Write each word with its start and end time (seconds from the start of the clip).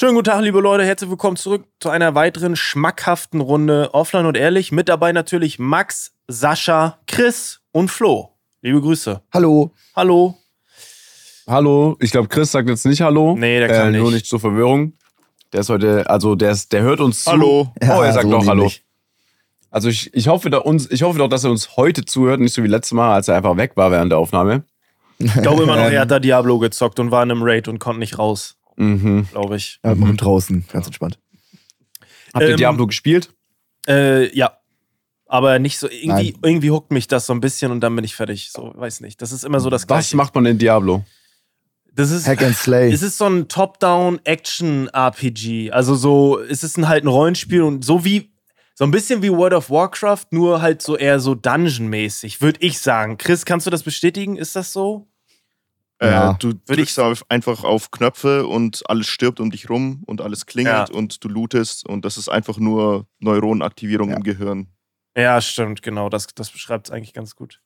Schönen 0.00 0.14
guten 0.14 0.30
Tag, 0.30 0.40
liebe 0.40 0.60
Leute. 0.60 0.82
Herzlich 0.82 1.10
willkommen 1.10 1.36
zurück 1.36 1.66
zu 1.78 1.90
einer 1.90 2.14
weiteren 2.14 2.56
schmackhaften 2.56 3.42
Runde 3.42 3.92
Offline 3.92 4.24
und 4.24 4.34
Ehrlich. 4.34 4.72
Mit 4.72 4.88
dabei 4.88 5.12
natürlich 5.12 5.58
Max, 5.58 6.14
Sascha, 6.26 6.96
Chris 7.06 7.60
und 7.70 7.90
Flo. 7.90 8.30
Liebe 8.62 8.80
Grüße. 8.80 9.20
Hallo. 9.30 9.72
Hallo. 9.94 10.38
Hallo. 11.46 11.98
Ich 12.00 12.12
glaube, 12.12 12.28
Chris 12.28 12.50
sagt 12.50 12.70
jetzt 12.70 12.86
nicht 12.86 13.02
Hallo. 13.02 13.36
Nee, 13.36 13.58
der 13.58 13.68
kann 13.68 13.92
äh, 13.94 13.98
Nur 13.98 14.06
nicht. 14.06 14.14
nicht 14.14 14.26
zur 14.26 14.40
Verwirrung. 14.40 14.94
Der 15.52 15.60
ist 15.60 15.68
heute, 15.68 16.08
also 16.08 16.34
der, 16.34 16.52
ist, 16.52 16.72
der 16.72 16.80
hört 16.80 17.00
uns 17.00 17.24
zu. 17.24 17.32
Hallo. 17.32 17.70
oh, 17.82 18.00
er 18.00 18.14
sagt 18.14 18.24
so 18.24 18.30
doch 18.30 18.46
Hallo. 18.46 18.70
Also 19.70 19.90
ich, 19.90 20.14
ich, 20.14 20.28
hoffe, 20.28 20.48
da 20.48 20.56
uns, 20.56 20.90
ich 20.90 21.02
hoffe 21.02 21.18
doch, 21.18 21.28
dass 21.28 21.44
er 21.44 21.50
uns 21.50 21.76
heute 21.76 22.06
zuhört, 22.06 22.40
nicht 22.40 22.54
so 22.54 22.62
wie 22.62 22.68
letztes 22.68 22.92
Mal, 22.92 23.12
als 23.12 23.28
er 23.28 23.36
einfach 23.36 23.58
weg 23.58 23.72
war 23.74 23.90
während 23.90 24.10
der 24.10 24.18
Aufnahme. 24.18 24.64
Ich 25.18 25.34
glaube 25.34 25.64
immer 25.64 25.76
noch, 25.76 25.90
er 25.90 26.00
hat 26.00 26.10
da 26.10 26.18
Diablo 26.18 26.58
gezockt 26.58 26.98
und 26.98 27.10
war 27.10 27.22
in 27.22 27.30
einem 27.30 27.42
Raid 27.42 27.68
und 27.68 27.80
konnte 27.80 28.00
nicht 28.00 28.18
raus, 28.18 28.56
Mhm. 28.80 29.28
glaube 29.30 29.56
ich. 29.56 29.78
Ja, 29.84 29.94
mhm. 29.94 30.16
draußen, 30.16 30.64
ganz 30.72 30.86
entspannt. 30.86 31.18
Habt 32.32 32.44
ihr 32.44 32.50
Ähm, 32.50 32.56
Diablo 32.56 32.86
gespielt? 32.86 33.30
Äh, 33.86 34.34
ja. 34.36 34.56
Aber 35.26 35.58
nicht 35.58 35.78
so, 35.78 35.88
irgendwie, 35.88 36.32
Nein. 36.32 36.38
irgendwie 36.42 36.70
huckt 36.70 36.90
mich 36.90 37.06
das 37.06 37.26
so 37.26 37.32
ein 37.32 37.40
bisschen 37.40 37.70
und 37.72 37.80
dann 37.80 37.94
bin 37.94 38.04
ich 38.04 38.16
fertig. 38.16 38.50
So, 38.50 38.72
weiß 38.74 39.00
nicht. 39.00 39.22
Das 39.22 39.30
ist 39.32 39.44
immer 39.44 39.60
so 39.60 39.70
das 39.70 39.82
Was 39.82 39.86
Gleiche. 39.86 40.16
macht 40.16 40.34
man 40.34 40.46
in 40.46 40.58
Diablo? 40.58 41.04
das 41.92 42.10
ist, 42.10 42.26
Hack 42.26 42.42
and 42.42 42.56
Slay. 42.56 42.90
Es 42.92 43.02
ist 43.02 43.18
so 43.18 43.26
ein 43.26 43.46
Top-Down-Action-RPG. 43.48 45.70
Also 45.72 45.94
so, 45.94 46.40
es 46.40 46.62
ist 46.64 46.78
ein, 46.78 46.88
halt 46.88 47.04
ein 47.04 47.08
Rollenspiel 47.08 47.62
und 47.62 47.84
so 47.84 48.04
wie, 48.04 48.32
so 48.74 48.84
ein 48.84 48.90
bisschen 48.90 49.22
wie 49.22 49.30
World 49.30 49.52
of 49.54 49.70
Warcraft, 49.70 50.26
nur 50.30 50.62
halt 50.62 50.82
so 50.82 50.96
eher 50.96 51.20
so 51.20 51.34
Dungeon-mäßig, 51.34 52.40
würde 52.40 52.58
ich 52.62 52.78
sagen. 52.78 53.18
Chris, 53.18 53.44
kannst 53.44 53.66
du 53.66 53.70
das 53.70 53.82
bestätigen? 53.82 54.36
Ist 54.36 54.56
das 54.56 54.72
so? 54.72 55.06
Ja. 56.02 56.30
Äh, 56.32 56.34
du 56.38 56.52
drückst 56.54 56.98
auf, 57.00 57.24
einfach 57.28 57.62
auf 57.64 57.90
Knöpfe 57.90 58.46
und 58.46 58.82
alles 58.88 59.06
stirbt 59.06 59.38
um 59.40 59.50
dich 59.50 59.68
rum 59.68 60.02
und 60.06 60.20
alles 60.22 60.46
klingelt 60.46 60.88
Ja. 60.88 60.94
und 60.94 61.22
du 61.22 61.28
lootest 61.28 61.86
und 61.86 62.04
das 62.04 62.16
ist 62.16 62.28
einfach 62.30 62.58
nur 62.58 63.06
Neuronenaktivierung 63.18 64.10
Ja. 64.10 64.16
im 64.16 64.22
Gehirn. 64.22 64.68
Ja, 65.16 65.40
stimmt, 65.40 65.82
genau. 65.82 66.08
Das, 66.08 66.26
das 66.34 66.50
beschreibt 66.50 66.88
es 66.88 66.92
eigentlich 66.92 67.12
ganz 67.14 67.34
gut. 67.36 67.60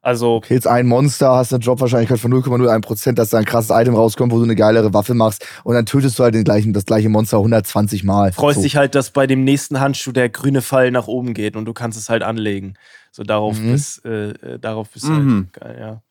Also, 0.00 0.40
Killst 0.40 0.66
ein 0.68 0.86
Monster, 0.86 1.32
hast 1.32 1.52
eine 1.52 1.62
Dropwahrscheinlichkeit 1.62 2.20
von 2.20 2.32
0,01%, 2.32 3.14
dass 3.18 3.30
da 3.30 3.38
ein 3.38 3.44
krasses 3.44 3.70
Item 3.70 3.96
rauskommt, 3.96 4.32
wo 4.32 4.38
du 4.38 4.44
eine 4.44 4.54
geilere 4.54 4.94
Waffe 4.94 5.12
machst 5.12 5.44
und 5.64 5.74
dann 5.74 5.86
tötest 5.86 6.18
du 6.18 6.22
halt 6.22 6.34
den 6.36 6.44
gleichen, 6.44 6.72
das 6.72 6.84
gleiche 6.84 7.08
Monster 7.08 7.38
120 7.38 8.04
Mal. 8.04 8.32
freust 8.32 8.58
so. 8.58 8.62
dich 8.62 8.76
halt, 8.76 8.94
dass 8.94 9.10
bei 9.10 9.26
dem 9.26 9.42
nächsten 9.42 9.80
Handschuh 9.80 10.12
der 10.12 10.28
grüne 10.28 10.62
Pfeil 10.62 10.92
nach 10.92 11.08
oben 11.08 11.34
geht 11.34 11.56
und 11.56 11.64
du 11.64 11.72
kannst 11.74 11.98
es 11.98 12.08
halt 12.08 12.22
anlegen. 12.22 12.74
So 13.10 13.24
darauf 13.24 13.58
Mhm. 13.58 13.72
bist, 13.72 14.04
äh, 14.04 14.30
äh, 14.30 14.58
darauf 14.60 14.88
bist 14.90 15.06
Mhm. 15.08 15.48
halt 15.52 15.64
geil, 15.64 15.76
ja. 15.80 16.02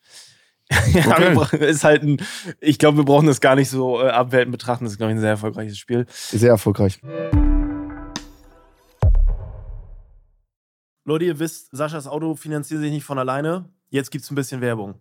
ja, 0.92 1.36
Okay. 1.36 1.66
ist 1.70 1.84
halt 1.84 2.02
ein, 2.02 2.18
ich 2.60 2.78
glaube, 2.78 2.98
wir 2.98 3.04
brauchen 3.04 3.26
das 3.26 3.40
gar 3.40 3.54
nicht 3.54 3.70
so 3.70 4.02
äh, 4.02 4.08
abwertend 4.08 4.52
betrachten. 4.52 4.84
Das 4.84 4.92
ist, 4.92 4.98
glaube 4.98 5.12
ich, 5.12 5.16
ein 5.18 5.20
sehr 5.20 5.30
erfolgreiches 5.30 5.78
Spiel. 5.78 6.06
Sehr 6.10 6.50
erfolgreich. 6.50 7.00
Leute, 11.04 11.24
ihr 11.24 11.38
wisst, 11.38 11.70
Saschas 11.72 12.06
Auto 12.06 12.34
finanziert 12.34 12.80
sich 12.80 12.90
nicht 12.90 13.04
von 13.04 13.18
alleine. 13.18 13.64
Jetzt 13.88 14.10
gibt 14.10 14.24
es 14.24 14.30
ein 14.30 14.34
bisschen 14.34 14.60
Werbung. 14.60 14.96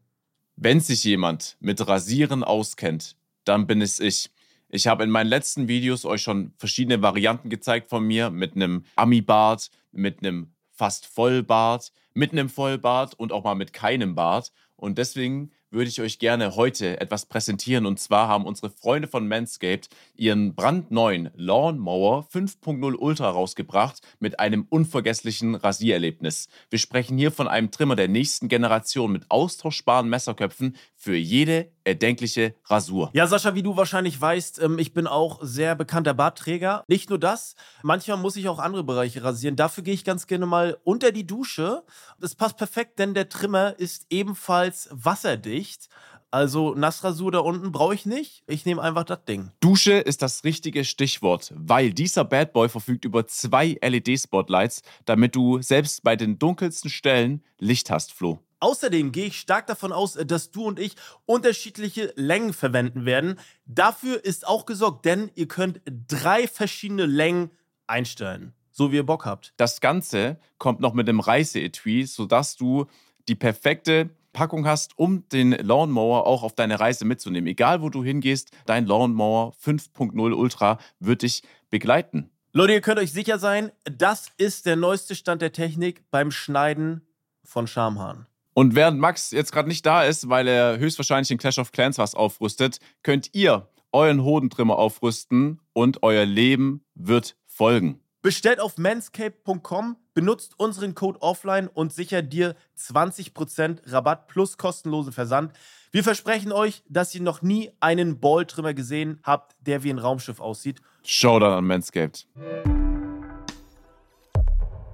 Wenn 0.55 0.79
sich 0.79 1.03
jemand 1.03 1.57
mit 1.59 1.85
Rasieren 1.85 2.43
auskennt, 2.43 3.17
dann 3.43 3.67
bin 3.67 3.81
es 3.81 3.99
ich. 3.99 4.31
Ich 4.69 4.87
habe 4.87 5.03
in 5.03 5.09
meinen 5.09 5.27
letzten 5.27 5.67
Videos 5.67 6.05
euch 6.05 6.21
schon 6.21 6.53
verschiedene 6.57 7.01
Varianten 7.01 7.49
gezeigt 7.49 7.89
von 7.89 8.05
mir 8.05 8.29
mit 8.29 8.55
einem 8.55 8.83
Ami-Bart, 8.95 9.69
mit 9.91 10.19
einem 10.19 10.53
fast 10.71 11.05
Vollbart, 11.07 11.91
mit 12.13 12.31
einem 12.31 12.49
Vollbart 12.49 13.13
und 13.15 13.31
auch 13.31 13.43
mal 13.43 13.55
mit 13.55 13.73
keinem 13.73 14.15
Bart. 14.15 14.51
Und 14.75 14.97
deswegen 14.97 15.51
würde 15.69 15.89
ich 15.89 16.01
euch 16.01 16.19
gerne 16.19 16.55
heute 16.55 16.99
etwas 16.99 17.25
präsentieren. 17.25 17.85
Und 17.85 17.99
zwar 17.99 18.27
haben 18.27 18.45
unsere 18.45 18.69
Freunde 18.69 19.07
von 19.07 19.27
Manscaped 19.27 19.89
ihren 20.15 20.55
brandneuen 20.55 21.29
Lawnmower 21.35 22.27
5.0 22.33 22.95
Ultra 22.95 23.29
rausgebracht 23.29 24.01
mit 24.19 24.39
einem 24.39 24.65
unvergesslichen 24.69 25.55
Rasiererlebnis. 25.55 26.47
Wir 26.69 26.79
sprechen 26.79 27.17
hier 27.17 27.31
von 27.31 27.47
einem 27.47 27.71
Trimmer 27.71 27.95
der 27.95 28.07
nächsten 28.07 28.47
Generation 28.47 29.11
mit 29.11 29.29
austauschbaren 29.29 30.09
Messerköpfen 30.09 30.75
für 30.95 31.15
jede 31.15 31.71
erdenkliche 31.87 32.53
Rasur. 32.65 33.09
Ja, 33.13 33.25
Sascha, 33.25 33.55
wie 33.55 33.63
du 33.63 33.77
wahrscheinlich 33.77 34.19
weißt, 34.19 34.61
ähm, 34.61 34.77
ich 34.77 34.93
bin 34.93 35.07
auch 35.07 35.39
sehr 35.41 35.75
bekannter 35.75 36.13
Bartträger. 36.13 36.83
Nicht 36.87 37.09
nur 37.09 37.19
das, 37.19 37.55
manchmal 37.81 38.17
muss 38.17 38.35
ich 38.35 38.47
auch 38.49 38.59
andere 38.59 38.83
Bereiche 38.83 39.23
rasieren. 39.23 39.55
Dafür 39.55 39.83
gehe 39.83 39.93
ich 39.93 40.03
ganz 40.03 40.27
gerne 40.27 40.45
mal 40.45 40.77
unter 40.83 41.11
die 41.11 41.25
Dusche. 41.25 41.83
Das 42.19 42.35
passt 42.35 42.57
perfekt, 42.57 42.99
denn 42.99 43.13
der 43.13 43.29
Trimmer 43.29 43.79
ist 43.79 44.05
ebenfalls 44.09 44.89
wasserdicht. 44.91 45.87
Also 46.29 46.75
Nassrasur 46.75 47.31
da 47.31 47.39
unten 47.39 47.71
brauche 47.71 47.95
ich 47.95 48.05
nicht. 48.05 48.43
Ich 48.47 48.65
nehme 48.65 48.81
einfach 48.81 49.05
das 49.05 49.23
Ding. 49.23 49.51
Dusche 49.61 49.93
ist 49.93 50.21
das 50.21 50.43
richtige 50.43 50.83
Stichwort, 50.83 51.53
weil 51.55 51.93
dieser 51.93 52.25
Bad 52.25 52.51
Boy 52.51 52.67
verfügt 52.67 53.05
über 53.05 53.27
zwei 53.27 53.77
LED-Spotlights, 53.81 54.81
damit 55.05 55.35
du 55.35 55.61
selbst 55.61 56.03
bei 56.03 56.15
den 56.15 56.37
dunkelsten 56.37 56.89
Stellen 56.89 57.43
Licht 57.59 57.89
hast, 57.89 58.13
Flo. 58.13 58.39
Außerdem 58.59 59.11
gehe 59.11 59.27
ich 59.27 59.39
stark 59.39 59.67
davon 59.67 59.91
aus, 59.91 60.15
äh, 60.15 60.25
dass 60.25 60.51
du 60.51 60.65
und 60.65 60.79
ich 60.79 60.95
unterschiedliche 61.25 62.13
Längen 62.15 62.53
verwenden 62.53 63.05
werden. 63.05 63.39
Dafür 63.65 64.23
ist 64.23 64.47
auch 64.47 64.65
gesorgt, 64.65 65.05
denn 65.05 65.31
ihr 65.35 65.47
könnt 65.47 65.81
drei 66.07 66.47
verschiedene 66.47 67.05
Längen 67.05 67.51
einstellen, 67.85 68.53
so 68.71 68.91
wie 68.91 68.97
ihr 68.97 69.05
Bock 69.05 69.25
habt. 69.25 69.53
Das 69.57 69.81
Ganze 69.81 70.39
kommt 70.57 70.79
noch 70.79 70.93
mit 70.93 71.07
dem 71.07 71.19
Reiseetui, 71.19 72.05
sodass 72.05 72.55
du 72.55 72.85
die 73.27 73.35
perfekte 73.35 74.09
Packung 74.33 74.67
hast, 74.67 74.97
um 74.97 75.27
den 75.29 75.51
Lawnmower 75.51 76.27
auch 76.27 76.43
auf 76.43 76.53
deine 76.53 76.79
Reise 76.79 77.05
mitzunehmen. 77.05 77.47
Egal 77.47 77.81
wo 77.81 77.89
du 77.89 78.03
hingehst, 78.03 78.51
dein 78.65 78.85
Lawnmower 78.85 79.53
5.0 79.63 80.33
Ultra 80.33 80.77
wird 80.99 81.23
dich 81.23 81.41
begleiten. 81.69 82.29
Leute, 82.53 82.73
ihr 82.73 82.81
könnt 82.81 82.99
euch 82.99 83.11
sicher 83.11 83.39
sein, 83.39 83.71
das 83.83 84.31
ist 84.37 84.65
der 84.65 84.75
neueste 84.75 85.15
Stand 85.15 85.41
der 85.41 85.51
Technik 85.51 86.03
beim 86.11 86.31
Schneiden 86.31 87.01
von 87.43 87.67
Schamhaaren. 87.67 88.27
Und 88.57 88.73
während 88.73 88.99
Max 88.99 89.29
jetzt 89.29 89.51
gerade 89.51 89.67
nicht 89.67 89.85
da 89.85 90.01
ist, 90.01 90.29
weil 90.29 90.47
er 90.47 90.79
höchstwahrscheinlich 90.79 91.29
in 91.29 91.37
Clash 91.37 91.59
of 91.59 91.71
Clans 91.71 91.99
was 91.99 92.15
aufrüstet, 92.15 92.79
könnt 93.03 93.29
ihr 93.35 93.69
euren 93.91 94.23
Hodentrimmer 94.23 94.79
aufrüsten 94.79 95.61
und 95.73 96.01
euer 96.01 96.25
Leben 96.25 96.83
wird 96.95 97.37
folgen. 97.45 97.99
Bestellt 98.23 98.59
auf 98.59 98.79
manscape.com, 98.79 99.97
benutzt 100.15 100.55
unseren 100.57 100.95
Code 100.95 101.21
offline 101.21 101.67
und 101.67 101.93
sichert 101.93 102.33
dir 102.33 102.55
20% 102.75 103.91
Rabatt 103.93 104.27
plus 104.27 104.57
kostenlosen 104.57 105.13
Versand. 105.13 105.53
Wir 105.91 106.03
versprechen 106.03 106.51
euch, 106.51 106.81
dass 106.89 107.13
ihr 107.13 107.21
noch 107.21 107.43
nie 107.43 107.69
einen 107.79 108.19
Balltrimmer 108.19 108.73
gesehen 108.73 109.19
habt, 109.21 109.55
der 109.59 109.83
wie 109.83 109.91
ein 109.91 109.99
Raumschiff 109.99 110.39
aussieht. 110.39 110.81
Showdown 111.03 111.53
an 111.53 111.63
Manscaped. 111.63 112.27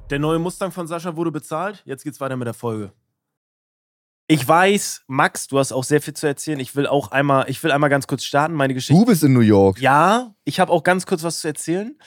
Der 0.09 0.19
neue 0.19 0.39
Mustang 0.39 0.73
von 0.73 0.85
Sascha 0.85 1.15
wurde 1.15 1.31
bezahlt. 1.31 1.81
Jetzt 1.85 2.03
geht's 2.03 2.19
weiter 2.19 2.35
mit 2.35 2.45
der 2.45 2.53
Folge. 2.53 2.91
Ich 4.27 4.47
weiß, 4.47 5.03
Max, 5.07 5.47
du 5.47 5.59
hast 5.59 5.71
auch 5.73 5.83
sehr 5.83 6.01
viel 6.01 6.13
zu 6.13 6.25
erzählen. 6.27 6.59
Ich 6.59 6.75
will 6.75 6.87
auch 6.87 7.11
einmal, 7.11 7.49
ich 7.49 7.61
will 7.63 7.71
einmal 7.71 7.89
ganz 7.89 8.07
kurz 8.07 8.23
starten, 8.23 8.55
meine 8.55 8.73
Geschichte. 8.73 8.93
Du 8.99 9.05
bist 9.05 9.23
in 9.23 9.33
New 9.33 9.41
York. 9.41 9.79
Ja, 9.81 10.33
ich 10.45 10.59
habe 10.59 10.71
auch 10.71 10.83
ganz 10.83 11.05
kurz 11.05 11.23
was 11.23 11.39
zu 11.39 11.47
erzählen. 11.47 11.97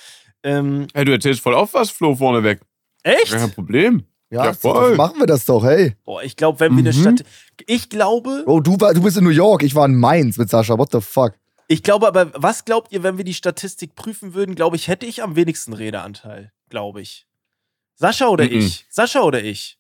Ähm, 0.43 0.87
Hey, 0.95 1.05
du 1.05 1.13
erzählst 1.13 1.41
voll 1.43 1.55
auf 1.55 1.75
was, 1.75 1.91
Flo, 1.91 2.15
vorneweg. 2.15 2.61
echt? 3.03 3.33
Kein 3.33 3.51
Problem. 3.53 4.05
Ja, 4.31 4.47
Ja, 4.47 4.55
so, 4.55 4.73
voll. 4.73 4.97
machen 4.97 5.21
wir 5.21 5.27
das 5.27 5.45
doch, 5.45 5.63
hey. 5.65 5.95
Boah, 6.05 6.23
ich 6.23 6.37
glaube, 6.37 6.59
wenn 6.61 6.73
wir 6.73 6.79
eine 6.81 6.93
Mhm. 6.93 7.17
Stadt. 7.19 7.25
Ich 7.67 7.89
glaube, 7.91 8.43
Oh, 8.47 8.61
du, 8.61 8.81
war, 8.81 8.93
du 8.95 9.03
bist 9.03 9.17
in 9.19 9.25
New 9.25 9.31
York, 9.31 9.63
ich 9.63 9.75
war 9.75 9.85
in 9.87 9.95
Mainz 9.97 10.37
mit 10.39 10.49
Sascha, 10.49 10.77
what 10.79 10.91
the 10.93 11.01
fuck? 11.01 11.35
ich 11.69 11.83
glaube 11.83 12.07
aber, 12.09 12.31
was 12.35 12.65
glaubt 12.65 12.93
ihr, 12.93 13.03
wenn 13.03 13.19
wir 13.19 13.25
die 13.25 13.35
Statistik 13.35 13.95
prüfen 13.95 14.35
würden? 14.35 14.55
Glaube 14.55 14.77
ich, 14.77 14.89
hätte 14.89 15.05
ich 15.05 15.23
am 15.23 15.37
wenigsten 15.37 15.73
Redeanteil. 15.75 16.53
Glaube 16.71 17.03
ich. 17.03 17.27
Sascha 17.95 18.29
oder 18.29 18.45
Mhm. 18.45 18.53
ich? 18.53 18.87
Sascha 18.89 19.21
oder 19.23 19.43
ich? 19.45 19.79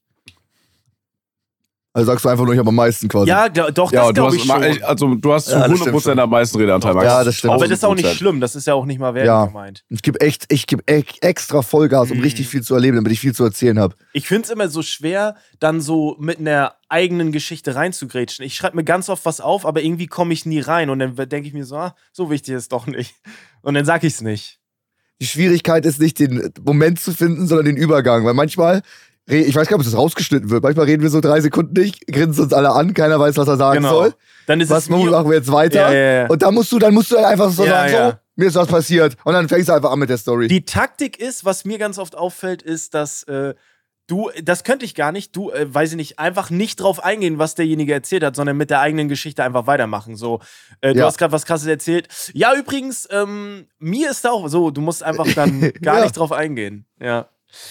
Also 1.96 2.12
sagst 2.12 2.24
du 2.26 2.28
einfach 2.28 2.44
nur, 2.44 2.52
ich 2.52 2.58
habe 2.58 2.68
am 2.68 2.74
meisten 2.74 3.08
quasi. 3.08 3.28
Ja, 3.30 3.48
doch, 3.48 3.90
Ja, 3.90 4.00
das 4.02 4.08
du 4.08 4.12
glaube 4.14 4.36
ich 4.36 4.42
schon. 4.44 4.82
also, 4.82 5.14
du 5.14 5.32
hast 5.32 5.46
zu 5.46 5.52
Ja, 5.52 5.66
das 5.66 5.78
stimmt 5.78 5.96
100% 5.96 6.02
schon. 6.02 6.18
am 6.18 6.28
meisten 6.30 6.58
Redeanteil, 6.58 6.92
Max. 6.94 7.06
Ja, 7.06 7.24
das 7.24 7.34
stimmt. 7.36 7.54
aber 7.54 7.66
das 7.66 7.78
ist 7.78 7.84
auch 7.84 7.94
nicht 7.94 8.04
1000%. 8.06 8.14
schlimm. 8.18 8.40
Das 8.40 8.54
ist 8.54 8.66
ja 8.66 8.74
auch 8.74 8.84
nicht 8.84 8.98
mal 8.98 9.14
wertend 9.14 9.26
Ja. 9.28 9.46
gemeint. 9.46 9.84
Ich 9.88 10.02
gebe 10.02 10.20
echt, 10.20 10.44
ich 10.52 10.66
gebe 10.66 10.82
echt 10.86 11.24
extra 11.24 11.62
Vollgas, 11.62 12.10
um 12.10 12.18
Mhm. 12.18 12.22
richtig 12.24 12.48
viel 12.48 12.62
zu 12.62 12.74
erleben, 12.74 12.96
damit 12.96 13.12
ich 13.12 13.20
viel 13.20 13.34
zu 13.34 13.44
erzählen 13.44 13.78
habe. 13.78 13.94
Ich 14.12 14.28
finde 14.28 14.42
es 14.44 14.50
immer 14.50 14.68
so 14.68 14.82
schwer, 14.82 15.36
dann 15.58 15.80
so 15.80 16.16
mit 16.18 16.38
einer 16.38 16.74
eigenen 16.90 17.32
Geschichte 17.32 17.74
reinzugrätschen. 17.74 18.44
Ich 18.44 18.54
schreibe 18.56 18.76
mir 18.76 18.84
ganz 18.84 19.08
oft 19.08 19.24
was 19.24 19.40
auf, 19.40 19.64
aber 19.64 19.82
irgendwie 19.82 20.06
komme 20.06 20.34
ich 20.34 20.44
nie 20.44 20.60
rein. 20.60 20.90
Und 20.90 20.98
dann 20.98 21.16
denke 21.16 21.48
ich 21.48 21.54
mir 21.54 21.64
so, 21.64 21.76
ah, 21.76 21.94
so 22.12 22.28
wichtig 22.30 22.54
ist 22.54 22.72
doch 22.72 22.86
nicht. 22.86 23.14
Und 23.62 23.72
dann 23.72 23.86
sag 23.86 24.04
ich 24.04 24.12
es 24.12 24.20
nicht. 24.20 24.60
Die 25.20 25.26
Schwierigkeit 25.26 25.86
ist 25.86 25.98
nicht 25.98 26.18
den 26.18 26.52
Moment 26.62 27.00
zu 27.00 27.12
finden, 27.14 27.46
sondern 27.46 27.64
den 27.64 27.76
Übergang. 27.78 28.26
Weil 28.26 28.34
manchmal, 28.34 28.82
ich 29.26 29.54
weiß 29.54 29.68
gar 29.68 29.76
nicht, 29.76 29.86
ob 29.86 29.90
das 29.92 29.98
rausgeschnitten 30.00 30.50
wird, 30.50 30.62
manchmal 30.62 30.86
reden 30.86 31.02
wir 31.02 31.10
so 31.10 31.20
drei 31.20 31.40
Sekunden 31.40 31.80
nicht, 31.80 32.06
grinsen 32.06 32.44
uns 32.44 32.52
alle 32.52 32.70
an, 32.72 32.94
keiner 32.94 33.18
weiß, 33.18 33.36
was 33.36 33.48
er 33.48 33.56
sagen 33.56 33.78
Genau. 33.82 33.90
soll. 33.90 34.14
Dann 34.46 34.60
ist 34.60 34.70
Was 34.70 34.84
es 34.84 34.88
machen 34.90 35.28
wir 35.28 35.34
jetzt 35.36 35.50
weiter? 35.50 35.90
Ja, 35.90 35.92
ja, 35.92 36.12
ja. 36.22 36.26
Und 36.28 36.42
dann 36.42 36.54
musst 36.54 36.70
du, 36.70 36.78
dann 36.78 36.94
musst 36.94 37.10
du 37.10 37.16
einfach 37.16 37.50
so 37.50 37.64
sagen, 37.66 37.92
so, 37.92 38.12
mir 38.36 38.46
ist 38.48 38.54
was 38.54 38.68
passiert. 38.68 39.16
Und 39.24 39.32
dann 39.34 39.48
fängst 39.48 39.68
du 39.68 39.72
einfach 39.72 39.90
an 39.90 39.98
mit 39.98 40.08
der 40.10 40.18
Story. 40.18 40.46
Die 40.46 40.64
Taktik 40.64 41.18
ist, 41.18 41.44
was 41.44 41.64
mir 41.64 41.78
ganz 41.78 41.98
oft 41.98 42.16
auffällt, 42.16 42.62
ist, 42.62 42.94
dass 42.94 43.24
äh, 43.24 43.54
Du, 44.08 44.30
das 44.40 44.62
könnte 44.62 44.84
ich 44.84 44.94
gar 44.94 45.10
nicht. 45.10 45.34
Du, 45.34 45.50
äh, 45.50 45.66
weiß 45.74 45.90
ich 45.90 45.96
nicht, 45.96 46.20
einfach 46.20 46.48
nicht 46.48 46.76
drauf 46.76 47.02
eingehen, 47.02 47.38
was 47.40 47.56
derjenige 47.56 47.92
erzählt 47.92 48.22
hat, 48.22 48.36
sondern 48.36 48.56
mit 48.56 48.70
der 48.70 48.78
eigenen 48.78 49.08
Geschichte 49.08 49.42
einfach 49.42 49.66
weitermachen. 49.66 50.14
So, 50.14 50.38
äh, 50.80 50.92
du 50.92 51.00
Ja. 51.00 51.06
hast 51.06 51.18
gerade 51.18 51.32
was 51.32 51.44
Krasses 51.44 51.66
erzählt. 51.66 52.06
Ja, 52.32 52.54
übrigens, 52.56 53.08
ähm, 53.10 53.66
mir 53.80 54.12
ist 54.12 54.24
da 54.24 54.30
auch 54.30 54.46
so, 54.46 54.70
du 54.70 54.80
musst 54.80 55.02
einfach 55.02 55.26
dann 55.34 55.58
gar 55.82 55.96
Ja. 55.98 56.02
nicht 56.04 56.16
drauf 56.16 56.30
eingehen. 56.30 56.86
Ja. 57.00 57.26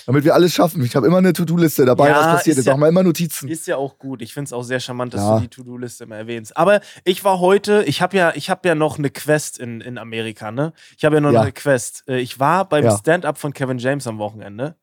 Damit 0.05 0.23
wir 0.23 0.33
alles 0.33 0.53
schaffen. 0.53 0.83
Ich 0.83 0.95
habe 0.95 1.05
immer 1.07 1.17
eine 1.17 1.33
To-Do-Liste 1.33 1.85
dabei, 1.85 2.09
Ja, 2.09 2.17
was 2.19 2.25
passiert. 2.37 2.57
ist 2.57 2.65
ja- 2.65 2.73
machen 2.73 2.81
wir 2.81 2.87
immer 2.89 3.03
Notizen. 3.03 3.47
Ist 3.49 3.67
ja 3.67 3.77
auch 3.77 3.97
gut. 3.99 4.21
Ich 4.21 4.33
finde 4.33 4.45
es 4.47 4.53
auch 4.53 4.63
sehr 4.63 4.79
charmant, 4.79 5.13
dass 5.13 5.21
Ja. 5.21 5.35
du 5.35 5.41
die 5.41 5.47
To-Do-Liste 5.49 6.05
immer 6.05 6.15
erwähnst. 6.15 6.55
Aber 6.57 6.81
ich 7.03 7.23
war 7.23 7.39
heute, 7.39 7.83
ich 7.83 8.01
habe 8.01 8.15
ja, 8.17 8.33
ich 8.35 8.49
habe 8.49 8.67
ja 8.67 8.75
noch 8.75 8.97
eine 8.97 9.09
Quest 9.09 9.59
in, 9.59 9.81
in 9.81 9.97
Amerika, 9.97 10.51
ne? 10.51 10.73
Ich 10.97 11.05
habe 11.05 11.15
ja 11.15 11.21
noch 11.21 11.31
Ja. 11.31 11.41
eine 11.41 11.51
Quest. 11.51 12.03
Äh, 12.07 12.19
Ich 12.19 12.39
war 12.39 12.67
beim 12.67 12.85
Ja. 12.85 12.97
Stand-up 12.97 13.37
von 13.37 13.53
Kevin 13.53 13.77
James 13.77 14.07
am 14.07 14.17
Wochenende. 14.17 14.75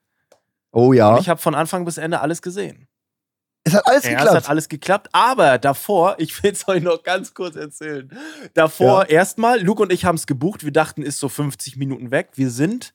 Oh 0.72 0.92
ja. 0.92 1.18
Ich 1.18 1.28
habe 1.28 1.40
von 1.40 1.54
Anfang 1.54 1.84
bis 1.84 1.98
Ende 1.98 2.20
alles 2.20 2.40
gesehen. 2.42 2.86
Es 3.64 3.74
hat 3.74 3.86
alles 3.86 4.04
Ja, 4.04 4.10
es 4.10 4.16
geklappt. 4.16 4.36
hat 4.36 4.48
alles 4.48 4.68
geklappt, 4.68 5.08
aber 5.12 5.58
davor, 5.58 6.16
ich 6.18 6.42
will 6.42 6.52
es 6.52 6.66
euch 6.68 6.82
noch 6.82 7.02
ganz 7.02 7.32
kurz 7.34 7.56
erzählen. 7.56 8.10
Davor 8.54 9.08
erstmal, 9.08 9.60
Luke 9.62 9.82
und 9.82 9.92
ich 9.92 10.04
haben 10.04 10.16
es 10.16 10.26
gebucht, 10.26 10.64
wir 10.64 10.72
dachten, 10.72 11.02
ist 11.02 11.18
so 11.18 11.28
50 11.28 11.76
Minuten 11.76 12.10
weg. 12.10 12.30
Wir 12.34 12.50
sind 12.50 12.92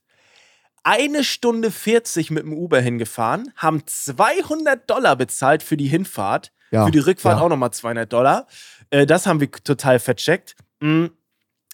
eine 0.83 1.24
Stunde 1.24 1.71
40 1.71 2.31
mit 2.31 2.44
dem 2.44 2.53
Uber 2.53 2.79
hingefahren, 2.79 3.51
haben 3.56 3.85
200 3.85 4.89
Dollar 4.89 5.15
bezahlt 5.15 5.63
für 5.63 5.77
die 5.77 5.88
Hinfahrt, 5.88 6.51
ja. 6.71 6.85
für 6.85 6.91
die 6.91 7.00
Rückfahrt 7.00 7.39
ja. 7.39 7.44
auch 7.44 7.50
nochmal 7.50 7.71
200 7.71 8.12
Dollar. 8.12 8.47
Äh, 8.89 9.06
das 9.06 9.25
haben 9.25 9.39
wir 9.39 9.51
total 9.51 10.00
vercheckt. 10.00 10.56
Mm. 10.79 11.07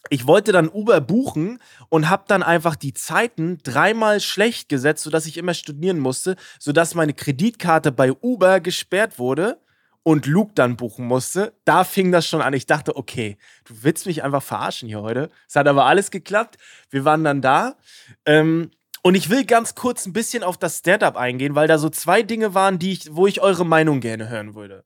Ich 0.09 0.27
wollte 0.27 0.51
dann 0.51 0.67
Uber 0.67 0.99
buchen 0.99 1.59
und 1.87 2.09
habe 2.09 2.25
dann 2.27 2.43
einfach 2.43 2.75
die 2.75 2.93
Zeiten 2.93 3.59
dreimal 3.63 4.19
schlecht 4.19 4.67
gesetzt, 4.67 5.03
sodass 5.03 5.25
ich 5.25 5.37
immer 5.37 5.53
studieren 5.53 5.99
musste, 5.99 6.35
sodass 6.59 6.93
meine 6.93 7.13
Kreditkarte 7.13 7.93
bei 7.93 8.11
Uber 8.11 8.59
gesperrt 8.59 9.17
wurde 9.17 9.61
und 10.03 10.25
Luke 10.25 10.51
dann 10.55 10.75
buchen 10.75 11.07
musste. 11.07 11.53
Da 11.63 11.85
fing 11.85 12.11
das 12.11 12.27
schon 12.27 12.41
an. 12.41 12.53
Ich 12.53 12.65
dachte, 12.65 12.97
okay, 12.97 13.37
du 13.63 13.75
willst 13.81 14.05
mich 14.05 14.23
einfach 14.23 14.43
verarschen 14.43 14.89
hier 14.89 15.01
heute. 15.01 15.29
Es 15.47 15.55
hat 15.55 15.67
aber 15.67 15.85
alles 15.85 16.11
geklappt. 16.11 16.57
Wir 16.89 17.05
waren 17.05 17.23
dann 17.23 17.41
da. 17.41 17.77
Ähm, 18.25 18.71
und 19.03 19.13
ich 19.15 19.29
will 19.29 19.45
ganz 19.45 19.75
kurz 19.75 20.05
ein 20.07 20.13
bisschen 20.13 20.41
auf 20.43 20.57
das 20.57 20.79
Stand-up 20.79 21.15
eingehen, 21.17 21.53
weil 21.55 21.67
da 21.67 21.77
so 21.77 21.89
zwei 21.89 22.23
Dinge 22.23 22.53
waren, 22.55 22.79
die 22.79 22.93
ich, 22.93 23.15
wo 23.15 23.27
ich 23.27 23.41
eure 23.41 23.65
Meinung 23.65 23.99
gerne 23.99 24.29
hören 24.29 24.55
würde. 24.55 24.83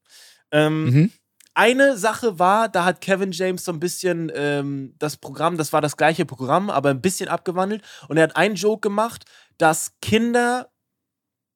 Ähm, 0.51 0.85
Mhm. 0.85 1.11
eine 1.53 1.97
Sache 1.97 2.37
war, 2.37 2.67
da 2.69 2.83
hat 2.85 2.99
Kevin 3.01 3.31
James 3.31 3.63
so 3.65 3.71
ein 3.71 3.79
bisschen 3.79 4.31
ähm, 4.35 4.93
das 4.99 5.17
Programm, 5.17 5.57
das 5.57 5.71
war 5.73 5.81
das 5.81 5.97
gleiche 5.97 6.25
Programm, 6.25 6.69
aber 6.69 6.89
ein 6.89 7.01
bisschen 7.01 7.29
abgewandelt. 7.29 7.81
Und 8.09 8.17
er 8.17 8.23
hat 8.23 8.35
einen 8.35 8.55
Joke 8.55 8.81
gemacht, 8.81 9.25
dass 9.57 9.93
Kinder 10.01 10.69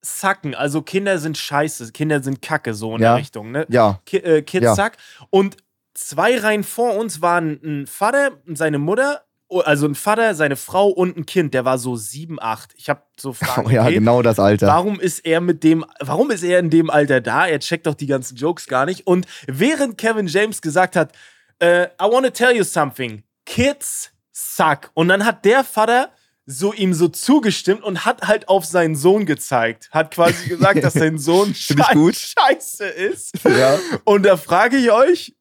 sacken, 0.03 0.55
also 0.55 0.81
Kinder 0.81 1.19
sind 1.19 1.37
scheiße, 1.37 1.91
Kinder 1.91 2.23
sind 2.23 2.41
Kacke, 2.41 2.73
so 2.73 2.95
in 2.95 3.01
Ja. 3.03 3.13
der 3.13 3.21
Richtung, 3.21 3.51
ne? 3.51 3.67
Ja. 3.69 3.99
Ki 4.05 4.17
äh, 4.17 4.41
Kids 4.41 4.63
Ja. 4.63 4.75
sack. 4.75 4.97
Und 5.29 5.57
zwei 5.93 6.37
Reihen 6.39 6.63
vor 6.63 6.95
uns 6.97 7.21
waren 7.21 7.59
ein 7.63 7.85
Vater 7.87 8.31
und 8.47 8.57
seine 8.57 8.79
Mutter, 8.79 9.23
also 9.59 9.85
ein 9.85 9.95
Vater, 9.95 10.33
seine 10.33 10.55
Frau 10.55 10.87
und 10.87 11.17
ein 11.17 11.25
Kind, 11.25 11.53
der 11.53 11.65
war 11.65 11.77
so 11.77 11.95
sieben, 11.95 12.41
acht. 12.41 12.73
Ich 12.77 12.89
habe 12.89 13.03
so 13.17 13.33
Fragen. 13.33 13.67
Oh, 13.67 13.69
ja, 13.69 13.83
okay, 13.83 13.95
genau 13.95 14.21
das 14.21 14.39
Alter. 14.39 14.67
Warum 14.67 14.99
ist 14.99 15.19
er 15.19 15.41
mit 15.41 15.63
dem, 15.63 15.85
warum 15.99 16.31
ist 16.31 16.43
er 16.43 16.59
in 16.59 16.69
dem 16.69 16.89
Alter 16.89 17.21
da? 17.21 17.47
Er 17.47 17.59
checkt 17.59 17.85
doch 17.85 17.95
die 17.95 18.07
ganzen 18.07 18.37
Jokes 18.37 18.67
gar 18.67 18.85
nicht. 18.85 19.05
Und 19.07 19.27
während 19.47 19.97
Kevin 19.97 20.27
James 20.27 20.61
gesagt 20.61 20.95
hat, 20.95 21.11
äh, 21.59 21.83
I 22.01 22.03
want 22.03 22.25
to 22.25 22.31
tell 22.31 22.55
you 22.55 22.63
something, 22.63 23.23
Kids 23.45 24.11
suck. 24.31 24.91
Und 24.93 25.09
dann 25.09 25.25
hat 25.25 25.45
der 25.45 25.63
Vater 25.63 26.09
so 26.45 26.73
ihm 26.73 26.93
so 26.93 27.07
zugestimmt 27.07 27.83
und 27.83 28.05
hat 28.05 28.27
halt 28.27 28.49
auf 28.49 28.65
seinen 28.65 28.95
Sohn 28.95 29.25
gezeigt. 29.25 29.89
Hat 29.91 30.13
quasi 30.13 30.49
gesagt, 30.49 30.83
dass 30.83 30.93
sein 30.93 31.17
Sohn 31.17 31.53
scheiße 31.55 32.85
ist. 32.85 33.33
Ja. 33.45 33.79
Und 34.03 34.23
da 34.23 34.37
frage 34.37 34.77
ich 34.77 34.91
euch, 34.91 35.35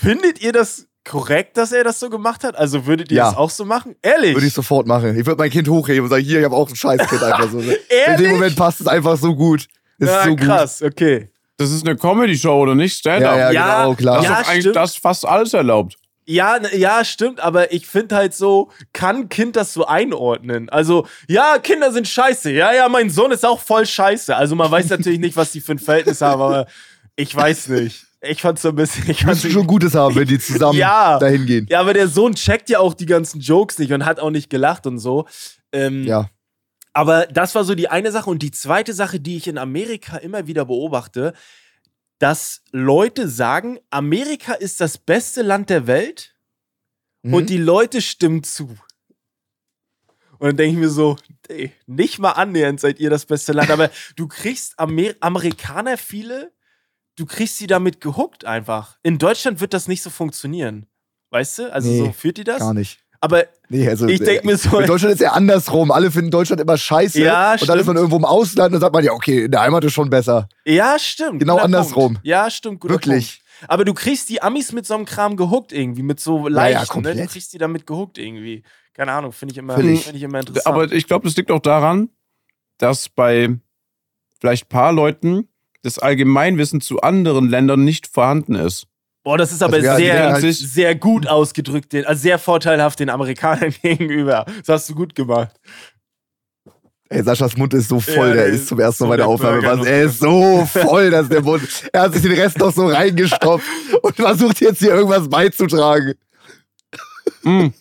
findet 0.00 0.40
ihr 0.40 0.52
das 0.52 0.86
korrekt, 1.04 1.56
dass 1.56 1.72
er 1.72 1.84
das 1.84 2.00
so 2.00 2.08
gemacht 2.10 2.44
hat? 2.44 2.56
Also 2.56 2.86
würdet 2.86 3.10
ihr 3.10 3.18
Ja. 3.18 3.28
das 3.30 3.36
auch 3.36 3.50
so 3.50 3.64
machen? 3.64 3.94
Ehrlich? 4.02 4.34
Würde 4.34 4.46
ich 4.46 4.54
sofort 4.54 4.86
machen. 4.86 5.18
Ich 5.18 5.26
würde 5.26 5.38
mein 5.38 5.50
Kind 5.50 5.68
hochheben 5.68 6.04
und 6.04 6.10
sagen, 6.10 6.24
hier, 6.24 6.38
ich 6.40 6.44
habe 6.44 6.56
auch 6.56 6.68
ein 6.68 6.76
Scheißkind 6.76 7.22
einfach 7.22 7.50
so. 7.50 7.58
In 7.60 7.74
Ehrlich? 7.88 8.26
dem 8.26 8.30
Moment 8.32 8.56
passt 8.56 8.80
es 8.80 8.86
einfach 8.86 9.16
so 9.16 9.34
gut. 9.34 9.66
Ist 9.98 10.10
so 10.24 10.30
gut. 10.30 10.40
krass, 10.40 10.82
okay. 10.82 11.28
Das 11.56 11.70
ist 11.70 11.86
eine 11.86 11.96
Comedy-Show 11.96 12.62
oder 12.62 12.74
nicht? 12.74 12.98
Stand-up. 12.98 13.36
Ja, 13.36 13.38
ja, 13.38 13.52
Ja, 13.52 13.82
genau, 13.84 13.94
klar. 13.94 14.16
Das 14.16 14.24
Ja, 14.24 14.32
ist 14.32 14.40
doch 14.40 14.48
eigentlich 14.50 14.62
stimmt. 14.62 14.76
das 14.76 14.96
fast 14.96 15.24
alles 15.26 15.54
erlaubt. 15.54 15.96
Ja, 16.26 16.56
n- 16.56 16.66
ja, 16.72 17.04
stimmt, 17.04 17.38
aber 17.40 17.70
ich 17.72 17.86
finde 17.86 18.16
halt 18.16 18.34
so, 18.34 18.70
kann 18.94 19.16
ein 19.16 19.28
Kind 19.28 19.56
das 19.56 19.72
so 19.74 19.86
einordnen? 19.86 20.70
Also, 20.70 21.06
ja, 21.28 21.58
Kinder 21.58 21.92
sind 21.92 22.08
scheiße. 22.08 22.50
Ja, 22.50 22.72
ja, 22.72 22.88
mein 22.88 23.10
Sohn 23.10 23.30
ist 23.30 23.44
auch 23.44 23.60
voll 23.60 23.84
scheiße. 23.86 24.34
Also, 24.34 24.56
man 24.56 24.70
weiß 24.70 24.88
natürlich 24.88 25.20
nicht, 25.20 25.36
was 25.36 25.52
die 25.52 25.60
für 25.60 25.72
ein 25.72 25.78
Verhältnis 25.78 26.22
haben, 26.22 26.40
aber 26.40 26.66
ich 27.14 27.36
weiß 27.36 27.68
nicht. 27.68 28.06
Ich 28.28 28.42
fand's 28.42 28.62
so 28.62 28.68
ein 28.70 28.76
bisschen. 28.76 29.08
Ich 29.10 29.24
müssen 29.24 29.50
schon 29.50 29.66
Gutes 29.66 29.94
haben, 29.94 30.14
wenn 30.14 30.26
die 30.28 30.38
zusammen 30.38 30.78
Ja. 30.78 31.18
dahin 31.18 31.46
gehen. 31.46 31.66
ja, 31.70 31.80
aber 31.80 31.94
der 31.94 32.08
Sohn 32.08 32.34
checkt 32.34 32.68
ja 32.70 32.78
auch 32.78 32.94
die 32.94 33.06
ganzen 33.06 33.40
Jokes 33.40 33.78
nicht 33.78 33.92
und 33.92 34.04
hat 34.04 34.20
auch 34.20 34.30
nicht 34.30 34.50
gelacht 34.50 34.86
und 34.86 34.98
so. 34.98 35.26
Ähm, 35.72 36.04
Ja. 36.04 36.30
aber 36.92 37.26
das 37.26 37.54
war 37.54 37.64
so 37.64 37.74
die 37.74 37.88
eine 37.88 38.12
Sache. 38.12 38.30
Und 38.30 38.42
die 38.42 38.50
zweite 38.50 38.92
Sache, 38.94 39.20
die 39.20 39.36
ich 39.36 39.46
in 39.48 39.58
Amerika 39.58 40.16
immer 40.16 40.46
wieder 40.46 40.64
beobachte, 40.64 41.34
dass 42.18 42.62
Leute 42.70 43.28
sagen, 43.28 43.78
Amerika 43.90 44.54
ist 44.54 44.80
das 44.80 44.98
beste 44.98 45.42
Land 45.42 45.68
der 45.70 45.86
Welt 45.86 46.34
Mhm. 47.22 47.34
und 47.34 47.50
die 47.50 47.58
Leute 47.58 48.00
stimmen 48.02 48.42
zu. 48.44 48.76
Und 50.38 50.48
dann 50.48 50.56
denke 50.56 50.74
ich 50.74 50.80
mir 50.80 50.90
so, 50.90 51.16
ey, 51.48 51.72
nicht 51.86 52.18
mal 52.18 52.32
annähernd 52.32 52.80
seid 52.80 52.98
ihr 53.00 53.08
das 53.08 53.24
beste 53.24 53.52
Land, 53.52 53.70
aber 53.70 53.90
du 54.16 54.28
kriegst 54.28 54.78
Amer 54.78 55.12
Amerikaner 55.20 55.96
viele, 55.96 56.52
du 57.16 57.26
kriegst 57.26 57.58
sie 57.58 57.66
damit 57.66 58.00
gehuckt 58.00 58.44
einfach. 58.44 58.96
In 59.02 59.18
Deutschland 59.18 59.60
wird 59.60 59.74
das 59.74 59.88
nicht 59.88 60.02
so 60.02 60.10
funktionieren. 60.10 60.86
Weißt 61.30 61.58
du? 61.58 61.72
Also 61.72 61.88
Nee, 61.90 61.98
so 61.98 62.12
führt 62.12 62.38
ihr 62.38 62.44
das? 62.44 62.58
Gar 62.60 62.74
nicht. 62.74 63.00
Aber 63.20 63.44
Nee, 63.70 63.88
also, 63.88 64.06
Ich 64.06 64.20
denk 64.20 64.44
mir 64.44 64.56
so- 64.58 64.78
In 64.78 64.86
Deutschland 64.86 65.14
ist 65.14 65.20
ja 65.20 65.32
andersrum. 65.32 65.90
Alle 65.90 66.10
finden 66.10 66.30
Deutschland 66.30 66.60
immer 66.60 66.76
scheiße. 66.76 67.20
Ja, 67.22 67.52
und 67.52 67.68
dann 67.68 67.78
ist 67.78 67.86
man 67.86 67.96
stimmt. 67.96 67.96
irgendwo 67.96 68.16
im 68.16 68.24
Ausland 68.24 68.66
und 68.68 68.72
dann 68.74 68.80
sagt 68.82 68.92
man 68.94 69.02
ja, 69.02 69.12
okay, 69.12 69.44
in 69.44 69.50
der 69.50 69.62
Heimat 69.62 69.82
ist 69.84 69.94
schon 69.94 70.10
besser. 70.10 70.48
ja, 70.66 70.98
stimmt. 70.98 71.40
Genau 71.40 71.54
guter 71.54 71.64
andersrum. 71.64 72.14
Punkt. 72.14 72.26
Ja, 72.26 72.50
stimmt. 72.50 72.84
Wirklich. 72.84 73.40
Punkt. 73.60 73.70
Aber 73.70 73.84
du 73.86 73.94
kriegst 73.94 74.28
die 74.28 74.42
Amis 74.42 74.72
mit 74.72 74.86
so 74.86 74.94
einem 74.94 75.06
Kram 75.06 75.36
gehuckt 75.36 75.72
irgendwie, 75.72 76.02
mit 76.02 76.20
so 76.20 76.48
ja, 76.48 76.54
leichten, 76.54 76.80
ne? 76.82 76.86
komplett. 76.88 77.18
Du 77.20 77.32
kriegst 77.32 77.52
die 77.52 77.58
damit 77.58 77.86
gehuckt 77.86 78.18
irgendwie. 78.18 78.62
Keine 78.92 79.12
Ahnung, 79.12 79.32
finde 79.32 79.52
ich 79.52 79.58
immer, 79.58 79.74
finde 79.74 79.92
ich 79.94 80.22
immer 80.22 80.40
interessant. 80.40 80.66
Aber 80.66 80.92
ich 80.92 81.06
glaube, 81.06 81.26
das 81.26 81.36
liegt 81.36 81.50
auch 81.50 81.60
daran, 81.60 82.10
dass 82.78 83.08
bei 83.08 83.48
vielleicht 84.38 84.66
ein 84.66 84.68
paar 84.68 84.92
Leuten 84.92 85.48
das 85.84 85.98
Allgemeinwissen 85.98 86.80
zu 86.80 87.00
anderen 87.00 87.48
Ländern 87.48 87.84
nicht 87.84 88.06
vorhanden 88.06 88.54
ist. 88.56 88.86
Boah, 89.22 89.38
das 89.38 89.52
ist 89.52 89.62
aber 89.62 89.74
Also, 89.76 89.86
ja, 89.86 89.96
sehr, 89.96 90.32
halt- 90.32 90.54
sehr 90.54 90.94
gut 90.94 91.26
ausgedrückt, 91.26 91.92
den, 91.92 92.04
also 92.04 92.20
sehr 92.20 92.38
vorteilhaft 92.38 93.00
den 93.00 93.08
Amerikanern 93.10 93.72
gegenüber. 93.82 94.44
Das 94.66 94.68
hast 94.80 94.90
du 94.90 94.94
gut 94.94 95.14
gemacht. 95.14 95.50
Ey, 97.10 97.22
Saschas 97.22 97.56
Mund 97.56 97.74
ist 97.74 97.88
so 97.88 98.00
voll, 98.00 98.28
Ja, 98.28 98.34
der 98.34 98.44
der 98.46 98.54
ist 98.54 98.66
zum 98.66 98.80
ersten 98.80 99.04
so 99.04 99.04
Mal 99.04 99.10
bei 99.10 99.16
der 99.18 99.28
Aufnahme. 99.28 99.62
Was, 99.62 99.86
er 99.86 100.02
ist 100.04 100.18
so 100.20 100.66
voll, 100.66 101.10
dass 101.10 101.28
der 101.28 101.42
Mund. 101.42 101.62
Er 101.92 102.02
hat 102.02 102.14
sich 102.14 102.22
den 102.22 102.32
Rest 102.32 102.58
noch 102.58 102.72
so 102.72 102.86
reingestopft 102.86 103.66
und 104.02 104.16
versucht 104.16 104.60
jetzt 104.60 104.78
hier 104.78 104.94
irgendwas 104.94 105.28
beizutragen. 105.28 106.14
Mm. 107.42 107.50
Mm 107.50 107.72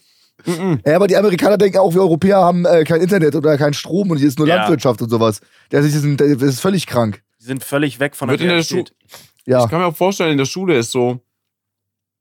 -mm. 0.45 0.79
Ja, 0.85 0.97
aber 0.97 1.07
die 1.07 1.15
Amerikaner 1.15 1.57
denken 1.57 1.77
auch, 1.77 1.93
wir 1.93 2.01
Europäer 2.01 2.37
haben 2.37 2.65
äh, 2.65 2.83
kein 2.83 2.99
Internet 3.01 3.33
oder 3.33 3.57
kein 3.57 3.73
Strom 3.73 4.11
und 4.11 4.17
hier 4.17 4.27
ist 4.27 4.37
nur 4.37 4.47
Ja. 4.47 4.57
Landwirtschaft 4.57 5.01
und 5.01 5.09
sowas. 5.09 5.39
Das 5.69 5.85
ist- 5.85 5.95
das 6.19 6.41
ist 6.41 6.59
völlig 6.59 6.85
krank. 6.85 7.22
Die 7.43 7.47
sind 7.47 7.61
völlig 7.61 7.99
weg 7.99 8.15
von 8.15 8.29
der 8.29 8.33
Wird 8.39 8.41
in 8.41 8.47
der 8.47 8.55
Realität. 8.57 8.95
Ja. 9.45 9.65
Ich 9.65 9.69
kann 9.69 9.81
mir 9.81 9.87
auch 9.87 9.95
vorstellen, 9.97 10.31
in 10.31 10.37
der 10.37 10.45
Schule 10.45 10.77
ist 10.77 10.91
so, 10.91 11.19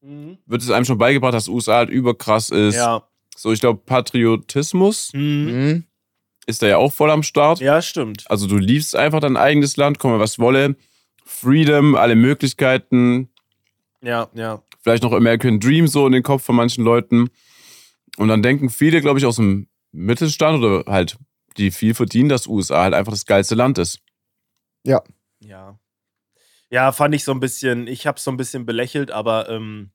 Mhm. 0.02 0.38
wird 0.47 0.62
es 0.62 0.71
einem 0.71 0.85
schon 0.85 0.99
beigebracht, 0.99 1.33
dass 1.33 1.47
USA 1.47 1.76
halt 1.76 1.91
überkrass 1.91 2.50
ist. 2.50 2.75
Ja. 2.75 3.07
So, 3.37 3.52
ich 3.52 3.61
glaube, 3.61 3.81
Patriotismus 3.87 5.12
Mhm. 5.14 5.21
Mhm. 5.45 5.85
ist 6.47 6.61
da 6.61 6.67
ja 6.67 6.76
auch 6.79 6.93
voll 6.93 7.12
am 7.12 7.23
Start. 7.23 7.61
Ja, 7.61 7.81
stimmt. 7.81 8.25
Also 8.29 8.49
du 8.49 8.57
liebst 8.59 8.97
einfach 8.97 9.21
dein 9.21 9.37
eigenes 9.37 9.76
Land, 9.76 10.00
komme 10.00 10.19
was 10.19 10.41
wolle. 10.41 10.75
Freedom, 11.25 11.95
alle 11.95 12.17
Möglichkeiten, 12.17 13.29
Ja, 14.02 14.29
ja. 14.35 14.61
vielleicht 14.83 15.05
noch 15.05 15.12
American 15.12 15.61
Dream 15.61 15.87
so 15.87 16.05
in 16.05 16.12
den 16.12 16.25
Kopf 16.25 16.43
von 16.43 16.57
manchen 16.57 16.83
Leuten. 16.83 17.29
Und 18.17 18.26
dann 18.26 18.43
denken 18.43 18.71
viele, 18.71 19.00
glaube 19.00 19.21
ich, 19.21 19.25
aus 19.26 19.37
dem 19.37 19.69
Mittelstand 19.93 20.59
oder 20.64 20.91
halt, 20.91 21.17
die 21.59 21.71
viel 21.71 21.95
verdienen, 21.95 22.29
dass 22.29 22.49
USA 22.49 22.83
halt 22.83 22.95
einfach 22.95 23.12
das 23.12 23.25
geilste 23.25 23.55
Land 23.55 23.79
ist. 23.79 24.00
Ja. 24.85 25.79
Ja, 26.71 26.93
fand 26.93 27.15
ich 27.15 27.25
so 27.25 27.33
ein 27.33 27.41
bisschen, 27.41 27.87
ich 27.87 28.07
habe 28.07 28.19
so 28.19 28.31
ein 28.31 28.37
bisschen 28.37 28.65
belächelt, 28.65 29.11
aber 29.11 29.49
ähm, 29.49 29.91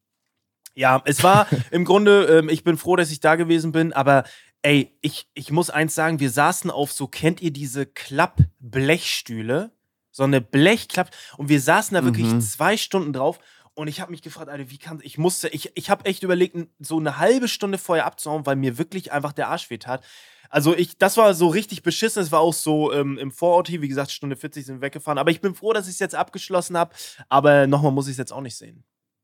ja, 0.75 1.01
es 1.05 1.23
war 1.23 1.47
im 1.71 1.85
Grunde, 1.85 2.25
ähm, 2.25 2.49
ich 2.49 2.63
bin 2.63 2.77
froh, 2.77 2.95
dass 2.95 3.11
ich 3.11 3.19
da 3.19 3.35
gewesen 3.35 3.71
bin, 3.71 3.93
aber 3.93 4.23
ey, 4.61 4.97
ich, 5.01 5.27
ich 5.33 5.51
muss 5.51 5.69
eins 5.69 5.95
sagen, 5.95 6.19
wir 6.19 6.29
saßen 6.29 6.69
auf 6.69 6.91
so, 6.91 7.07
kennt 7.07 7.41
ihr 7.41 7.51
diese 7.51 7.85
Klapp-Blechstühle? 7.85 9.71
So 10.11 10.23
eine 10.23 10.41
Blechklapp 10.41 11.11
und 11.37 11.47
wir 11.49 11.61
saßen 11.61 11.93
da 11.95 12.03
wirklich 12.03 12.25
Mhm. 12.27 12.41
zwei 12.41 12.75
Stunden 12.75 13.13
drauf 13.13 13.39
und 13.75 13.87
ich 13.87 14.01
habe 14.01 14.09
mich 14.09 14.23
gefragt, 14.23 14.49
Alter, 14.49 14.71
wie 14.71 14.79
kann 14.79 14.99
ich 15.03 15.19
musste, 15.19 15.47
ich, 15.49 15.71
ich 15.75 15.91
habe 15.91 16.05
echt 16.05 16.23
überlegt, 16.23 16.57
so 16.79 16.97
eine 16.97 17.19
halbe 17.19 17.47
Stunde 17.47 17.77
vorher 17.77 18.07
abzuhauen, 18.07 18.45
weil 18.47 18.55
mir 18.55 18.79
wirklich 18.79 19.11
einfach 19.11 19.31
der 19.33 19.49
Arsch 19.49 19.69
weh 19.69 19.77
tat. 19.77 20.03
Also 20.49 20.75
ich, 20.75 20.97
das 20.97 21.17
war 21.17 21.33
so 21.33 21.47
richtig 21.47 21.83
beschissen. 21.83 22.21
Es 22.21 22.31
war 22.31 22.39
auch 22.39 22.53
so 22.53 22.93
ähm, 22.93 23.17
im 23.17 23.31
Vorort 23.31 23.67
hier, 23.67 23.81
wie 23.81 23.87
gesagt, 23.87 24.11
Stunde 24.11 24.35
40 24.35 24.65
sind 24.65 24.75
wir 24.77 24.81
weggefahren. 24.81 25.17
Aber 25.17 25.31
ich 25.31 25.41
bin 25.41 25.55
froh, 25.55 25.73
dass 25.73 25.87
ich 25.87 25.93
es 25.93 25.99
jetzt 25.99 26.15
abgeschlossen 26.15 26.77
habe. 26.77 26.93
Aber 27.29 27.67
nochmal 27.67 27.91
muss 27.91 28.07
ich 28.07 28.13
es 28.13 28.17
jetzt 28.17 28.33
auch 28.33 28.41
nicht 28.41 28.55
sehen. 28.55 28.83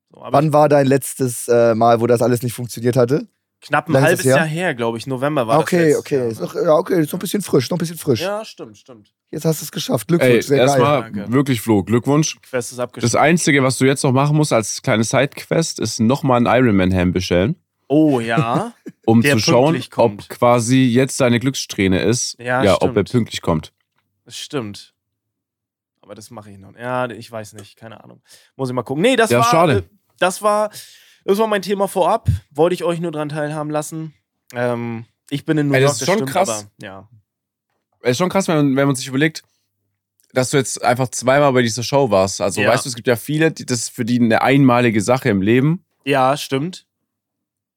So, 0.09 0.21
aber 0.21 0.37
Wann 0.37 0.53
war 0.53 0.69
dein 0.69 0.87
letztes 0.87 1.47
äh, 1.47 1.75
Mal, 1.75 2.01
wo 2.01 2.07
das 2.07 2.21
alles 2.21 2.43
nicht 2.43 2.53
funktioniert 2.53 2.95
hatte? 2.95 3.27
knapp 3.63 3.87
ein 3.87 3.93
lang 3.93 4.03
ist 4.03 4.07
halbes 4.07 4.25
es 4.25 4.25
her? 4.25 4.35
Jahr 4.37 4.45
her, 4.45 4.75
glaube 4.75 4.97
ich. 4.97 5.07
November 5.07 5.47
war 5.47 5.59
okay, 5.59 5.91
das. 5.91 5.99
okay. 5.99 6.29
Ist 6.29 6.39
letztes 6.39 6.41
noch, 6.41 6.55
ja, 6.55 6.73
okay, 6.73 7.01
ist 7.01 7.07
noch 7.11 7.13
ein 7.13 7.19
bisschen 7.19 7.41
frisch, 7.41 7.69
noch 7.69 7.77
ein 7.77 7.79
bisschen 7.79 7.97
frisch. 7.97 8.21
Jahr. 8.21 8.39
Ja, 8.39 8.45
stimmt, 8.45 8.77
stimmt. 8.77 9.13
Jetzt 9.31 9.45
hast 9.45 9.61
du 9.61 9.65
es 9.65 9.71
geschafft. 9.71 10.11
Ey, 10.11 10.17
Glückwunsch, 10.17 10.45
sehr 10.45 10.57
geil. 10.57 10.67
erstmal 10.67 11.31
wirklich, 11.31 11.61
Flo, 11.61 11.83
Glückwunsch. 11.83 12.39
Quest 12.41 12.71
ist 12.71 12.77
Das 12.77 12.83
abgeschlossen. 12.83 13.17
Einzige, 13.17 13.63
was 13.63 13.77
du 13.77 13.85
jetzt 13.85 14.03
noch 14.03 14.11
machen 14.11 14.35
musst 14.35 14.53
als 14.53 14.81
kleine 14.81 15.03
Sidequest, 15.03 15.79
ist 15.79 15.99
nochmal 15.99 16.37
einen 16.37 16.45
Ironman-Helm 16.45 17.13
bestellen, 17.13 17.55
Oh 17.93 18.19
ja. 18.19 18.73
um 19.05 19.21
Der 19.21 19.33
zu 19.33 19.39
schauen, 19.39 19.79
kommt. 19.91 20.23
ob 20.23 20.29
quasi 20.29 20.83
jetzt 20.85 21.19
deine 21.21 21.39
Glückssträhne 21.39 22.01
ist. 22.01 22.35
Ja, 22.39 22.63
ja 22.63 22.81
ob 22.81 22.95
er 22.97 23.03
pünktlich 23.03 23.41
kommt. 23.41 23.71
Das 24.25 24.37
stimmt. 24.37 24.93
Aber 26.01 26.15
das 26.15 26.31
mache 26.31 26.49
ich 26.51 26.57
noch. 26.57 26.75
Ja, 26.75 27.09
ich 27.09 27.31
weiß 27.31 27.53
nicht, 27.53 27.75
keine 27.77 28.03
Ahnung. 28.03 28.21
Muss 28.55 28.69
ich 28.69 28.75
mal 28.75 28.83
gucken. 28.83 29.01
Nee, 29.03 29.15
das 29.15 29.29
Ja, 29.29 29.39
war. 29.39 29.45
schade. 29.45 29.77
Äh, 29.77 29.83
das 30.19 30.41
war. 30.41 30.69
Das 31.25 31.37
war 31.37 31.47
mein 31.47 31.61
Thema 31.61 31.87
vorab. 31.87 32.27
Wollte 32.51 32.73
ich 32.73 32.83
euch 32.83 32.99
nur 32.99 33.11
dran 33.11 33.29
teilhaben 33.29 33.69
lassen. 33.69 34.13
Ähm, 34.53 35.05
ich 35.29 35.45
bin 35.45 35.57
in 35.57 35.67
New 35.67 35.73
Ey, 35.75 35.81
York. 35.81 35.91
das 35.93 36.01
ist 36.01 36.07
schon 36.07 36.15
stimmt, 36.17 36.31
krass. 36.31 36.49
Aber, 36.49 36.69
ja. 36.81 37.09
Es 38.01 38.11
ist 38.11 38.17
schon 38.17 38.29
krass, 38.29 38.47
wenn 38.49 38.55
man, 38.57 38.75
wenn 38.75 38.87
man 38.87 38.95
sich 38.95 39.07
überlegt, 39.07 39.43
dass 40.33 40.49
du 40.49 40.57
jetzt 40.57 40.83
einfach 40.83 41.07
zweimal 41.09 41.53
bei 41.53 41.61
dieser 41.61 41.83
Show 41.83 42.09
warst. 42.09 42.41
Also 42.41 42.59
Ja. 42.61 42.69
weißt 42.69 42.83
du, 42.85 42.89
es 42.89 42.95
gibt 42.95 43.07
ja 43.07 43.15
viele, 43.15 43.51
die, 43.51 43.65
das 43.65 43.79
ist 43.79 43.89
für 43.91 44.03
die 44.03 44.19
eine 44.19 44.41
einmalige 44.41 44.99
Sache 45.01 45.29
im 45.29 45.41
Leben. 45.41 45.85
ja, 46.05 46.35
stimmt. 46.35 46.85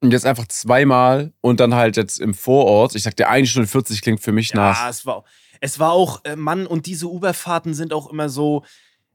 Und 0.07 0.13
jetzt 0.13 0.25
einfach 0.25 0.47
zweimal 0.47 1.33
und 1.41 1.59
dann 1.59 1.75
halt 1.75 1.97
jetzt 1.97 2.21
im 2.21 2.33
Vorort. 2.33 2.95
Ich 2.95 3.03
sag 3.03 3.17
dir, 3.17 3.29
1 3.29 3.49
Stunde 3.49 3.67
40 3.67 4.03
klingt 4.03 4.21
für 4.21 4.31
mich 4.31 4.51
Ja, 4.51 4.57
nach. 4.57 4.89
es 4.89 5.05
war, 5.05 5.25
es 5.61 5.81
war 5.81 5.91
auch, 5.91 6.25
äh, 6.25 6.37
Mann, 6.37 6.69
und 6.69 6.87
diese 6.87 7.09
Uberfahrten 7.09 7.75
sind 7.75 7.93
auch 7.93 8.09
immer 8.09 8.29
so. 8.29 8.65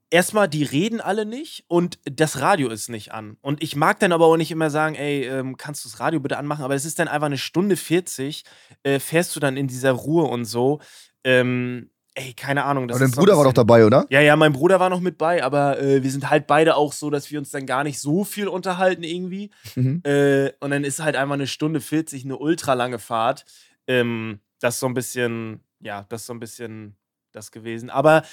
Erstmal, 0.10 0.50
die 0.50 0.64
reden 0.64 1.00
alle 1.00 1.26
nicht 1.26 1.64
und 1.70 1.98
das 2.04 2.42
Radio 2.42 2.68
ist 2.68 2.90
nicht 2.90 3.14
an. 3.14 3.38
Und 3.40 3.64
ich 3.64 3.78
mag 3.78 4.00
dann 4.02 4.12
aber 4.12 4.26
auch 4.26 4.36
nicht 4.36 4.52
immer 4.52 4.70
sagen, 4.70 4.96
ey, 4.96 5.24
ähm, 5.26 5.56
kannst 5.56 5.86
du 5.86 5.90
das 5.90 6.02
Radio 6.02 6.20
bitte 6.20 6.38
anmachen? 6.38 6.66
Aber 6.66 6.76
es 6.76 6.84
ist 6.84 7.00
dann 7.00 7.08
einfach 7.08 7.28
eine 7.28 7.38
Stunde 7.38 7.78
40, 7.78 8.44
äh, 8.84 9.00
fährst 9.00 9.34
du 9.34 9.40
dann 9.40 9.56
in 9.56 9.68
dieser 9.68 9.94
Ruhe 9.94 10.26
und 10.26 10.44
so. 10.44 10.82
Ähm, 11.24 11.91
ey, 12.16 12.34
keine 12.34 12.64
Ahnung. 12.64 12.88
Das 12.88 12.98
Aber 12.98 13.06
dein 13.06 13.16
Bruder 13.16 13.38
war 13.38 13.44
doch 13.46 13.54
dabei, 13.54 13.86
oder? 13.86 14.06
Ja, 14.10 14.22
ja, 14.22 14.36
mein 14.36 14.54
Bruder 14.54 14.80
war 14.80 14.90
noch 14.90 15.00
mit 15.00 15.18
bei, 15.18 15.44
aber 15.44 15.80
äh, 15.82 16.04
wir 16.04 16.12
sind 16.12 16.30
halt 16.30 16.48
beide 16.48 16.76
auch 16.76 16.94
so, 16.94 17.10
dass 17.10 17.32
wir 17.32 17.40
uns 17.40 17.52
dann 17.52 17.66
gar 17.66 17.84
nicht 17.84 18.00
so 18.00 18.24
viel 18.24 18.48
unterhalten 18.48 19.04
irgendwie. 19.04 19.52
Mhm. 19.76 20.02
Äh, 20.04 20.52
und 20.60 20.72
dann 20.72 20.84
ist 20.84 21.00
halt 21.00 21.16
einfach 21.16 21.34
eine 21.34 21.48
Stunde 21.48 21.82
40 21.82 22.26
eine 22.26 22.38
ultra 22.38 22.74
lange 22.74 23.00
Fahrt. 23.00 23.46
Ähm, 23.88 24.40
das 24.60 24.76
ist 24.76 24.80
so 24.82 24.88
ein 24.88 24.94
bisschen, 24.94 25.62
ja, 25.80 26.06
das 26.10 26.22
ist 26.22 26.28
so 26.28 26.34
ein 26.34 26.40
bisschen 26.40 26.96
das 27.32 27.52
gewesen. 27.52 27.90
Aber 27.90 28.24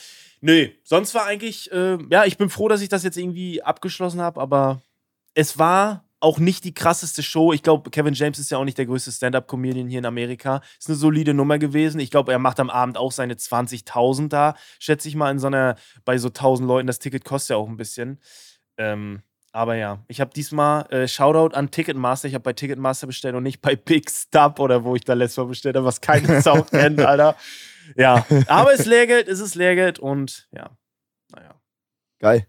nö, 0.41 0.69
sonst 0.83 1.15
war 1.15 1.25
eigentlich, 1.27 1.71
äh, 1.73 1.99
ja, 2.11 2.25
ich 2.25 2.37
bin 2.37 2.51
froh, 2.51 2.69
dass 2.69 2.81
ich 2.81 2.89
das 2.89 3.05
jetzt 3.05 3.17
irgendwie 3.17 3.63
abgeschlossen 3.63 4.21
habe, 4.21 4.41
aber 4.41 4.83
es 5.35 5.59
war 5.59 6.05
auch 6.21 6.39
nicht 6.39 6.65
die 6.65 6.75
krasseste 6.75 7.23
Show. 7.23 7.53
Ich 7.53 7.63
glaube, 7.63 7.91
Kevin 7.91 8.15
James 8.15 8.39
ist 8.39 8.51
ja 8.51 8.59
auch 8.59 8.65
nicht 8.65 8.79
der 8.79 8.87
größte 8.87 9.13
Stand-Up-Comedian 9.13 9.89
hier 9.89 10.01
in 10.01 10.07
Amerika. 10.07 10.63
Ist 10.79 10.89
eine 10.89 10.97
solide 10.97 11.35
Nummer 11.35 11.59
gewesen. 11.59 12.01
Ich 12.01 12.11
glaube, 12.11 12.33
er 12.33 12.39
macht 12.39 12.59
am 12.61 12.71
Abend 12.71 12.97
auch 12.97 13.13
seine 13.13 13.35
20.000 13.35 14.29
da, 14.29 14.55
schätze 14.79 15.09
ich 15.09 15.15
mal, 15.15 15.31
in 15.31 15.39
so 15.39 15.47
einer, 15.47 15.77
bei 16.05 16.19
so 16.19 16.29
1000 16.29 16.67
Leuten. 16.67 16.87
Das 16.87 16.99
Ticket 16.99 17.25
kostet 17.25 17.51
ja 17.51 17.57
auch 17.57 17.69
ein 17.69 17.77
bisschen. 17.77 18.21
Ähm, 18.77 19.23
aber 19.53 19.77
ja, 19.77 20.05
ich 20.09 20.21
habe 20.21 20.33
diesmal 20.35 20.91
äh, 20.93 21.09
Shoutout 21.09 21.55
an 21.55 21.71
Ticketmaster. 21.71 22.29
Ich 22.29 22.35
habe 22.35 22.43
bei 22.43 22.53
Ticketmaster 22.53 23.07
bestellt 23.07 23.35
und 23.35 23.45
nicht 23.45 23.61
bei 23.61 23.77
Big 23.77 24.11
Stub 24.11 24.59
oder 24.61 24.85
wo 24.85 24.95
ich 24.95 25.05
da 25.05 25.15
letztes 25.15 25.39
Mal 25.39 25.47
bestellt 25.47 25.77
habe, 25.77 25.87
was 25.87 26.01
keine 26.01 26.43
Sau 26.43 26.63
kennt, 26.71 27.01
Alter. 27.01 27.37
Ja, 27.97 28.27
aber 28.49 28.75
es 28.75 28.81
ist 28.81 28.87
Lehrgeld, 28.87 29.29
es 29.29 29.41
ist 29.41 29.55
Lehrgeld 29.55 29.99
und 29.99 30.49
ja, 30.53 30.77
naja. 31.35 31.55
Geil. 32.19 32.47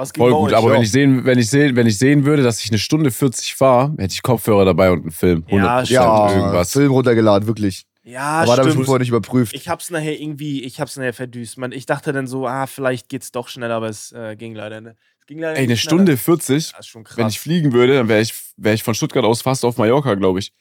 Was 0.00 0.12
ging 0.12 0.22
Voll 0.22 0.32
gut, 0.32 0.50
euch? 0.50 0.56
aber 0.56 0.72
wenn 0.72 0.82
ich, 0.82 0.90
sehen, 0.90 1.24
wenn, 1.24 1.38
ich 1.38 1.48
sehen, 1.50 1.76
wenn 1.76 1.86
ich 1.86 1.98
sehen 1.98 2.24
würde, 2.24 2.42
dass 2.42 2.62
ich 2.64 2.70
eine 2.70 2.78
Stunde 2.78 3.10
40 3.10 3.54
fahre, 3.54 3.92
hätte 3.98 4.12
ich 4.14 4.22
Kopfhörer 4.22 4.64
dabei 4.64 4.90
und 4.90 5.02
einen 5.02 5.10
Film. 5.10 5.44
100% 5.48 5.56
Ja, 5.56 5.82
Ja, 5.82 6.32
irgendwas. 6.32 6.72
Film 6.72 6.90
runtergeladen, 6.92 7.46
wirklich. 7.46 7.84
Ja, 8.02 8.22
Aber 8.40 8.46
da 8.46 8.52
habe 8.58 8.68
ich 8.68 8.72
stimmt. 8.72 8.86
vorher 8.86 8.98
nicht 9.00 9.10
überprüft. 9.10 9.54
Ich 9.54 9.68
hab's 9.68 9.90
nachher 9.90 10.18
irgendwie, 10.18 10.62
ich 10.64 10.80
hab's 10.80 10.96
nachher 10.96 11.12
verdüst. 11.12 11.58
Man, 11.58 11.70
ich 11.72 11.84
dachte 11.86 12.12
dann 12.12 12.26
so, 12.26 12.46
ah, 12.46 12.66
vielleicht 12.66 13.08
geht's 13.08 13.30
doch 13.30 13.48
schneller, 13.48 13.74
aber 13.74 13.88
es 13.88 14.10
äh, 14.12 14.36
ging 14.36 14.54
leider 14.54 14.80
nicht. 14.80 14.96
Ging 15.26 15.38
leider 15.38 15.56
Ey, 15.56 15.64
eine 15.64 15.72
nicht 15.74 15.82
Stunde 15.82 16.16
schneller. 16.16 16.38
40, 16.38 16.70
Das 16.72 16.80
ist 16.80 16.86
schon 16.88 17.04
krass. 17.04 17.16
wenn 17.18 17.28
ich 17.28 17.38
fliegen 17.38 17.72
würde, 17.72 17.94
dann 17.94 18.08
wäre 18.08 18.20
ich, 18.22 18.32
wär 18.56 18.72
ich 18.72 18.82
von 18.82 18.94
Stuttgart 18.94 19.24
aus 19.24 19.42
fast 19.42 19.64
auf 19.64 19.76
Mallorca, 19.76 20.14
glaube 20.14 20.38
ich. 20.40 20.52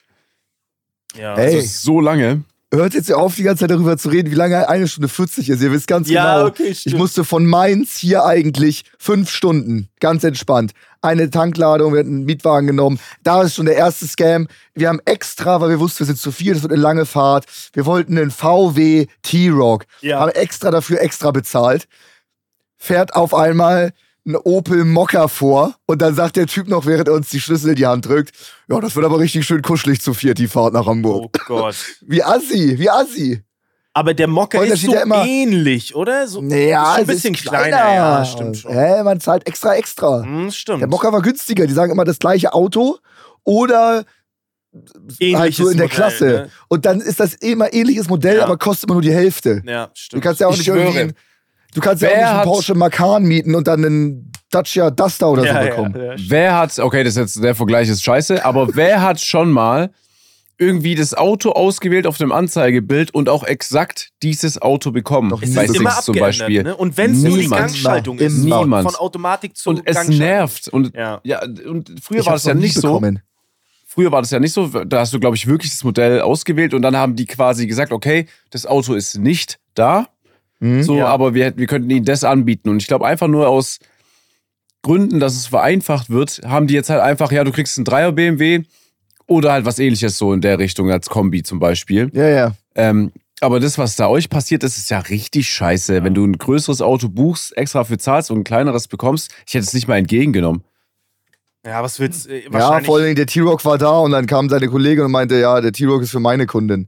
ja. 1.15 1.33
Ey. 1.35 1.45
Also 1.45 1.55
das 1.57 1.65
ist 1.65 1.81
so 1.81 2.01
lange. 2.01 2.43
Hört 2.71 2.93
jetzt 2.93 3.11
auf, 3.11 3.33
die 3.33 3.41
ganze 3.41 3.61
Zeit 3.61 3.71
darüber 3.71 3.97
zu 3.97 4.09
reden, 4.09 4.29
wie 4.29 4.35
lange 4.35 4.69
eine 4.69 4.87
Stunde 4.87 5.07
40 5.07 5.49
ist. 5.49 5.61
Ihr 5.61 5.71
wisst 5.71 5.87
ganz 5.87 6.07
ja, 6.07 6.35
genau. 6.37 6.47
okay, 6.49 6.69
Ich 6.69 6.93
musste 6.93 7.23
von 7.23 7.47
Mainz 7.47 7.97
hier 7.97 8.25
eigentlich 8.25 8.83
fünf 8.99 9.31
Stunden, 9.31 9.89
ganz 9.99 10.23
entspannt. 10.23 10.73
Eine 11.01 11.31
Tankladung, 11.31 11.93
wir 11.93 12.01
hatten 12.01 12.17
einen 12.17 12.25
Mietwagen 12.25 12.67
genommen. 12.67 12.99
Da 13.23 13.41
ist 13.41 13.55
schon 13.55 13.65
der 13.65 13.75
erste 13.75 14.05
Scam. 14.07 14.47
Wir 14.75 14.89
haben 14.89 14.99
extra, 15.05 15.59
weil 15.61 15.69
wir 15.69 15.79
wussten, 15.79 16.01
wir 16.01 16.05
sind 16.05 16.19
zu 16.19 16.31
viel, 16.31 16.53
das 16.53 16.61
wird 16.61 16.71
eine 16.71 16.81
lange 16.81 17.07
Fahrt. 17.07 17.45
Wir 17.73 17.87
wollten 17.87 18.15
einen 18.19 18.29
VW 18.29 19.07
T-Rock. 19.23 19.85
ja. 20.01 20.19
Haben 20.19 20.31
extra 20.31 20.69
dafür 20.69 21.01
extra 21.01 21.31
bezahlt. 21.31 21.87
Fährt 22.77 23.15
auf 23.15 23.33
einmal 23.33 23.93
ein 24.29 24.35
Opel 24.37 24.85
Mokka 24.85 25.27
vor 25.27 25.75
und 25.85 26.01
dann 26.01 26.15
sagt 26.15 26.35
der 26.37 26.47
Typ 26.47 26.67
noch, 26.67 26.85
während 26.85 27.07
er 27.07 27.15
uns 27.15 27.29
die 27.29 27.39
Schlüssel 27.41 27.71
in 27.71 27.75
die 27.75 27.85
Hand 27.87 28.07
drückt, 28.07 28.31
ja, 28.69 28.79
das 28.79 28.95
wird 28.95 29.05
aber 29.05 29.19
richtig 29.19 29.45
schön 29.45 29.61
kuschelig 29.61 30.01
zu 30.01 30.13
viert, 30.13 30.37
die 30.37 30.47
Fahrt 30.47 30.73
nach 30.73 30.85
Hamburg. 30.85 31.25
Oh 31.25 31.29
Gott. 31.47 31.75
Wie 32.01 32.23
assi, 32.23 32.77
wie 32.79 32.89
assi. 32.89 33.43
Aber 33.93 34.13
der 34.13 34.27
da 34.27 34.61
ist 34.75 34.81
so 34.83 34.93
ja 34.93 35.01
immer- 35.01 35.25
ähnlich, 35.25 35.95
oder? 35.95 36.27
So, 36.27 36.41
Naja, 36.41 36.93
ist 36.95 36.99
ein 37.01 37.07
bisschen 37.07 37.33
ist 37.33 37.43
kleiner. 37.45 37.93
Ja, 37.95 38.23
stimmt 38.23 38.57
schon. 38.57 38.71
Hä, 38.71 39.03
man 39.03 39.19
zahlt 39.19 39.45
extra, 39.47 39.75
extra. 39.75 40.23
Hm, 40.23 40.51
stimmt. 40.51 40.81
Der 40.81 40.87
Mokka 40.87 41.11
war 41.11 41.21
günstiger. 41.21 41.65
Die 41.67 41.73
sagen 41.73 41.91
immer 41.91 42.05
das 42.05 42.19
gleiche 42.19 42.53
Auto 42.53 42.99
oder 43.43 44.05
halt 45.35 45.53
so 45.55 45.67
in 45.69 45.77
der 45.77 45.87
Modell, 45.87 45.89
Klasse. 45.89 46.25
Ne? 46.25 46.49
Und 46.67 46.85
dann 46.85 47.01
ist 47.01 47.19
das 47.19 47.33
immer 47.33 47.73
ähnliches 47.73 48.07
Modell, 48.07 48.37
Ja. 48.37 48.43
aber 48.43 48.57
kostet 48.57 48.85
immer 48.85 48.93
nur 48.93 49.01
die 49.01 49.11
Hälfte. 49.13 49.63
Ja, 49.65 49.87
Du 49.87 49.91
stimmt. 49.95 50.23
kannst 50.23 50.39
ja 50.39 50.47
auch 50.47 50.51
Ich 50.53 50.59
nicht 50.59 50.67
irgendwie. 50.67 50.91
schwöre. 50.91 51.01
einen- 51.01 51.13
Du 51.73 51.81
kannst 51.81 52.01
ja 52.01 52.09
auch 52.09 52.13
Wer 52.13 52.19
nicht 52.21 52.27
einen 52.29 52.37
hat- 52.39 52.45
Porsche 52.45 52.75
Macan 52.75 53.23
mieten 53.23 53.55
und 53.55 53.67
dann 53.67 53.85
einen 53.85 54.31
Dacia 54.51 54.89
Duster 54.89 55.29
oder 55.29 55.41
so 55.43 55.47
ja, 55.47 55.61
bekommen. 55.61 55.93
Ja. 55.95 56.15
Wer 56.17 56.57
hat, 56.57 56.79
okay, 56.79 57.03
das 57.03 57.15
ist 57.15 57.19
jetzt, 57.35 57.43
der 57.43 57.53
Vergleich 57.55 57.87
ist 57.89 58.03
scheiße, 58.03 58.43
aber 58.43 58.67
wer 58.75 59.01
hat 59.01 59.19
schon 59.21 59.51
mal 59.51 59.91
irgendwie 60.57 60.95
das 60.95 61.13
Auto 61.13 61.51
ausgewählt 61.51 62.05
auf 62.05 62.17
dem 62.17 62.31
Anzeigebild 62.33 63.13
und 63.13 63.29
auch 63.29 63.43
exakt 63.45 64.09
dieses 64.23 64.61
Auto 64.61 64.91
bekommen? 64.91 65.29
Doch 65.29 65.41
Es 65.41 65.53
Bei 65.53 65.65
ist 65.65 65.75
immer 65.75 65.91
Six 65.91 66.05
zum 66.05 66.15
abgeändert, 66.15 66.39
Beispiel. 66.39 66.63
Ne? 66.63 66.75
Und 66.75 66.97
wenn 66.97 67.11
es 67.13 67.19
nur 67.21 67.37
die 67.37 67.43
Niemand. 67.43 67.61
Gangschaltung 67.61 68.17
Immer. 68.17 68.27
ist, 68.27 68.37
Niemand. 68.43 68.83
von 68.91 68.95
Automatik 68.95 69.55
zu 69.55 69.69
Und 69.69 69.81
es 69.85 69.95
Gangschaltung. 69.95 70.17
nervt. 70.17 70.67
Und 70.69 70.95
Ja. 70.95 71.21
ja, 71.23 71.41
und 71.43 71.91
früher 72.01 72.19
Ich 72.19 72.25
war 72.25 72.33
hab's 72.33 72.43
das 72.43 72.47
ja 72.49 72.53
noch 72.55 72.59
nie 72.61 72.65
nicht 72.67 72.75
so. 72.75 72.87
bekommen. 72.87 73.21
Früher 73.85 74.11
war 74.11 74.21
das 74.21 74.31
ja 74.31 74.39
nicht 74.39 74.53
so. 74.53 74.67
Da 74.67 74.99
hast 74.99 75.13
du, 75.13 75.19
glaube 75.19 75.35
ich, 75.37 75.47
wirklich 75.47 75.71
das 75.71 75.83
Modell 75.83 76.21
ausgewählt 76.21 76.73
und 76.73 76.81
dann 76.81 76.95
haben 76.97 77.15
die 77.15 77.25
quasi 77.25 77.65
gesagt, 77.65 77.91
okay, 77.91 78.27
das 78.51 78.65
Auto 78.65 78.95
ist 78.95 79.17
nicht 79.17 79.59
da. 79.75 80.07
Mhm. 80.59 80.83
So, 80.83 80.97
Ja. 80.97 81.07
aber 81.07 81.33
wir, 81.33 81.55
wir 81.57 81.67
könnten 81.67 81.89
ihnen 81.89 82.05
das 82.05 82.23
anbieten. 82.23 82.69
Und 82.69 82.77
ich 82.81 82.87
glaube 82.87 83.07
einfach 83.07 83.27
nur 83.27 83.47
aus 83.47 83.79
Gründen, 84.81 85.19
dass 85.19 85.35
es 85.35 85.47
vereinfacht 85.47 86.09
wird, 86.09 86.41
haben 86.45 86.67
die 86.67 86.73
jetzt 86.73 86.89
halt 86.89 87.01
einfach, 87.01 87.31
ja, 87.31 87.43
du 87.43 87.51
kriegst 87.51 87.77
einen 87.77 87.85
3er 87.85 88.11
BMW 88.11 88.63
oder 89.27 89.51
halt 89.51 89.65
was 89.65 89.77
ähnliches 89.79 90.17
so 90.17 90.33
in 90.33 90.41
der 90.41 90.57
Richtung 90.59 90.89
als 90.91 91.09
Kombi 91.09 91.43
zum 91.43 91.59
Beispiel. 91.59 92.09
Ja, 92.13 92.27
ja. 92.27 92.51
Ähm, 92.75 93.11
aber 93.41 93.59
das, 93.59 93.77
was 93.77 93.95
da 93.95 94.07
euch 94.07 94.29
passiert, 94.29 94.63
das 94.63 94.77
ist 94.77 94.89
ja 94.89 94.99
richtig 94.99 95.49
scheiße. 95.49 96.03
Wenn 96.03 96.13
du 96.13 96.25
ein 96.25 96.37
größeres 96.37 96.81
Auto 96.81 97.07
buchst, 97.09 97.55
extra 97.57 97.83
für 97.83 97.97
zahlst 97.97 98.31
und 98.31 98.39
ein 98.39 98.43
kleineres 98.43 98.87
bekommst, 98.87 99.31
ich 99.47 99.53
hätte 99.53 99.65
es 99.65 99.73
nicht 99.73 99.87
mal 99.87 99.97
entgegengenommen. 99.97 100.63
ja, 101.65 101.81
was 101.83 101.99
willst 101.99 102.25
du? 102.27 102.31
Äh, 102.33 102.49
Ja, 102.51 102.79
vor 102.81 102.95
allen 102.97 103.05
Dingen 103.05 103.15
der 103.15 103.27
T-Rock 103.27 103.63
war 103.65 103.77
da 103.77 103.99
und 103.99 104.11
dann 104.11 104.25
kam 104.27 104.49
seine 104.49 104.67
Kollegin 104.67 105.05
und 105.05 105.11
meinte, 105.11 105.39
ja, 105.39 105.59
der 105.61 105.71
T-Rock 105.71 106.01
ist 106.01 106.11
für 106.11 106.19
meine 106.19 106.45
Kundin. 106.47 106.87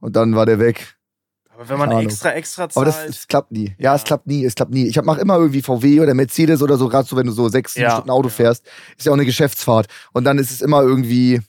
Und 0.00 0.16
dann 0.16 0.34
war 0.34 0.44
der 0.46 0.58
weg. 0.58 0.96
Aber 1.58 1.68
wenn 1.68 1.78
man 1.78 1.88
Ahnung. 1.90 2.02
extra, 2.04 2.32
extra 2.32 2.68
Aber 2.74 2.84
das, 2.84 2.96
zahlt. 2.96 3.08
das 3.08 3.26
klappt 3.28 3.50
nie. 3.52 3.74
Ja, 3.78 3.90
Ja. 3.90 3.94
es 3.96 4.04
klappt 4.04 4.26
nie, 4.26 4.44
es 4.44 4.54
klappt 4.54 4.72
nie. 4.72 4.86
Ich 4.86 5.02
mache 5.02 5.20
immer 5.20 5.36
irgendwie 5.36 5.60
VW 5.62 6.00
oder 6.00 6.14
Mercedes 6.14 6.62
oder 6.62 6.76
so, 6.76 6.88
gerade 6.88 7.06
so, 7.08 7.16
wenn 7.16 7.26
du 7.26 7.32
so 7.32 7.48
sechs, 7.48 7.74
sieben 7.74 7.84
Ja. 7.84 7.90
Stunden 7.92 8.10
Auto 8.10 8.28
Ja. 8.28 8.34
fährst, 8.34 8.64
ist 8.96 9.04
ja 9.06 9.12
auch 9.12 9.16
eine 9.16 9.24
Geschäftsfahrt. 9.24 9.88
Und 10.12 10.24
dann 10.24 10.38
ist 10.38 10.50
es 10.50 10.60
immer 10.60 10.82
irgendwie 10.82 11.40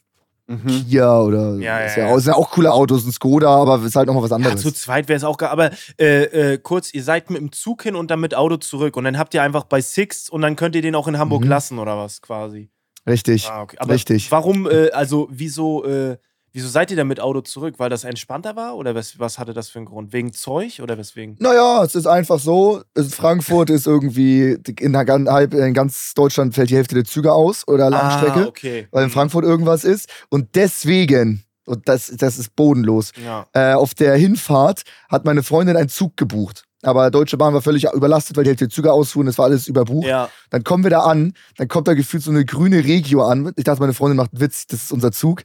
Kia 0.90 1.22
oder 1.22 1.58
Ja, 1.58 1.82
ist 1.82 1.96
ja, 1.96 2.02
ja, 2.04 2.08
ja. 2.08 2.14
auch- 2.14 2.18
ist 2.18 2.26
ja 2.26 2.34
auch 2.34 2.50
coole 2.50 2.74
Autos, 2.74 3.06
ein 3.06 3.12
Skoda, 3.12 3.50
aber 3.56 3.84
ist 3.86 3.96
halt 3.96 4.08
nochmal 4.08 4.24
was 4.24 4.32
ja, 4.32 4.38
anderes. 4.38 4.62
zu 4.62 4.72
zweit 4.72 5.08
wäre 5.08 5.18
es 5.18 5.24
auch 5.24 5.38
geil. 5.38 5.50
Aber 5.50 5.70
äh, 6.00 6.54
äh, 6.54 6.58
kurz, 6.58 6.92
ihr 6.92 7.04
seid 7.04 7.30
mit 7.30 7.40
dem 7.40 7.52
Zug 7.52 7.84
hin 7.84 7.96
und 7.96 8.10
dann 8.10 8.20
mit 8.20 8.34
Auto 8.34 8.58
zurück. 8.58 8.98
Und 8.98 9.04
dann 9.04 9.20
habt 9.20 9.36
ihr 9.36 9.44
einfach 9.44 9.66
bei 9.66 9.80
Six 9.80 10.28
und 10.28 10.42
dann 10.42 10.56
könnt 10.56 10.76
ihr 10.76 10.82
den 10.82 10.96
auch 10.96 11.08
in 11.08 11.20
Hamburg 11.20 11.44
Mhm. 11.44 11.50
lassen 11.50 11.78
oder 11.78 11.98
was 11.98 12.22
quasi. 12.24 12.72
Richtig. 13.08 13.48
Ah, 13.48 13.62
okay. 13.62 13.78
Aber 13.80 13.94
Richtig. 13.94 14.32
warum, 14.32 14.68
äh, 14.68 14.90
also 14.90 15.28
wieso, 15.32 15.86
äh, 15.86 16.18
wieso 16.54 16.68
seid 16.68 16.92
ihr 16.92 16.98
dann 16.98 17.08
mit 17.08 17.20
Auto 17.20 17.42
zurück? 17.42 17.76
Weil 17.78 17.90
das 17.90 18.04
entspannter 18.04 18.56
war? 18.56 18.76
Oder 18.76 18.96
was, 18.96 19.20
was 19.20 19.40
hatte 19.40 19.54
das 19.54 19.70
für 19.70 19.80
einen 19.80 19.86
Grund? 19.86 20.14
Wegen 20.14 20.34
Zeug 20.34 20.80
oder 20.82 20.98
weswegen? 20.98 21.36
Naja, 21.40 21.84
es 21.84 21.96
ist 21.96 22.08
einfach 22.08 22.40
so. 22.40 22.82
Frankfurt 23.10 23.70
ist 23.70 23.88
irgendwie, 23.88 24.58
in, 24.80 24.94
der, 24.94 25.08
in 25.52 25.74
ganz 25.74 26.14
Deutschland 26.14 26.56
fällt 26.56 26.70
die 26.70 26.76
Hälfte 26.76 26.96
der 26.96 27.06
Züge 27.06 27.34
aus 27.34 27.68
oder 27.68 27.90
Langstrecke. 27.90 28.46
Ah, 28.46 28.48
okay. 28.48 28.88
weil 28.92 29.04
in 29.04 29.10
Mhm. 29.10 29.14
Frankfurt 29.14 29.46
irgendwas 29.46 29.84
ist. 29.84 30.10
Und 30.30 30.56
deswegen, 30.56 31.44
Und 31.66 31.88
das, 31.88 32.08
das 32.18 32.40
ist 32.40 32.56
bodenlos. 32.56 33.12
Ja. 33.24 33.46
Äh, 33.54 33.74
auf 33.74 33.94
der 33.94 34.16
Hinfahrt 34.16 34.82
hat 35.08 35.26
meine 35.26 35.44
Freundin 35.44 35.78
einen 35.78 35.90
Zug 35.90 36.18
gebucht. 36.18 36.64
Aber 36.82 37.12
Deutsche 37.12 37.38
Bahn 37.38 37.54
war 37.54 37.62
völlig 37.62 37.86
überlastet, 37.94 38.38
weil 38.38 38.46
die 38.46 38.52
halt 38.52 38.62
die 38.62 38.70
Züge 38.70 38.92
ausfuhren, 38.92 39.28
es 39.28 39.38
war 39.38 39.46
alles 39.46 39.68
überbucht. 39.68 40.08
Ja. 40.08 40.30
Dann 40.50 40.64
kommen 40.64 40.84
wir 40.84 40.90
da 40.90 41.02
an, 41.02 41.34
dann 41.58 41.68
kommt 41.68 41.88
da 41.90 41.94
gefühlt 41.94 42.24
so 42.24 42.32
eine 42.32 42.46
grüne 42.46 42.86
Regio 42.86 43.22
an. 43.24 43.52
Ich 43.58 43.66
dachte, 43.66 43.82
meine 43.82 43.94
Freundin 43.94 44.16
macht 44.18 44.32
einen 44.32 44.42
Witz, 44.42 44.66
das 44.66 44.84
ist 44.84 44.92
unser 44.94 45.12
Zug. 45.12 45.44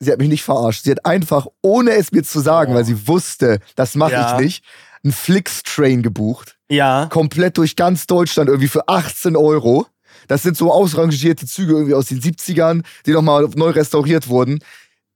Sie 0.00 0.10
hat 0.12 0.18
mich 0.18 0.28
nicht 0.28 0.42
verarscht. 0.44 0.84
Sie 0.84 0.90
hat 0.90 1.06
einfach, 1.06 1.46
ohne 1.62 1.92
es 1.92 2.12
mir 2.12 2.22
zu 2.24 2.40
sagen, 2.40 2.72
Oh. 2.72 2.76
weil 2.76 2.84
sie 2.84 3.06
wusste, 3.08 3.60
das 3.76 3.94
mache 3.94 4.12
Ja. 4.12 4.38
ich 4.38 4.44
nicht, 4.44 4.64
einen 5.02 5.12
Flix-Train 5.12 6.02
gebucht. 6.02 6.56
Ja. 6.68 7.06
Komplett 7.10 7.58
durch 7.58 7.76
ganz 7.76 8.06
Deutschland 8.06 8.48
irgendwie 8.48 8.68
für 8.68 8.88
18 8.88 9.36
Euro. 9.36 9.86
Das 10.28 10.42
sind 10.42 10.56
so 10.56 10.72
ausrangierte 10.72 11.46
Züge 11.46 11.72
irgendwie 11.72 11.94
aus 11.94 12.06
den 12.06 12.20
70ern, 12.20 12.82
die 13.06 13.12
nochmal 13.12 13.46
neu 13.56 13.70
restauriert 13.70 14.28
wurden. 14.28 14.60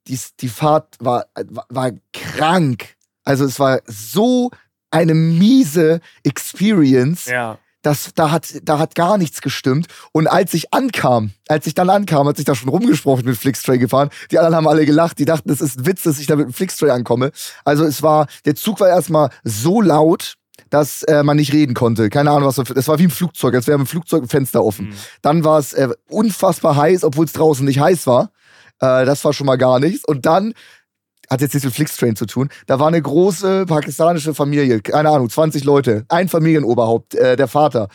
Die, 0.06 0.18
die 0.40 0.49
Fahrt 0.49 0.94
war, 1.00 1.26
war, 1.49 1.66
war 1.70 1.90
krank. 2.12 2.94
Also 3.25 3.44
es 3.44 3.58
war 3.58 3.80
so 3.87 4.50
eine 4.90 5.14
miese 5.14 6.00
Experience 6.25 7.26
Ja. 7.26 7.58
Das, 7.82 8.11
da, 8.14 8.30
hat, 8.30 8.49
da 8.62 8.78
hat 8.78 8.94
gar 8.94 9.18
nichts 9.18 9.40
gestimmt. 9.40 9.87
Und 10.12 10.26
als 10.26 10.52
ich 10.54 10.73
ankam, 10.73 11.30
als 11.49 11.66
ich 11.66 11.75
dann 11.75 11.90
ankam, 11.90 12.26
hat 12.26 12.37
sich 12.37 12.44
da 12.44 12.54
schon 12.54 12.68
rumgesprochen 12.68 13.25
mit 13.25 13.37
Flixtray 13.37 13.78
gefahren. 13.78 14.11
Die 14.30 14.38
anderen 14.38 14.56
haben 14.56 14.68
alle 14.68 14.85
gelacht. 14.85 15.18
Die 15.18 15.25
dachten, 15.25 15.49
das 15.49 15.61
ist 15.61 15.78
ein 15.78 15.87
Witz, 15.87 16.02
dass 16.02 16.18
ich 16.18 16.26
da 16.26 16.37
mit 16.37 16.47
dem 16.47 16.52
Flixtray 16.52 16.90
ankomme. 16.90 17.30
Also 17.64 17.85
es 17.85 18.02
war, 18.02 18.26
der 18.44 18.56
Zug 18.56 18.80
war 18.80 18.88
erstmal 18.88 19.30
so 19.44 19.80
laut, 19.80 20.35
dass 20.70 21.02
äh, 21.04 21.23
man 21.23 21.37
nicht 21.37 21.52
reden 21.52 21.75
konnte. 21.75 22.11
Keine 22.11 22.30
Ahnung, 22.30 22.49
was 22.49 22.56
das 22.56 22.70
Es 22.70 22.88
war 22.88 22.99
wie 22.99 23.04
im 23.04 23.11
Flugzeug, 23.11 23.54
als 23.54 23.66
wäre 23.66 23.78
im 23.78 23.87
Flugzeug 23.87 24.25
ein 24.25 24.28
Fenster 24.28 24.64
offen. 24.64 24.88
Mhm. 24.88 24.94
Dann 25.23 25.44
war 25.44 25.58
es 25.58 25.73
äh, 25.73 25.88
unfassbar 26.08 26.76
heiß, 26.76 27.04
obwohl 27.04 27.26
es 27.26 27.32
draußen 27.32 27.64
nicht 27.64 27.80
heiß 27.80 28.06
war. 28.06 28.30
Äh, 28.80 29.04
das 29.06 29.25
war 29.25 29.32
schon 29.32 29.47
mal 29.47 29.56
gar 29.56 29.78
nichts. 29.78 30.04
Und 30.04 30.26
dann 30.26 30.52
hat 31.30 31.40
jetzt 31.40 31.54
nichts 31.54 31.64
mit 31.64 31.75
Flixtrain 31.75 32.16
zu 32.16 32.26
tun. 32.26 32.49
Da 32.66 32.78
war 32.78 32.88
eine 32.88 33.00
große 33.00 33.66
pakistanische 33.66 34.35
Familie, 34.35 34.80
keine 34.80 35.11
Ahnung, 35.11 35.28
20 35.28 35.64
Leute, 35.64 36.04
ein 36.08 36.28
Familienoberhaupt, 36.28 37.14
äh, 37.14 37.37
der 37.37 37.49
Vater. 37.49 37.88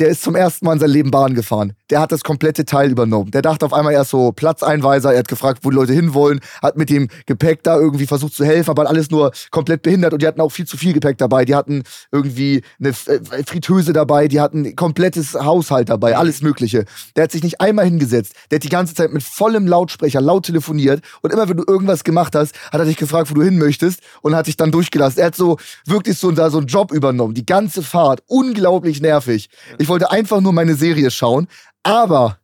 Der 0.00 0.08
ist 0.08 0.22
zum 0.22 0.34
ersten 0.34 0.64
Mal 0.64 0.72
in 0.72 0.80
seinem 0.80 0.92
Leben 0.92 1.10
Bahn 1.10 1.34
gefahren. 1.34 1.74
Der 1.90 2.00
hat 2.00 2.10
das 2.10 2.24
komplette 2.24 2.64
Teil 2.64 2.90
übernommen. 2.90 3.32
Der 3.32 3.42
dachte 3.42 3.66
auf 3.66 3.74
einmal 3.74 3.92
erst 3.92 4.10
so 4.10 4.32
Platzeinweiser. 4.32 5.12
Er 5.12 5.18
hat 5.18 5.28
gefragt, 5.28 5.58
wo 5.62 5.68
die 5.68 5.76
Leute 5.76 5.92
hinwollen, 5.92 6.40
hat 6.62 6.78
mit 6.78 6.88
dem 6.88 7.08
Gepäck 7.26 7.62
da 7.64 7.76
irgendwie 7.76 8.06
versucht 8.06 8.32
zu 8.32 8.46
helfen, 8.46 8.70
aber 8.70 8.88
alles 8.88 9.10
nur 9.10 9.30
komplett 9.50 9.82
behindert. 9.82 10.14
Und 10.14 10.22
die 10.22 10.26
hatten 10.26 10.40
auch 10.40 10.52
viel 10.52 10.64
zu 10.66 10.78
viel 10.78 10.94
Gepäck 10.94 11.18
dabei. 11.18 11.44
Die 11.44 11.54
hatten 11.54 11.82
irgendwie 12.10 12.62
eine 12.78 12.88
F- 12.90 13.08
äh, 13.08 13.20
Fritteuse 13.46 13.92
dabei, 13.92 14.26
die 14.26 14.40
hatten 14.40 14.64
ein 14.64 14.74
komplettes 14.74 15.34
Haushalt 15.34 15.90
dabei, 15.90 16.16
alles 16.16 16.40
Mögliche. 16.40 16.86
Der 17.14 17.24
hat 17.24 17.32
sich 17.32 17.42
nicht 17.42 17.60
einmal 17.60 17.84
hingesetzt. 17.84 18.32
Der 18.50 18.56
hat 18.56 18.64
die 18.64 18.70
ganze 18.70 18.94
Zeit 18.94 19.12
mit 19.12 19.22
vollem 19.22 19.66
Lautsprecher 19.66 20.22
laut 20.22 20.46
telefoniert. 20.46 21.02
Und 21.20 21.30
immer 21.30 21.46
wenn 21.46 21.58
du 21.58 21.64
irgendwas 21.66 22.04
gemacht 22.04 22.34
hast, 22.34 22.54
hat 22.72 22.80
er 22.80 22.86
dich 22.86 22.96
gefragt, 22.96 23.30
wo 23.30 23.34
du 23.34 23.42
hin 23.42 23.58
möchtest 23.58 24.00
und 24.22 24.34
hat 24.34 24.46
dich 24.46 24.56
dann 24.56 24.72
durchgelassen. 24.72 25.20
Er 25.20 25.26
hat 25.26 25.36
so 25.36 25.58
wirklich 25.84 26.16
so, 26.16 26.34
so 26.34 26.58
einen 26.58 26.66
Job 26.68 26.90
übernommen. 26.90 27.34
Die 27.34 27.44
ganze 27.44 27.82
Fahrt. 27.82 28.22
Unglaublich 28.28 29.02
nervig. 29.02 29.50
Ich 29.76 29.89
wollte 29.90 30.10
einfach 30.10 30.40
nur 30.40 30.54
meine 30.54 30.74
Serie 30.74 31.10
schauen. 31.10 31.48
Aber 31.82 32.38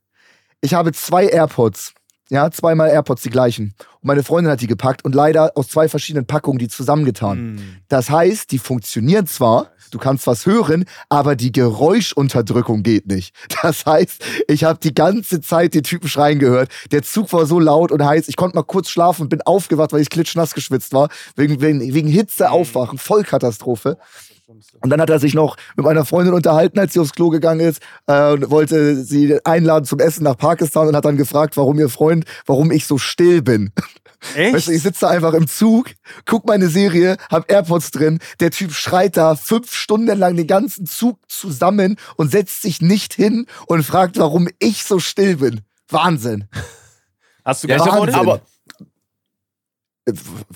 ich 0.60 0.74
habe 0.74 0.92
zwei 0.92 1.26
AirPods. 1.26 1.94
Ja, 2.28 2.50
zweimal 2.50 2.90
AirPods, 2.90 3.22
die 3.22 3.30
gleichen. 3.30 3.74
Und 4.00 4.08
meine 4.08 4.24
Freundin 4.24 4.50
hat 4.50 4.60
die 4.60 4.66
gepackt 4.66 5.04
und 5.04 5.14
leider 5.14 5.52
aus 5.54 5.68
zwei 5.68 5.88
verschiedenen 5.88 6.26
Packungen 6.26 6.58
die 6.58 6.66
zusammengetan. 6.66 7.54
Mhm. 7.54 7.76
Das 7.88 8.10
heißt, 8.10 8.50
die 8.50 8.58
funktionieren 8.58 9.28
zwar, 9.28 9.70
du 9.92 9.98
kannst 9.98 10.26
was 10.26 10.44
hören, 10.44 10.86
aber 11.08 11.36
die 11.36 11.52
Geräuschunterdrückung 11.52 12.82
geht 12.82 13.06
nicht. 13.06 13.34
Das 13.62 13.86
heißt, 13.86 14.24
ich 14.48 14.64
habe 14.64 14.80
die 14.82 14.92
ganze 14.92 15.40
Zeit 15.40 15.74
den 15.74 15.84
Typen 15.84 16.08
schreien 16.08 16.40
gehört. 16.40 16.68
Der 16.90 17.02
Zug 17.02 17.32
war 17.32 17.46
so 17.46 17.60
laut 17.60 17.92
und 17.92 18.04
heiß, 18.04 18.28
ich 18.28 18.36
konnte 18.36 18.56
mal 18.56 18.64
kurz 18.64 18.90
schlafen 18.90 19.22
und 19.22 19.28
bin 19.28 19.42
aufgewacht, 19.42 19.92
weil 19.92 20.00
ich 20.00 20.10
klitschnass 20.10 20.52
geschwitzt 20.54 20.92
war. 20.92 21.08
Wegen, 21.36 21.60
wegen, 21.60 21.94
wegen 21.94 22.08
Hitze 22.08 22.50
aufwachen, 22.50 22.98
Vollkatastrophe. 22.98 23.98
Und 24.80 24.90
dann 24.90 25.00
hat 25.00 25.10
er 25.10 25.18
sich 25.18 25.34
noch 25.34 25.56
mit 25.76 25.84
meiner 25.84 26.04
Freundin 26.04 26.32
unterhalten, 26.34 26.78
als 26.78 26.92
sie 26.92 27.00
aufs 27.00 27.12
Klo 27.12 27.30
gegangen 27.30 27.60
ist 27.60 27.82
äh, 28.06 28.32
und 28.32 28.48
wollte 28.50 29.02
sie 29.02 29.44
einladen 29.44 29.84
zum 29.84 29.98
Essen 29.98 30.22
nach 30.22 30.36
Pakistan 30.38 30.86
und 30.86 30.94
hat 30.94 31.04
dann 31.04 31.16
gefragt, 31.16 31.56
warum 31.56 31.78
ihr 31.80 31.88
Freund, 31.88 32.24
warum 32.46 32.70
ich 32.70 32.86
so 32.86 32.96
still 32.98 33.42
bin. 33.42 33.72
Echt? 34.34 34.54
Weißt 34.54 34.68
du, 34.68 34.72
ich 34.72 34.82
sitze 34.82 35.00
da 35.00 35.08
einfach 35.08 35.34
im 35.34 35.46
Zug, 35.48 35.90
guck 36.24 36.46
meine 36.46 36.68
Serie, 36.68 37.16
hab 37.30 37.50
AirPods 37.50 37.90
drin, 37.90 38.18
der 38.40 38.50
Typ 38.50 38.72
schreit 38.72 39.16
da 39.16 39.34
fünf 39.34 39.74
Stunden 39.74 40.16
lang 40.18 40.36
den 40.36 40.46
ganzen 40.46 40.86
Zug 40.86 41.18
zusammen 41.28 41.96
und 42.16 42.30
setzt 42.30 42.62
sich 42.62 42.80
nicht 42.80 43.14
hin 43.14 43.46
und 43.66 43.82
fragt, 43.82 44.16
warum 44.18 44.48
ich 44.58 44.84
so 44.84 44.98
still 45.00 45.36
bin. 45.38 45.60
Wahnsinn. 45.88 46.44
Hast 47.44 47.64
du 47.64 47.68
Ja, 47.68 47.76
geantwortet? 47.78 48.14
aber 48.14 48.40
Äh, 50.06 50.12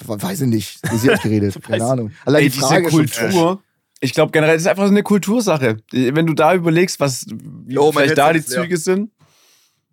weiß 0.07 0.42
ich 0.42 0.48
nicht. 0.48 0.92
Wie 0.92 0.96
sie 0.96 1.11
hat 1.11 1.22
geredet. 1.22 1.61
Keine 1.66 1.85
Ahnung. 1.85 2.12
Allein 2.24 2.42
ey, 2.44 2.48
die 2.48 2.55
diese 2.55 2.66
Frage 2.66 2.87
ist 2.87 2.92
schon 3.14 3.31
Kultur. 3.31 3.62
Ich 4.01 4.13
glaube 4.15 4.33
generell, 4.33 4.55
das 4.55 4.63
ist 4.63 4.69
einfach 4.69 4.85
so 4.87 4.91
eine 4.91 5.03
Kultursache. 5.03 5.77
Wenn 5.93 6.27
du 6.27 6.33
da 6.35 6.55
überlegst, 6.55 6.99
was 7.01 7.27
wie 7.29 7.77
Oh, 7.79 7.93
vielleicht 7.93 8.17
da 8.19 8.33
die. 8.33 8.43
Züge 8.45 8.77
sind, 8.79 9.11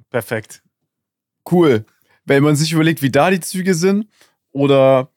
Perfekt. 0.09 0.63
cool. 1.51 1.85
Wenn 2.25 2.43
man 2.43 2.55
sich 2.55 2.71
überlegt, 2.73 3.01
wie 3.01 3.11
da 3.11 3.29
die 3.29 3.39
Züge 3.39 3.73
sind 3.73 4.07
oder 4.51 5.09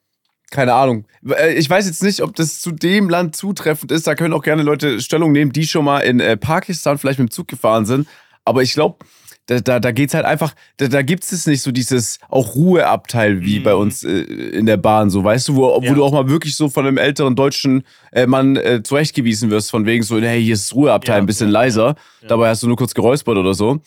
keine 0.49 0.73
Ahnung. 0.73 1.05
Äh, 1.29 1.53
Ich 1.55 1.69
weiß 1.69 1.85
jetzt 1.85 2.03
nicht, 2.03 2.21
ob 2.21 2.35
das 2.35 2.59
zu 2.59 2.71
dem 2.71 3.09
Land 3.09 3.35
zutreffend 3.37 3.91
ist. 3.91 4.05
Da 4.07 4.15
können 4.15 4.33
auch 4.33 4.43
gerne 4.43 4.63
Leute 4.63 4.99
Stellung 4.99 5.31
nehmen, 5.31 5.53
die 5.53 5.65
schon 5.65 5.85
mal 5.85 5.99
in 5.99 6.19
äh, 6.19 6.35
Pakistan 6.35 6.97
vielleicht 6.97 7.19
mit 7.19 7.29
dem 7.29 7.31
Zug 7.31 7.47
gefahren 7.47 7.85
sind. 7.85 8.07
Aber 8.43 8.61
ich 8.61 8.73
glaube, 8.73 9.05
da, 9.47 9.59
da, 9.59 9.79
da 9.79 9.91
geht 9.91 10.09
es 10.09 10.13
halt 10.13 10.25
einfach, 10.25 10.53
da, 10.77 10.87
da 10.87 11.01
gibt 11.01 11.23
es 11.23 11.45
nicht 11.47 11.61
so 11.61 11.71
dieses 11.71 12.19
auch 12.29 12.55
Ruheabteil 12.55 13.41
wie 13.41 13.59
Mhm. 13.59 13.63
bei 13.63 13.75
uns 13.75 14.03
äh, 14.03 14.09
in 14.21 14.65
der 14.65 14.77
Bahn, 14.77 15.09
so 15.09 15.23
weißt 15.23 15.49
du, 15.49 15.55
wo, 15.55 15.61
wo 15.81 15.83
Ja. 15.83 15.93
du 15.93 16.03
auch 16.03 16.13
mal 16.13 16.29
wirklich 16.29 16.55
so 16.55 16.69
von 16.69 16.85
einem 16.85 16.97
älteren 16.97 17.35
deutschen 17.35 17.83
äh, 18.11 18.27
Mann 18.27 18.55
äh, 18.55 18.81
zurechtgewiesen 18.83 19.49
wirst, 19.49 19.71
von 19.71 19.85
wegen 19.85 20.03
so, 20.03 20.19
hey, 20.21 20.41
hier 20.43 20.53
ist 20.53 20.69
das 20.69 20.75
Ruheabteil 20.75 21.15
Ja, 21.15 21.21
ein 21.21 21.25
bisschen 21.25 21.47
ja, 21.47 21.53
leiser. 21.53 21.95
Dabei 22.27 22.49
hast 22.49 22.63
du 22.63 22.67
nur 22.67 22.77
kurz 22.77 22.93
geräuspert 22.93 23.35
oder 23.37 23.53
so. 23.53 23.81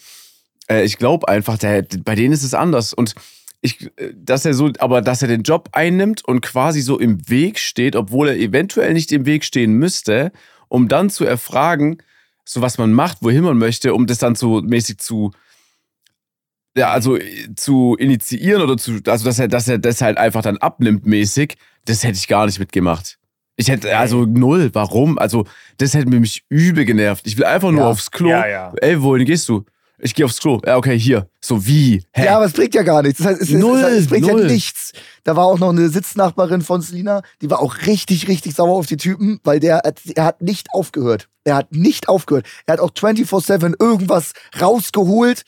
Äh, 0.68 0.84
ich 0.84 0.98
glaube 0.98 1.28
einfach, 1.28 1.56
der, 1.56 1.84
bei 2.04 2.14
denen 2.14 2.32
ist 2.34 2.42
es 2.42 2.52
anders. 2.54 2.92
Und 2.92 3.14
ich, 3.60 3.86
äh, 3.96 4.12
dass 4.14 4.44
er 4.44 4.54
so, 4.54 4.70
aber 4.80 5.00
dass 5.02 5.22
er 5.22 5.28
den 5.28 5.42
Job 5.42 5.68
einnimmt 5.72 6.24
und 6.24 6.40
quasi 6.42 6.80
so 6.82 6.98
im 6.98 7.28
Weg 7.30 7.58
steht, 7.58 7.96
obwohl 7.96 8.28
er 8.28 8.36
eventuell 8.36 8.92
nicht 8.92 9.12
im 9.12 9.24
Weg 9.24 9.44
stehen 9.44 9.72
müsste, 9.74 10.32
um 10.68 10.88
dann 10.88 11.08
zu 11.10 11.24
erfragen, 11.24 11.98
so 12.44 12.60
was 12.60 12.78
man 12.78 12.92
macht, 12.92 13.18
wohin 13.22 13.44
man 13.44 13.58
möchte, 13.58 13.94
um 13.94 14.06
das 14.06 14.18
dann 14.18 14.34
so 14.34 14.60
mäßig 14.62 14.98
zu, 14.98 15.32
ja, 16.76 16.90
also 16.90 17.16
äh, 17.16 17.54
zu 17.54 17.96
initiieren 17.98 18.62
oder 18.62 18.76
zu, 18.76 19.00
also 19.06 19.24
dass 19.24 19.38
er, 19.38 19.48
dass 19.48 19.68
er 19.68 19.78
das 19.78 20.00
halt 20.00 20.18
einfach 20.18 20.42
dann 20.42 20.58
abnimmt 20.58 21.06
mäßig, 21.06 21.56
das 21.84 22.02
hätte 22.02 22.18
ich 22.18 22.28
gar 22.28 22.46
nicht 22.46 22.58
mitgemacht. 22.58 23.18
Ich 23.56 23.68
hätte, 23.68 23.96
also 23.96 24.24
null, 24.24 24.70
warum? 24.72 25.16
Also, 25.16 25.46
das 25.76 25.94
hätte 25.94 26.08
mich 26.10 26.44
übel 26.48 26.84
genervt. 26.84 27.24
Ich 27.26 27.36
will 27.36 27.44
einfach 27.44 27.70
nur 27.70 27.82
Ja. 27.82 27.88
aufs 27.88 28.10
Klo. 28.10 28.28
Ja, 28.30 28.48
ja. 28.48 28.72
Ey, 28.80 29.00
wohin 29.00 29.24
gehst 29.24 29.48
du? 29.48 29.64
Ich 29.98 30.14
gehe 30.14 30.24
aufs 30.26 30.38
Klo. 30.40 30.60
Ja, 30.66 30.76
okay, 30.76 30.98
hier. 30.98 31.28
So 31.40 31.64
wie? 31.66 32.02
Hä? 32.12 32.24
Ja, 32.26 32.36
aber 32.36 32.46
es 32.46 32.52
bringt 32.52 32.74
ja 32.74 32.82
gar 32.82 33.00
nichts. 33.02 33.18
Das 33.18 33.28
heißt, 33.28 33.42
es, 33.42 33.50
Null, 33.50 33.78
es, 33.80 34.00
es, 34.00 34.06
bringt 34.08 34.26
null. 34.26 34.42
ja 34.42 34.46
nichts. 34.48 34.92
Da 35.22 35.36
war 35.36 35.46
auch 35.46 35.58
noch 35.58 35.70
eine 35.70 35.88
Sitznachbarin 35.88 36.62
von 36.62 36.80
Selina, 36.82 37.22
die 37.40 37.48
war 37.50 37.60
auch 37.60 37.76
richtig, 37.86 38.26
richtig 38.28 38.54
sauer 38.54 38.76
auf 38.76 38.86
die 38.86 38.96
Typen, 38.96 39.40
weil 39.44 39.60
der, 39.60 39.76
hat- 39.84 40.00
er 40.14 40.24
hat 40.24 40.42
nicht 40.42 40.68
aufgehört. 40.72 41.28
Er 41.44 41.56
hat 41.56 41.72
nicht 41.72 42.08
aufgehört. 42.08 42.46
Er 42.66 42.74
hat 42.74 42.80
auch 42.80 42.90
24-7 42.90 43.74
irgendwas 43.80 44.32
rausgeholt 44.60 45.42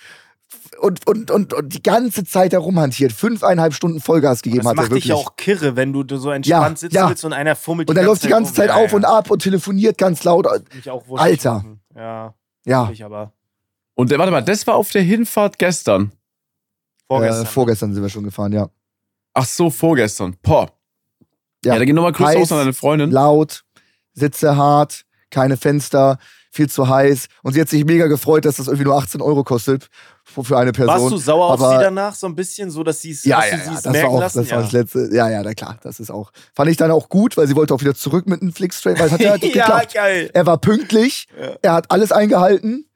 und, 0.81 1.07
und, 1.09 1.31
und, 1.31 1.53
und 1.53 1.75
die 1.75 1.83
ganze 1.83 2.25
Zeit 2.25 2.53
herumhantiert. 2.53 3.13
Fünfeinhalb 3.13 3.75
Stunden 3.75 4.01
Vollgas 4.01 4.43
gegeben 4.43 4.63
Das 4.63 4.69
hat 4.71 4.75
er 4.75 4.77
macht 4.83 4.91
wirklich. 4.91 5.05
dich 5.05 5.11
ja 5.11 5.17
auch 5.17 5.35
kirre, 5.37 5.75
wenn 5.77 5.93
du 5.93 6.05
so 6.19 6.31
entspannt 6.31 6.77
Ja, 6.77 6.81
sitzen 6.81 6.95
ja. 6.95 7.09
willst 7.09 7.25
und 7.25 7.33
einer 7.33 7.57
fummelt 7.57 7.91
und 7.91 7.97
er 7.97 8.05
läuft 8.05 8.23
die 8.23 8.29
ganze 8.29 8.55
Zeit 8.55 8.71
rum. 8.71 8.77
auf 8.85 8.93
und 8.93 9.05
ab 9.05 9.31
und 9.31 9.43
telefoniert 9.43 9.99
ganz 9.99 10.23
laut. 10.25 10.47
Alter. 11.17 11.65
Ja, 11.97 12.35
Ja, 12.65 12.91
ich 12.93 13.05
aber. 13.05 13.33
Und 13.97 14.13
äh, 14.13 14.19
warte 14.19 14.31
mal, 14.31 14.43
das 14.43 14.67
war 14.67 14.77
auf 14.77 14.91
der 14.91 15.03
Hinfahrt 15.03 15.59
gestern. 15.59 16.13
Vorgestern. 17.09 17.43
Äh, 17.45 17.49
vorgestern 17.49 17.95
sind 17.95 18.03
wir 18.03 18.11
schon 18.11 18.25
gefahren, 18.25 18.53
ja. 18.53 18.69
Ach 19.35 19.47
so, 19.47 19.71
vorgestern. 19.71 20.37
Boah. 20.43 20.71
Ja, 21.65 21.73
Ja. 21.73 21.79
da 21.79 21.85
geht 21.85 21.95
nochmal 21.95 22.13
Grüße 22.13 22.29
Heiß, 22.31 22.37
aus 22.43 22.53
an 22.53 22.59
deine 22.59 22.73
Freundin. 22.73 23.11
Laut, 23.11 23.65
Sitze 24.13 24.57
hart, 24.57 25.05
keine 25.31 25.57
Fenster, 25.57 26.19
viel 26.51 26.69
zu 26.71 26.89
heiß. 26.89 27.27
Und 27.43 27.53
sie 27.55 27.61
hat 27.61 27.69
sich 27.69 27.85
mega 27.85 28.07
gefreut, 28.07 28.45
dass 28.45 28.57
das 28.57 28.67
irgendwie 28.67 28.85
nur 28.85 28.97
18 28.97 29.21
Euro 29.21 29.45
kostet 29.45 29.89
für 30.25 30.57
eine 30.59 30.73
Person. 30.73 30.95
Warst 31.03 31.13
du 31.13 31.17
sauer 31.19 31.47
auf 31.53 31.61
aber- 31.63 31.79
sie 31.79 31.85
danach 31.85 32.15
so 32.15 32.27
ein 32.27 32.35
bisschen, 32.35 32.71
so 32.71 32.83
dass 32.83 33.01
sie 33.01 33.11
es 33.13 33.25
Ja, 33.25 33.45
ja, 33.45 33.57
ja, 33.57 33.73
das 33.73 33.85
war 33.85 33.93
merken 33.93 34.09
auch, 34.09 34.21
lassen? 34.21 34.39
das 34.39 34.51
war 34.51 34.59
ja. 34.59 34.63
das 34.65 34.73
letzte. 34.73 35.09
Ja, 35.13 35.29
ja, 35.31 35.43
na 35.43 35.55
klar, 35.55 35.79
das 35.83 36.01
ist 36.01 36.11
auch. 36.11 36.33
Fand 36.55 36.71
ich 36.71 36.77
dann 36.77 36.91
auch 36.91 37.09
gut, 37.09 37.37
weil 37.37 37.47
sie 37.47 37.57
wollte 37.57 37.73
auch 37.75 37.81
wieder 37.81 37.95
zurück 37.95 38.27
mit 38.27 38.43
einem 38.43 38.53
Flixtrain, 38.53 38.99
weil 38.99 39.07
es 39.07 39.13
hat 39.13 39.21
ja, 39.21 39.31
ja, 39.33 39.37
geklappt. 39.37 39.95
geil. 39.95 40.31
Er 40.35 40.47
war 40.47 40.59
pünktlich, 40.59 41.29
Ja. 41.39 41.57
er 41.63 41.73
hat 41.75 41.91
alles 41.91 42.11
eingehalten, 42.13 42.87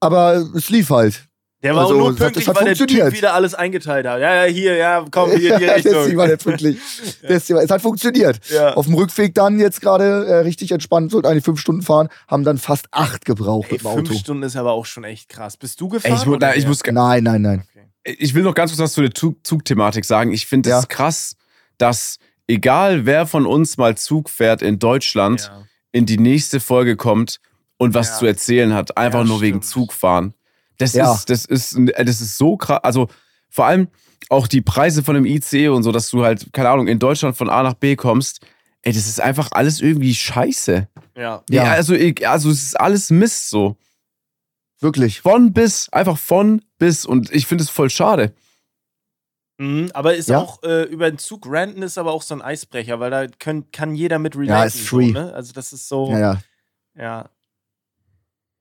aber 0.00 0.46
es 0.54 0.68
lief 0.70 0.90
halt. 0.90 1.24
Der 1.62 1.74
war 1.74 1.82
Also, 1.84 1.94
auch 1.94 1.98
nur 1.98 2.14
pünktlich, 2.16 2.44
es 2.44 2.48
hat 2.48 2.56
weil 2.56 2.64
der 2.66 2.74
Typ 2.74 2.80
funktioniert. 2.90 3.16
wieder 3.16 3.32
alles 3.34 3.54
eingeteilt 3.54 4.06
hat. 4.06 4.20
Ja, 4.20 4.44
ja, 4.44 4.52
hier, 4.52 4.76
ja, 4.76 5.04
komm, 5.10 5.30
hier 5.30 5.38
die 5.58 5.64
Deswegen 5.64 5.96
Richtung. 5.96 6.16
war 6.18 6.26
der 6.28 6.36
pünktlich. 6.36 6.78
Deswegen, 7.28 7.58
es 7.58 7.70
hat 7.70 7.80
funktioniert. 7.82 8.38
Ja. 8.50 8.74
Auf 8.74 8.84
dem 8.86 8.94
Rückweg 8.94 9.34
dann 9.34 9.58
jetzt 9.58 9.80
gerade 9.80 10.26
äh, 10.26 10.34
richtig 10.40 10.70
entspannt, 10.70 11.10
sollten 11.10 11.26
eigentlich 11.26 11.44
fünf 11.44 11.58
Stunden 11.58 11.82
fahren, 11.82 12.08
haben 12.28 12.44
dann 12.44 12.58
fast 12.58 12.86
acht 12.92 13.24
gebraucht 13.24 13.68
Ey, 13.68 13.72
mit 13.72 13.80
dem 13.84 13.90
fünf 13.94 14.10
Auto. 14.10 14.18
Stunden 14.18 14.42
ist 14.42 14.54
aber 14.54 14.72
auch 14.72 14.84
schon 14.86 15.04
echt 15.04 15.30
krass. 15.30 15.56
Bist 15.56 15.80
du 15.80 15.88
gefahren? 15.88 16.12
Ey, 16.12 16.18
ich, 16.34 16.38
na, 16.40 16.54
ich, 16.56 16.66
muss, 16.66 16.82
Nein, 16.84 17.24
nein, 17.24 17.42
nein. 17.42 17.64
Okay. 17.74 18.16
ich 18.20 18.34
will 18.34 18.42
noch 18.42 18.54
ganz 18.54 18.70
kurz 18.72 18.80
was 18.80 18.92
zu 18.92 19.00
der 19.00 19.12
Zug 19.14 19.38
Zugthematik 19.44 20.04
sagen. 20.04 20.32
Ich 20.32 20.46
finde 20.46 20.70
es 20.70 20.82
Ja. 20.82 20.86
krass, 20.86 21.36
dass 21.78 22.18
egal 22.46 23.06
wer 23.06 23.26
von 23.26 23.46
uns 23.46 23.76
mal 23.78 23.96
Zug 23.96 24.28
fährt 24.30 24.60
in 24.62 24.78
Deutschland, 24.78 25.50
Ja. 25.50 25.62
in 25.90 26.04
die 26.06 26.18
nächste 26.18 26.60
Folge 26.60 26.96
kommt 26.96 27.40
und 27.78 27.94
was 27.94 28.08
Ja. 28.10 28.14
zu 28.18 28.26
erzählen 28.26 28.72
hat, 28.74 28.96
einfach 28.96 29.20
Ja, 29.20 29.24
nur 29.26 29.40
wegen 29.40 29.58
stimmt. 29.62 29.64
Zugfahren. 29.66 30.34
Das 30.78 30.92
Ja. 30.94 31.12
ist, 31.14 31.30
das 31.30 31.44
ist, 31.44 31.76
das 31.96 32.20
ist 32.20 32.36
so 32.38 32.56
krass. 32.56 32.80
Also 32.82 33.08
vor 33.48 33.66
allem 33.66 33.88
auch 34.28 34.46
die 34.46 34.60
Preise 34.62 35.02
von 35.02 35.14
dem 35.14 35.24
ICE 35.24 35.68
und 35.68 35.82
so, 35.82 35.92
dass 35.92 36.10
du 36.10 36.24
halt, 36.24 36.52
keine 36.52 36.68
Ahnung, 36.70 36.88
in 36.88 36.98
Deutschland 36.98 37.36
von 37.36 37.48
A 37.48 37.62
nach 37.62 37.74
B 37.74 37.96
kommst. 37.96 38.40
Ey, 38.82 38.92
das 38.92 39.06
ist 39.06 39.20
einfach 39.20 39.48
alles 39.52 39.80
irgendwie 39.80 40.14
scheiße. 40.14 40.88
Ja. 41.16 41.42
Ja. 41.50 41.64
Ja. 41.64 41.72
also, 41.72 41.94
ich- 41.94 42.26
also 42.28 42.50
es 42.50 42.62
ist 42.62 42.80
alles 42.80 43.10
Mist 43.10 43.50
so. 43.50 43.76
Wirklich. 44.80 45.20
Von 45.22 45.52
bis, 45.52 45.88
einfach 45.90 46.18
von 46.18 46.62
bis. 46.78 47.06
Und 47.06 47.30
ich 47.32 47.46
finde 47.46 47.64
es 47.64 47.70
voll 47.70 47.88
schade. 47.90 48.34
Mhm, 49.58 49.90
aber 49.94 50.14
ist 50.14 50.28
Ja. 50.28 50.38
auch 50.38 50.62
äh, 50.64 50.82
über 50.82 51.10
den 51.10 51.18
Zug 51.18 51.46
ranten 51.48 51.82
ist 51.82 51.96
aber 51.96 52.12
auch 52.12 52.20
so 52.22 52.34
ein 52.34 52.42
Eisbrecher, 52.42 53.00
weil 53.00 53.10
da 53.10 53.26
können, 53.26 53.70
kann 53.72 53.94
jeder 53.94 54.18
mit 54.18 54.36
relaten. 54.36 54.50
Ja, 54.50 54.64
ist 54.64 54.80
free. 54.80 55.06
So, 55.06 55.12
ne? 55.14 55.32
Also 55.32 55.52
das 55.54 55.72
ist 55.72 55.88
so. 55.88 56.10
Ja, 56.10 56.18
ja. 56.18 56.40
ja. 56.94 57.30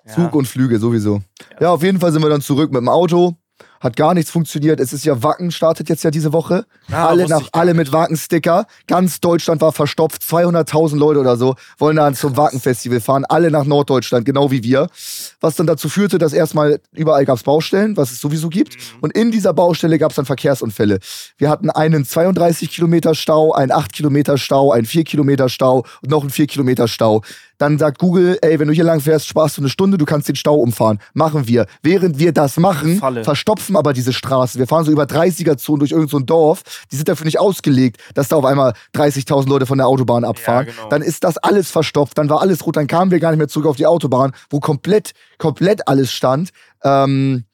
Ja. 0.05 0.13
Zug 0.13 0.35
und 0.35 0.47
Flüge 0.47 0.79
sowieso. 0.79 1.21
Ja. 1.53 1.61
Ja, 1.61 1.71
auf 1.71 1.83
jeden 1.83 1.99
Fall 1.99 2.11
sind 2.11 2.21
wir 2.21 2.29
dann 2.29 2.41
zurück 2.41 2.71
mit 2.71 2.81
dem 2.81 2.89
Auto. 2.89 3.35
Hat 3.79 3.97
gar 3.97 4.13
nichts 4.13 4.31
funktioniert. 4.31 4.79
Es 4.79 4.93
ist 4.93 5.05
ja 5.05 5.21
Wacken, 5.21 5.51
startet 5.51 5.89
jetzt 5.89 6.03
ja 6.03 6.09
diese 6.09 6.33
Woche. 6.33 6.65
Ah, 6.91 7.07
alle 7.07 7.27
nach, 7.27 7.49
alle 7.51 7.73
mit 7.73 7.91
Wacken-Sticker. 7.91 8.65
Ganz 8.87 9.19
Deutschland 9.19 9.61
war 9.61 9.71
verstopft. 9.73 10.23
200.000 10.23 10.95
Leute 10.95 11.19
oder 11.19 11.37
so 11.37 11.55
wollen 11.77 11.97
dann 11.97 12.15
zum 12.15 12.35
Wacken-Festival 12.35 12.99
fahren. 12.99 13.25
Alle 13.25 13.51
nach 13.51 13.65
Norddeutschland, 13.65 14.25
genau 14.25 14.49
wie 14.49 14.63
wir. 14.63 14.87
Was 15.39 15.55
dann 15.55 15.67
dazu 15.67 15.87
führte, 15.87 16.17
dass 16.17 16.33
erstmal 16.33 16.79
überall 16.93 17.25
gab 17.25 17.37
es 17.37 17.43
Baustellen, 17.43 17.95
was 17.95 18.11
es 18.11 18.19
sowieso 18.19 18.49
gibt. 18.49 18.75
Mhm. 18.75 18.99
Und 19.01 19.13
in 19.15 19.31
dieser 19.31 19.53
Baustelle 19.53 19.99
gab 19.99 20.11
es 20.11 20.15
dann 20.15 20.25
Verkehrsunfälle. 20.25 20.99
Wir 21.37 21.49
hatten 21.49 21.69
einen 21.69 22.05
32 22.05 22.71
Kilometer 22.71 23.13
Stau, 23.13 23.53
einen 23.53 23.71
8 23.71 23.93
Kilometer 23.93 24.37
Stau, 24.37 24.71
einen 24.71 24.85
4 24.85 25.03
Kilometer 25.03 25.47
Stau 25.47 25.85
und 26.01 26.09
noch 26.09 26.21
einen 26.21 26.31
4 26.31 26.47
Kilometer 26.47 26.87
Stau. 26.87 27.21
Dann 27.57 27.77
sagt 27.77 27.99
Google, 27.99 28.37
ey, 28.41 28.59
wenn 28.59 28.67
du 28.67 28.73
hier 28.73 28.83
lang 28.83 28.99
fährst, 28.99 29.27
sparst 29.27 29.57
du 29.57 29.61
eine 29.61 29.69
Stunde, 29.69 29.97
du 29.97 30.05
kannst 30.05 30.27
den 30.27 30.35
Stau 30.35 30.55
umfahren. 30.55 30.99
Machen 31.13 31.47
wir. 31.47 31.65
Während 31.81 32.19
wir 32.19 32.33
das 32.33 32.57
machen, 32.57 32.97
Falle. 32.97 33.23
verstopfen 33.23 33.75
aber 33.75 33.93
diese 33.93 34.13
Straße. 34.13 34.59
Wir 34.59 34.67
fahren 34.67 34.85
so 34.85 34.91
über 34.91 35.03
30er-Zonen 35.03 35.79
durch 35.79 35.91
irgendein 35.91 36.19
so 36.19 36.19
Dorf. 36.19 36.63
Die 36.91 36.95
sind 36.95 37.07
dafür 37.07 37.25
nicht 37.25 37.39
ausgelegt, 37.39 38.01
dass 38.13 38.27
da 38.27 38.35
auf 38.35 38.45
einmal 38.45 38.73
30.000 38.93 39.47
Leute 39.47 39.65
von 39.65 39.77
der 39.77 39.87
Autobahn 39.87 40.23
abfahren. 40.23 40.65
genau. 40.65 40.89
Dann 40.89 41.01
ist 41.01 41.23
das 41.23 41.37
alles 41.37 41.71
verstopft. 41.71 42.17
Dann 42.17 42.29
war 42.29 42.41
alles 42.41 42.65
rot. 42.65 42.75
Dann 42.75 42.87
kamen 42.87 43.11
wir 43.11 43.19
gar 43.19 43.31
nicht 43.31 43.39
mehr 43.39 43.47
zurück 43.47 43.67
auf 43.67 43.77
die 43.77 43.85
Autobahn, 43.87 44.33
wo 44.49 44.59
komplett, 44.59 45.13
komplett 45.37 45.87
alles 45.87 46.11
stand. 46.11 46.49
Ähm, 46.83 47.45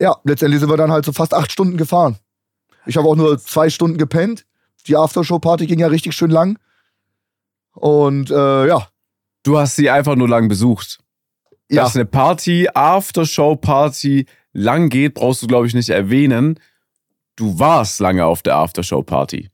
ja, 0.00 0.16
letztendlich 0.24 0.60
sind 0.60 0.70
wir 0.70 0.76
dann 0.76 0.92
halt 0.92 1.04
so 1.04 1.12
fast 1.12 1.34
acht 1.34 1.50
Stunden 1.52 1.76
gefahren. 1.76 2.16
Ich 2.86 2.96
habe 2.96 3.08
auch 3.08 3.16
nur 3.16 3.38
zwei 3.38 3.68
Stunden 3.70 3.98
gepennt. 3.98 4.44
Die 4.86 4.96
Aftershow-Party 4.96 5.66
ging 5.66 5.78
ja 5.78 5.88
richtig 5.88 6.14
schön 6.14 6.30
lang. 6.30 6.58
Und 7.72 8.30
äh, 8.30 8.66
ja, 8.66 8.88
Du 9.48 9.56
hast 9.56 9.76
sie 9.76 9.88
einfach 9.88 10.14
nur 10.14 10.28
lang 10.28 10.48
besucht. 10.48 10.98
ja, 11.70 11.82
Dass 11.84 11.94
eine 11.94 12.04
Party, 12.04 12.68
Aftershow-Party 12.74 14.26
lang 14.52 14.90
geht, 14.90 15.14
brauchst 15.14 15.42
du, 15.42 15.46
glaube 15.46 15.66
ich, 15.66 15.72
nicht 15.72 15.88
erwähnen. 15.88 16.60
Du 17.34 17.58
warst 17.58 17.98
lange 17.98 18.26
auf 18.26 18.42
der 18.42 18.56
Aftershow-Party. 18.56 19.48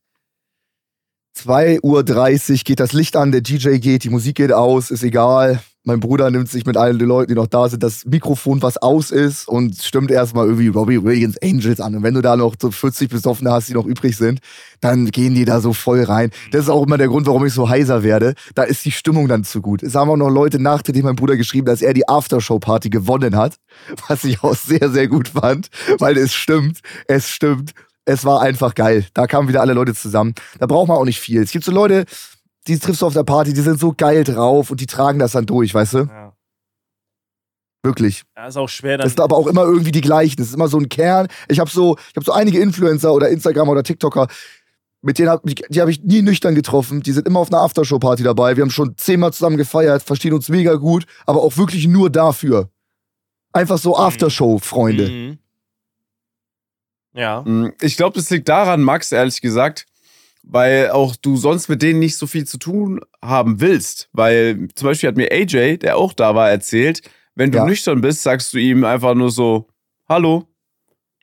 2.30 1.39 2.51
Uhr 2.51 2.59
geht 2.65 2.81
das 2.81 2.93
Licht 2.93 3.15
an, 3.15 3.31
der 3.31 3.41
DJ 3.41 3.77
geht, 3.79 4.03
die 4.03 4.11
Musik 4.11 4.35
geht 4.35 4.51
aus, 4.51 4.91
ist 4.91 5.05
egal. 5.05 5.63
Mein 5.87 6.01
Bruder 6.01 6.31
nimmt 6.31 6.49
sich 6.49 6.65
mit 6.65 6.79
allen 6.79 6.99
den 6.99 7.09
Leuten, 7.09 7.29
die 7.29 7.35
noch 7.35 7.47
da 7.47 7.69
sind, 7.69 7.83
das 7.83 8.07
Mikrofon, 8.07 8.63
was 8.63 8.79
aus 8.79 9.11
ist 9.11 9.47
und 9.47 9.77
stimmt 9.77 10.11
erstmal 10.11 10.47
irgendwie 10.47 10.69
Robbie 10.69 11.05
Williams 11.05 11.37
Angels 11.43 11.79
an. 11.79 11.97
Und 11.97 12.03
wenn 12.03 12.15
du 12.15 12.23
da 12.23 12.37
noch 12.37 12.55
so 12.59 12.71
40 12.71 13.11
Besoffene 13.11 13.53
hast, 13.53 13.69
die 13.69 13.75
noch 13.75 13.85
übrig 13.85 14.17
sind, 14.17 14.41
dann 14.81 15.11
gehen 15.11 15.35
die 15.35 15.45
da 15.45 15.61
so 15.61 15.75
voll 15.75 16.03
rein. 16.03 16.31
Das 16.53 16.63
ist 16.63 16.69
auch 16.71 16.87
immer 16.87 16.97
der 16.97 17.09
Grund, 17.09 17.27
warum 17.27 17.45
ich 17.45 17.53
so 17.53 17.69
heiser 17.69 18.03
werde. 18.03 18.33
Da 18.55 18.63
ist 18.63 18.83
die 18.87 18.93
Stimmung 18.93 19.29
dann 19.29 19.45
zu 19.45 19.61
gut. 19.61 19.83
Es 19.83 19.95
haben 19.95 20.09
auch 20.09 20.17
noch 20.17 20.31
Leute 20.31 20.59
nachträglich 20.59 21.05
mein 21.05 21.17
Bruder 21.17 21.37
geschrieben, 21.37 21.67
dass 21.67 21.83
er 21.83 21.93
die 21.93 22.09
Aftershow-Party 22.09 22.89
gewonnen 22.89 23.37
hat, 23.37 23.57
was 24.09 24.25
ich 24.25 24.43
auch 24.43 24.57
sehr, 24.57 24.89
sehr 24.89 25.09
gut 25.09 25.29
fand, 25.29 25.69
weil 25.99 26.17
es 26.17 26.33
stimmt, 26.33 26.81
es 27.09 27.29
stimmt. 27.29 27.73
Es 28.07 28.25
war 28.25 28.43
einfach 28.43 28.75
geil. 28.75 29.07
Da 29.15 29.27
kamen 29.27 29.49
wieder 29.49 29.63
alle 29.63 29.73
Leute 29.73 29.95
zusammen. 29.95 30.35
Da 30.59 30.67
braucht 30.67 30.89
man 30.89 30.99
auch 30.99 31.07
nicht 31.07 31.21
viel. 31.21 31.43
Es 31.43 31.53
gibt 31.53 31.65
so 31.65 31.73
Leute, 31.73 32.05
die 32.67 32.79
triffst 32.79 33.03
du 33.03 33.07
auf 33.07 33.13
der 33.15 33.25
Party, 33.25 33.53
die 33.53 33.61
sind 33.61 33.79
so 33.79 33.93
geil 33.97 34.25
drauf 34.25 34.71
und 34.71 34.81
die 34.81 34.87
tragen 34.87 35.19
das 35.19 35.33
dann 35.33 35.47
durch, 35.47 35.75
weißt 35.75 35.95
du? 35.95 35.99
Ja. 36.05 36.33
Wirklich. 37.83 38.23
ja, 38.35 38.47
ist 38.47 38.57
auch 38.57 38.69
schwer 38.69 38.97
dann. 38.97 39.05
Das 39.05 39.13
sind 39.13 39.21
aber 39.21 39.37
auch 39.37 39.47
immer 39.47 39.65
irgendwie 39.65 39.93
die 39.93 40.01
gleichen. 40.01 40.37
Das 40.39 40.49
ist 40.49 40.55
immer 40.55 40.69
so 40.69 40.79
ein 40.79 40.89
Kern. 40.89 41.29
Ich 41.49 41.61
habe 41.61 41.69
so, 41.71 41.97
ich 41.99 42.17
habe 42.17 42.25
so 42.25 42.33
einige 42.33 42.59
Influencer 42.59 43.13
oder 43.13 43.29
Instagramer 43.29 43.73
oder 43.73 43.83
TikToker, 43.83 44.27
mit 45.03 45.19
denen 45.19 45.29
hab, 45.29 45.43
die, 45.43 45.55
die 45.55 45.81
habe 45.83 45.91
ich 45.91 46.03
nie 46.03 46.23
nüchtern 46.23 46.55
getroffen. 46.55 47.03
Die 47.03 47.13
sind 47.13 47.27
immer 47.27 47.41
auf 47.41 47.53
einer 47.53 47.61
Aftershow-Party 47.61 48.23
dabei. 48.23 48.57
Wir 48.57 48.63
haben 48.63 48.71
schon 48.71 48.97
zehnmal 48.97 49.35
zusammen 49.35 49.59
gefeiert, 49.59 50.03
verstehen 50.03 50.33
uns 50.33 50.49
mega 50.49 50.77
gut, 50.77 51.05
aber 51.27 51.43
auch 51.43 51.59
wirklich 51.59 51.87
nur 51.87 52.09
dafür. 52.09 52.71
Einfach 53.53 53.77
so 53.77 53.99
Aftershow-Freunde. 53.99 55.11
Mhm. 55.11 55.39
Ja. 57.13 57.43
Mm, 57.43 57.73
Ich 57.83 57.99
glaube, 57.99 58.17
das 58.17 58.31
liegt 58.31 58.49
daran, 58.49 58.81
Max, 58.81 59.13
ehrlich 59.13 59.43
gesagt, 59.43 59.85
weil 60.47 60.91
auch 60.91 61.17
du 61.17 61.37
sonst 61.37 61.69
mit 61.69 61.83
denen 61.83 61.99
nicht 62.01 62.17
so 62.17 62.27
viel 62.27 62.47
zu 62.47 62.59
tun 62.59 63.01
haben 63.23 63.61
willst. 63.61 64.09
Weil 64.13 64.69
zum 64.75 64.89
Beispiel 64.89 65.09
hat 65.09 65.17
mir 65.17 65.33
AJ, 65.33 65.79
der 65.79 65.97
auch 65.97 66.13
da 66.13 66.35
war, 66.35 66.51
erzählt, 66.51 67.01
wenn 67.35 67.51
du 67.51 67.59
Ja. 67.59 67.65
nüchtern 67.65 68.01
bist, 68.01 68.23
sagst 68.23 68.53
du 68.55 68.59
ihm 68.59 68.85
einfach 68.85 69.15
nur 69.15 69.31
so, 69.31 69.67
hallo. 70.09 70.45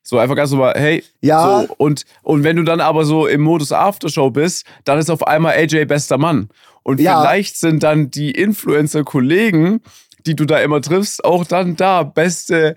So 0.03 0.17
einfach 0.17 0.35
ganz 0.35 0.51
normal, 0.51 0.73
hey. 0.75 1.03
Ja, 1.21 1.43
So, 1.43 1.73
und, 1.77 2.05
und 2.23 2.43
wenn 2.43 2.55
du 2.55 2.63
dann 2.63 2.81
aber 2.81 3.05
so 3.05 3.27
im 3.27 3.41
Modus 3.41 3.71
Aftershow 3.71 4.31
bist, 4.31 4.65
dann 4.83 4.97
ist 4.97 5.11
auf 5.11 5.25
einmal 5.27 5.53
AJ 5.55 5.85
bester 5.85 6.17
Mann. 6.17 6.49
Und 6.83 6.99
Ja. 6.99 7.19
vielleicht 7.21 7.57
sind 7.57 7.83
dann 7.83 8.09
die 8.09 8.31
Influencer-Kollegen, 8.31 9.81
die 10.25 10.35
du 10.35 10.45
da 10.45 10.59
immer 10.59 10.81
triffst, 10.81 11.23
auch 11.23 11.45
dann 11.45 11.75
da. 11.75 12.03
Beste 12.03 12.75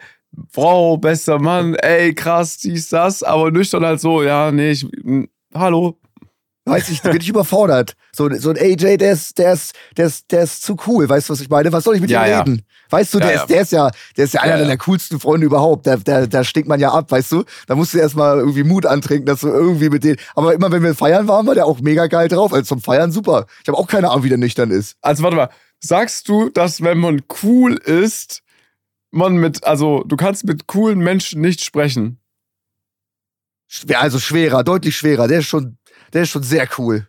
Frau, 0.50 0.96
bester 0.98 1.38
Mann, 1.38 1.74
ey, 1.76 2.14
krass, 2.14 2.58
dies, 2.58 2.90
das. 2.90 3.22
Aber 3.22 3.50
nüchtern 3.50 3.84
halt 3.86 4.00
so, 4.00 4.22
ja, 4.22 4.50
nee, 4.52 4.72
ich, 4.72 4.84
m, 5.04 5.28
hallo. 5.54 5.98
Weiß 6.64 6.88
ich, 6.88 7.00
da 7.02 7.10
bin 7.10 7.20
ich 7.20 7.28
überfordert. 7.28 7.94
So, 8.12 8.32
so 8.34 8.50
ein 8.50 8.56
AJ, 8.56 8.96
der 8.98 9.12
ist, 9.12 9.38
der 9.38 9.52
ist, 9.52 9.74
der 9.96 10.06
ist, 10.06 10.30
der 10.32 10.42
ist 10.44 10.62
zu 10.62 10.76
cool. 10.86 11.08
Weißt 11.08 11.28
du, 11.28 11.32
was 11.32 11.40
ich 11.40 11.48
meine? 11.50 11.72
Was 11.72 11.84
soll 11.84 11.96
ich 11.96 12.00
mit 12.00 12.10
Ja, 12.10 12.24
ihm 12.24 12.30
ja. 12.30 12.38
reden? 12.40 12.62
Weißt 12.90 13.12
du, 13.12 13.18
der, 13.18 13.32
ja. 13.34 13.40
Ist, 13.40 13.50
der 13.50 13.60
ist 13.60 13.72
ja, 13.72 13.90
der 14.16 14.24
ist 14.24 14.34
ja 14.34 14.40
einer 14.40 14.58
deiner 14.58 14.76
coolsten 14.78 15.20
Freunde 15.20 15.46
überhaupt. 15.46 15.86
Da, 15.86 15.96
da, 15.96 16.26
da 16.26 16.44
stinkt 16.44 16.68
man 16.68 16.80
ja 16.80 16.92
ab, 16.92 17.10
weißt 17.10 17.32
du? 17.32 17.44
Da 17.66 17.74
musst 17.74 17.92
du 17.92 17.98
erstmal 17.98 18.38
irgendwie 18.38 18.64
Mut 18.64 18.86
antrinken, 18.86 19.26
dass 19.26 19.40
du 19.40 19.48
irgendwie 19.48 19.90
mit 19.90 20.04
denen. 20.04 20.16
Aber 20.34 20.54
immer 20.54 20.70
wenn 20.70 20.82
wir 20.82 20.94
feiern 20.94 21.28
waren, 21.28 21.46
war 21.46 21.54
der 21.54 21.66
auch 21.66 21.80
mega 21.80 22.06
geil 22.06 22.28
drauf. 22.28 22.52
Also 22.52 22.64
zum 22.64 22.80
Feiern 22.80 23.12
super. 23.12 23.46
Ich 23.62 23.68
habe 23.68 23.76
auch 23.78 23.86
keine 23.86 24.10
Ahnung, 24.10 24.24
wie 24.24 24.28
der 24.28 24.38
nüchtern 24.38 24.70
ist. 24.70 24.96
Also 25.02 25.22
warte 25.22 25.36
mal, 25.36 25.50
sagst 25.80 26.28
du, 26.28 26.48
dass 26.50 26.82
wenn 26.82 26.98
man 26.98 27.22
cool 27.42 27.74
ist, 27.74 28.42
man 29.10 29.36
mit, 29.36 29.64
also 29.64 30.02
du 30.04 30.16
kannst 30.16 30.44
mit 30.44 30.66
coolen 30.66 30.98
Menschen 30.98 31.40
nicht 31.40 31.62
sprechen? 31.62 32.18
Also 33.94 34.18
schwerer, 34.18 34.62
deutlich 34.62 34.96
schwerer. 34.96 35.26
Der 35.26 35.40
ist 35.40 35.46
schon, 35.46 35.78
der 36.14 36.22
ist 36.22 36.30
schon 36.30 36.42
sehr 36.42 36.66
cool. 36.78 37.06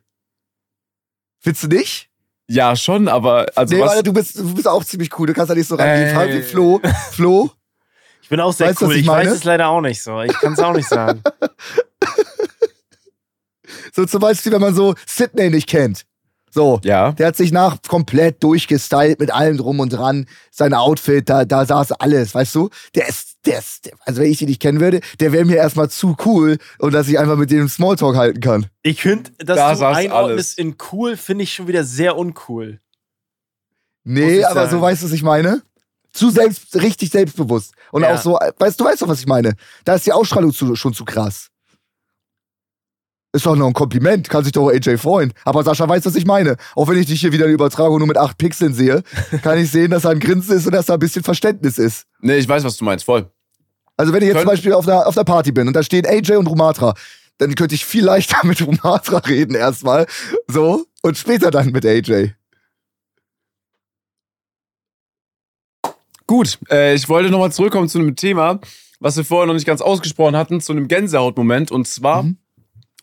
Findest 1.39 1.63
du 1.63 1.67
nicht? 1.69 2.09
Ja, 2.47 2.75
schon, 2.75 3.07
aber 3.07 3.47
also 3.55 3.75
nee, 3.75 3.81
was, 3.81 3.95
weil 3.95 4.03
du 4.03 4.13
bist, 4.13 4.37
du 4.37 4.53
bist 4.53 4.67
auch 4.67 4.83
ziemlich 4.83 5.17
cool. 5.17 5.27
Du 5.27 5.33
kannst 5.33 5.49
da 5.49 5.55
nicht 5.55 5.67
so 5.67 5.75
rangehen. 5.75 6.07
Ey. 6.07 6.13
Frag 6.13 6.29
wie 6.29 6.41
Flo. 6.43 6.79
Flo, 7.11 7.51
Ich 8.21 8.29
bin 8.29 8.39
auch 8.39 8.53
sehr 8.53 8.69
Weißt 8.69 8.81
cool. 8.81 8.95
ich 8.95 9.01
Ich, 9.01 9.07
weiß 9.07 9.31
es 9.31 9.43
leider 9.43 9.69
auch 9.69 9.81
nicht 9.81 10.01
so. 10.03 10.21
Ich 10.21 10.33
kann 10.33 10.53
es 10.53 10.59
auch 10.59 10.73
nicht 10.73 10.87
sagen. 10.87 11.23
so 13.93 14.05
zum 14.05 14.19
Beispiel, 14.19 14.51
wenn 14.51 14.61
man 14.61 14.75
so 14.75 14.95
Sydney 15.07 15.49
nicht 15.49 15.67
kennt. 15.67 16.05
So, 16.51 16.79
ja. 16.83 17.11
Der 17.13 17.27
hat 17.27 17.35
sich 17.35 17.51
nach 17.51 17.77
komplett 17.87 18.41
durchgestylt 18.41 19.19
mit 19.19 19.31
allem 19.31 19.57
drum 19.57 19.79
und 19.79 19.89
dran. 19.89 20.25
Sein 20.51 20.73
Outfit, 20.73 21.29
da, 21.29 21.45
da 21.45 21.65
saß 21.65 21.93
alles, 21.93 22.33
weißt 22.33 22.55
du? 22.55 22.69
Der 22.95 23.09
ist, 23.09 23.34
ist, 23.47 23.91
also 24.01 24.21
wenn 24.21 24.31
ich 24.31 24.41
ihn 24.41 24.47
nicht 24.49 24.61
kennen 24.61 24.79
würde, 24.79 25.01
der 25.19 25.31
wäre 25.31 25.45
mir 25.45 25.55
erstmal 25.57 25.89
zu 25.89 26.15
cool 26.25 26.57
und 26.79 26.93
dass 26.93 27.07
ich 27.07 27.17
einfach 27.19 27.37
mit 27.37 27.51
dem 27.51 27.67
Smalltalk 27.69 28.15
halten 28.15 28.39
kann. 28.41 28.67
Ich 28.81 29.01
finde, 29.01 29.31
dass 29.39 29.57
Da 29.57 29.73
du 29.75 29.87
einordnest 29.95 30.57
in 30.59 30.75
cool, 30.91 31.17
finde 31.17 31.43
ich 31.43 31.53
schon 31.53 31.67
wieder 31.67 31.83
sehr 31.83 32.17
uncool. 32.17 32.79
Nee, 34.03 34.43
aber 34.43 34.53
sagen. 34.61 34.71
so 34.71 34.81
weißt 34.81 35.01
du, 35.01 35.05
was 35.07 35.13
ich 35.13 35.23
meine? 35.23 35.61
Zu 36.13 36.29
selbst, 36.29 36.75
richtig 36.75 37.09
selbstbewusst. 37.09 37.73
Und 37.91 38.03
Ja. 38.03 38.13
auch 38.13 38.21
so, 38.21 38.33
weißt 38.57 38.79
du, 38.79 38.85
weißt 38.85 39.01
doch, 39.01 39.07
was 39.07 39.19
ich 39.19 39.27
meine? 39.27 39.53
Da 39.83 39.95
ist 39.95 40.05
die 40.05 40.11
Ausstrahlung 40.13 40.53
zu, 40.53 40.75
schon 40.75 40.93
zu 40.93 41.03
krass. 41.05 41.49
Ist 43.33 43.45
doch 43.45 43.55
noch 43.57 43.67
ein 43.67 43.73
Kompliment, 43.73 44.29
kann 44.29 44.45
sich 44.45 44.53
doch 44.53 44.69
AJ 44.69 44.97
freuen. 44.97 45.33
Aber 45.43 45.61
Sascha 45.61 45.89
weiß, 45.89 46.05
was 46.05 46.15
ich 46.15 46.25
meine. 46.25 46.55
Auch 46.73 46.87
wenn 46.87 46.97
ich 46.97 47.07
dich 47.07 47.19
hier 47.19 47.33
wieder 47.33 47.43
in 47.45 47.49
der 47.49 47.55
Übertragung 47.55 47.97
nur 47.97 48.07
mit 48.07 48.17
acht 48.17 48.37
Pixeln 48.37 48.73
sehe, 48.73 49.03
kann 49.43 49.57
ich 49.59 49.69
sehen, 49.71 49.91
dass 49.91 50.03
da 50.03 50.11
ein 50.11 50.21
Grinsen 50.21 50.55
ist 50.55 50.65
und 50.65 50.71
dass 50.71 50.85
da 50.85 50.93
ein 50.93 50.99
bisschen 50.99 51.21
Verständnis 51.23 51.77
ist. 51.77 52.05
Nee, 52.21 52.37
ich 52.37 52.47
weiß, 52.47 52.63
was 52.63 52.77
du 52.77 52.85
meinst, 52.85 53.03
voll. 53.03 53.29
Also 53.97 54.11
wenn 54.13 54.21
ich 54.21 54.27
jetzt 54.27 54.35
Können- 54.37 54.47
zum 54.47 54.53
Beispiel 54.53 54.73
auf 54.73 54.87
einer, 54.87 55.07
auf 55.07 55.17
einer 55.17 55.23
Party 55.25 55.51
bin 55.51 55.67
und 55.67 55.73
da 55.73 55.83
stehen 55.83 56.05
AJ 56.05 56.35
und 56.35 56.47
Rumatra, 56.47 56.93
dann 57.37 57.55
könnte 57.55 57.75
ich 57.75 57.85
viel 57.85 58.03
leichter 58.03 58.37
mit 58.45 58.65
Rumatra 58.65 59.17
reden 59.19 59.55
erstmal. 59.55 60.05
So. 60.47 60.85
Und 61.01 61.17
später 61.17 61.51
dann 61.51 61.71
mit 61.71 61.85
AJ. 61.85 62.31
Gut, 66.27 66.57
äh, 66.71 66.95
ich 66.95 67.07
wollte 67.07 67.29
nochmal 67.29 67.51
zurückkommen 67.51 67.89
zu 67.89 67.99
einem 67.99 68.15
Thema. 68.15 68.59
was 69.01 69.17
wir 69.17 69.25
vorher 69.25 69.45
noch 69.45 69.53
nicht 69.53 69.67
ganz 69.67 69.81
ausgesprochen 69.81 70.37
hatten, 70.37 70.61
zu 70.61 70.71
einem 70.71 70.87
Gänsehautmoment. 70.87 71.69
Und 71.69 71.85
zwar 71.85 72.23
Mhm. 72.23 72.37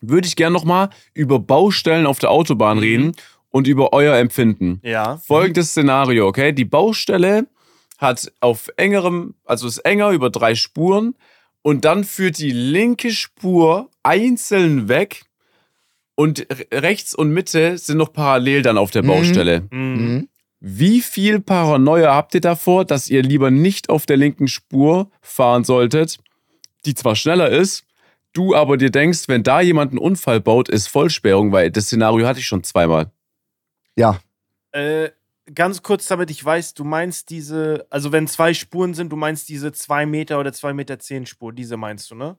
würde 0.00 0.26
ich 0.26 0.36
gerne 0.36 0.54
nochmal 0.54 0.88
über 1.12 1.38
Baustellen 1.38 2.06
auf 2.06 2.18
der 2.18 2.30
Autobahn 2.30 2.78
Mhm. 2.78 2.82
reden 2.82 3.12
und 3.50 3.66
über 3.68 3.92
euer 3.92 4.16
Empfinden. 4.16 4.80
Ja. 4.82 5.18
Folgendes 5.18 5.68
Szenario, 5.70 6.26
okay? 6.26 6.52
Die 6.52 6.64
Baustelle 6.64 7.46
hat 8.02 8.30
auf 8.40 8.68
engerem, 8.76 9.34
also 9.44 9.66
ist 9.66 9.78
enger 9.78 10.10
über 10.10 10.28
drei 10.30 10.54
Spuren 10.54 11.14
und 11.62 11.84
dann 11.84 12.04
führt 12.04 12.38
die 12.38 12.50
linke 12.50 13.10
Spur 13.12 13.88
einzeln 14.02 14.88
weg 14.88 15.22
und 16.14 16.40
re- 16.40 16.66
rechts 16.82 17.14
und 17.14 17.30
Mitte 17.30 17.78
sind 17.78 17.96
noch 17.98 18.12
parallel 18.12 18.62
dann 18.62 18.76
auf 18.78 18.90
der 18.90 19.02
Mhm. 19.02 19.06
Baustelle. 19.06 19.60
Mhm. 19.70 19.78
Mhm. 19.94 20.28
Wie 20.60 21.00
viel 21.00 21.40
Paranoia 21.40 22.14
habt 22.14 22.34
ihr 22.34 22.40
davor, 22.40 22.84
dass 22.84 23.08
ihr 23.08 23.22
lieber 23.22 23.50
nicht 23.50 23.88
auf 23.88 24.06
der 24.06 24.16
linken 24.16 24.46
Spur 24.46 25.10
fahren 25.20 25.64
solltet, 25.64 26.18
die 26.84 26.94
zwar 26.94 27.16
schneller 27.16 27.48
ist, 27.50 27.84
du 28.32 28.54
aber 28.54 28.76
dir 28.76 28.90
denkst, 28.90 29.24
wenn 29.28 29.42
da 29.42 29.60
jemand 29.60 29.90
einen 29.92 29.98
Unfall 29.98 30.40
baut, 30.40 30.68
ist 30.68 30.86
Vollsperrung, 30.88 31.50
weil 31.52 31.70
das 31.70 31.86
Szenario 31.86 32.26
hatte 32.26 32.40
ich 32.40 32.46
schon 32.46 32.62
zweimal. 32.64 33.10
Ja, 33.96 34.20
Äh, 34.72 35.10
ganz 35.54 35.82
kurz, 35.82 36.06
damit 36.06 36.30
ich 36.30 36.44
weiß, 36.44 36.74
du 36.74 36.84
meinst 36.84 37.30
diese, 37.30 37.86
also 37.90 38.12
wenn 38.12 38.26
zwei 38.26 38.54
Spuren 38.54 38.94
sind, 38.94 39.10
du 39.10 39.16
meinst 39.16 39.48
diese 39.48 39.72
2 39.72 40.06
Meter 40.06 40.38
oder 40.38 40.52
2 40.52 40.72
Meter 40.72 40.98
10 40.98 41.26
Spur, 41.26 41.52
diese 41.52 41.76
meinst 41.76 42.10
du, 42.10 42.14
ne? 42.14 42.36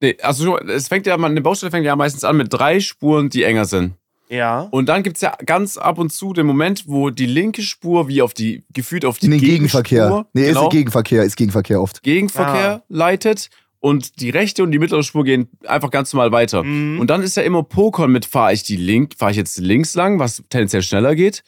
Nee, 0.00 0.16
also 0.20 0.58
es 0.58 0.88
fängt 0.88 1.06
ja, 1.06 1.16
eine 1.16 1.40
Baustelle 1.40 1.70
fängt 1.70 1.86
ja 1.86 1.96
meistens 1.96 2.22
an 2.24 2.36
mit 2.36 2.52
drei 2.52 2.80
Spuren, 2.80 3.30
die 3.30 3.44
enger 3.44 3.64
sind. 3.64 3.94
Ja. 4.28 4.62
Und 4.70 4.88
dann 4.88 5.02
gibt 5.02 5.16
es 5.16 5.22
ja 5.22 5.34
ganz 5.44 5.76
ab 5.78 5.98
und 5.98 6.12
zu 6.12 6.32
den 6.32 6.46
Moment, 6.46 6.84
wo 6.86 7.10
die 7.10 7.26
linke 7.26 7.62
Spur 7.62 8.08
wie 8.08 8.22
auf 8.22 8.34
die, 8.34 8.64
gefühlt 8.72 9.04
auf 9.04 9.18
die 9.18 9.26
in 9.26 9.32
den 9.32 9.40
Gegenverkehr. 9.40 10.08
Gegenspur, 10.08 10.26
Nee, 10.32 10.48
genau, 10.48 10.64
ist 10.64 10.72
Gegenverkehr, 10.72 11.22
ist 11.22 11.36
Gegenverkehr 11.36 11.80
oft. 11.80 12.02
Gegenverkehr 12.02 12.82
leitet 12.88 13.48
und 13.78 14.20
die 14.20 14.30
rechte 14.30 14.62
und 14.64 14.72
die 14.72 14.78
mittlere 14.78 15.02
Spur 15.02 15.24
gehen 15.24 15.48
einfach 15.66 15.90
ganz 15.90 16.12
normal 16.12 16.32
weiter. 16.32 16.64
Mhm. 16.64 16.98
Und 16.98 17.08
dann 17.08 17.22
ist 17.22 17.36
ja 17.36 17.42
immer 17.42 17.62
Pokern 17.62 18.10
mit, 18.10 18.26
fahre 18.26 18.52
ich 18.52 18.64
die 18.64 18.76
link, 18.76 19.14
fahre 19.16 19.30
ich 19.30 19.36
jetzt 19.36 19.58
links 19.58 19.94
lang, 19.94 20.18
was 20.18 20.42
tendenziell 20.50 20.82
schneller 20.82 21.14
geht, 21.14 21.44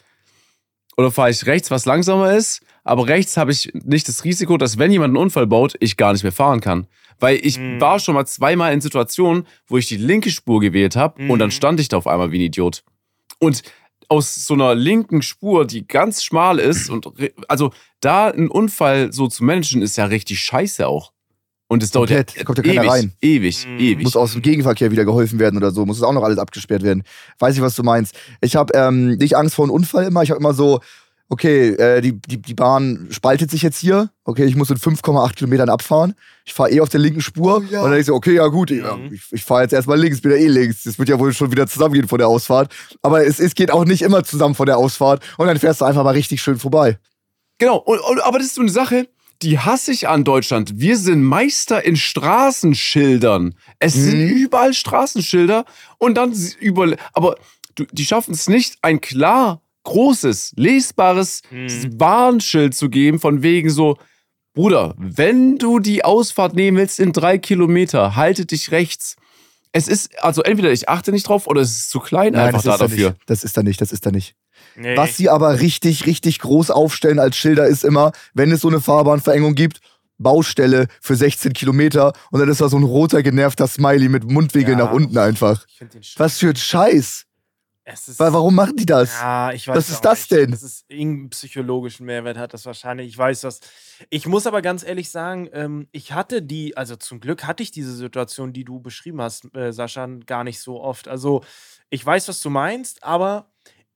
oder 0.99 1.11
fahre 1.13 1.31
ich 1.31 1.47
rechts, 1.47 1.71
was 1.71 1.87
langsamer 1.87 2.33
ist. 2.35 2.61
Aber 2.85 3.07
rechts 3.07 3.37
habe 3.37 3.53
ich 3.53 3.71
nicht 3.73 4.09
das 4.09 4.25
Risiko, 4.25 4.57
dass 4.57 4.79
wenn 4.79 4.91
jemand 4.91 5.11
einen 5.11 5.23
Unfall 5.23 5.47
baut, 5.47 5.75
ich 5.81 5.97
gar 5.97 6.13
nicht 6.13 6.25
mehr 6.25 6.33
fahren 6.33 6.61
kann. 6.61 6.87
Weil 7.21 7.37
ich 7.43 7.59
Mhm. 7.59 7.81
war 7.81 7.99
schon 8.01 8.15
mal 8.15 8.27
zweimal 8.27 8.73
in 8.73 8.81
Situationen, 8.81 9.47
wo 9.69 9.79
ich 9.79 9.87
die 9.87 9.97
linke 9.97 10.31
Spur 10.31 10.61
gewählt 10.61 10.97
habe 10.97 11.23
und 11.29 11.39
dann 11.39 11.49
Mhm. 11.49 11.53
stand 11.53 11.81
ich 11.81 11.89
da 11.89 11.97
auf 11.99 12.07
einmal 12.07 12.33
wie 12.33 12.39
ein 12.39 12.43
Idiot. 12.43 12.83
Und 13.39 13.63
aus 14.09 14.35
so 14.47 14.55
einer 14.55 14.75
linken 14.75 15.23
Spur, 15.23 15.67
die 15.67 15.87
ganz 15.87 16.25
schmal 16.25 16.59
ist 16.59 16.89
und 16.91 17.07
also 17.47 17.73
da 18.01 18.29
einen 18.29 18.49
Unfall 18.49 19.13
so 19.13 19.29
zu 19.29 19.45
managen, 19.45 19.83
ist 19.83 19.97
ja 19.99 20.07
richtig 20.07 20.41
scheiße 20.41 20.87
auch. 20.89 21.13
Und 21.71 21.83
es 21.83 21.91
dauert 21.91 22.09
ja, 22.11 22.17
Komplett, 22.25 22.41
da 22.41 22.45
kommt 22.45 22.59
ja 22.59 22.65
keiner 22.65 22.81
ewig, 22.83 22.91
rein. 22.91 23.13
ewig, 23.21 23.67
Mhm. 23.67 23.79
ewig. 23.79 24.03
Muss 24.05 24.17
aus 24.17 24.33
dem 24.33 24.41
Gegenverkehr 24.43 24.91
wieder 24.91 25.05
geholfen 25.05 25.39
werden 25.39 25.57
oder 25.59 25.71
so. 25.71 25.85
Muss 25.85 25.99
es 25.99 26.03
auch 26.03 26.15
noch 26.15 26.23
alles 26.25 26.39
abgesperrt 26.39 26.83
werden. 26.83 27.03
Weiß 27.39 27.55
ich, 27.57 27.61
was 27.63 27.75
du 27.75 27.83
meinst. 27.83 28.15
Ich 28.41 28.57
habe 28.57 28.73
ähm, 28.75 29.17
nicht 29.17 29.37
Angst 29.37 29.55
vor 29.55 29.67
einem 29.67 29.73
Unfall 29.73 30.05
immer. 30.07 30.23
Ich 30.23 30.31
habe 30.31 30.41
immer 30.41 30.55
so, 30.55 30.81
okay, 31.29 31.69
äh, 31.75 32.01
die, 32.01 32.19
die, 32.23 32.41
die 32.41 32.55
Bahn 32.55 33.09
spaltet 33.11 33.51
sich 33.51 33.61
jetzt 33.61 33.77
hier. 33.79 34.09
Okay, 34.25 34.47
ich 34.47 34.57
muss 34.57 34.71
in 34.71 34.79
5,8 34.79 35.35
Kilometern 35.35 35.69
abfahren. 35.69 36.15
Ich 36.47 36.55
fahre 36.55 36.71
eh 36.71 36.81
auf 36.81 36.89
der 36.89 37.01
linken 37.01 37.21
Spur. 37.21 37.57
Und 37.57 37.71
dann 37.71 37.99
ich 38.01 38.07
so, 38.07 38.15
okay, 38.15 38.35
ja 38.37 38.47
gut, 38.47 38.71
ja, 38.71 38.97
Mhm. 38.97 39.13
ich, 39.13 39.23
ich 39.31 39.45
fahre 39.45 39.61
jetzt 39.65 39.75
erstmal 39.75 40.01
links, 40.01 40.23
bin 40.23 40.31
ja 40.31 40.39
eh 40.39 40.47
links. 40.49 40.85
Das 40.85 40.99
wird 40.99 41.11
ja 41.11 41.19
wohl 41.19 41.35
schon 41.35 41.51
wieder 41.53 41.67
zusammengehen 41.67 42.09
von 42.09 42.17
der 42.17 42.29
Ausfahrt. 42.29 42.75
Aber 43.03 43.27
es, 43.27 43.39
es 43.41 43.55
geht 43.55 43.71
auch 43.71 43.85
nicht 43.85 44.01
immer 44.01 44.25
zusammen 44.25 44.55
von 44.55 44.65
der 44.65 44.79
Ausfahrt. 44.79 45.23
Und 45.37 45.47
dann 45.49 45.59
fährst 45.59 45.83
du 45.83 45.85
einfach 45.85 46.03
mal 46.03 46.13
richtig 46.15 46.41
schön 46.41 46.59
vorbei. 46.59 46.99
Genau, 47.59 47.77
und, 47.77 47.99
und, 48.01 48.21
aber 48.23 48.39
das 48.39 48.47
ist 48.47 48.55
so 48.55 48.63
eine 48.63 48.71
Sache, 48.71 49.09
die 49.43 49.59
hasse 49.59 49.93
ich 49.93 50.09
an 50.09 50.25
Deutschland. 50.25 50.73
Wir 50.81 50.97
sind 50.97 51.23
Meister 51.23 51.85
in 51.85 51.97
Straßenschildern. 51.97 53.55
Es 53.79 53.95
sind 53.95 54.19
Mhm. 54.25 54.29
überall 54.37 54.75
Straßenschilder 54.75 55.65
und 55.99 56.17
dann 56.17 56.33
über. 56.61 56.97
Aber 57.13 57.37
du, 57.75 57.85
die 57.93 58.05
schaffen 58.05 58.35
es 58.35 58.49
nicht, 58.49 58.77
ein 58.83 59.01
klar, 59.01 59.63
großes, 59.85 60.55
lesbares 60.57 61.43
Mhm. 61.51 62.01
Warnschild 62.01 62.75
zu 62.75 62.89
geben, 62.91 63.21
von 63.21 63.43
wegen 63.43 63.71
so. 63.71 63.97
Bruder, 64.55 64.97
wenn 64.99 65.57
du 65.59 65.79
die 65.79 66.05
Ausfahrt 66.05 66.55
nehmen 66.57 66.79
willst 66.79 66.99
in 66.99 67.13
drei 67.13 67.39
Kilometer, 67.39 68.17
halte 68.17 68.45
dich 68.45 68.73
rechts. 68.73 69.15
Es 69.71 69.87
ist, 69.87 70.19
also 70.25 70.43
entweder 70.43 70.73
ich 70.73 70.89
achte 70.89 71.13
nicht 71.13 71.29
drauf 71.29 71.47
oder 71.47 71.61
es 71.61 71.71
ist 71.77 71.91
zu 71.91 72.01
klein 72.01 72.35
einfach 72.35 72.63
das 72.63 72.65
da 72.65 72.73
ist 72.73 72.81
da 72.81 72.89
dafür. 72.89 73.11
nicht. 73.11 73.21
Das 73.27 73.45
ist 73.45 73.57
da 73.57 73.63
nicht, 73.63 73.81
das 73.81 73.93
ist 73.93 74.05
da 74.05 74.11
nicht. 74.11 74.35
Nee. 74.79 74.97
Was 74.97 75.17
sie 75.17 75.29
aber 75.29 75.61
richtig, 75.61 76.07
richtig 76.07 76.39
groß 76.39 76.71
aufstellen 76.71 77.19
als 77.19 77.37
Schilder 77.37 77.67
ist 77.67 77.85
immer, 77.85 78.13
wenn 78.35 78.53
es 78.53 78.61
so 78.61 78.69
eine 78.69 78.81
Fahrbahnverengung 78.81 79.55
gibt, 79.55 79.81
Baustelle 80.19 80.89
für 81.01 81.15
16 81.15 81.53
Kilometer 81.53 82.13
und 82.31 82.41
dann 82.41 82.49
ist 82.49 82.61
da 82.61 82.69
so 82.69 82.77
ein 82.77 82.83
roter 82.83 83.23
genervter 83.23 83.67
Smiley 83.69 84.09
mit 84.09 84.25
Mundwinkel 84.31 84.73
Ja. 84.73 84.85
nach 84.87 84.93
unten 84.93 85.17
einfach. 85.19 85.65
Was 86.17 86.39
für 86.39 86.49
ein 86.51 86.57
Scheiß. 86.57 87.25
Ist, 87.91 88.19
Wa- 88.21 88.33
Warum 88.35 88.55
machen 88.55 88.77
die 88.77 88.85
das? 88.85 89.15
Ja, 89.19 89.51
ich 89.53 89.67
weiß 89.67 89.75
Was 89.77 89.89
ist 89.89 90.05
das 90.05 90.19
nicht. 90.19 90.33
denn? 90.33 90.51
Das 90.51 90.63
ist 90.63 90.85
irgendeinen 90.89 91.31
psychologischen 91.31 92.05
Mehrwert 92.05 92.37
hat 92.37 92.53
das 92.53 92.67
wahrscheinlich. 92.67 93.09
Ich 93.09 93.17
weiß 93.17 93.41
das. 93.41 93.61
Ich 94.11 94.27
muss 94.27 94.47
aber 94.47 94.61
ganz 94.61 94.85
ehrlich 94.85 95.09
sagen, 95.09 95.49
ähm, 95.55 95.89
ich 95.93 96.13
hatte 96.13 96.43
die, 96.43 96.77
also 96.77 96.97
zum 96.97 97.19
Glück 97.21 97.45
hatte 97.47 97.63
ich 97.63 97.71
diese 97.71 97.95
Situation, 97.97 98.53
die 98.53 98.65
du 98.65 98.81
beschrieben 98.81 99.23
hast, 99.23 99.55
äh, 99.57 99.73
Sascha, 99.73 100.07
gar 100.27 100.45
nicht 100.45 100.61
so 100.61 100.83
oft. 100.83 101.09
Also 101.09 101.43
ich 101.89 102.05
weiß, 102.05 102.29
was 102.29 102.43
du 102.43 102.51
meinst, 102.51 103.03
aber 103.05 103.47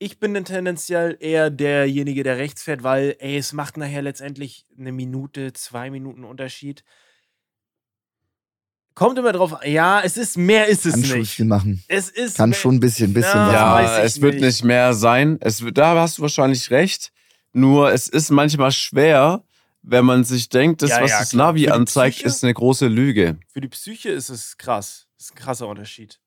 ich 0.03 0.19
bin 0.19 0.33
dann 0.33 0.45
tendenziell 0.45 1.17
eher 1.19 1.49
derjenige, 1.49 2.23
der 2.23 2.37
rechts 2.37 2.63
fährt, 2.63 2.83
weil, 2.83 3.15
ey, 3.19 3.37
es 3.37 3.53
macht 3.53 3.77
nachher 3.77 4.01
letztendlich 4.01 4.65
eine 4.77 4.91
Minute, 4.91 5.53
zwei 5.53 5.89
Minuten 5.89 6.23
Unterschied. 6.23 6.83
Kommt 8.95 9.17
immer 9.17 9.31
drauf 9.31 9.53
an. 9.61 9.71
Ja, 9.71 10.01
es 10.01 10.17
ist 10.17 10.37
mehr 10.37 10.67
ist 10.67 10.85
es 10.85 10.93
Kann 10.93 11.03
schon 11.03 11.19
nicht. 11.19 11.31
viel 11.33 11.45
machen. 11.45 11.83
Es 11.87 12.09
ist 12.09 12.37
Kann 12.37 12.51
mehr- 12.51 12.59
schon 12.59 12.75
ein 12.75 12.79
bisschen, 12.79 13.13
bisschen 13.13 13.31
Ja, 13.39 13.73
was 13.75 13.83
Ja, 13.97 14.03
es 14.03 14.21
wird 14.21 14.35
nicht. 14.35 14.43
nicht 14.43 14.63
mehr 14.63 14.93
sein. 14.93 15.37
Es 15.41 15.63
wird, 15.63 15.77
da 15.79 15.99
hast 15.99 16.19
du 16.19 16.21
wahrscheinlich 16.21 16.69
recht. 16.69 17.11
Nur 17.53 17.91
es 17.91 18.07
ist 18.07 18.29
manchmal 18.29 18.71
schwer, 18.71 19.43
wenn 19.81 20.05
man 20.05 20.23
sich 20.23 20.49
denkt, 20.49 20.81
das, 20.83 20.91
Ja, 20.91 21.01
was 21.01 21.09
ja, 21.11 21.19
das. 21.19 21.33
Navi 21.33 21.69
anzeigt, 21.69 22.15
Psyche? 22.17 22.27
ist 22.27 22.43
eine 22.43 22.53
große 22.53 22.87
Lüge. 22.87 23.39
Für 23.51 23.61
die 23.61 23.67
Psyche 23.67 24.09
ist 24.09 24.29
es 24.29 24.57
krass. 24.57 25.07
Das 25.17 25.25
ist 25.27 25.33
ein 25.33 25.37
krasser 25.39 25.67
Unterschied. 25.67 26.19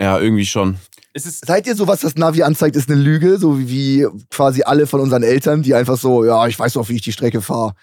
Ja, 0.00 0.18
irgendwie 0.18 0.46
schon. 0.46 0.76
Es 1.12 1.26
ist 1.26 1.44
Seid 1.46 1.66
ihr 1.66 1.74
so, 1.74 1.86
was 1.88 2.00
das 2.00 2.14
Navi 2.16 2.42
anzeigt, 2.42 2.76
ist 2.76 2.88
eine 2.90 3.00
Lüge, 3.00 3.36
so 3.38 3.58
wie, 3.58 4.06
quasi 4.30 4.62
alle 4.62 4.86
von 4.86 5.00
unseren 5.00 5.22
Eltern, 5.24 5.62
die 5.62 5.74
einfach 5.74 5.98
so, 5.98 6.24
ja, 6.24 6.46
ich 6.46 6.58
weiß 6.58 6.74
doch, 6.74 6.88
wie 6.88 6.94
ich 6.96 7.02
die 7.02 7.12
Strecke 7.12 7.42
fahre. 7.42 7.74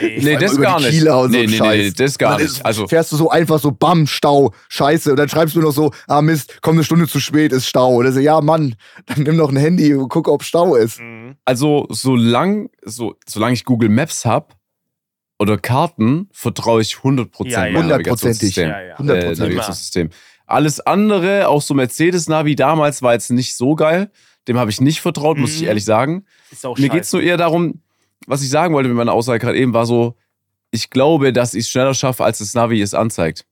nee, 0.00 0.18
Nee, 0.22 0.36
das 0.36 0.60
gar 0.60 0.78
nicht. 0.78 0.90
Kieler 0.90 1.20
und 1.20 1.32
so 1.32 1.38
Nee, 1.38 1.46
nee, 1.46 1.58
nee, 1.58 1.90
das 1.90 2.18
gar 2.18 2.38
nicht. 2.38 2.64
Also- 2.64 2.86
fährst 2.86 3.12
du 3.12 3.16
so 3.16 3.30
einfach 3.30 3.58
so, 3.60 3.72
bam, 3.72 4.06
Stau, 4.06 4.52
scheiße. 4.68 5.10
Und 5.12 5.16
dann 5.16 5.28
schreibst 5.30 5.56
du 5.56 5.60
noch 5.62 5.72
so, 5.72 5.90
ah 6.06 6.20
Mist, 6.20 6.58
komm 6.60 6.74
eine 6.76 6.84
Stunde 6.84 7.08
zu 7.08 7.18
spät, 7.18 7.50
ist 7.52 7.66
Stau. 7.66 7.94
Oder 7.94 8.12
so, 8.12 8.20
ja 8.20 8.40
Mann, 8.42 8.76
dann 9.06 9.22
nimm 9.22 9.38
doch 9.38 9.50
ein 9.50 9.56
Handy 9.56 9.94
und 9.94 10.08
guck, 10.10 10.28
ob 10.28 10.42
Stau 10.42 10.74
ist. 10.76 11.00
Mhm. 11.00 11.36
Also, 11.46 11.86
solange 11.90 12.68
so, 12.84 13.14
solange 13.26 13.54
ich 13.54 13.64
Google 13.64 13.88
Maps 13.88 14.24
habe 14.26 14.48
oder 15.38 15.56
Karten, 15.56 16.28
vertraue 16.32 16.82
ich 16.82 16.96
100% 16.96 17.48
Ja, 17.50 17.66
ja. 17.66 17.72
meinem 17.72 17.82
Hundertprozentig. 17.84 18.56
Navigationssystem. 18.56 18.68
Ja, 18.68 18.80
ja. 18.82 18.94
Äh, 18.94 18.98
Hundertprozentig. 18.98 19.38
Navigationssystem. 19.40 20.10
Alles 20.46 20.80
andere, 20.80 21.48
auch 21.48 21.60
so 21.62 21.74
Mercedes-Navi 21.74 22.54
damals, 22.56 23.02
war 23.02 23.12
jetzt 23.14 23.30
nicht 23.30 23.56
so 23.56 23.74
geil. 23.74 24.10
Dem 24.48 24.58
habe 24.58 24.70
ich 24.70 24.80
nicht 24.80 25.00
vertraut, 25.00 25.38
muss 25.38 25.54
ich 25.54 25.62
Mhm. 25.62 25.68
ehrlich 25.68 25.84
sagen. 25.84 26.24
Ist 26.52 26.64
auch 26.64 26.78
Mir 26.78 26.88
geht 26.88 27.02
es 27.02 27.12
nur 27.12 27.22
eher 27.22 27.36
darum, 27.36 27.80
was 28.28 28.42
ich 28.42 28.48
sagen 28.50 28.72
wollte 28.74 28.88
mit 28.88 28.96
meiner 28.96 29.12
Aussage 29.12 29.40
gerade 29.40 29.58
eben, 29.58 29.74
war 29.74 29.86
so, 29.86 30.14
ich 30.70 30.90
glaube, 30.90 31.32
dass 31.32 31.54
ich 31.54 31.64
es 31.64 31.68
schneller 31.70 31.94
schaffe, 31.94 32.24
als 32.24 32.38
das 32.38 32.54
Navi 32.54 32.80
es 32.80 32.94
anzeigt. 32.94 33.44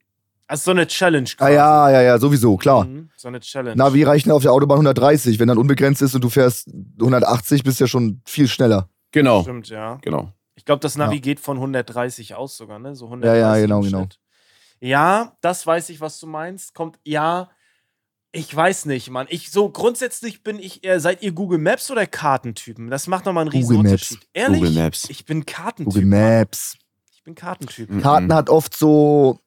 Also 0.46 0.64
so 0.66 0.70
eine 0.72 0.87
Challenge 0.87 1.28
Ah 1.38 1.48
ja, 1.48 1.90
ja, 1.90 2.02
ja, 2.02 2.18
sowieso, 2.18 2.57
klar. 2.59 2.85
Mhm. 2.85 3.09
So 3.16 3.28
eine 3.28 3.40
Challenge. 3.40 3.76
Navi 3.76 4.02
reichen 4.02 4.30
auf 4.30 4.42
der 4.42 4.52
Autobahn 4.52 4.78
130. 4.78 5.38
Wenn 5.38 5.48
dann 5.48 5.59
unbegrenzt 5.59 6.02
ist 6.02 6.14
und 6.14 6.22
du 6.22 6.28
fährst 6.28 6.68
180, 7.00 7.64
bist 7.64 7.80
du 7.80 7.85
ja 7.85 7.88
schon 7.88 8.20
viel 8.26 8.46
schneller. 8.46 8.88
Genau, 9.11 9.42
Stimmt, 9.42 9.68
ja. 9.68 9.98
genau. 10.02 10.33
Ich 10.54 10.64
glaube, 10.64 10.80
das 10.80 10.96
Navi 10.96 11.16
Ja. 11.16 11.20
geht 11.20 11.40
von 11.40 11.59
130 11.59 12.35
aus 12.35 12.57
sogar, 12.57 12.78
ne? 12.78 12.94
So 12.94 13.07
Ja, 13.07 13.11
130 13.12 13.40
ja, 13.40 13.57
im 13.57 13.62
genau, 13.62 13.80
genau. 13.80 14.09
Ja, 14.85 15.37
das 15.40 15.66
weiß 15.66 15.88
ich, 15.88 16.01
was 16.03 16.18
du 16.20 16.27
meinst. 16.27 16.75
Kommt, 16.75 16.99
ja, 17.05 17.49
ich 18.33 18.55
weiß 18.55 18.85
nicht, 18.85 19.09
Mann. 19.11 19.27
Ich, 19.31 19.51
so 19.51 19.70
grundsätzlich 19.70 20.42
bin 20.42 20.59
ich 20.59 20.85
eher, 20.85 21.01
seid 21.01 21.23
ihr 21.23 21.33
Google 21.33 21.59
Maps 21.59 21.90
oder 21.90 22.07
Kartentypen? 22.07 22.90
Das 22.90 23.07
macht 23.07 23.25
nochmal 23.25 23.42
einen 23.42 23.51
riesen 23.53 23.77
Google 23.77 23.92
Maps. 23.92 24.11
Unterschied. 24.11 24.29
Ehrlich? 24.35 24.61
Google 24.61 24.75
Maps. 24.75 25.05
Ich 25.09 25.25
bin 25.25 25.47
Kartentyp. 25.47 25.87
Google 25.94 26.07
Mann. 26.07 26.20
Maps. 26.40 26.77
Ich 27.14 27.23
bin 27.25 27.35
Kartentyp. 27.35 27.88
Mhm. 27.90 28.03
Karten 28.03 28.35
hat 28.35 28.51
oft 28.51 28.77
so, 28.77 29.38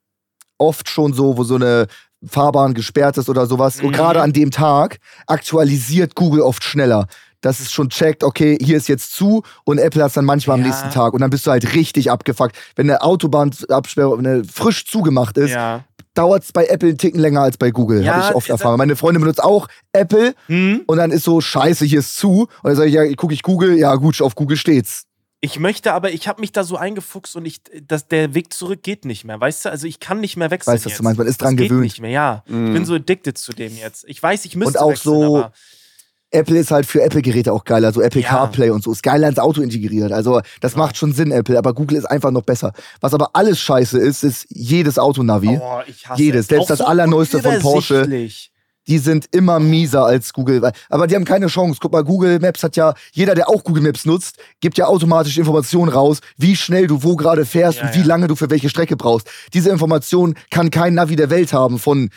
oft 0.58 0.90
schon 0.90 1.14
so, 1.14 1.38
wo 1.38 1.44
so 1.44 1.56
eine 1.56 1.86
Fahrbahn 2.26 2.74
gesperrt 2.74 3.18
ist 3.20 3.30
oder 3.30 3.46
sowas. 3.46 3.80
Und 3.80 3.90
Mhm. 3.90 3.92
gerade 3.94 4.22
an 4.24 4.34
dem 4.34 4.50
Tag 4.50 4.98
aktualisiert 5.28 6.16
Google 6.16 6.42
oft 6.42 6.64
schneller. 6.64 7.06
Dass 7.42 7.60
es 7.60 7.72
schon 7.72 7.90
checkt, 7.90 8.24
okay, 8.24 8.58
hier 8.60 8.78
ist 8.78 8.88
jetzt 8.90 9.14
zu 9.14 9.44
und 9.64 9.78
Apple 9.78 10.02
hat 10.02 10.10
es 10.10 10.14
dann 10.16 10.26
manchmal 10.26 10.56
am 10.56 10.62
Ja. 10.62 10.68
nächsten 10.68 10.90
Tag. 10.90 11.14
Und 11.14 11.22
dann 11.22 11.30
bist 11.30 11.46
du 11.46 11.52
halt 11.52 11.76
richtig 11.76 12.10
abgefuckt. 12.10 12.56
Wenn 12.76 12.90
eine 12.90 13.02
Autobahnabsperrung 13.02 14.20
eine 14.20 14.44
frisch 14.44 14.86
zugemacht 14.86 15.38
ist, 15.38 15.52
Ja. 15.52 15.84
dauert 16.14 16.44
es 16.44 16.52
bei 16.52 16.66
Apple 16.66 16.90
einen 16.90 16.98
Ticken 16.98 17.20
länger 17.20 17.42
als 17.42 17.58
bei 17.58 17.70
Google. 17.72 18.04
Ja, 18.04 18.16
Habe 18.16 18.30
ich 18.30 18.36
oft 18.36 18.50
da- 18.50 18.54
erfahren. 18.54 18.78
Meine 18.78 18.96
Freundin 18.96 19.22
benutzt 19.22 19.44
auch 19.44 19.68
Apple 19.94 20.34
Hm? 20.48 20.82
und 20.88 20.98
dann 20.98 21.12
ist 21.12 21.24
so, 21.26 21.40
scheiße, 21.42 21.86
hier 21.86 22.00
ist 22.00 22.16
zu. 22.18 22.42
Und 22.42 22.50
dann 22.64 22.76
sage 22.76 22.90
ich, 22.90 22.96
ja, 22.96 23.06
gucke 23.16 23.34
ich 23.36 23.44
Google, 23.44 23.78
ja 23.78 23.94
gut, 23.96 24.20
auf 24.22 24.34
Google 24.36 24.58
steht's. 24.58 25.04
Ich 25.40 25.60
möchte 25.60 25.94
aber, 25.94 26.12
ich 26.12 26.28
habe 26.28 26.42
mich 26.42 26.52
da 26.52 26.64
so 26.64 26.78
eingefuchst 26.78 27.36
und 27.36 27.46
ich, 27.46 27.62
das, 27.88 28.08
der 28.08 28.34
Weg 28.34 28.52
zurück 28.52 28.82
geht 28.82 29.06
nicht 29.06 29.24
mehr, 29.24 29.40
weißt 29.40 29.66
du? 29.66 29.70
Also 29.70 29.86
ich 29.86 30.00
kann 30.00 30.20
nicht 30.20 30.36
mehr 30.36 30.50
wechseln. 30.50 30.74
Weißt 30.74 30.86
du, 30.86 30.90
was 30.90 30.98
du 30.98 31.04
meinst? 31.04 31.20
Man 31.20 31.28
ist 31.28 31.40
dran 31.40 31.56
das 31.56 31.62
geht 31.62 31.70
gewöhnt. 31.70 31.84
nicht 31.84 32.02
mehr, 32.02 32.10
ja. 32.10 32.44
Ich 32.48 32.52
bin 32.52 32.86
so 32.86 32.96
addicted 32.96 33.38
zu 33.38 33.54
dem 33.54 33.78
jetzt. 33.78 34.04
Ich 34.08 34.22
weiß, 34.22 34.46
ich 34.46 34.56
müsste 34.56 34.80
Und 34.80 34.84
auch 34.84 34.90
wechseln, 34.90 35.14
so- 35.14 35.46
Apple 36.32 36.58
ist 36.60 36.72
halt 36.72 36.86
für 36.86 37.02
Apple-Geräte 37.02 37.54
auch 37.54 37.64
geiler, 37.64 37.94
so 37.94 38.02
Apple 38.02 38.22
Ja. 38.22 38.30
CarPlay 38.30 38.70
und 38.70 38.84
so. 38.84 38.92
Ist 38.92 39.02
geiler 39.04 39.30
ins 39.30 39.40
Auto 39.40 39.62
integriert. 39.62 40.12
Also, 40.12 40.42
das 40.62 40.74
Genau. 40.74 40.86
macht 40.86 40.98
schon 40.98 41.14
Sinn, 41.14 41.32
Apple, 41.32 41.58
aber 41.58 41.74
Google 41.74 41.98
ist 41.98 42.06
einfach 42.06 42.32
noch 42.32 42.44
besser. 42.44 42.74
Was 43.00 43.14
aber 43.14 43.30
alles 43.34 43.60
scheiße 43.60 43.98
ist, 43.98 44.24
ist 44.24 44.46
jedes 44.50 45.00
Autonavi. 45.00 45.58
oh, 45.62 45.80
ich 45.88 46.08
hasse 46.08 46.22
Jedes, 46.22 46.42
es. 46.42 46.48
selbst 46.48 46.70
das 46.70 46.80
so 46.80 46.86
Allerneueste 46.86 47.42
von 47.42 47.60
Porsche. 47.60 48.30
Die 48.90 49.00
sind 49.00 49.26
immer 49.34 49.60
mieser 49.60 50.06
als 50.06 50.32
Google. 50.32 50.72
Aber 50.90 51.08
die 51.08 51.16
haben 51.16 51.26
keine 51.26 51.48
Chance. 51.48 51.80
Guck 51.82 51.92
mal, 51.92 52.06
Google 52.06 52.40
Maps 52.40 52.64
hat 52.64 52.78
ja, 52.78 52.94
jeder, 53.12 53.36
der 53.36 53.50
auch 53.50 53.64
Google 53.66 53.84
Maps 53.84 54.06
nutzt, 54.06 54.38
gibt 54.62 54.78
ja 54.78 54.86
automatisch 54.88 55.38
Informationen 55.38 55.90
raus, 55.92 56.20
wie 56.38 56.56
schnell 56.56 56.88
du 56.88 57.04
wo 57.04 57.18
gerade 57.18 57.46
fährst 57.46 57.80
Ja, 57.80 57.88
und 57.88 57.96
wie 57.96 58.00
ja. 58.00 58.06
lange 58.06 58.28
du 58.28 58.36
für 58.38 58.50
welche 58.50 58.70
Strecke 58.70 58.96
brauchst. 58.96 59.30
Diese 59.54 59.70
Information 59.72 60.36
kann 60.52 60.72
kein 60.72 60.94
Navi 60.94 61.18
der 61.18 61.30
Welt 61.30 61.52
haben 61.52 61.80
von 61.80 62.10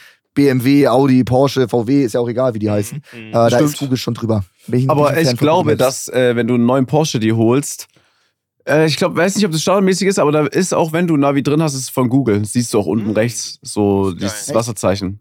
BMW, 0.44 0.88
Audi, 0.88 1.22
Porsche, 1.24 1.68
VW, 1.68 2.04
ist 2.04 2.14
ja 2.14 2.20
auch 2.20 2.28
egal, 2.28 2.54
wie 2.54 2.58
die 2.58 2.70
heißen. 2.70 3.02
Mhm. 3.12 3.28
Äh, 3.28 3.32
da 3.32 3.58
ist 3.58 3.78
Google 3.78 3.96
schon 3.96 4.14
drüber. 4.14 4.44
Ein 4.72 4.88
Aber 4.88 5.18
ich 5.20 5.36
glaube, 5.36 5.76
dass, 5.76 6.08
äh, 6.08 6.34
wenn 6.36 6.46
du 6.46 6.54
einen 6.54 6.66
neuen 6.66 6.86
Porsche 6.86 7.18
dir 7.20 7.36
holst, 7.36 7.88
äh, 8.66 8.86
ich 8.86 8.96
glaube, 8.96 9.16
weiß 9.16 9.36
nicht, 9.36 9.44
ob 9.44 9.52
das 9.52 9.62
standardmäßig 9.62 10.08
ist, 10.08 10.18
aber 10.18 10.32
da 10.32 10.46
ist 10.46 10.72
auch, 10.74 10.92
wenn 10.92 11.06
du 11.06 11.16
ein 11.16 11.20
Navi 11.20 11.42
drin 11.42 11.62
hast, 11.62 11.74
ist 11.74 11.82
es 11.82 11.88
von 11.90 12.08
Google. 12.08 12.44
Siehst 12.44 12.72
du 12.74 12.78
auch 12.78 12.86
unten 12.86 13.08
Mhm. 13.10 13.14
rechts 13.16 13.58
so 13.62 14.12
dieses 14.12 14.54
Wasserzeichen. 14.54 15.20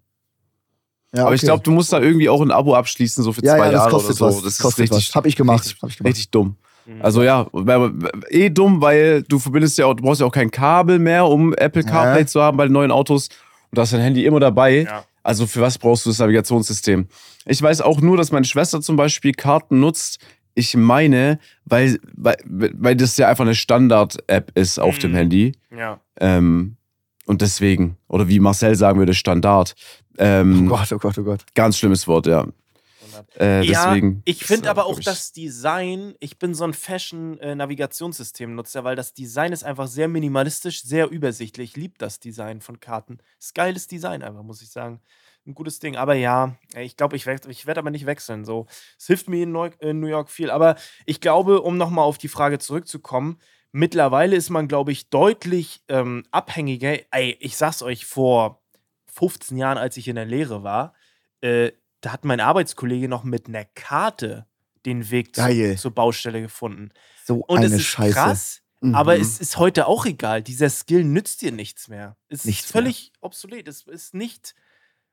Ja, 1.13 1.25
Aber 1.25 1.33
ich 1.33 1.39
okay. 1.41 1.47
glaube, 1.47 1.63
du 1.63 1.71
musst 1.71 1.91
da 1.91 1.99
irgendwie 1.99 2.29
auch 2.29 2.39
ein 2.41 2.51
Abo 2.51 2.75
abschließen, 2.75 3.23
so 3.23 3.33
für 3.33 3.43
ja, 3.43 3.55
zwei 3.55 3.65
ja, 3.65 3.71
das 3.71 3.79
Jahre 3.81 3.91
kostet 3.91 4.21
oder 4.21 4.31
so. 4.31 4.37
was. 4.37 4.43
Das 4.43 4.57
kostet 4.59 4.85
ist 4.85 4.91
richtig, 4.91 5.09
was. 5.09 5.15
Hab 5.15 5.25
ich 5.25 5.35
gemacht. 5.35 5.63
richtig, 5.65 5.81
Hab 5.81 5.89
ich 5.89 5.97
gemacht. 5.97 6.09
richtig 6.09 6.29
dumm. 6.29 6.55
Mhm. 6.85 7.01
Also 7.01 7.23
ja, 7.23 7.47
weil- 7.51 7.91
eh 8.29 8.49
dumm, 8.49 8.79
weil 8.81 9.23
du 9.23 9.39
verbindest 9.39 9.77
ja 9.79 9.87
auch, 9.87 9.95
du 9.95 10.03
brauchst 10.03 10.21
ja 10.21 10.27
auch 10.27 10.31
kein 10.31 10.51
Kabel 10.51 10.99
mehr, 10.99 11.25
um 11.25 11.53
Apple 11.55 11.83
CarPlay 11.83 12.21
Ja. 12.21 12.27
zu 12.27 12.41
haben 12.41 12.57
bei 12.57 12.65
den 12.65 12.73
neuen 12.73 12.91
Autos. 12.91 13.29
Und 13.71 13.77
du 13.77 13.81
hast 13.81 13.93
dein 13.93 14.01
Handy 14.01 14.25
immer 14.25 14.39
dabei. 14.39 14.83
Ja. 14.83 15.03
Also 15.23 15.47
für 15.47 15.61
was 15.61 15.77
brauchst 15.77 16.05
du 16.05 16.09
das 16.09 16.19
Navigationssystem? 16.19 17.07
Ich 17.45 17.61
weiß 17.61 17.81
auch 17.81 18.01
nur, 18.01 18.17
dass 18.17 18.31
meine 18.31 18.45
Schwester 18.45 18.81
zum 18.81 18.95
Beispiel 18.95 19.33
Karten 19.33 19.79
nutzt. 19.79 20.19
Ich 20.55 20.75
meine, 20.75 21.39
weil, 21.65 21.99
weil, 22.15 22.37
weil 22.45 22.95
das 22.95 23.15
ja 23.17 23.27
einfach 23.29 23.43
eine 23.45 23.55
Standard-App 23.55 24.51
ist 24.57 24.79
auf 24.79 24.97
dem 24.99 25.11
Mhm. 25.11 25.15
Handy. 25.15 25.51
Ja. 25.75 25.99
Ähm, 26.19 26.75
und 27.25 27.41
deswegen, 27.41 27.97
oder 28.07 28.27
wie 28.27 28.39
Marcel 28.39 28.75
sagen 28.75 28.97
würde, 28.99 29.13
Standard. 29.13 29.75
Ähm, 30.17 30.63
Oh 30.65 30.75
Gott, 30.75 30.91
oh 30.91 30.97
Gott, 30.97 31.17
oh 31.19 31.23
Gott. 31.23 31.45
Ganz 31.53 31.77
schlimmes 31.77 32.07
Wort, 32.07 32.25
ja. 32.27 32.45
Äh, 33.39 33.63
Ja, 33.63 33.85
deswegen. 33.87 34.21
ich 34.25 34.45
finde 34.45 34.69
aber 34.69 34.85
auch 34.85 34.99
das 34.99 35.31
Design, 35.31 36.15
ich 36.19 36.37
bin 36.39 36.53
so 36.53 36.63
ein 36.63 36.73
Fashion-Navigationssystem-Nutzer, 36.73 38.83
weil 38.83 38.95
das 38.95 39.13
Design 39.13 39.53
ist 39.53 39.63
einfach 39.63 39.87
sehr 39.87 40.07
minimalistisch, 40.07 40.83
sehr 40.83 41.09
übersichtlich. 41.09 41.71
Ich 41.71 41.77
liebe 41.77 41.95
das 41.97 42.19
Design 42.19 42.61
von 42.61 42.79
Karten. 42.79 43.19
Ist 43.39 43.55
geiles 43.55 43.87
Design 43.87 44.23
einfach, 44.23 44.43
muss 44.43 44.61
ich 44.61 44.69
sagen. 44.69 45.01
Ein 45.45 45.55
gutes 45.55 45.79
Ding. 45.79 45.95
Aber 45.95 46.15
ja, 46.15 46.55
ich 46.77 46.97
glaube, 46.97 47.15
ich, 47.15 47.25
ich 47.25 47.65
werde 47.65 47.79
aber 47.79 47.91
nicht 47.91 48.05
wechseln. 48.05 48.45
So. 48.45 48.67
Es 48.97 49.07
hilft 49.07 49.29
mir 49.29 49.43
in 49.43 49.51
New 49.99 50.07
York 50.07 50.29
viel. 50.29 50.51
Aber 50.51 50.75
ich 51.05 51.21
glaube, 51.21 51.61
um 51.61 51.77
nochmal 51.77 52.05
auf 52.05 52.17
die 52.17 52.27
Frage 52.27 52.59
zurückzukommen, 52.59 53.39
mittlerweile 53.71 54.35
ist 54.35 54.49
man, 54.49 54.67
glaube 54.67 54.91
ich, 54.91 55.09
deutlich 55.09 55.81
ähm, 55.87 56.23
abhängiger. 56.31 56.97
Ey, 57.11 57.37
ich 57.39 57.57
sag's 57.57 57.81
euch, 57.81 58.05
vor 58.05 58.61
15 59.13 59.57
Jahren, 59.57 59.77
als 59.77 59.97
ich 59.97 60.07
in 60.07 60.15
der 60.15 60.25
Lehre 60.25 60.63
war, 60.63 60.93
äh, 61.41 61.71
da 62.01 62.11
hat 62.11 62.25
mein 62.25 62.39
Arbeitskollege 62.39 63.07
noch 63.09 63.23
mit 63.23 63.47
einer 63.47 63.65
Karte 63.65 64.45
den 64.85 65.09
Weg 65.11 65.35
zu, 65.35 65.41
zur 65.77 65.91
Baustelle 65.91 66.41
gefunden. 66.41 66.91
So 67.25 67.37
Und 67.47 67.57
eine 67.57 67.67
es 67.67 67.73
ist 67.73 67.85
Scheiße. 67.85 68.13
krass, 68.13 68.61
Mhm. 68.81 68.95
aber 68.95 69.19
es 69.19 69.39
ist 69.41 69.57
heute 69.57 69.87
auch 69.87 70.05
egal. 70.05 70.41
Dieser 70.41 70.69
Skill 70.69 71.03
nützt 71.03 71.41
dir 71.41 71.51
nichts 71.51 71.89
mehr. 71.89 72.15
Es 72.29 72.45
Nichts 72.45 72.65
ist 72.67 72.71
völlig 72.71 73.11
obsolet. 73.19 73.67
Es 73.67 73.81
ist 73.81 74.13
nicht, 74.13 74.55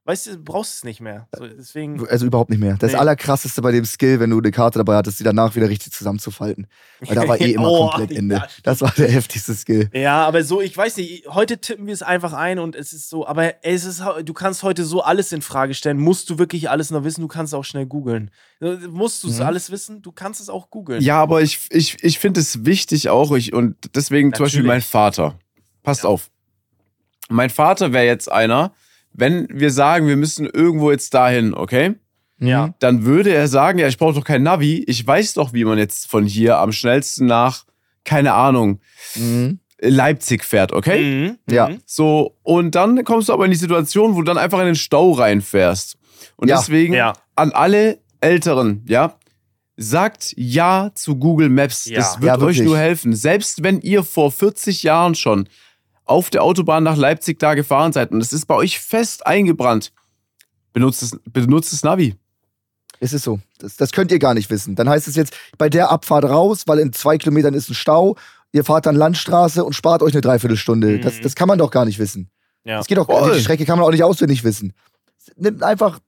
weißt 0.07 0.27
du, 0.29 0.31
du 0.37 0.43
brauchst 0.45 0.75
es 0.77 0.85
nicht 0.85 1.01
mehr. 1.01 1.29
So, 1.37 1.47
deswegen, 1.47 2.09
Also 2.09 2.25
überhaupt 2.27 2.49
nicht 2.51 2.61
mehr. 2.61 2.77
Das 2.79 2.93
Nee. 2.93 2.99
Allerkrasseste 2.99 3.61
bei 3.61 3.73
dem 3.73 3.85
Skill, 3.85 4.19
wenn 4.21 4.31
du 4.31 4.39
eine 4.39 4.51
Karte 4.53 4.79
dabei 4.79 4.97
hattest, 4.97 5.21
die 5.21 5.25
danach 5.25 5.55
wieder 5.57 5.69
richtig 5.69 5.93
zusammenzufalten. 5.93 6.69
Weil 7.01 7.15
da 7.17 7.29
war 7.29 7.39
eh 7.41 7.53
immer 7.53 7.69
Oh, 7.71 7.89
komplett 7.91 8.13
ja, 8.13 8.19
Ende. 8.19 8.37
stimmt. 8.37 8.67
Das 8.67 8.81
war 8.81 8.93
der 8.97 9.09
heftigste 9.11 9.55
Skill. 9.55 9.91
Ja, 9.93 10.25
aber 10.27 10.43
so, 10.45 10.61
ich 10.63 10.75
weiß 10.77 10.97
nicht, 10.97 11.27
heute 11.29 11.59
tippen 11.59 11.87
wir 11.87 11.93
es 11.93 12.03
einfach 12.03 12.33
ein 12.33 12.59
und 12.59 12.75
es 12.77 12.93
ist 12.93 13.11
so, 13.11 13.27
aber 13.27 13.63
es 13.65 13.85
ist, 13.85 14.03
du 14.25 14.33
kannst 14.33 14.63
heute 14.63 14.85
so 14.85 15.03
alles 15.03 15.33
in 15.33 15.43
Frage 15.43 15.75
stellen. 15.75 15.99
Musst 15.99 16.31
du 16.31 16.39
wirklich 16.39 16.71
alles 16.71 16.91
noch 16.91 17.05
wissen? 17.05 17.21
Du 17.21 17.29
kannst 17.29 17.55
auch 17.55 17.65
schnell 17.65 17.85
googeln. 17.87 18.31
Musst 18.89 19.23
du 19.25 19.29
es 19.29 19.41
Mhm. 19.41 19.47
alles 19.47 19.71
wissen? 19.71 20.03
Du 20.03 20.13
kannst 20.13 20.41
es 20.41 20.49
auch 20.49 20.71
googeln. 20.71 21.03
Ja, 21.03 21.21
aber 21.21 21.43
ich, 21.43 21.67
ich, 21.71 21.97
ich 22.03 22.19
finde 22.19 22.41
es 22.41 22.65
wichtig 22.65 23.09
auch, 23.11 23.33
ich, 23.33 23.53
und 23.53 23.77
deswegen 23.95 24.33
zum 24.33 24.45
Beispiel 24.45 24.61
Natürlich. 24.63 24.67
mein 24.69 24.83
Vater. 24.83 25.39
Passt 25.83 26.07
auf. 26.07 26.31
Mein 27.29 27.51
Vater 27.51 27.93
wäre 27.93 28.07
jetzt 28.07 28.31
einer, 28.31 28.73
wenn 29.17 29.49
wir 29.51 29.71
sagen, 29.71 30.07
wir 30.07 30.17
müssen 30.17 30.47
irgendwo 30.47 30.91
jetzt 30.91 31.15
dahin, 31.15 31.55
okay? 31.55 31.95
Ja. 32.39 32.75
Dann 32.81 33.05
würde 33.05 33.33
er 33.33 33.49
sagen, 33.49 33.79
ja, 33.79 33.89
ich 33.89 33.97
brauche 33.97 34.15
doch 34.15 34.25
kein 34.25 34.43
Navi. 34.43 34.85
Ich 34.87 35.07
weiß 35.07 35.35
doch, 35.35 35.53
wie 35.55 35.65
man 35.65 35.79
jetzt 35.79 36.07
von 36.11 36.25
hier 36.27 36.59
am 36.59 36.71
schnellsten 36.73 37.27
nach, 37.27 37.65
keine 38.05 38.35
Ahnung, 38.35 38.81
Mhm. 39.15 39.59
Leipzig 39.81 40.43
fährt, 40.45 40.73
okay? 40.73 41.03
Mhm. 41.03 41.39
Ja. 41.55 41.69
Mhm. 41.69 41.79
So, 41.85 42.37
und 42.43 42.75
dann 42.75 43.05
kommst 43.05 43.29
du 43.29 43.33
aber 43.35 43.45
in 43.45 43.51
die 43.51 43.57
Situation, 43.59 44.15
wo 44.15 44.19
du 44.21 44.25
dann 44.25 44.39
einfach 44.39 44.59
in 44.61 44.67
den 44.67 44.75
Stau 44.75 45.13
reinfährst. 45.13 45.97
Und 46.37 46.49
Ja. 46.49 46.57
deswegen 46.57 46.95
Ja. 46.95 47.13
an 47.35 47.53
alle 47.53 47.99
Älteren, 48.21 48.83
ja, 48.89 49.15
sagt 49.77 50.33
Ja 50.37 50.91
zu 50.95 51.17
Google 51.17 51.51
Maps. 51.51 51.85
Ja. 51.87 51.97
Das 51.99 52.21
wird 52.23 52.39
Ja, 52.41 52.43
euch 52.47 52.61
nur 52.63 52.79
helfen. 52.79 53.15
Selbst 53.15 53.63
wenn 53.63 53.81
ihr 53.81 54.03
vor 54.03 54.33
40 54.33 54.83
Jahren 54.83 55.15
schon 55.15 55.49
auf 56.07 56.31
der 56.31 56.43
Autobahn 56.43 56.85
nach 56.85 56.97
Leipzig 56.97 57.39
da 57.39 57.55
gefahren 57.55 57.93
seid 57.93 58.13
und 58.13 58.21
es 58.21 58.33
ist 58.33 58.47
bei 58.47 58.55
euch 58.55 58.81
fest 58.81 59.27
eingebrannt, 59.27 59.93
benutzt 60.73 61.03
das, 61.03 61.19
benutzt 61.25 61.73
das 61.73 61.83
Navi. 61.83 62.15
Es 62.99 63.13
ist 63.13 63.25
so. 63.25 63.41
Das, 63.59 63.77
das 63.77 63.93
könnt 63.93 64.11
ihr 64.11 64.19
gar 64.19 64.33
nicht 64.33 64.49
wissen. 64.49 64.75
Dann 64.75 64.89
heißt 64.89 65.07
es 65.07 65.17
jetzt, 65.17 65.37
bei 65.59 65.69
der 65.69 65.91
Abfahrt 65.91 66.25
raus, 66.25 66.63
weil 66.67 66.79
in 66.79 66.93
zwei 66.93 67.19
Kilometern 67.19 67.53
ist 67.53 67.69
ein 67.69 67.75
Stau. 67.75 68.17
Ihr 68.53 68.65
fahrt 68.65 68.87
dann 68.87 68.97
Landstraße 68.97 69.65
und 69.65 69.75
spart 69.75 70.03
euch 70.03 70.15
eine 70.15 70.23
Dreiviertelstunde. 70.23 70.97
Mhm. 70.97 71.01
Das, 71.03 71.21
das 71.21 71.35
kann 71.35 71.49
man 71.49 71.59
doch 71.59 71.71
gar 71.71 71.85
nicht 71.85 71.99
wissen. 71.99 72.31
Ja. 72.65 72.79
Das 72.79 72.87
geht 72.87 72.97
doch 72.97 73.07
Voll. 73.07 73.35
Die 73.35 73.41
Strecke 73.41 73.67
kann 73.67 73.79
man 73.79 73.87
auch 73.87 73.93
nicht 73.93 74.03
auswendig 74.03 74.45
wissen. 74.45 74.73
Nimmt 75.37 75.63
einfach 75.63 76.01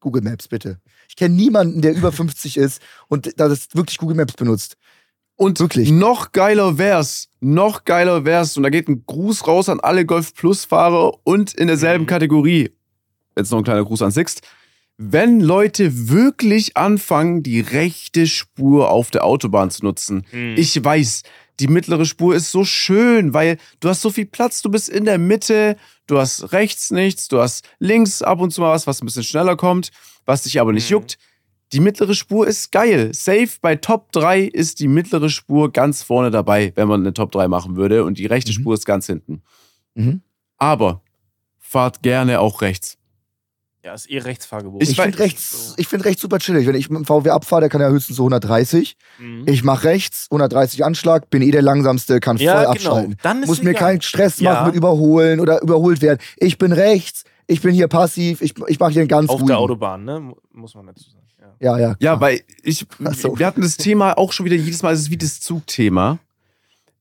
Google 0.00 0.22
Maps, 0.22 0.48
bitte. 0.48 0.80
Ich 1.08 1.16
kenne 1.16 1.34
niemanden, 1.34 1.80
der 1.80 1.94
über 1.94 2.12
50 2.12 2.56
ist 2.56 2.82
und 3.08 3.38
das 3.38 3.68
wirklich 3.74 3.98
Google 3.98 4.16
Maps 4.16 4.34
benutzt. 4.34 4.76
Und 5.36 5.58
Wirklich. 5.58 5.90
noch 5.90 6.30
geiler 6.32 6.78
wär's, 6.78 7.28
noch 7.40 7.84
geiler 7.84 8.24
wär's. 8.24 8.56
Und 8.56 8.62
da 8.62 8.70
geht 8.70 8.88
ein 8.88 9.04
Gruß 9.06 9.46
raus 9.48 9.68
an 9.68 9.80
alle 9.80 10.06
Golf 10.06 10.34
Plus 10.34 10.64
Fahrer 10.64 11.14
und 11.24 11.54
in 11.54 11.66
derselben 11.66 12.04
Mhm. 12.04 12.08
Kategorie. 12.08 12.70
Jetzt 13.36 13.50
noch 13.50 13.58
ein 13.58 13.64
kleiner 13.64 13.84
Gruß 13.84 14.02
an 14.02 14.12
Sixt. 14.12 14.42
Wenn 14.96 15.40
Leute 15.40 16.08
wirklich 16.08 16.76
anfangen, 16.76 17.42
die 17.42 17.58
rechte 17.58 18.28
Spur 18.28 18.90
auf 18.90 19.10
der 19.10 19.24
Autobahn 19.24 19.70
zu 19.72 19.84
nutzen. 19.84 20.24
Mhm. 20.30 20.54
Ich 20.56 20.82
weiß, 20.82 21.24
die 21.58 21.66
mittlere 21.66 22.04
Spur 22.04 22.36
ist 22.36 22.52
so 22.52 22.64
schön, 22.64 23.34
weil 23.34 23.58
du 23.80 23.88
hast 23.88 24.02
so 24.02 24.10
viel 24.10 24.26
Platz, 24.26 24.62
du 24.62 24.70
bist 24.70 24.88
in 24.88 25.04
der 25.04 25.18
Mitte, 25.18 25.76
du 26.06 26.18
hast 26.18 26.52
rechts 26.52 26.92
nichts, 26.92 27.26
du 27.26 27.40
hast 27.40 27.64
links 27.80 28.22
ab 28.22 28.40
und 28.40 28.52
zu 28.52 28.60
mal 28.60 28.70
was, 28.72 28.86
was 28.86 29.02
ein 29.02 29.06
bisschen 29.06 29.24
schneller 29.24 29.56
kommt, 29.56 29.90
was 30.26 30.42
dich 30.44 30.60
aber 30.60 30.72
nicht 30.72 30.88
Mhm. 30.90 30.94
juckt. 30.94 31.18
Die 31.74 31.80
mittlere 31.80 32.14
Spur 32.14 32.46
ist 32.46 32.70
geil. 32.72 33.12
Safe 33.12 33.48
bei 33.60 33.76
Top 33.76 34.12
3 34.12 34.40
ist 34.42 34.80
die 34.80 34.88
mittlere 34.88 35.28
Spur 35.28 35.72
ganz 35.72 36.02
vorne 36.02 36.30
dabei, 36.30 36.72
wenn 36.76 36.88
man 36.88 37.00
eine 37.00 37.12
Top 37.12 37.32
3 37.32 37.48
machen 37.48 37.76
würde 37.76 38.04
und 38.04 38.18
die 38.18 38.26
rechte 38.26 38.52
Mhm. 38.52 38.54
Spur 38.54 38.74
ist 38.74 38.86
ganz 38.86 39.06
hinten. 39.06 39.42
Mhm. 39.94 40.22
Aber 40.56 41.02
fahrt 41.58 42.02
gerne 42.02 42.40
auch 42.40 42.60
rechts. 42.62 42.96
Ja, 43.84 43.92
ist 43.92 44.08
eh 44.10 44.18
Rechtsfahrgebot. 44.18 44.82
Ich 44.82 44.90
Ich, 44.90 44.96
finde 45.00 45.18
rechts, 45.18 45.74
ich 45.76 45.86
find 45.88 46.04
rechts 46.06 46.22
super 46.22 46.38
chillig. 46.38 46.66
Wenn 46.66 46.74
ich 46.74 46.88
mit 46.88 46.98
dem 47.00 47.04
VW 47.04 47.28
abfahre, 47.30 47.60
der 47.62 47.68
kann 47.68 47.82
ja 47.82 47.88
höchstens 47.90 48.16
so 48.16 48.22
130. 48.24 48.96
Mhm. 49.18 49.42
Ich 49.46 49.62
mache 49.62 49.84
rechts, 49.84 50.28
130 50.30 50.82
Anschlag, 50.84 51.28
bin 51.28 51.42
eh 51.42 51.50
der 51.50 51.60
langsamste, 51.60 52.18
kann 52.20 52.38
ja, 52.38 52.52
voll 52.52 52.60
genau. 52.62 52.70
abschalten. 52.72 53.16
Dann 53.22 53.40
Muss 53.42 53.62
mir 53.62 53.74
keinen 53.74 54.00
Stress 54.00 54.40
Ja. 54.40 54.52
machen 54.54 54.66
mit 54.68 54.76
Überholen 54.76 55.38
oder 55.38 55.60
überholt 55.60 56.00
werden. 56.00 56.18
Ich 56.38 56.56
bin 56.56 56.72
rechts, 56.72 57.24
ich 57.46 57.60
bin 57.60 57.74
hier 57.74 57.88
passiv, 57.88 58.40
ich, 58.40 58.54
ich 58.68 58.78
mache 58.80 58.92
hier 58.92 59.02
einen 59.02 59.08
ganz 59.08 59.28
Auf 59.28 59.34
ruhigen. 59.36 59.48
der 59.48 59.58
Autobahn, 59.58 60.04
ne? 60.04 60.18
Mu- 60.20 60.36
Muss 60.52 60.74
man 60.74 60.86
dazu 60.86 61.10
sagen. 61.10 61.23
Ja. 61.60 61.78
Ja, 61.78 61.78
ja. 61.78 61.88
Ja, 61.88 61.94
klar. 61.96 62.20
weil 62.20 62.40
ich, 62.62 62.86
so. 63.12 63.38
wir 63.38 63.46
hatten 63.46 63.62
das 63.62 63.76
Thema 63.76 64.16
auch 64.18 64.32
schon 64.32 64.46
wieder 64.46 64.56
jedes 64.56 64.82
Mal, 64.82 64.92
es 64.94 65.00
ist 65.00 65.10
wie 65.10 65.16
das 65.16 65.40
Zugthema. 65.40 66.18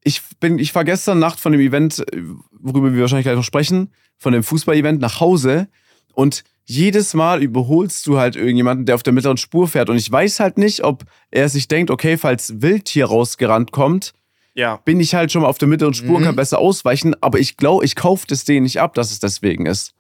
Ich 0.04 0.22
bin, 0.40 0.60
ich 0.60 0.74
war 0.76 0.84
gestern 0.84 1.20
Nacht 1.20 1.40
von 1.40 1.52
dem 1.54 1.62
Event, 1.62 2.04
worüber 2.52 2.94
wir 2.94 3.02
wahrscheinlich 3.02 3.26
gleich 3.26 3.36
noch 3.38 3.44
sprechen, 3.44 3.92
von 4.18 4.34
dem 4.34 4.44
Fußball-Event 4.44 5.00
nach 5.02 5.20
Hause 5.20 5.68
und 6.14 6.44
jedes 6.66 7.14
Mal 7.14 7.42
überholst 7.44 8.06
du 8.08 8.18
halt 8.18 8.36
irgendjemanden, 8.36 8.86
der 8.86 8.96
auf 8.96 9.04
der 9.04 9.14
mittleren 9.14 9.38
Spur 9.38 9.68
fährt 9.68 9.90
und 9.90 9.98
ich 9.98 10.10
weiß 10.12 10.40
halt 10.40 10.58
nicht, 10.58 10.84
ob 10.84 11.04
er 11.32 11.50
sich 11.50 11.68
denkt, 11.68 11.92
okay, 11.92 12.18
falls 12.18 12.62
Wildtier 12.62 13.06
rausgerannt 13.06 13.72
kommt, 13.72 14.14
ja. 14.56 14.78
bin 14.78 15.00
ich 15.00 15.16
halt 15.16 15.32
schon 15.32 15.42
mal 15.42 15.48
auf 15.50 15.58
der 15.58 15.68
mittleren 15.68 15.94
Spur 15.94 16.16
und 16.16 16.22
Mhm. 16.22 16.26
kann 16.28 16.36
besser 16.36 16.60
ausweichen, 16.60 17.16
aber 17.22 17.40
ich 17.40 17.58
glaube, 17.58 17.84
ich 17.86 17.96
kaufe 17.96 18.26
das 18.28 18.46
denen 18.46 18.64
nicht 18.64 18.80
ab, 18.80 18.94
dass 18.94 19.12
es 19.12 19.20
deswegen 19.20 19.66
ist. 19.66 19.94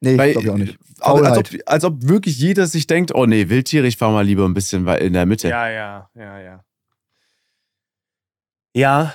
Nee, 0.00 0.14
glaube 0.14 0.40
ich 0.40 0.50
auch 0.50 0.56
nicht. 0.56 0.78
Aber 1.00 1.18
als, 1.18 1.36
Faulheit. 1.36 1.54
ob, 1.54 1.60
als 1.66 1.84
ob 1.84 2.02
wirklich 2.02 2.38
jeder 2.38 2.66
sich 2.66 2.86
denkt, 2.86 3.14
oh 3.14 3.26
nee, 3.26 3.48
Wildtiere, 3.48 3.86
ich 3.86 3.96
fahre 3.96 4.12
mal 4.12 4.24
lieber 4.24 4.44
ein 4.44 4.54
bisschen 4.54 4.86
in 4.86 5.12
der 5.12 5.26
Mitte. 5.26 5.48
Ja, 5.48 5.68
ja, 5.68 6.10
ja, 6.14 6.40
ja. 6.40 6.64
Ja. 8.74 9.14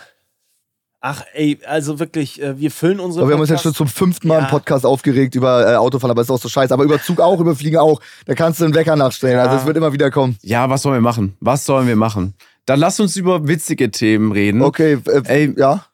Ach, 1.04 1.24
ey, 1.34 1.60
also 1.66 2.00
wirklich, 2.00 2.42
äh, 2.42 2.60
wir 2.60 2.70
füllen 2.70 3.00
unsere. 3.00 3.24
Aber 3.24 3.30
wir 3.30 3.34
haben 3.34 3.42
uns 3.42 3.50
jetzt 3.50 3.64
schon 3.64 3.74
zum 3.74 3.88
fünften 3.88 4.28
Mal 4.28 4.38
im 4.38 4.44
Ja. 4.44 4.50
Podcast 4.50 4.86
aufgeregt 4.86 5.34
über 5.34 5.72
äh, 5.72 5.76
Autofahren, 5.76 6.12
aber 6.12 6.22
ist 6.22 6.30
auch 6.30 6.40
so 6.40 6.48
scheiße. 6.50 6.72
Aber 6.72 6.84
über 6.84 7.02
Zug 7.02 7.20
auch, 7.20 7.40
über 7.40 7.56
Fliegen 7.56 7.78
auch. 7.78 8.00
Da 8.26 8.36
kannst 8.36 8.60
du 8.60 8.66
einen 8.66 8.76
Wecker 8.76 8.96
nachstellen. 8.96 9.38
Ja. 9.38 9.44
Also 9.44 9.58
es 9.58 9.66
wird 9.66 9.78
immer 9.78 9.94
wieder 9.94 10.12
kommen. 10.12 10.38
Ja, 10.44 10.70
was 10.70 10.84
sollen 10.84 10.96
wir 10.96 11.02
machen? 11.02 11.36
Was 11.40 11.66
sollen 11.66 11.88
wir 11.88 11.96
machen? 11.96 12.36
Dann 12.68 12.80
lass 12.80 13.00
uns 13.00 13.16
über 13.16 13.48
witzige 13.48 13.90
Themen 13.90 14.32
reden. 14.32 14.62
Okay, 14.62 15.00
äh, 15.08 15.22
Ey, 15.26 15.54
ja. 15.58 15.86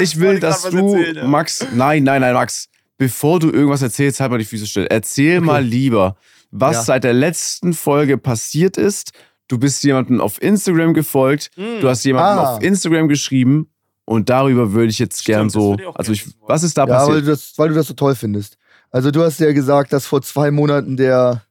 Ich 0.00 0.18
will, 0.18 0.40
dass 0.40 0.62
du, 0.62 0.94
erzählen, 0.94 1.16
ja. 1.16 1.24
Max, 1.26 1.66
nein, 1.74 2.04
nein, 2.04 2.22
nein, 2.22 2.34
Max, 2.34 2.68
bevor 2.98 3.38
du 3.40 3.50
irgendwas 3.50 3.82
erzählst, 3.82 4.20
halt 4.20 4.30
mal 4.30 4.38
die 4.38 4.44
Füße 4.44 4.66
still. 4.66 4.86
Erzähl 4.88 5.40
mal 5.40 5.62
lieber, 5.64 6.16
was 6.50 6.76
Ja. 6.76 6.82
seit 6.82 7.04
der 7.04 7.12
letzten 7.12 7.72
Folge 7.74 8.18
passiert 8.18 8.76
ist. 8.76 9.12
Du 9.48 9.58
bist 9.58 9.82
jemandem 9.84 10.20
auf 10.20 10.40
Instagram 10.42 10.94
gefolgt, 10.94 11.50
Hm. 11.54 11.80
du 11.80 11.88
hast 11.88 12.04
jemandem 12.04 12.44
Ah. 12.44 12.54
auf 12.56 12.62
Instagram 12.62 13.08
geschrieben 13.08 13.70
und 14.04 14.28
darüber 14.28 14.72
würde 14.72 14.88
ich 14.90 14.98
jetzt 14.98 15.24
gern 15.24 15.50
Stimmt, 15.50 15.78
das 15.78 15.84
so, 15.84 15.92
also 15.94 16.12
gern 16.12 16.14
ich, 16.28 16.34
was 16.48 16.62
ist 16.62 16.76
da 16.78 16.82
Ja, 16.82 16.88
weil 16.88 16.96
passiert? 16.98 17.22
du, 17.22 17.30
das, 17.30 17.52
weil 17.58 17.68
du 17.68 17.74
das 17.74 17.86
so 17.86 17.94
toll 17.94 18.14
findest. 18.14 18.56
Also 18.90 19.10
du 19.10 19.22
hast 19.22 19.38
ja 19.40 19.52
gesagt, 19.52 19.92
dass 19.92 20.06
vor 20.06 20.22
zwei 20.22 20.50
Monaten 20.50 20.96
der 20.96 21.42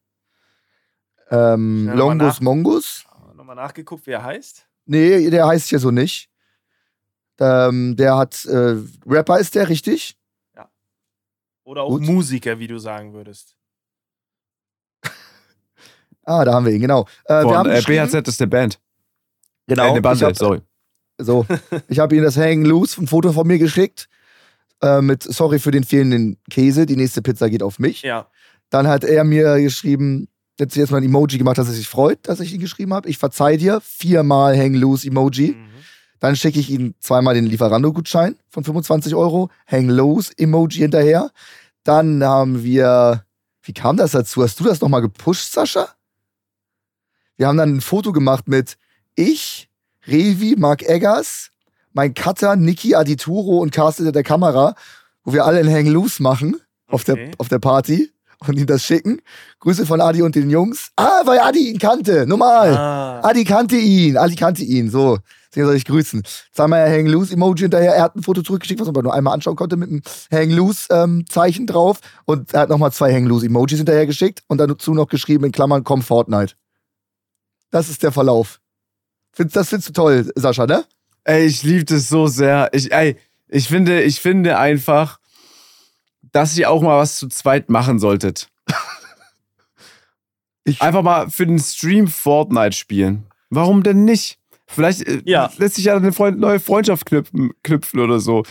ähm, 1.32 1.89
Longus. 1.93 2.41
Mongus, 2.41 3.06
Nochmal 3.36 3.56
nachgeguckt, 3.56 4.06
wie 4.08 4.12
er 4.12 4.24
heißt. 4.24 4.66
nee, 4.86 5.30
der 5.30 5.48
heißt 5.48 5.72
ja 5.72 5.80
so 5.80 5.91
nicht. 5.91 6.30
Ähm, 7.39 7.96
der 7.98 8.18
hat, 8.18 8.46
äh, 8.46 8.76
Rapper 9.06 9.39
ist 9.39 9.56
der, 9.56 9.68
richtig? 9.70 10.16
Oder 11.66 11.82
auch 11.82 11.89
Gut. 11.89 12.03
Musiker, 12.03 12.59
wie 12.59 12.68
du 12.68 12.78
sagen 12.78 13.13
würdest. 13.13 13.55
Ah, 16.28 16.43
da 16.43 16.53
haben 16.55 16.66
wir 16.66 16.74
ihn, 16.74 16.82
genau. 16.82 17.05
Äh, 17.26 17.36
wir 17.36 17.41
Von 17.43 17.55
haben 17.55 17.70
äh, 17.70 17.82
BHZ 17.82 18.28
ist 18.28 18.39
der 18.39 18.47
Band. 18.47 18.80
genau, 19.68 19.84
äh, 19.84 19.88
eine 19.89 19.97
ich 19.97 20.01
Bande, 20.01 20.26
hab, 20.26 20.36
sorry. 20.36 20.61
So, 21.20 21.45
ich 21.88 21.99
habe 21.99 22.16
ihm 22.16 22.24
das 22.24 22.36
Hang 22.36 22.66
Loose, 22.66 22.99
ein 22.99 23.05
Foto 23.05 23.32
von 23.32 23.45
mir 23.45 23.59
geschickt. 23.59 24.07
Äh, 24.82 25.01
mit 25.01 25.22
Sorry 25.22 25.59
für 25.59 25.70
den 25.70 25.84
fehlenden 25.84 26.38
Käse, 26.49 26.88
die 26.88 26.95
nächste 26.95 27.22
Pizza 27.22 27.47
geht 27.47 27.61
auf 27.61 27.78
mich. 27.78 28.01
Ja. 28.01 28.28
Dann 28.72 28.88
hat 28.88 29.03
er 29.03 29.24
mir 29.24 29.59
geschrieben, 29.59 30.28
jetzt 30.59 30.76
jetzt 30.76 30.89
mal 30.89 30.97
ein 30.97 31.03
Emoji 31.03 31.38
gemacht, 31.38 31.59
dass 31.59 31.68
er 31.68 31.74
sich 31.74 31.88
freut, 31.88 32.28
dass 32.28 32.39
ich 32.39 32.51
ihn 32.53 32.59
geschrieben 32.59 32.93
habe. 32.93 33.07
Ich 33.07 33.20
verzeih 33.20 33.57
dir, 33.57 33.80
viermal 33.82 34.57
Hang 34.57 34.74
Loose 34.74 35.07
Emoji. 35.07 35.51
Mhm. 35.51 35.68
Dann 36.26 36.36
schicke 36.36 36.59
ich 36.59 36.71
ihm 36.71 36.95
zweimal 36.99 37.36
den 37.36 37.45
Lieferando-Gutschein 37.45 38.36
von 38.49 38.63
25 38.63 39.13
Euro, 39.13 39.51
Hang 39.67 39.89
Loose 39.89 40.34
Emoji 40.36 40.80
hinterher. 40.80 41.30
Dann 41.84 42.23
haben 42.23 42.63
wir, 42.63 43.26
wie 43.61 43.73
kam 43.73 43.95
das 43.95 44.13
dazu? 44.13 44.41
Hast 44.41 44.59
du 44.59 44.63
das 44.63 44.82
nochmal 44.82 45.01
gepusht, 45.01 45.53
Sascha? 45.53 45.88
Wir 47.38 47.45
haben 47.47 47.57
dann 47.57 47.76
ein 47.76 47.82
Foto 47.82 48.11
gemacht 48.11 48.47
mit 48.47 48.76
ich, 49.13 49.69
Revi, 50.07 50.55
Mark 50.57 50.82
Eggers, 50.82 51.51
mein 51.93 52.15
Cutter, 52.15 52.55
Niki 52.55 52.95
Adituro 52.95 53.59
und 53.59 53.71
Carsten 53.71 54.11
der 54.11 54.23
Kamera, 54.23 54.73
wo 55.26 55.32
wir 55.32 55.45
alle 55.45 55.59
einen 55.59 55.71
Hang 55.71 55.86
Loose 55.86 56.23
machen 56.23 56.59
auf, 56.88 57.03
der, 57.03 57.13
Okay. 57.13 57.32
auf 57.38 57.49
der 57.49 57.59
Party 57.59 58.09
und 58.47 58.57
ihm 58.57 58.65
das 58.65 58.84
schicken. 58.84 59.21
Grüße 59.59 59.86
von 59.86 60.01
Adi 60.01 60.23
und 60.23 60.34
den 60.34 60.49
Jungs. 60.49 60.89
Ah, 60.95 61.21
weil 61.26 61.38
Adi 61.38 61.69
ihn 61.69 61.78
kannte, 61.78 62.26
normal. 62.26 62.76
Ah. 62.76 63.21
Adi 63.21 63.43
kannte 63.43 63.76
ihn, 63.78 64.17
Adi 64.17 64.36
kannte 64.36 64.63
ihn, 64.63 64.89
so. 64.89 65.19
Deswegen 65.56 65.68
soll 65.68 65.76
ich 65.78 65.86
grüßen. 65.86 66.22
Zweimal 66.51 66.89
Hang 66.91 67.06
Loose 67.08 67.34
Emoji 67.34 67.62
hinterher. 67.62 67.93
Er 67.95 68.03
hat 68.03 68.16
ein 68.18 68.24
Foto 68.24 68.41
zurückgeschickt, 68.41 68.82
was 68.82 68.88
man 68.88 68.95
aber 68.95 69.03
nur 69.03 69.14
einmal 69.14 69.34
anschauen 69.34 69.56
konnte, 69.56 69.78
mit 69.78 69.89
einem 69.89 70.01
Hang 70.30 70.49
Loose 70.51 70.88
ähm, 70.91 71.26
Zeichen 71.30 71.66
drauf. 71.66 71.99
Und 72.26 72.53
er 72.53 72.62
hat 72.62 72.70
nochmal 72.70 72.91
zwei 72.91 73.14
Hang 73.14 73.26
Loose 73.26 73.45
Emojis 73.45 73.78
hinterher 73.78 74.06
geschickt 74.06 74.43
und 74.47 74.58
dazu 74.58 74.93
noch 74.93 75.08
geschrieben 75.08 75.45
in 75.45 75.51
Klammern, 75.53 75.86
komm 75.86 76.01
Fortnite. 76.01 76.56
Das 77.72 77.88
ist 77.89 78.03
der 78.03 78.12
Verlauf. 78.12 78.60
Findest- 79.32 79.56
Das 79.56 79.70
findest 79.70 79.89
du 79.89 79.93
toll, 79.93 80.30
Sascha, 80.36 80.66
ne? 80.66 80.84
Ey, 81.24 81.45
ich 81.45 81.64
liebe 81.64 81.86
das 81.86 82.10
so 82.10 82.28
sehr. 82.28 82.70
Ich, 82.74 82.91
ey, 82.91 83.16
ich 83.47 83.68
finde, 83.70 84.03
ich 84.03 84.20
finde 84.20 84.58
einfach, 84.60 85.20
dass 86.34 86.58
ihr 86.58 86.70
auch 86.70 86.82
mal 86.82 86.97
was 86.97 87.16
zu 87.18 87.30
zweit 87.30 87.70
machen 87.70 87.97
solltet. 87.99 88.49
Ich- 90.68 90.82
Einfach 90.82 91.03
mal 91.03 91.30
für 91.30 91.45
den 91.45 91.60
Stream 91.60 92.08
Fortnite 92.08 92.76
spielen. 92.76 93.28
Warum 93.51 93.84
denn 93.84 94.03
nicht? 94.03 94.39
Vielleicht 94.68 95.07
äh, 95.07 95.22
Ja. 95.26 95.51
lässt 95.57 95.76
sich 95.76 95.86
ja 95.86 95.95
eine 95.95 96.11
Freund 96.11 96.39
neue 96.39 96.59
Freundschaft 96.59 97.05
knüpfen, 97.05 97.51
knüpfen 97.63 97.99
oder 97.99 98.20
so. 98.20 98.43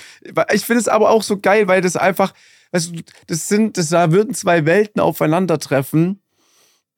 Ich 0.52 0.64
finde 0.64 0.80
es 0.80 0.88
aber 0.88 1.10
auch 1.10 1.22
so 1.22 1.38
geil, 1.38 1.66
weil 1.68 1.80
das 1.80 1.96
einfach, 1.96 2.32
weißt 2.72 2.94
du, 2.96 3.00
das 3.26 3.48
sind, 3.48 3.76
das, 3.78 3.88
da 3.88 4.12
würden 4.12 4.34
zwei 4.34 4.64
Welten 4.66 5.00
aufeinandertreffen, 5.00 6.20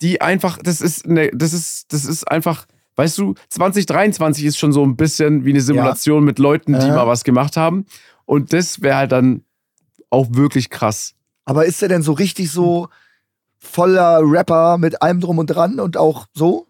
die 0.03 0.21
einfach, 0.21 0.59
das 0.63 0.81
ist, 0.81 1.07
ne, 1.07 1.31
das 1.33 1.53
ist, 1.55 1.93
das 1.93 2.05
ist 2.05 2.25
einfach, 2.31 2.67
weißt 2.97 3.17
du, 3.19 3.35
2023 3.49 4.45
ist 4.45 4.59
schon 4.59 4.73
so 4.73 4.85
ein 4.85 4.97
bisschen 4.97 5.45
wie 5.45 5.51
eine 5.51 5.61
Simulation 5.63 6.25
mit 6.25 6.39
Leuten, 6.39 6.79
die 6.79 6.87
Ja. 6.87 6.95
mal 6.95 7.07
was 7.07 7.25
gemacht 7.25 7.57
haben. 7.57 7.87
Und 8.27 8.53
das 8.53 8.83
wäre 8.83 8.97
halt 8.97 9.13
dann 9.13 9.45
auch 10.11 10.27
wirklich 10.31 10.69
krass. 10.71 11.15
Aber 11.47 11.65
ist 11.65 11.83
er 11.83 11.89
denn 11.89 12.03
so 12.03 12.13
richtig 12.13 12.51
so 12.51 12.89
voller 13.59 14.21
Rapper 14.23 14.79
mit 14.79 15.01
allem 15.03 15.21
drum 15.21 15.39
und 15.39 15.47
dran 15.47 15.81
und 15.81 15.97
auch 15.97 16.27
so? 16.35 16.67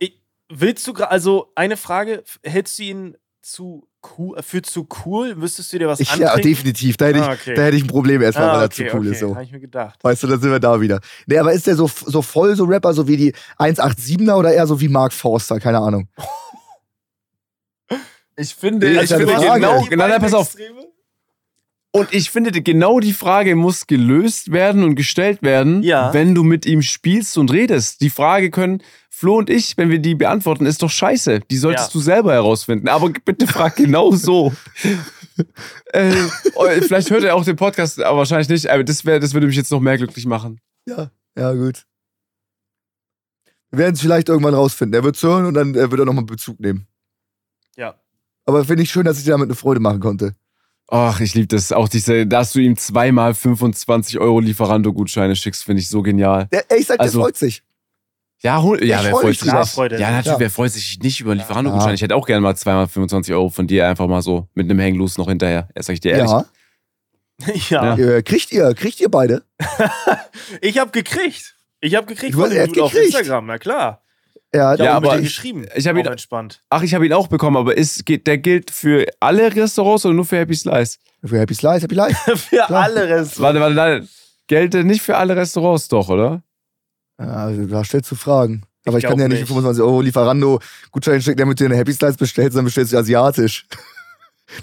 Willst 0.49 0.87
du 0.87 0.93
gerade, 0.93 1.11
also 1.11 1.51
eine 1.55 1.77
Frage, 1.77 2.23
hältst 2.45 2.79
du 2.79 2.83
ihn 2.85 3.17
zu 3.43 3.89
cool, 4.19 4.41
für 4.43 4.63
zu 4.63 4.87
cool? 5.05 5.35
Müsstest 5.35 5.73
du 5.73 5.79
dir 5.79 5.89
was 5.89 5.99
Ich, 6.01 6.15
ja, 6.17 6.37
definitiv. 6.37 6.97
Da 6.97 7.07
hätte, 7.07 7.19
ich, 7.19 7.25
Ah, 7.25 7.33
okay. 7.33 7.55
da 7.55 7.63
hätte 7.63 7.77
ich 7.77 7.85
ein 7.85 7.89
Problem 7.89 8.23
erstmal, 8.23 8.49
weil 8.49 8.55
Ah, 8.57 8.61
er 8.63 8.67
okay, 8.67 8.89
zu 8.89 8.97
cool 8.97 9.01
okay. 9.07 9.11
ist. 9.11 9.21
So. 9.21 9.35
Habe 9.35 9.45
ich 9.45 9.53
mir 9.53 9.61
gedacht. 9.61 10.03
Weißt 10.03 10.23
du, 10.23 10.27
dann 10.29 10.41
sind 10.41 10.51
wir 10.51 10.61
da 10.61 10.81
wieder. 10.81 11.01
Nee, 11.27 11.39
aber 11.39 11.53
ist 11.53 11.67
der 11.67 11.75
so, 11.77 11.89
so 11.89 12.23
voll 12.23 12.55
so 12.57 12.65
Rapper, 12.65 12.93
so 12.95 13.07
wie 13.09 13.17
die 13.17 13.35
187er 13.59 14.35
oder 14.35 14.53
eher 14.53 14.67
so 14.67 14.81
wie 14.81 14.89
Mark 14.89 15.13
Forster? 15.13 15.59
Keine 15.59 15.79
Ahnung. 15.79 16.09
Ich 18.37 18.55
finde, 18.55 18.87
Nee, 18.87 19.01
ich 19.03 19.15
eine 19.15 19.27
finde 19.27 19.41
genau, 19.41 19.83
Die 19.83 19.89
genau, 19.89 20.03
nein, 20.05 20.11
beiden 20.11 20.23
pass 20.23 20.35
auf. 20.35 20.55
Extreme? 20.55 20.87
Und 21.97 22.13
ich 22.13 22.31
finde, 22.31 22.51
genau 22.63 23.01
die 23.01 23.13
Frage 23.13 23.57
muss 23.57 23.87
gelöst 23.87 24.53
werden 24.53 24.85
und 24.85 24.95
gestellt 24.97 25.43
werden, 25.43 25.83
Ja. 25.83 26.13
wenn 26.13 26.35
du 26.35 26.43
mit 26.45 26.67
ihm 26.67 26.83
spielst 26.83 27.39
und 27.39 27.51
redest. 27.53 28.01
Die 28.01 28.11
Frage 28.11 28.51
können 28.51 28.83
Flo 29.11 29.39
und 29.39 29.49
ich, 29.49 29.77
wenn 29.79 29.89
wir 29.89 29.99
die 29.99 30.15
beantworten, 30.15 30.67
ist 30.67 30.83
doch 30.83 30.91
scheiße. 30.91 31.41
Die 31.51 31.57
solltest 31.57 31.89
Ja. 31.89 31.93
du 31.93 32.01
selber 32.01 32.33
herausfinden. 32.35 32.89
Aber 32.89 33.09
bitte 33.11 33.47
frag 33.47 33.77
genau 33.77 34.13
so. 34.13 34.53
äh, 35.93 36.15
oh, 36.55 36.67
vielleicht 36.83 37.11
hört 37.11 37.25
er 37.25 37.35
auch 37.35 37.45
den 37.45 37.57
Podcast, 37.57 38.01
aber 38.03 38.19
wahrscheinlich 38.19 38.49
nicht. 38.49 38.69
Aber 38.69 38.85
das, 38.85 39.05
wär, 39.05 39.19
das 39.21 39.33
würde 39.33 39.47
mich 39.47 39.57
jetzt 39.57 39.71
noch 39.73 39.81
mehr 39.81 39.97
glücklich 39.97 40.27
machen. 40.27 40.61
Ja, 40.87 41.11
ja, 41.37 41.53
gut. 41.55 41.87
Wir 43.71 43.79
werden 43.81 43.95
es 43.95 44.01
vielleicht 44.01 44.29
irgendwann 44.29 44.55
rausfinden. 44.55 44.95
Er 44.95 45.03
wird 45.05 45.21
hören 45.23 45.47
und 45.47 45.55
dann 45.55 45.75
äh, 45.75 45.91
wird 45.91 45.99
er 46.01 46.05
nochmal 46.07 46.25
Bezug 46.25 46.61
nehmen. 46.61 46.87
Ja. 47.77 47.95
Aber 48.45 48.65
finde 48.65 48.83
ich 48.85 48.91
schön, 48.91 49.05
dass 49.05 49.19
ich 49.19 49.25
dir 49.25 49.33
damit 49.33 49.47
eine 49.47 49.55
Freude 49.57 49.81
machen 49.81 50.01
konnte. 50.01 50.35
Ach, 50.89 51.21
ich 51.21 51.35
liebe 51.35 51.49
das. 51.49 51.73
Auch 51.73 51.89
diese, 51.89 52.27
dass 52.27 52.53
du 52.53 52.61
ihm 52.61 52.77
zweimal 52.77 53.35
25 53.35 54.19
Euro 54.21 54.39
Lieferando-Gutscheine 54.41 55.35
schickst, 55.35 55.65
finde 55.65 55.81
ich 55.83 55.89
so 55.89 56.03
genial. 56.03 56.47
Der, 56.53 56.65
ey, 56.71 56.81
ich 56.81 56.87
sag, 56.87 57.01
Also- 57.01 57.19
der 57.19 57.25
freut 57.25 57.37
sich. 57.37 57.63
Ja, 58.43 58.63
hol, 58.63 58.85
ja, 58.85 58.99
Ich 58.99 59.05
wer 59.05 59.11
freu 59.13 59.21
freut 59.23 59.29
mich 59.31 59.41
sich? 59.41 59.71
Freude. 59.73 59.99
Ja, 59.99 60.11
natürlich, 60.11 60.27
Ja. 60.35 60.41
wer 60.41 60.51
freut 60.51 60.71
sich 60.71 60.99
nicht 61.01 61.21
über 61.21 61.35
Lieferando-Gutscheine? 61.35 61.93
Ja. 61.93 61.95
Ich 61.95 62.03
hätte 62.03 62.15
auch 62.15 62.27
gerne 62.27 62.43
mal 62.43 62.55
zweimal 62.55 62.87
25 62.87 63.33
Euro 63.35 63.49
von 63.49 63.67
dir 63.67 63.89
einfach 63.89 64.07
mal 64.07 64.21
so 64.23 64.47
mit 64.55 64.71
einem 64.71 64.79
Hangloose 64.81 65.19
noch 65.19 65.29
hinterher. 65.29 65.69
Ja, 65.75 65.83
sag 65.83 65.95
ich 65.95 66.01
dir 66.01 66.13
ehrlich. 66.13 66.31
Ja. 66.31 66.47
ja. 67.97 67.97
Äh, 67.97 68.23
kriegt 68.23 68.53
ihr, 68.53 68.73
kriegt 68.75 69.01
ihr 69.01 69.09
beide? 69.11 69.43
Ich 70.61 70.79
habe 70.79 70.91
gekriegt. 70.93 71.57
Ich 71.81 71.95
habe 71.95 72.07
gekriegt 72.07 72.35
Du 72.35 72.39
hast 72.43 72.49
von 72.49 72.51
dem 72.55 72.59
erst 72.59 72.71
Dude 72.71 72.85
auf 72.85 72.93
gekriegt? 72.93 73.15
Instagram, 73.15 73.47
na 73.47 73.59
klar. 73.59 74.03
Ja, 74.57 74.75
Ich 74.75 74.81
habe 74.81 74.85
Ja, 74.85 75.01
mit 75.01 75.11
aber 75.11 75.21
geschrieben. 75.21 75.67
ich 75.75 75.87
hab 75.87 75.97
ihn- 75.97 76.07
Auch 76.07 76.13
entspannt. 76.13 76.63
Ach, 76.71 76.83
ich 76.83 76.95
habe 76.95 77.07
ihn 77.07 77.13
auch 77.13 77.29
bekommen, 77.29 77.57
aber 77.57 77.77
ist, 77.77 78.05
geht, 78.07 78.27
der 78.27 78.39
gilt 78.39 78.71
für 78.71 79.07
alle 79.21 79.55
Restaurants 79.55 80.05
oder 80.07 80.15
nur 80.15 80.25
für 80.25 80.39
Happy 80.39 80.55
Slice? 80.55 80.99
für 81.25 81.39
Happy 81.39 81.55
Slice, 81.55 81.83
Happy 81.83 81.95
Life. 81.95 82.37
Für 82.37 82.57
Klar. 82.67 82.85
alle 82.85 83.09
Rest. 83.09 83.41
Warte, 83.41 83.61
warte, 83.61 83.75
nein. 83.75 84.09
Gelte 84.47 84.85
nicht 84.85 85.03
für 85.03 85.17
alle 85.17 85.35
Restaurants 85.35 85.89
doch, 85.89 86.09
oder? 86.09 86.43
Ja, 87.19 87.27
also, 87.47 87.67
da 87.67 87.83
stellst 87.85 88.11
du 88.13 88.15
Fragen. 88.15 88.63
Aber 88.87 88.99
Ich 88.99 89.05
ich, 89.05 89.11
kann 89.11 89.19
ja 89.19 89.27
nicht 89.27 89.39
nicht. 89.41 89.49
für 89.49 89.55
25 89.55 89.83
Euro 89.83 90.01
Lieferando 90.03 90.61
Gutschein 90.93 91.21
schicken, 91.21 91.39
damit 91.39 91.59
du 91.59 91.65
dir 91.65 91.71
eine 91.71 91.77
Happy 91.79 91.93
Slice 91.93 92.17
bestellst, 92.17 92.57
dann 92.57 92.65
bestellst 92.65 92.93
du 92.93 92.99
asiatisch. 92.99 93.67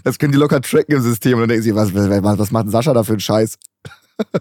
Das 0.06 0.18
können 0.18 0.32
die 0.32 0.38
locker 0.38 0.62
tracken 0.62 0.96
im 0.96 1.02
System 1.02 1.34
und 1.34 1.40
dann 1.42 1.50
denken 1.50 1.64
sie, 1.64 1.76
was, 1.76 1.94
was, 1.94 2.08
was 2.40 2.52
macht 2.52 2.64
denn 2.64 2.72
Sascha 2.72 2.94
da 2.94 3.04
für 3.04 3.12
einen 3.12 3.20
Scheiß? 3.20 3.58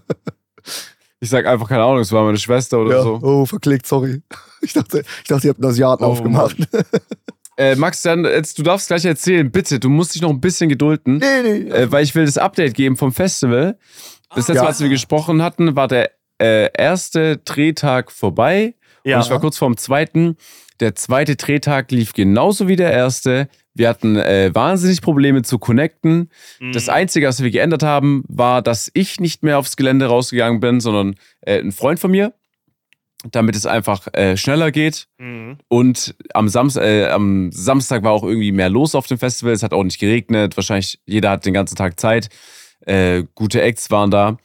Ich 1.23 1.31
sag 1.31 1.47
einfach, 1.47 1.69
keine 1.69 1.85
Ahnung, 1.85 2.01
es 2.01 2.11
war 2.11 2.25
meine 2.25 2.37
Schwester 2.37 2.81
oder 2.81 2.97
Ja. 2.97 3.03
so. 3.05 3.21
Oh, 3.23 3.47
verklickt, 3.47 3.87
sorry. 3.87 4.23
Ich 4.61 4.73
dachte, 4.73 5.03
ich 5.23 5.29
dachte, 5.29 5.47
ihr 5.47 5.51
habt 5.51 5.61
einen 5.63 5.71
Asiaten 5.71 6.05
Oh, 6.05 6.09
aufgemacht. 6.09 6.57
Äh, 7.59 7.77
Max, 7.77 8.01
dann, 8.01 8.25
jetzt, 8.25 8.59
du 8.59 8.63
darfst 8.63 8.89
gleich 8.89 9.05
erzählen, 9.05 9.51
bitte, 9.51 9.79
du 9.79 9.91
musst 9.91 10.15
dich 10.15 10.23
noch 10.23 10.31
ein 10.31 10.41
bisschen 10.41 10.71
gedulden. 10.71 11.19
nee, 11.19 11.43
nee. 11.43 11.69
Äh, 11.71 11.93
weil 11.93 12.03
ich 12.03 12.15
will 12.15 12.25
das 12.25 12.39
Update 12.39 12.73
geben 12.75 12.97
vom 12.97 13.13
Festival. 13.13 13.79
Das 14.31 14.49
letzte 14.49 14.55
Ja. 14.55 14.63
Mal, 14.63 14.69
als 14.69 14.81
wir 14.81 14.89
gesprochen 14.89 15.43
hatten, 15.43 15.77
war 15.77 15.87
der 15.87 16.11
äh, 16.41 16.71
erste 16.73 17.37
Drehtag 17.37 18.11
vorbei. 18.11 18.75
Ja. 19.05 19.17
Und 19.19 19.25
ich 19.27 19.31
war 19.31 19.39
kurz 19.39 19.59
vorm 19.59 19.77
zweiten. 19.77 20.37
Der 20.81 20.95
zweite 20.95 21.37
Drehtag 21.37 21.91
lief 21.91 22.13
genauso 22.13 22.69
wie 22.69 22.77
der 22.77 22.93
erste. 22.93 23.49
Wir 23.75 23.89
hatten 23.89 24.17
äh, 24.17 24.51
wahnsinnig 24.55 25.01
Probleme 25.01 25.43
zu 25.43 25.59
connecten. 25.59 26.31
Mhm. 26.61 26.73
Das 26.73 26.89
Einzige, 26.89 27.27
was 27.29 27.43
wir 27.43 27.51
geändert 27.51 27.83
haben, 27.83 28.25
war, 28.29 28.63
dass 28.63 28.91
ich 28.95 29.21
nicht 29.21 29.43
mehr 29.43 29.59
aufs 29.59 29.77
Gelände 29.77 30.07
rausgegangen 30.07 30.61
bin, 30.61 30.81
sondern 30.81 31.15
äh, 31.41 31.59
ein 31.61 31.73
Freund 31.73 31.99
von 32.01 32.11
mir. 32.11 32.35
damit 33.31 33.55
es 33.55 33.67
einfach 33.67 34.09
äh, 34.15 34.37
schneller 34.37 34.73
geht. 34.73 35.07
Mhm. 35.19 35.59
Und 35.69 36.15
am, 36.35 36.49
Sams 36.49 36.75
äh, 36.77 37.07
am 37.07 37.51
Samstag 37.53 38.03
war 38.03 38.11
auch 38.13 38.25
irgendwie 38.25 38.51
mehr 38.51 38.69
los 38.69 38.95
auf 38.97 39.07
dem 39.07 39.19
Festival. 39.19 39.53
Es 39.53 39.63
hat 39.63 39.73
auch 39.73 39.85
nicht 39.85 40.01
geregnet. 40.01 40.57
Wahrscheinlich 40.57 40.99
jeder 41.07 41.31
hat 41.31 41.47
den 41.47 41.55
ganzen 41.55 41.77
Tag 41.77 42.01
Zeit. 42.01 42.29
Äh, 42.85 43.23
gute 43.37 43.63
Acts 43.63 43.91
waren 43.93 44.11
da. 44.11 44.39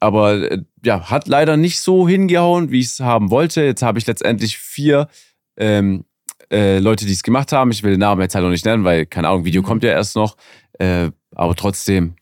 Aber 0.00 0.50
äh, 0.50 0.58
ja, 0.84 1.08
hat 1.08 1.28
leider 1.28 1.56
nicht 1.56 1.78
so 1.80 2.08
hingehauen, 2.08 2.72
wie 2.72 2.80
ich 2.80 2.86
es 2.86 3.00
haben 3.00 3.30
wollte. 3.30 3.62
Jetzt 3.62 3.82
habe 3.82 3.98
ich 3.98 4.06
letztendlich 4.06 4.58
vier 4.58 5.08
ähm, 5.56 6.04
äh, 6.50 6.78
Leute, 6.78 7.06
die 7.06 7.12
es 7.12 7.22
gemacht 7.22 7.52
haben. 7.52 7.70
Ich 7.70 7.82
will 7.82 7.92
den 7.92 8.00
Namen 8.00 8.20
jetzt 8.20 8.34
halt 8.34 8.44
noch 8.44 8.50
nicht 8.50 8.64
nennen, 8.64 8.84
weil, 8.84 9.06
keine 9.06 9.28
Ahnung, 9.28 9.44
Video 9.44 9.62
kommt 9.62 9.82
ja 9.82 9.90
erst 9.90 10.14
noch. 10.16 10.36
Äh, 10.78 11.10
aber 11.34 11.54
trotzdem. 11.56 12.14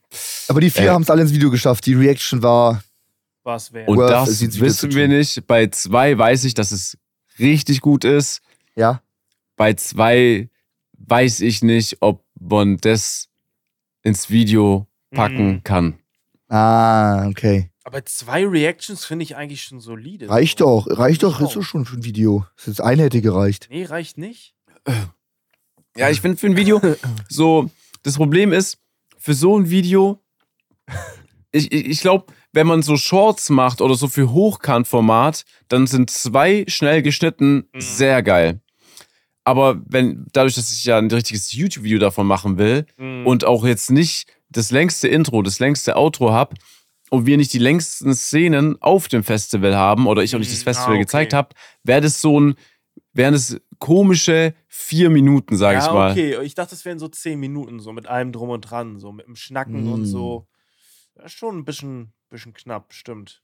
Aber 0.47 0.61
die 0.61 0.69
vier 0.69 0.85
Äh. 0.85 0.89
haben 0.89 1.01
es 1.03 1.09
alle 1.09 1.21
ins 1.21 1.33
Video 1.33 1.51
geschafft. 1.51 1.85
Die 1.85 1.93
Reaction 1.93 2.41
war. 2.41 2.81
Was 3.43 3.71
wäre? 3.73 3.85
Und 3.89 3.99
das 3.99 4.39
wissen 4.59 4.93
wir 4.93 5.07
nicht. 5.07 5.45
Bei 5.45 5.67
zwei 5.67 6.17
weiß 6.17 6.45
ich, 6.45 6.53
dass 6.55 6.71
es 6.71 6.97
richtig 7.37 7.81
gut 7.81 8.03
ist. 8.03 8.41
Ja. 8.75 9.01
Bei 9.55 9.73
zwei 9.73 10.49
weiß 10.97 11.41
ich 11.41 11.61
nicht, 11.61 11.97
ob 12.01 12.23
man 12.39 12.77
das 12.77 13.27
ins 14.03 14.29
Video 14.29 14.87
packen 15.11 15.47
Mhm. 15.47 15.63
kann. 15.63 15.99
Ah, 16.49 17.27
okay. 17.27 17.69
Aber 17.87 18.03
zwei 18.03 18.43
Reactions 18.45 19.05
finde 19.05 19.23
ich 19.23 19.35
eigentlich 19.35 19.61
schon 19.61 19.79
solide. 19.79 20.27
Reicht 20.27 20.57
so. 20.57 20.65
doch. 20.65 20.87
Reicht 20.97 21.21
doch. 21.21 21.39
Ist 21.39 21.55
doch 21.55 21.61
schon 21.61 21.85
für 21.85 21.95
ein 21.97 22.03
Video. 22.03 22.45
Das 22.57 22.67
ist 22.67 22.81
eine 22.81 23.03
hätte 23.03 23.21
gereicht. 23.21 23.67
Nee, 23.69 23.85
reicht 23.85 24.17
nicht. 24.17 24.55
Ja, 25.95 26.09
ich 26.09 26.19
finde 26.19 26.37
für 26.37 26.47
ein 26.47 26.57
Video 26.57 26.81
so, 27.29 27.69
das 28.03 28.15
Problem 28.15 28.51
ist, 28.51 28.79
für 29.19 29.35
so 29.35 29.57
ein 29.57 29.69
Video, 29.69 30.19
ich, 31.51 31.71
ich, 31.71 31.85
ich 31.85 32.01
glaube, 32.01 32.25
wenn 32.53 32.65
man 32.67 32.81
so 32.81 32.97
Shorts 32.97 33.49
macht 33.49 33.81
oder 33.81 33.95
so 33.95 34.07
für 34.07 34.31
Hochkantformat, 34.31 35.45
dann 35.67 35.85
sind 35.87 36.09
zwei 36.09 36.65
schnell 36.67 37.01
geschnitten 37.03 37.67
Mhm. 37.73 37.81
sehr 37.81 38.23
geil. 38.23 38.61
Aber 39.43 39.79
wenn, 39.85 40.25
dadurch, 40.33 40.55
dass 40.55 40.71
ich 40.71 40.85
ja 40.85 40.97
ein 40.97 41.11
richtiges 41.11 41.51
YouTube-Video 41.53 41.99
davon 41.99 42.25
machen 42.25 42.57
will 42.57 42.87
Mhm. 42.97 43.27
und 43.27 43.45
auch 43.45 43.63
jetzt 43.63 43.91
nicht 43.91 44.27
das 44.49 44.71
längste 44.71 45.07
Intro, 45.07 45.43
das 45.43 45.59
längste 45.59 45.95
Outro 45.97 46.31
habe 46.31 46.55
und 47.15 47.25
wir 47.25 47.37
nicht 47.37 47.53
die 47.53 47.59
längsten 47.59 48.13
Szenen 48.13 48.81
auf 48.81 49.07
dem 49.07 49.23
Festival 49.23 49.75
haben 49.75 50.07
oder 50.07 50.23
ich 50.23 50.35
auch 50.35 50.39
nicht 50.39 50.51
das 50.51 50.59
Mhm, 50.59 50.63
Festival 50.63 50.89
ah, 50.89 50.93
okay. 50.93 50.99
gezeigt 51.01 51.33
habe, 51.33 51.49
wäre 51.83 52.01
das 52.01 52.21
so 52.21 52.39
ein, 52.39 52.55
wären 53.13 53.33
es 53.33 53.59
komische 53.79 54.53
vier 54.67 55.09
Minuten, 55.09 55.57
sag 55.57 55.73
ja, 55.73 55.85
ich 55.85 55.91
mal. 55.91 56.11
okay. 56.11 56.41
Ich 56.43 56.55
dachte, 56.55 56.75
es 56.75 56.85
wären 56.85 56.99
so 56.99 57.07
zehn 57.07 57.39
Minuten, 57.39 57.79
so 57.79 57.91
mit 57.93 58.07
allem 58.07 58.31
drum 58.31 58.49
und 58.49 58.61
dran, 58.61 58.99
so 58.99 59.11
mit 59.11 59.25
dem 59.27 59.35
Schnacken 59.35 59.87
und 59.87 60.01
Mm. 60.01 60.05
so. 60.05 60.47
Das 61.15 61.27
ist 61.27 61.33
schon 61.37 61.57
ein 61.57 61.65
bisschen, 61.65 62.13
bisschen 62.29 62.53
knapp, 62.53 62.93
stimmt. 62.93 63.41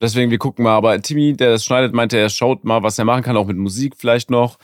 Deswegen, 0.00 0.30
wir 0.30 0.38
gucken 0.38 0.62
mal. 0.64 0.76
Aber 0.76 1.00
Timmy, 1.02 1.36
der 1.36 1.50
das 1.50 1.64
schneidet, 1.64 1.92
meinte, 1.92 2.16
er 2.18 2.28
schaut 2.28 2.64
mal, 2.64 2.82
was 2.82 2.98
er 2.98 3.04
machen 3.04 3.22
kann, 3.22 3.36
auch 3.36 3.46
mit 3.46 3.56
Musik 3.56 3.94
vielleicht 3.96 4.30
noch. 4.30 4.58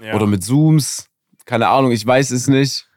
Ja. 0.00 0.14
Oder 0.14 0.26
mit 0.26 0.42
Zooms. 0.42 1.08
Keine 1.44 1.68
Ahnung, 1.68 1.92
ich 1.92 2.04
weiß 2.04 2.30
es 2.32 2.48
nicht. 2.48 2.88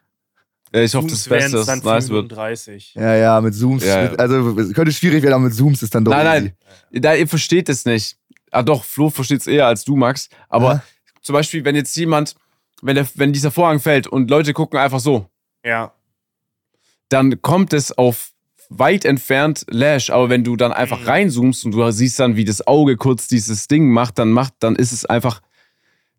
Ich 0.84 0.94
hoffe, 0.96 1.08
das 1.08 1.24
Zooms 1.24 1.30
wären's 1.30 1.44
Beste, 1.52 1.58
dass 1.58 1.66
dann 1.68 1.80
nice 1.80 2.06
4 2.06 2.14
wird. 2.16 2.24
Minuten 2.24 2.36
30. 2.36 2.94
Ja, 2.96 3.16
ja, 3.16 3.42
mit 3.42 3.54
Zooms. 3.56 3.84
Ja, 3.86 4.04
ja. 4.04 4.10
Mit, 4.12 4.20
also, 4.20 4.60
es 4.60 4.74
könnte 4.74 4.92
schwierig 4.92 5.24
werden, 5.24 5.34
aber 5.36 5.44
mit 5.46 5.54
Zooms 5.56 5.82
ist 5.84 5.94
dann 5.96 6.04
doch. 6.06 6.12
Nein, 6.12 6.26
easy. 6.46 6.54
nein. 6.92 7.02
Da, 7.02 7.14
ihr 7.16 7.28
versteht 7.28 7.70
es 7.70 7.86
nicht. 7.86 8.18
Ah, 8.52 8.64
doch, 8.64 8.84
Flo 8.84 9.10
versteht 9.10 9.42
es 9.42 9.48
eher 9.48 9.68
als 9.68 9.84
du, 9.86 9.96
Max. 9.96 10.30
Aber 10.50 10.74
Ja. 10.74 10.84
zum 11.22 11.34
Beispiel, 11.34 11.64
wenn 11.66 11.76
jetzt 11.76 11.96
jemand, 11.96 12.36
wenn, 12.82 12.96
der, 12.96 13.08
wenn 13.16 13.34
dieser 13.34 13.52
Vorhang 13.52 13.80
fällt 13.80 14.08
und 14.08 14.30
Leute 14.30 14.54
gucken 14.54 14.80
einfach 14.80 15.00
so, 15.00 15.30
Ja. 15.66 15.94
dann 17.10 17.42
kommt 17.42 17.74
es 17.74 17.92
auf 17.98 18.32
weit 18.70 19.06
entfernt 19.06 19.66
Lash. 19.70 20.10
Aber 20.10 20.30
wenn 20.30 20.44
du 20.44 20.56
dann 20.56 20.72
einfach 20.74 21.02
Mhm. 21.02 21.08
reinzoomst 21.08 21.66
und 21.66 21.72
du 21.72 21.92
siehst 21.92 22.20
dann, 22.20 22.36
wie 22.36 22.46
das 22.46 22.66
Auge 22.66 22.98
kurz 22.98 23.28
dieses 23.28 23.68
Ding 23.68 23.90
macht, 23.92 24.18
dann 24.18 24.32
macht, 24.32 24.54
dann 24.60 24.76
ist 24.76 24.92
es 24.92 25.06
einfach, 25.06 25.42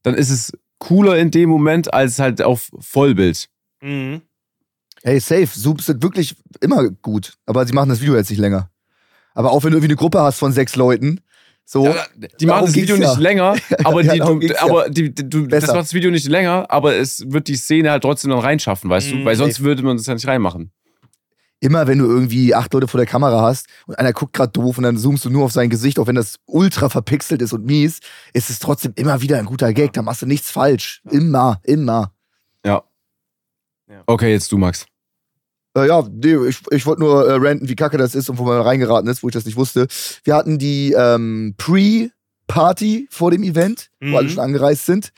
dann 0.03 0.15
ist 0.15 0.31
es 0.31 0.53
cooler 0.79 1.17
in 1.19 1.31
dem 1.31 1.49
Moment 1.51 1.93
als 1.93 2.19
halt 2.19 2.43
auf 2.43 2.71
Vollbild. 2.81 3.49
Mhm. 3.81 4.23
Hey, 5.07 5.21
safe. 5.21 5.47
Zooms 5.47 5.87
sind 5.87 6.03
wirklich 6.03 6.35
immer 6.61 6.91
gut. 6.91 7.35
Aber 7.47 7.65
sie 7.65 7.73
machen 7.73 7.91
das 7.91 8.01
Video 8.01 8.17
jetzt 8.17 8.29
nicht 8.29 8.41
länger. 8.41 8.71
Aber 9.35 9.53
auch 9.53 9.63
wenn 9.63 9.71
du 9.71 9.77
irgendwie 9.77 9.93
eine 9.93 9.97
Gruppe 9.97 10.21
hast 10.21 10.41
von 10.41 10.53
sechs 10.53 10.75
Leuten, 10.75 11.21
so. 11.65 11.87
Ja, 11.87 12.07
die 12.41 12.47
machen 12.47 12.67
das 12.67 12.75
Video 12.75 12.97
ja. 12.97 13.11
nicht 13.11 13.21
länger, 13.21 13.55
aber, 13.85 14.03
Ja, 14.03 14.15
die, 14.15 14.19
du, 14.19 14.61
aber 14.61 14.91
die, 14.91 15.15
du, 15.15 15.47
das 15.47 15.69
macht 15.69 15.79
das 15.79 15.95
Video 15.95 16.11
nicht 16.11 16.27
länger, 16.27 16.67
aber 16.71 16.97
es 16.97 17.23
wird 17.31 17.47
die 17.47 17.55
Szene 17.55 17.93
halt 17.93 18.03
trotzdem 18.03 18.33
dann 18.33 18.41
reinschaffen, 18.41 18.91
weißt 18.91 19.13
du? 19.13 19.17
Mhm, 19.17 19.25
Weil 19.25 19.37
sonst 19.37 19.57
safe. 19.57 19.65
würde 19.65 19.85
man 19.85 19.97
das 19.97 20.07
ja 20.07 20.15
nicht 20.15 20.27
reinmachen. 20.27 20.73
immer 21.61 21.87
wenn 21.87 21.99
du 21.99 22.07
irgendwie 22.07 22.53
acht 22.55 22.73
Leute 22.73 22.89
vor 22.89 22.99
der 22.99 23.07
Kamera 23.07 23.43
hast 23.43 23.67
und 23.87 23.97
einer 23.97 24.13
guckt 24.13 24.33
gerade 24.33 24.51
doof 24.51 24.77
und 24.79 24.85
dann 24.85 24.97
zoomst 24.97 25.25
du 25.25 25.31
nur 25.31 25.45
auf 25.45 25.53
sein 25.53 25.71
Gesicht, 25.71 26.01
auch 26.01 26.09
wenn 26.09 26.17
das 26.17 26.41
ultra 26.47 26.89
verpixelt 26.89 27.43
ist 27.43 27.53
und 27.53 27.65
mies, 27.65 28.01
ist 28.33 28.51
es 28.51 28.59
trotzdem 28.59 28.93
immer 28.97 29.23
wieder 29.23 29.39
ein 29.39 29.47
guter 29.47 29.73
Gag. 29.73 29.93
Da 29.93 30.03
machst 30.03 30.23
du 30.23 30.27
nichts 30.27 30.51
falsch. 30.51 31.03
Immer, 31.11 31.61
immer. 31.63 32.13
Ja. 32.65 32.83
Ja. 33.89 34.03
Okay, 34.07 34.33
jetzt 34.33 34.51
du, 34.51 34.59
Max. 34.59 34.87
Äh, 35.77 35.89
ja, 35.89 36.03
nee, 36.11 36.37
ich, 36.49 36.61
ich 36.71 36.87
wollte 36.87 37.03
nur 37.03 37.29
äh, 37.29 37.35
ranten, 37.35 37.69
wie 37.69 37.77
kacke 37.77 37.99
das 37.99 38.15
ist 38.15 38.31
und 38.31 38.39
wo 38.39 38.45
man 38.45 38.61
reingeraten 38.63 39.09
ist, 39.11 39.23
wo 39.23 39.29
ich 39.29 39.35
das 39.35 39.45
nicht 39.45 39.57
wusste. 39.57 39.87
Wir 40.25 40.35
hatten 40.35 40.59
die 40.59 40.93
ähm, 40.97 41.55
Pre-Party 41.59 43.09
vor 43.11 43.31
dem 43.31 43.43
Event, 43.43 43.91
wo 44.01 44.07
Mhm. 44.09 44.15
alle 44.17 44.29
schon 44.31 44.43
angereist 44.45 44.87
sind. 44.87 45.11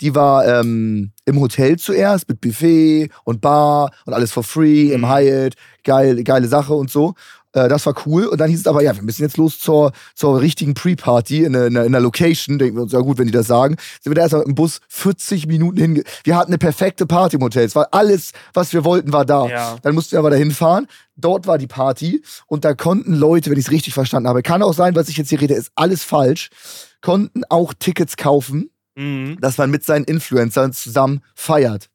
Die 0.00 0.14
war 0.14 0.46
ähm, 0.46 1.12
im 1.24 1.40
Hotel 1.40 1.78
zuerst 1.78 2.28
mit 2.28 2.40
Buffet 2.40 3.10
und 3.24 3.40
Bar 3.40 3.92
und 4.06 4.12
alles 4.12 4.32
for 4.32 4.42
free 4.42 4.92
im 4.92 5.02
Mhm. 5.02 5.08
Hyatt. 5.08 5.54
Geil, 5.84 6.22
geile 6.24 6.48
Sache 6.48 6.74
und 6.74 6.90
so. 6.90 7.14
Äh, 7.54 7.68
das 7.68 7.86
war 7.86 7.94
cool. 8.06 8.26
Und 8.26 8.38
dann 8.40 8.50
hieß 8.50 8.60
es 8.60 8.66
aber, 8.66 8.82
ja, 8.82 8.94
wir 8.94 9.02
müssen 9.02 9.22
jetzt 9.22 9.36
los 9.38 9.58
zur, 9.58 9.92
zur 10.14 10.40
richtigen 10.40 10.74
Pre-Party 10.74 11.44
in, 11.44 11.56
einer- 11.56 11.66
in, 11.66 11.76
einer- 11.76 11.86
in 11.86 11.94
einer 11.94 12.00
Location. 12.02 12.58
Denken 12.58 12.76
wir 12.76 12.82
uns, 12.82 12.92
ja 12.92 13.00
gut, 13.00 13.16
wenn 13.18 13.26
die 13.26 13.32
das 13.32 13.46
sagen. 13.46 13.76
Sind 14.02 14.10
wir 14.10 14.14
da 14.16 14.22
erstmal 14.22 14.44
dem 14.44 14.54
Bus 14.54 14.80
40 14.88 15.46
Minuten 15.46 15.78
hinge... 15.78 16.02
Wir 16.24 16.36
hatten 16.36 16.50
eine 16.50 16.58
perfekte 16.58 17.06
Party 17.06 17.36
im 17.36 17.42
Hotel. 17.42 17.64
Es 17.64 17.74
war 17.74 17.88
alles, 17.92 18.32
was 18.52 18.72
wir 18.72 18.84
wollten, 18.84 19.12
war 19.12 19.24
da. 19.24 19.46
Ja. 19.46 19.76
Dann 19.82 19.94
mussten 19.94 20.12
wir 20.12 20.18
aber 20.18 20.30
dahin 20.30 20.50
fahren. 20.50 20.86
Dort 21.16 21.46
war 21.46 21.58
die 21.58 21.66
Party 21.68 22.22
und 22.46 22.64
da 22.64 22.74
konnten 22.74 23.14
Leute, 23.14 23.50
wenn 23.50 23.58
ich 23.58 23.66
es 23.66 23.70
richtig 23.70 23.94
verstanden 23.94 24.28
habe, 24.28 24.42
kann 24.42 24.62
auch 24.62 24.74
sein, 24.74 24.94
was 24.96 25.08
ich 25.08 25.16
jetzt 25.16 25.28
hier 25.30 25.40
rede, 25.40 25.54
ist 25.54 25.70
alles 25.76 26.02
falsch, 26.02 26.50
konnten 27.00 27.42
auch 27.48 27.72
Tickets 27.78 28.16
kaufen, 28.16 28.70
Mhm. 28.96 29.38
dass 29.40 29.58
man 29.58 29.70
mit 29.70 29.84
seinen 29.84 30.04
Influencern 30.04 30.72
zusammen 30.72 31.20
feiert. 31.34 31.88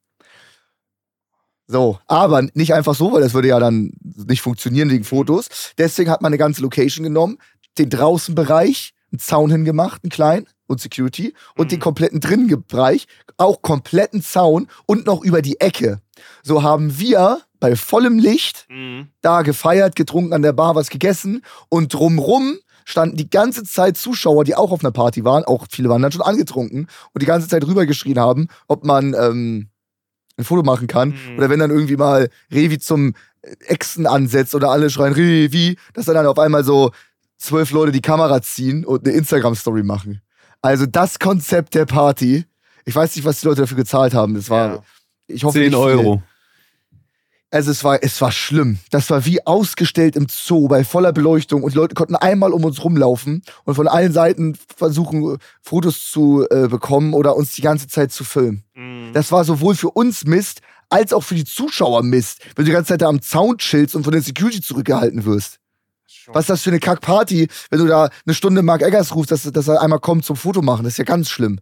So, 1.71 1.99
aber 2.07 2.41
nicht 2.55 2.73
einfach 2.73 2.95
so, 2.95 3.11
weil 3.13 3.21
das 3.21 3.35
würde 3.35 3.49
ja 3.49 3.59
dann 3.59 3.91
nicht 4.01 4.41
funktionieren 4.41 4.89
wegen 4.89 5.03
Fotos. 5.03 5.49
Deswegen 5.77 6.09
hat 6.09 6.21
man 6.23 6.29
eine 6.31 6.39
ganze 6.39 6.63
Location 6.63 7.03
genommen, 7.03 7.37
den 7.77 7.91
Draußenbereich, 7.91 8.93
einen 9.11 9.19
Zaun 9.19 9.51
hingemacht, 9.51 10.03
einen 10.03 10.09
kleinen 10.09 10.47
und 10.65 10.81
Security 10.81 11.35
und 11.55 11.65
Mhm. 11.65 11.69
den 11.69 11.79
kompletten 11.79 12.19
drinnen 12.21 12.63
Bereich, 12.67 13.05
auch 13.37 13.61
kompletten 13.61 14.23
Zaun 14.23 14.67
und 14.87 15.05
noch 15.05 15.23
über 15.23 15.43
die 15.43 15.59
Ecke. 15.59 16.01
So 16.41 16.63
haben 16.63 16.97
wir 16.99 17.41
bei 17.59 17.75
vollem 17.75 18.17
Licht 18.17 18.65
Mhm. 18.69 19.09
da 19.21 19.43
gefeiert, 19.43 19.95
getrunken, 19.95 20.33
an 20.33 20.41
der 20.41 20.53
Bar 20.53 20.73
was 20.73 20.89
gegessen 20.89 21.43
und 21.69 21.93
drumrum 21.93 22.57
standen 22.83 23.15
die 23.15 23.29
ganze 23.29 23.63
Zeit 23.63 23.95
Zuschauer, 23.95 24.43
die 24.43 24.55
auch 24.55 24.71
auf 24.71 24.83
einer 24.83 24.91
Party 24.91 25.23
waren, 25.23 25.43
auch 25.43 25.67
viele 25.69 25.89
waren 25.89 26.01
dann 26.01 26.11
schon 26.11 26.23
angetrunken 26.23 26.87
und 27.13 27.21
die 27.21 27.27
ganze 27.27 27.47
Zeit 27.47 27.67
rübergeschrien 27.67 28.17
haben, 28.19 28.47
ob 28.67 28.83
man 28.85 29.13
ähm, 29.13 29.69
ein 30.39 30.43
Foto 30.45 30.63
machen 30.63 30.87
kann 30.87 31.09
Mhm. 31.09 31.37
oder 31.37 31.49
wenn 31.49 31.59
dann 31.59 31.69
irgendwie 31.69 31.97
mal 31.97 32.29
Revi 32.51 32.79
zum 32.79 33.13
Exen 33.67 34.07
ansetzt 34.07 34.55
oder 34.55 34.69
alle 34.71 34.89
schreien 34.89 35.13
Revi, 35.13 35.77
dass 35.93 36.05
dann, 36.05 36.15
dann 36.15 36.25
auf 36.25 36.39
einmal 36.39 36.63
so 36.63 36.91
zwölf 37.37 37.71
Leute 37.71 37.91
die 37.91 38.01
Kamera 38.01 38.41
ziehen 38.41 38.83
und 38.85 39.05
eine 39.05 39.15
Instagram-Story 39.15 39.83
machen. 39.83 40.21
Also 40.61 40.85
das 40.85 41.19
Konzept 41.19 41.73
der 41.75 41.85
Party, 41.85 42.45
ich 42.85 42.95
weiß 42.95 43.15
nicht, 43.15 43.25
was 43.25 43.39
die 43.41 43.47
Leute 43.47 43.61
dafür 43.61 43.77
gezahlt 43.77 44.13
haben, 44.13 44.33
das 44.33 44.49
war, 44.49 44.67
Ja. 44.75 44.83
ich 45.27 45.43
hoffe 45.43 45.53
10 45.59 45.67
nicht 45.69 45.75
viel. 45.75 45.77
Euro. 45.79 46.21
Also 47.51 47.71
es 47.71 47.83
war, 47.83 48.03
es 48.03 48.21
war 48.21 48.31
schlimm. 48.31 48.77
Das 48.91 49.09
war 49.09 49.25
wie 49.25 49.45
ausgestellt 49.45 50.15
im 50.15 50.27
Zoo 50.29 50.67
bei 50.67 50.83
voller 50.83 51.11
Beleuchtung 51.11 51.63
und 51.63 51.73
die 51.73 51.77
Leute 51.77 51.95
konnten 51.95 52.15
einmal 52.15 52.53
um 52.53 52.63
uns 52.63 52.83
rumlaufen 52.83 53.41
und 53.65 53.75
von 53.75 53.87
allen 53.87 54.13
Seiten 54.13 54.55
versuchen, 54.75 55.37
Fotos 55.61 56.11
zu 56.11 56.45
äh, 56.51 56.67
bekommen 56.67 57.13
oder 57.13 57.35
uns 57.35 57.53
die 57.53 57.63
ganze 57.63 57.87
Zeit 57.87 58.11
zu 58.11 58.23
filmen. 58.23 58.63
Mhm. 58.75 59.13
Das 59.13 59.31
war 59.31 59.43
sowohl 59.45 59.75
für 59.75 59.89
uns 59.89 60.25
Mist 60.25 60.61
als 60.89 61.11
auch 61.11 61.23
für 61.23 61.35
die 61.35 61.45
Zuschauer 61.45 62.03
Mist, 62.03 62.41
wenn 62.55 62.65
du 62.65 62.69
die 62.69 62.75
ganze 62.75 62.89
Zeit 62.89 63.01
da 63.01 63.07
am 63.07 63.21
Zaun 63.21 63.57
chillst 63.57 63.95
und 63.95 64.03
von 64.03 64.13
der 64.13 64.21
Security 64.21 64.61
zurückgehalten 64.61 65.25
wirst. 65.25 65.59
Schon. 66.07 66.35
Was 66.35 66.43
ist 66.43 66.49
das 66.49 66.61
für 66.61 66.69
eine 66.69 66.79
Kackparty, 66.79 67.47
wenn 67.71 67.79
du 67.79 67.87
da 67.87 68.09
eine 68.25 68.35
Stunde 68.35 68.61
Mark 68.61 68.83
Eggers 68.83 69.15
rufst, 69.15 69.31
dass, 69.31 69.43
dass 69.43 69.67
er 69.67 69.81
einmal 69.81 69.99
kommt 69.99 70.23
zum 70.23 70.35
Foto 70.35 70.61
machen? 70.61 70.83
Das 70.83 70.93
ist 70.93 70.97
ja 70.97 71.03
ganz 71.03 71.29
schlimm. 71.29 71.59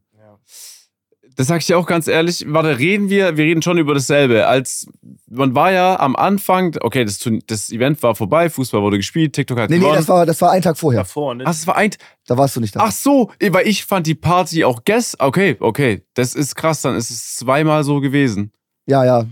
Das 1.37 1.45
sag 1.45 1.61
ich 1.61 1.67
dir 1.67 1.77
auch 1.77 1.85
ganz 1.85 2.07
ehrlich. 2.07 2.43
Warte, 2.47 2.79
reden 2.79 3.09
wir, 3.09 3.37
wir 3.37 3.45
reden 3.45 3.61
schon 3.61 3.77
über 3.77 3.93
dasselbe. 3.93 4.47
Als 4.47 4.87
man 5.29 5.53
war 5.55 5.71
ja 5.71 5.99
am 5.99 6.15
Anfang, 6.15 6.75
okay, 6.81 7.03
das, 7.05 7.19
das 7.47 7.69
Event 7.69 8.01
war 8.01 8.15
vorbei, 8.15 8.49
Fußball 8.49 8.81
wurde 8.81 8.97
gespielt, 8.97 9.33
TikTok 9.33 9.59
hat 9.59 9.69
Nee, 9.69 9.75
nee, 9.77 9.81
gewonnen. 9.81 9.97
das 9.97 10.07
war, 10.07 10.25
das 10.25 10.39
war 10.41 10.51
ein 10.51 10.61
Tag 10.61 10.77
vorher. 10.77 11.01
Davor, 11.01 11.35
ne? 11.35 11.43
Ach, 11.45 11.51
es 11.51 11.67
war 11.67 11.75
ein. 11.75 11.91
Da 12.27 12.37
warst 12.37 12.55
du 12.55 12.61
nicht 12.61 12.75
da. 12.75 12.79
Ach 12.81 12.91
so, 12.91 13.31
eh, 13.39 13.51
weil 13.51 13.67
ich 13.67 13.85
fand 13.85 14.07
die 14.07 14.15
Party 14.15 14.63
auch 14.63 14.83
gest. 14.85 15.19
Okay, 15.19 15.57
okay, 15.59 16.03
das 16.13 16.33
ist 16.35 16.55
krass. 16.55 16.81
Dann 16.81 16.95
ist 16.95 17.09
es 17.09 17.35
zweimal 17.37 17.83
so 17.83 17.99
gewesen. 17.99 18.51
Ja, 18.85 19.03
ja. 19.05 19.23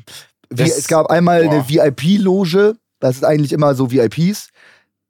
Wie, 0.50 0.56
Das- 0.64 0.78
es 0.78 0.88
gab 0.88 1.08
einmal 1.08 1.41
eine 1.43 1.62
boah. 1.62 1.70
VIP-Loge, 1.70 2.76
das 3.00 3.16
ist 3.18 3.24
eigentlich 3.24 3.52
immer 3.54 3.76
so 3.76 3.91
VIPs. 3.91 4.50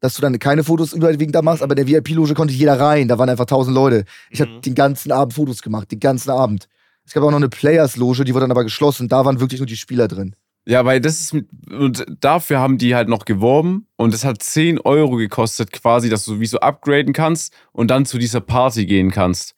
dass 0.01 0.13
du 0.13 0.21
dann 0.21 0.37
keine 0.37 0.63
Fotos 0.63 0.93
überwiegend 0.93 1.33
da 1.33 1.41
machst, 1.41 1.63
aber 1.63 1.75
in 1.75 1.83
der 1.83 1.87
VIP-Loge 1.87 2.35
konnte 2.35 2.53
jeder 2.53 2.79
rein. 2.79 3.07
Da 3.07 3.17
waren 3.17 3.27
einfach 3.29 3.45
tausend 3.45 3.73
Leute. 3.73 4.05
Ich 4.29 4.39
habe 4.39 4.51
Mhm. 4.51 4.61
den 4.61 4.75
ganzen 4.75 5.11
Abend 5.11 5.33
Fotos 5.33 5.63
gemacht, 5.63 5.89
den 5.91 5.99
ganzen 5.99 6.29
Abend. 6.29 6.67
Es 7.05 7.13
gab 7.13 7.23
auch 7.23 7.31
noch 7.31 7.37
eine 7.37 7.49
Players-Loge, 7.49 8.23
die 8.23 8.33
wurde 8.35 8.43
dann 8.43 8.51
aber 8.51 8.63
geschlossen. 8.65 9.07
Da 9.09 9.25
waren 9.25 9.39
wirklich 9.39 9.59
nur 9.59 9.65
die 9.65 9.77
Spieler 9.77 10.07
drin. 10.07 10.35
Ja, 10.67 10.83
weil 10.83 10.99
das 10.99 11.21
ist, 11.21 11.33
mit- 11.33 11.47
und 11.71 12.05
dafür 12.21 12.59
haben 12.59 12.77
die 12.79 12.95
halt 12.95 13.07
noch 13.07 13.25
geworben 13.25 13.87
und 13.97 14.13
es 14.15 14.25
hat 14.25 14.41
10 14.41 14.79
Euro 14.79 15.15
gekostet 15.15 15.71
quasi, 15.71 16.09
dass 16.09 16.25
du 16.25 16.39
wie 16.39 16.47
so 16.47 16.59
upgraden 16.59 17.13
kannst 17.13 17.53
und 17.71 17.91
dann 17.91 18.05
zu 18.05 18.17
dieser 18.17 18.41
Party 18.41 18.85
gehen 18.87 19.11
kannst. 19.11 19.55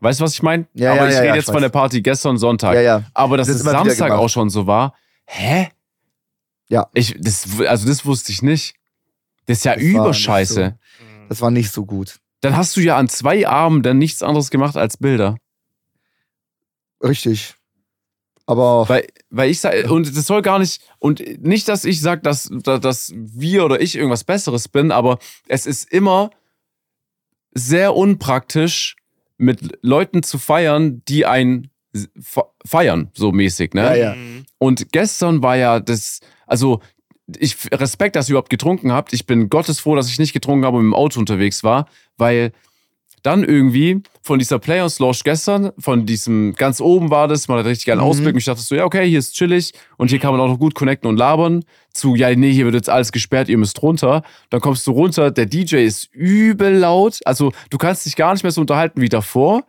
Weißt 0.00 0.20
du, 0.20 0.24
was 0.24 0.34
ich 0.34 0.42
meine? 0.42 0.66
Ja, 0.74 0.92
Aber 0.92 1.02
ja, 1.04 1.08
ich 1.08 1.14
ja, 1.14 1.20
rede 1.20 1.34
jetzt 1.36 1.48
ich 1.48 1.52
von 1.52 1.62
der 1.62 1.68
Party 1.68 2.02
gestern 2.02 2.36
Sonntag. 2.36 2.74
Ja, 2.74 2.80
ja. 2.80 3.04
Aber 3.14 3.36
dass 3.36 3.46
Das 3.46 3.56
es 3.56 3.62
Samstag 3.62 4.10
auch 4.10 4.28
schon 4.28 4.50
so 4.50 4.66
war. 4.66 4.94
Hä? 5.24 5.68
Ja. 6.68 6.88
Ich, 6.94 7.14
das, 7.18 7.46
also 7.60 7.86
das 7.86 8.04
wusste 8.04 8.32
ich 8.32 8.42
nicht. 8.42 8.74
Das 9.46 9.58
ist 9.58 9.64
ja 9.64 9.74
Das 9.74 9.82
Überscheiße. 9.82 10.70
Mhm. 11.00 11.28
Das 11.28 11.40
war 11.40 11.50
nicht 11.50 11.70
so 11.70 11.86
gut. 11.86 12.18
Dann 12.40 12.56
hast 12.56 12.76
du 12.76 12.80
ja 12.80 12.96
an 12.98 13.08
zwei 13.08 13.46
Abenden 13.48 13.98
nichts 13.98 14.22
anderes 14.22 14.50
gemacht 14.50 14.76
als 14.76 14.96
Bilder. 14.96 15.36
Richtig. 17.02 17.54
Aber 18.46 18.88
Weil, 18.88 19.06
weil 19.30 19.50
ich 19.50 19.60
sage, 19.60 19.90
und 19.90 20.14
das 20.16 20.26
soll 20.26 20.42
gar 20.42 20.58
nicht, 20.58 20.82
und 20.98 21.22
nicht, 21.42 21.66
dass 21.68 21.84
ich 21.84 22.00
sage, 22.00 22.20
dass, 22.20 22.50
dass 22.52 23.12
wir 23.14 23.64
oder 23.64 23.80
ich 23.80 23.96
irgendwas 23.96 24.24
Besseres 24.24 24.68
bin, 24.68 24.90
aber 24.90 25.18
es 25.48 25.64
ist 25.64 25.90
immer 25.90 26.30
sehr 27.54 27.94
unpraktisch, 27.94 28.96
mit 29.36 29.78
Leuten 29.82 30.22
zu 30.22 30.38
feiern, 30.38 31.02
die 31.08 31.26
einen 31.26 31.70
fe- 32.20 32.44
feiern, 32.64 33.10
so 33.14 33.32
mäßig, 33.32 33.74
ne? 33.74 33.82
Ja, 33.82 33.94
ja. 33.94 34.14
Mhm. 34.14 34.46
Und 34.58 34.92
gestern 34.92 35.42
war 35.42 35.56
ja 35.56 35.80
das, 35.80 36.20
also 36.46 36.80
ich 37.38 37.56
Respekt, 37.72 38.14
dass 38.16 38.28
ihr 38.28 38.32
überhaupt 38.32 38.50
getrunken 38.50 38.92
habt. 38.92 39.12
Ich 39.12 39.26
bin 39.26 39.48
gottesfroh, 39.48 39.96
dass 39.96 40.08
ich 40.08 40.18
nicht 40.18 40.32
getrunken 40.34 40.64
habe 40.64 40.76
und 40.76 40.84
im 40.84 40.94
Auto 40.94 41.18
unterwegs 41.18 41.64
war, 41.64 41.88
weil 42.16 42.52
dann 43.24 43.42
irgendwie 43.42 44.02
von 44.22 44.38
dieser 44.38 44.58
Players 44.60 45.00
Lounge 45.00 45.18
gestern, 45.24 45.72
von 45.78 46.06
diesem 46.06 46.54
ganz 46.54 46.80
oben 46.80 47.10
war 47.10 47.26
das, 47.26 47.48
man 47.48 47.58
hat 47.58 47.66
richtig 47.66 47.86
geilen 47.86 47.98
Mhm. 47.98 48.04
Ausblick. 48.04 48.34
Und 48.34 48.38
ich 48.38 48.44
dachte 48.44 48.60
so, 48.60 48.74
ja, 48.76 48.84
okay, 48.84 49.08
hier 49.08 49.18
ist 49.18 49.34
chillig 49.34 49.72
und 49.96 50.10
hier 50.10 50.18
kann 50.20 50.30
man 50.32 50.40
auch 50.40 50.48
noch 50.48 50.58
gut 50.58 50.74
connecten 50.76 51.08
und 51.08 51.16
labern. 51.16 51.64
Zu, 51.92 52.14
ja, 52.14 52.34
nee, 52.34 52.52
hier 52.52 52.64
wird 52.66 52.74
jetzt 52.74 52.90
alles 52.90 53.10
gesperrt, 53.12 53.48
ihr 53.48 53.58
müsst 53.58 53.82
runter. 53.82 54.22
Dann 54.50 54.60
kommst 54.60 54.86
du 54.86 54.92
runter, 54.92 55.30
der 55.30 55.46
DJ 55.46 55.76
ist 55.84 56.08
übel 56.14 56.74
laut. 56.74 57.18
Also 57.24 57.52
du 57.70 57.78
kannst 57.78 58.06
dich 58.06 58.14
gar 58.16 58.32
nicht 58.34 58.42
mehr 58.42 58.52
so 58.52 58.60
unterhalten 58.60 59.00
wie 59.00 59.08
davor. 59.08 59.64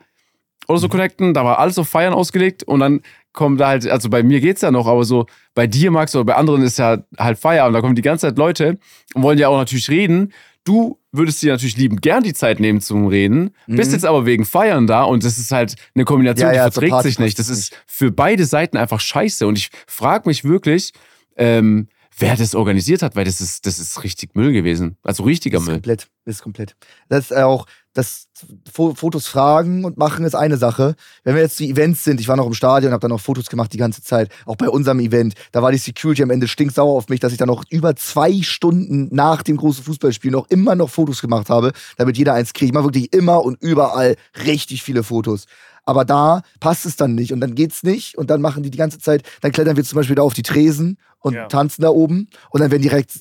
Oder 0.68 0.78
Mhm. 0.78 0.82
so 0.82 0.90
connecten, 0.90 1.34
da 1.34 1.46
war 1.46 1.60
alles 1.60 1.78
auf 1.78 1.88
Feiern 1.88 2.14
ausgelegt 2.14 2.64
und 2.64 2.80
dann 2.82 3.02
kommen 3.34 3.58
da 3.58 3.68
halt, 3.68 3.88
also 3.88 4.10
bei 4.10 4.24
mir 4.24 4.40
geht's 4.42 4.62
ja 4.62 4.72
noch, 4.72 4.88
aber 4.88 5.04
so 5.04 5.28
bei 5.54 5.68
dir, 5.68 5.92
Max, 5.92 6.16
oder 6.16 6.24
bei 6.26 6.36
anderen 6.36 6.62
ist 6.64 6.80
ja 6.80 6.98
halt 7.18 7.38
Feierabend, 7.38 7.76
da 7.76 7.82
kommen 7.82 7.96
die 7.96 8.02
ganze 8.02 8.28
Zeit 8.28 8.38
Leute 8.38 8.80
und 9.14 9.24
wollen 9.24 9.38
ja 9.38 9.50
auch 9.50 9.58
natürlich 9.58 9.90
reden. 9.90 10.32
Du 10.66 11.00
würdest 11.12 11.42
dir 11.42 11.54
natürlich 11.54 11.78
lieben 11.78 11.98
gern 12.02 12.24
die 12.24 12.34
Zeit 12.34 12.60
nehmen 12.60 12.82
zum 12.82 13.06
Reden, 13.08 13.52
bist 13.68 13.90
Mhm. 13.92 13.94
jetzt 13.96 14.06
aber 14.06 14.26
wegen 14.26 14.44
Feiern 14.46 14.88
da 14.88 15.04
und 15.04 15.24
das 15.24 15.38
ist 15.38 15.52
halt 15.52 15.76
eine 15.94 16.04
Kombination, 16.06 16.54
Ja, 16.54 16.66
die 16.68 16.72
verträgt 16.74 17.04
sich 17.04 17.20
nicht. 17.20 17.40
Das 17.40 17.48
ist 17.50 17.72
für 17.86 18.12
beide 18.12 18.46
Seiten 18.46 18.76
einfach 18.76 19.00
scheiße 19.00 19.46
und 19.48 19.58
ich 19.58 19.70
frage 19.88 20.28
mich 20.28 20.44
wirklich, 20.44 20.92
ähm, 21.38 21.88
wer 22.18 22.36
das 22.36 22.56
organisiert 22.56 23.02
hat, 23.04 23.16
weil 23.16 23.26
das 23.26 23.42
ist, 23.42 23.66
das 23.66 23.78
ist 23.80 24.04
richtig 24.04 24.36
Müll 24.36 24.54
gewesen. 24.54 24.98
Also 25.04 25.24
richtiger 25.24 25.58
Das 25.58 25.64
ist 25.64 25.68
Müll. 25.68 25.76
komplett. 25.78 26.08
Das 26.26 26.36
ist 26.36 26.42
komplett. 26.42 26.76
Das 27.10 27.26
ist 27.32 27.38
auch, 27.38 27.68
das 27.96 28.28
Fo- 28.72 28.94
Fotos 28.94 29.26
fragen 29.26 29.86
und 29.86 29.98
machen 29.98 30.26
ist 30.26 30.36
eine 30.36 30.58
Sache. 30.58 30.96
Wenn 31.24 31.34
wir 31.36 31.42
jetzt 31.42 31.58
die 31.60 31.72
Events 31.72 32.04
sind, 32.04 32.20
ich 32.20 32.28
war 32.28 32.36
noch 32.36 32.46
im 32.46 32.54
Stadion, 32.54 32.92
habe 32.92 33.00
dann 33.02 33.10
noch 33.10 33.22
Fotos 33.22 33.48
gemacht 33.50 33.74
die 33.74 33.78
ganze 33.78 34.04
Zeit. 34.04 34.30
Auch 34.46 34.58
bei 34.58 34.70
unserem 34.70 35.00
Event, 35.00 35.34
da 35.54 35.64
war 35.64 35.72
die 35.72 35.78
Security 35.80 36.22
am 36.22 36.30
Ende 36.30 36.48
stinksauer 36.48 36.96
auf 36.96 37.08
mich, 37.10 37.22
dass 37.22 37.32
ich 37.32 37.38
dann 37.40 37.48
noch 37.48 37.64
über 37.70 37.96
zwei 37.96 38.42
Stunden 38.44 39.08
nach 39.16 39.42
dem 39.42 39.58
großen 39.58 39.84
Fußballspiel 39.84 40.30
noch 40.32 40.48
immer 40.50 40.76
noch 40.76 40.90
Fotos 40.90 41.22
gemacht 41.22 41.50
habe, 41.50 41.72
damit 41.98 42.18
jeder 42.18 42.34
eins 42.34 42.54
kriegt. 42.54 42.70
Ich 42.70 42.74
mache 42.74 42.86
wirklich 42.86 43.12
immer 43.14 43.44
und 43.44 43.62
überall 43.62 44.16
richtig 44.46 44.84
viele 44.84 45.02
Fotos. 45.04 45.46
Aber 45.86 46.04
da 46.04 46.42
passt 46.60 46.86
es 46.86 46.96
dann 46.98 47.16
nicht 47.16 47.32
und 47.32 47.40
dann 47.40 47.56
geht's 47.56 47.84
nicht 47.84 48.18
und 48.18 48.30
dann 48.30 48.42
machen 48.42 48.64
die 48.64 48.72
die 48.72 48.78
ganze 48.78 49.00
Zeit, 49.00 49.24
dann 49.42 49.52
klettern 49.52 49.78
wir 49.78 49.84
zum 49.84 49.96
Beispiel 49.98 50.16
da 50.16 50.24
auf 50.24 50.34
die 50.34 50.44
Tresen 50.44 50.98
und 51.20 51.36
Ja. 51.36 51.48
tanzen 51.48 51.82
da 51.84 51.90
oben 51.90 52.28
und 52.50 52.60
dann 52.62 52.72
werden 52.72 52.82
direkt 52.82 53.12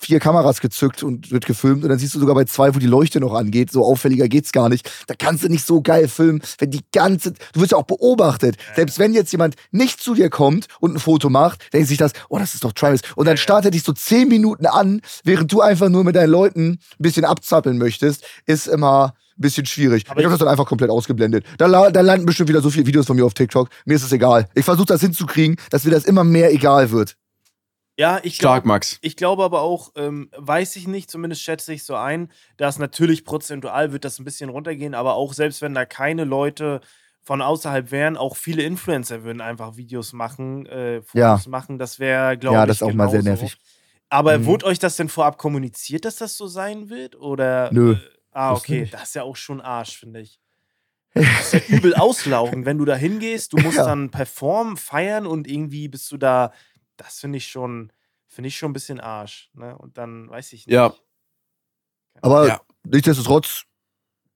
vier 0.00 0.20
Kameras 0.20 0.60
gezückt 0.60 1.02
und 1.02 1.30
wird 1.30 1.46
gefilmt 1.46 1.82
und 1.82 1.90
dann 1.90 1.98
siehst 1.98 2.14
du 2.14 2.20
sogar 2.20 2.34
bei 2.34 2.44
zwei, 2.44 2.74
wo 2.74 2.78
die 2.78 2.86
Leuchte 2.86 3.20
noch 3.20 3.34
angeht, 3.34 3.70
so 3.70 3.84
auffälliger 3.84 4.28
geht's 4.28 4.52
gar 4.52 4.68
nicht. 4.68 4.90
Da 5.06 5.14
kannst 5.18 5.44
du 5.44 5.48
nicht 5.48 5.66
so 5.66 5.80
geil 5.82 6.08
filmen, 6.08 6.42
wenn 6.58 6.70
die 6.70 6.84
ganze, 6.92 7.32
du 7.52 7.60
wirst 7.60 7.72
ja 7.72 7.78
auch 7.78 7.84
beobachtet. 7.84 8.56
Selbst 8.74 8.98
wenn 8.98 9.14
jetzt 9.14 9.32
jemand 9.32 9.56
nicht 9.70 10.00
zu 10.00 10.14
dir 10.14 10.30
kommt 10.30 10.66
und 10.80 10.94
ein 10.94 11.00
Foto 11.00 11.30
macht, 11.30 11.72
denkt 11.72 11.88
sich 11.88 11.98
das, 11.98 12.12
oh, 12.28 12.38
das 12.38 12.54
ist 12.54 12.64
doch 12.64 12.72
Travis. 12.72 13.00
Und 13.14 13.26
dann 13.26 13.36
startet 13.36 13.74
dich 13.74 13.82
so 13.82 13.92
zehn 13.92 14.28
Minuten 14.28 14.66
an, 14.66 15.00
während 15.24 15.52
du 15.52 15.60
einfach 15.60 15.88
nur 15.88 16.04
mit 16.04 16.16
deinen 16.16 16.30
Leuten 16.30 16.70
ein 16.70 16.78
bisschen 16.98 17.24
abzappeln 17.24 17.78
möchtest, 17.78 18.24
ist 18.46 18.66
immer 18.66 19.14
ein 19.38 19.42
bisschen 19.42 19.66
schwierig. 19.66 20.04
Aber 20.08 20.20
ich 20.20 20.24
habe 20.24 20.32
das 20.32 20.40
dann 20.40 20.48
einfach 20.48 20.66
komplett 20.66 20.90
ausgeblendet. 20.90 21.44
Da, 21.58 21.90
da 21.90 22.00
landen 22.00 22.26
bestimmt 22.26 22.48
wieder 22.48 22.62
so 22.62 22.70
viele 22.70 22.86
Videos 22.86 23.06
von 23.06 23.16
mir 23.16 23.24
auf 23.24 23.34
TikTok. 23.34 23.68
Mir 23.84 23.94
ist 23.94 24.02
es 24.02 24.12
egal. 24.12 24.48
Ich 24.54 24.64
versuche 24.64 24.86
das 24.86 25.00
hinzukriegen, 25.00 25.56
dass 25.70 25.84
mir 25.84 25.90
das 25.90 26.04
immer 26.04 26.24
mehr 26.24 26.52
egal 26.52 26.90
wird. 26.90 27.16
Ja, 27.98 28.20
ich 28.22 28.36
Stark, 28.36 28.64
glaube 28.64 28.68
Max. 28.68 28.98
ich 29.00 29.16
glaube 29.16 29.42
aber 29.42 29.62
auch, 29.62 29.92
ähm, 29.96 30.30
weiß 30.36 30.76
ich 30.76 30.86
nicht, 30.86 31.10
zumindest 31.10 31.42
schätze 31.42 31.72
ich 31.72 31.82
so 31.84 31.94
ein, 31.94 32.30
dass 32.58 32.78
natürlich 32.78 33.24
prozentual 33.24 33.92
wird 33.92 34.04
das 34.04 34.18
ein 34.18 34.24
bisschen 34.24 34.50
runtergehen, 34.50 34.94
aber 34.94 35.14
auch 35.14 35.32
selbst 35.32 35.62
wenn 35.62 35.72
da 35.74 35.86
keine 35.86 36.24
Leute 36.24 36.80
von 37.22 37.40
außerhalb 37.40 37.90
wären, 37.90 38.16
auch 38.18 38.36
viele 38.36 38.62
Influencer 38.62 39.24
würden 39.24 39.40
einfach 39.40 39.76
Videos 39.76 40.12
machen, 40.12 40.66
äh, 40.66 41.00
Fotos 41.02 41.14
Ja. 41.14 41.40
machen. 41.46 41.78
Das 41.78 41.98
wäre, 41.98 42.36
glaube 42.36 42.56
ich, 42.56 42.60
Ja, 42.60 42.66
das 42.66 42.76
ist 42.76 42.82
auch 42.82 42.92
mal 42.92 43.08
sehr 43.08 43.22
nervig. 43.22 43.56
Aber 44.10 44.38
Mhm. 44.38 44.44
wurde 44.44 44.66
euch 44.66 44.78
das 44.78 44.96
denn 44.96 45.08
vorab 45.08 45.38
kommuniziert, 45.38 46.04
dass 46.04 46.16
das 46.16 46.36
so 46.36 46.46
sein 46.46 46.90
wird? 46.90 47.16
Oder? 47.16 47.72
Nö. 47.72 47.94
Äh, 47.94 47.96
ah, 48.32 48.52
okay. 48.52 48.86
Das 48.92 49.04
ist 49.04 49.14
ja 49.16 49.22
auch 49.24 49.34
schon 49.36 49.60
Arsch, 49.60 49.98
finde 49.98 50.20
ich. 50.20 50.38
Das 51.14 51.24
ist 51.54 51.70
ja 51.70 51.76
übel 51.76 51.94
auslaugen, 51.94 52.66
wenn 52.66 52.78
du 52.78 52.84
da 52.84 52.94
hingehst, 52.94 53.54
du 53.54 53.56
musst 53.56 53.78
Ja. 53.78 53.86
dann 53.86 54.10
performen, 54.10 54.76
feiern 54.76 55.26
und 55.26 55.48
irgendwie 55.48 55.88
bist 55.88 56.12
du 56.12 56.18
da. 56.18 56.52
Das 56.96 57.18
finde 57.20 57.38
ich 57.38 57.48
schon, 57.48 57.92
finde 58.26 58.48
ich 58.48 58.56
schon 58.56 58.70
ein 58.70 58.74
bisschen 58.74 59.00
Arsch. 59.00 59.50
Ne? 59.54 59.76
Und 59.76 59.98
dann 59.98 60.28
weiß 60.30 60.52
ich 60.52 60.66
nicht. 60.66 60.74
Ja. 60.74 60.94
Aber 62.22 62.46
Ja. 62.48 62.60
nichtsdestotrotz 62.84 63.62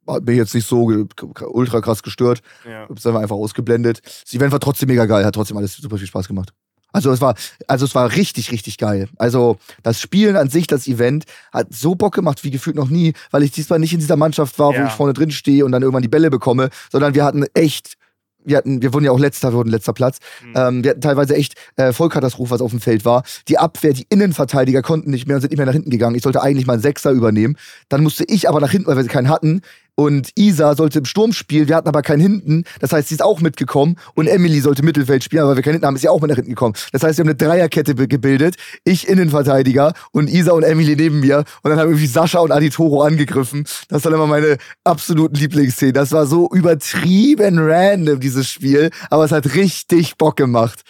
hat 0.06 0.24
mich 0.24 0.36
jetzt 0.36 0.54
nicht 0.54 0.66
so 0.66 0.84
ultra 0.84 1.80
krass 1.80 2.02
gestört. 2.02 2.42
Ja. 2.66 2.88
Hab's 2.88 3.06
einfach 3.06 3.20
einfach 3.20 3.36
ausgeblendet. 3.36 4.00
Das 4.04 4.32
Event 4.34 4.52
war 4.52 4.60
trotzdem 4.60 4.88
mega 4.88 5.06
geil, 5.06 5.24
hat 5.24 5.34
trotzdem 5.34 5.56
alles 5.56 5.76
super 5.76 5.98
viel 5.98 6.06
Spaß 6.06 6.26
gemacht. 6.28 6.52
Also 6.92 7.12
es 7.12 7.20
war, 7.20 7.36
also 7.68 7.84
es 7.84 7.94
war 7.94 8.10
richtig, 8.16 8.50
richtig 8.50 8.76
geil. 8.76 9.08
Also 9.16 9.58
das 9.84 10.00
Spielen 10.00 10.36
an 10.36 10.50
sich, 10.50 10.66
das 10.66 10.88
Event, 10.88 11.24
hat 11.52 11.72
so 11.72 11.94
Bock 11.94 12.14
gemacht 12.14 12.42
wie 12.42 12.50
gefühlt 12.50 12.74
noch 12.74 12.88
nie, 12.88 13.12
weil 13.30 13.44
ich 13.44 13.52
diesmal 13.52 13.78
nicht 13.78 13.92
in 13.92 14.00
dieser 14.00 14.16
Mannschaft 14.16 14.58
war, 14.58 14.70
wo 14.70 14.74
Ja. 14.74 14.86
ich 14.88 14.92
vorne 14.92 15.12
drin 15.12 15.30
stehe 15.30 15.64
und 15.64 15.70
dann 15.70 15.82
irgendwann 15.82 16.02
die 16.02 16.08
Bälle 16.08 16.30
bekomme, 16.30 16.68
sondern 16.90 17.14
wir 17.14 17.22
hatten 17.24 17.44
echt, 17.54 17.96
wir 18.44 18.56
hatten, 18.56 18.82
wir 18.82 18.92
wurden 18.92 19.04
ja 19.04 19.10
auch 19.10 19.18
letzter, 19.18 19.52
wir 19.52 19.58
wurden 19.58 19.70
letzter 19.70 19.92
Platz. 19.92 20.18
Mhm. 20.44 20.52
Ähm, 20.56 20.84
wir 20.84 20.90
hatten 20.90 21.00
teilweise 21.00 21.34
echt 21.34 21.54
äh, 21.76 21.92
Vollkatastrophe, 21.92 22.50
was 22.50 22.60
auf 22.60 22.70
dem 22.70 22.80
Feld 22.80 23.04
war. 23.04 23.22
Die 23.48 23.58
Abwehr, 23.58 23.92
die 23.92 24.06
Innenverteidiger 24.08 24.82
konnten 24.82 25.10
nicht 25.10 25.26
mehr 25.26 25.36
und 25.36 25.42
sind 25.42 25.50
nicht 25.50 25.58
mehr 25.58 25.66
nach 25.66 25.72
hinten 25.72 25.90
gegangen. 25.90 26.16
Ich 26.16 26.22
sollte 26.22 26.42
eigentlich 26.42 26.66
mal 26.66 26.74
einen 26.74 26.82
Sechser 26.82 27.10
übernehmen. 27.10 27.56
Dann 27.88 28.02
musste 28.02 28.24
ich 28.24 28.48
aber 28.48 28.60
nach 28.60 28.70
hinten, 28.70 28.86
weil 28.86 28.96
wir 28.96 29.04
keinen 29.04 29.28
hatten. 29.28 29.62
Und 30.00 30.30
Isa 30.34 30.74
sollte 30.76 31.00
im 31.00 31.04
Sturm 31.04 31.34
spielen, 31.34 31.68
wir 31.68 31.76
hatten 31.76 31.86
aber 31.86 32.00
keinen 32.00 32.20
hinten. 32.20 32.64
Das 32.78 32.90
heißt, 32.90 33.08
sie 33.08 33.16
ist 33.16 33.20
auch 33.20 33.42
mitgekommen. 33.42 33.96
Und 34.14 34.28
Emily 34.28 34.60
sollte 34.60 34.82
Mittelfeld 34.82 35.22
spielen, 35.22 35.42
aber 35.42 35.56
wir 35.56 35.62
keinen 35.62 35.74
hinten 35.74 35.86
haben, 35.86 35.94
ist 35.94 36.00
sie 36.00 36.08
auch 36.08 36.22
mit 36.22 36.30
nach 36.30 36.36
hinten 36.36 36.52
gekommen. 36.52 36.74
Das 36.92 37.02
heißt, 37.02 37.18
wir 37.18 37.24
haben 37.24 37.28
eine 37.28 37.36
Dreierkette 37.36 37.94
gebildet. 37.94 38.54
Ich 38.84 39.06
Innenverteidiger 39.06 39.92
und 40.12 40.30
Isa 40.30 40.52
und 40.52 40.62
Emily 40.62 40.96
neben 40.96 41.20
mir. 41.20 41.44
Und 41.62 41.68
dann 41.68 41.78
haben 41.78 41.90
irgendwie 41.90 42.06
Sascha 42.06 42.38
und 42.38 42.50
Aditoro 42.50 43.02
angegriffen. 43.02 43.66
Das 43.90 44.02
waren 44.06 44.14
immer 44.14 44.26
meine 44.26 44.56
absoluten 44.84 45.34
Lieblingsszenen. 45.34 45.92
Das 45.92 46.12
war 46.12 46.24
so 46.24 46.48
übertrieben 46.50 47.58
random, 47.58 48.20
dieses 48.20 48.48
Spiel. 48.48 48.88
Aber 49.10 49.26
es 49.26 49.32
hat 49.32 49.54
richtig 49.54 50.16
Bock 50.16 50.36
gemacht. 50.36 50.80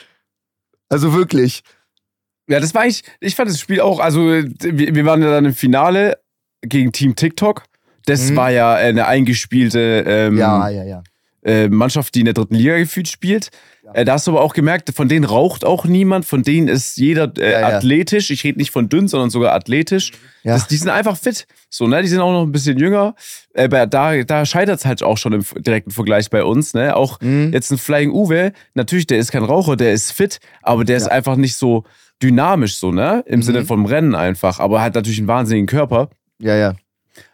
Also 0.88 1.14
wirklich. 1.14 1.62
Ja, 2.46 2.60
das 2.60 2.76
war 2.76 2.86
ich, 2.86 3.02
ich 3.18 3.34
fand 3.34 3.50
das 3.50 3.58
Spiel 3.58 3.80
auch, 3.80 3.98
also 3.98 4.20
wir, 4.20 4.94
wir 4.94 5.04
waren 5.04 5.20
ja 5.20 5.30
dann 5.30 5.46
im 5.46 5.54
Finale 5.54 6.20
gegen 6.62 6.92
Team 6.92 7.16
TikTok. 7.16 7.64
Das 8.06 8.30
Mhm. 8.30 8.36
war 8.36 8.50
ja 8.50 8.74
eine 8.74 9.06
eingespielte 9.06 10.04
ähm, 10.06 10.38
Ja, 10.38 10.68
ja, 10.68 10.84
ja. 10.84 11.02
äh, 11.44 11.68
Mannschaft, 11.68 12.14
die 12.14 12.20
in 12.20 12.24
der 12.26 12.34
dritten 12.34 12.54
Liga 12.54 12.76
gefühlt 12.78 13.08
spielt. 13.08 13.50
Äh, 13.92 14.04
da 14.04 14.12
hast 14.12 14.26
du 14.28 14.30
aber 14.32 14.42
auch 14.42 14.52
gemerkt, 14.54 14.90
von 14.94 15.08
denen 15.08 15.24
raucht 15.24 15.64
auch 15.64 15.84
niemand, 15.84 16.24
von 16.24 16.42
denen 16.44 16.68
ist 16.68 16.96
jeder 16.96 17.32
äh, 17.38 17.54
athletisch. 17.56 18.30
Ich 18.30 18.44
rede 18.44 18.56
nicht 18.58 18.70
von 18.70 18.88
dünn, 18.88 19.08
sondern 19.08 19.30
sogar 19.30 19.52
athletisch. 19.52 20.12
Ja. 20.44 20.54
Das, 20.54 20.68
die 20.68 20.76
sind 20.76 20.90
einfach 20.90 21.16
fit. 21.16 21.46
So, 21.70 21.88
ne? 21.88 22.00
Die 22.02 22.06
sind 22.08 22.20
auch 22.20 22.30
noch 22.30 22.42
ein 22.44 22.52
bisschen 22.52 22.78
jünger. 22.78 23.16
Äh, 23.52 23.64
aber 23.64 23.86
da, 23.88 24.22
da 24.22 24.46
scheitert 24.46 24.78
es 24.78 24.84
halt 24.86 25.02
auch 25.02 25.18
schon 25.18 25.32
im 25.32 25.44
direkten 25.58 25.90
Vergleich 25.90 26.30
bei 26.30 26.44
uns. 26.44 26.72
Ne? 26.72 26.94
Auch 26.94 27.18
Mhm. 27.20 27.50
jetzt 27.52 27.72
ein 27.72 27.78
Flying 27.78 28.12
Uwe, 28.12 28.52
natürlich, 28.74 29.08
der 29.08 29.18
ist 29.18 29.32
kein 29.32 29.42
Raucher, 29.44 29.74
der 29.76 29.92
ist 29.92 30.12
fit, 30.12 30.38
aber 30.62 30.84
der 30.84 30.96
ist 30.98 31.10
einfach 31.10 31.34
nicht 31.34 31.56
so 31.56 31.84
dynamisch, 32.22 32.76
so, 32.76 32.92
ne? 32.92 33.24
Im 33.26 33.40
Mhm. 33.40 33.42
Sinne 33.42 33.64
vom 33.64 33.86
Rennen 33.86 34.14
einfach. 34.14 34.60
Aber 34.60 34.82
hat 34.82 34.94
natürlich 34.94 35.18
einen 35.18 35.26
wahnsinnigen 35.28 35.66
Körper. 35.66 36.10
Ja, 36.38 36.54
ja. 36.54 36.74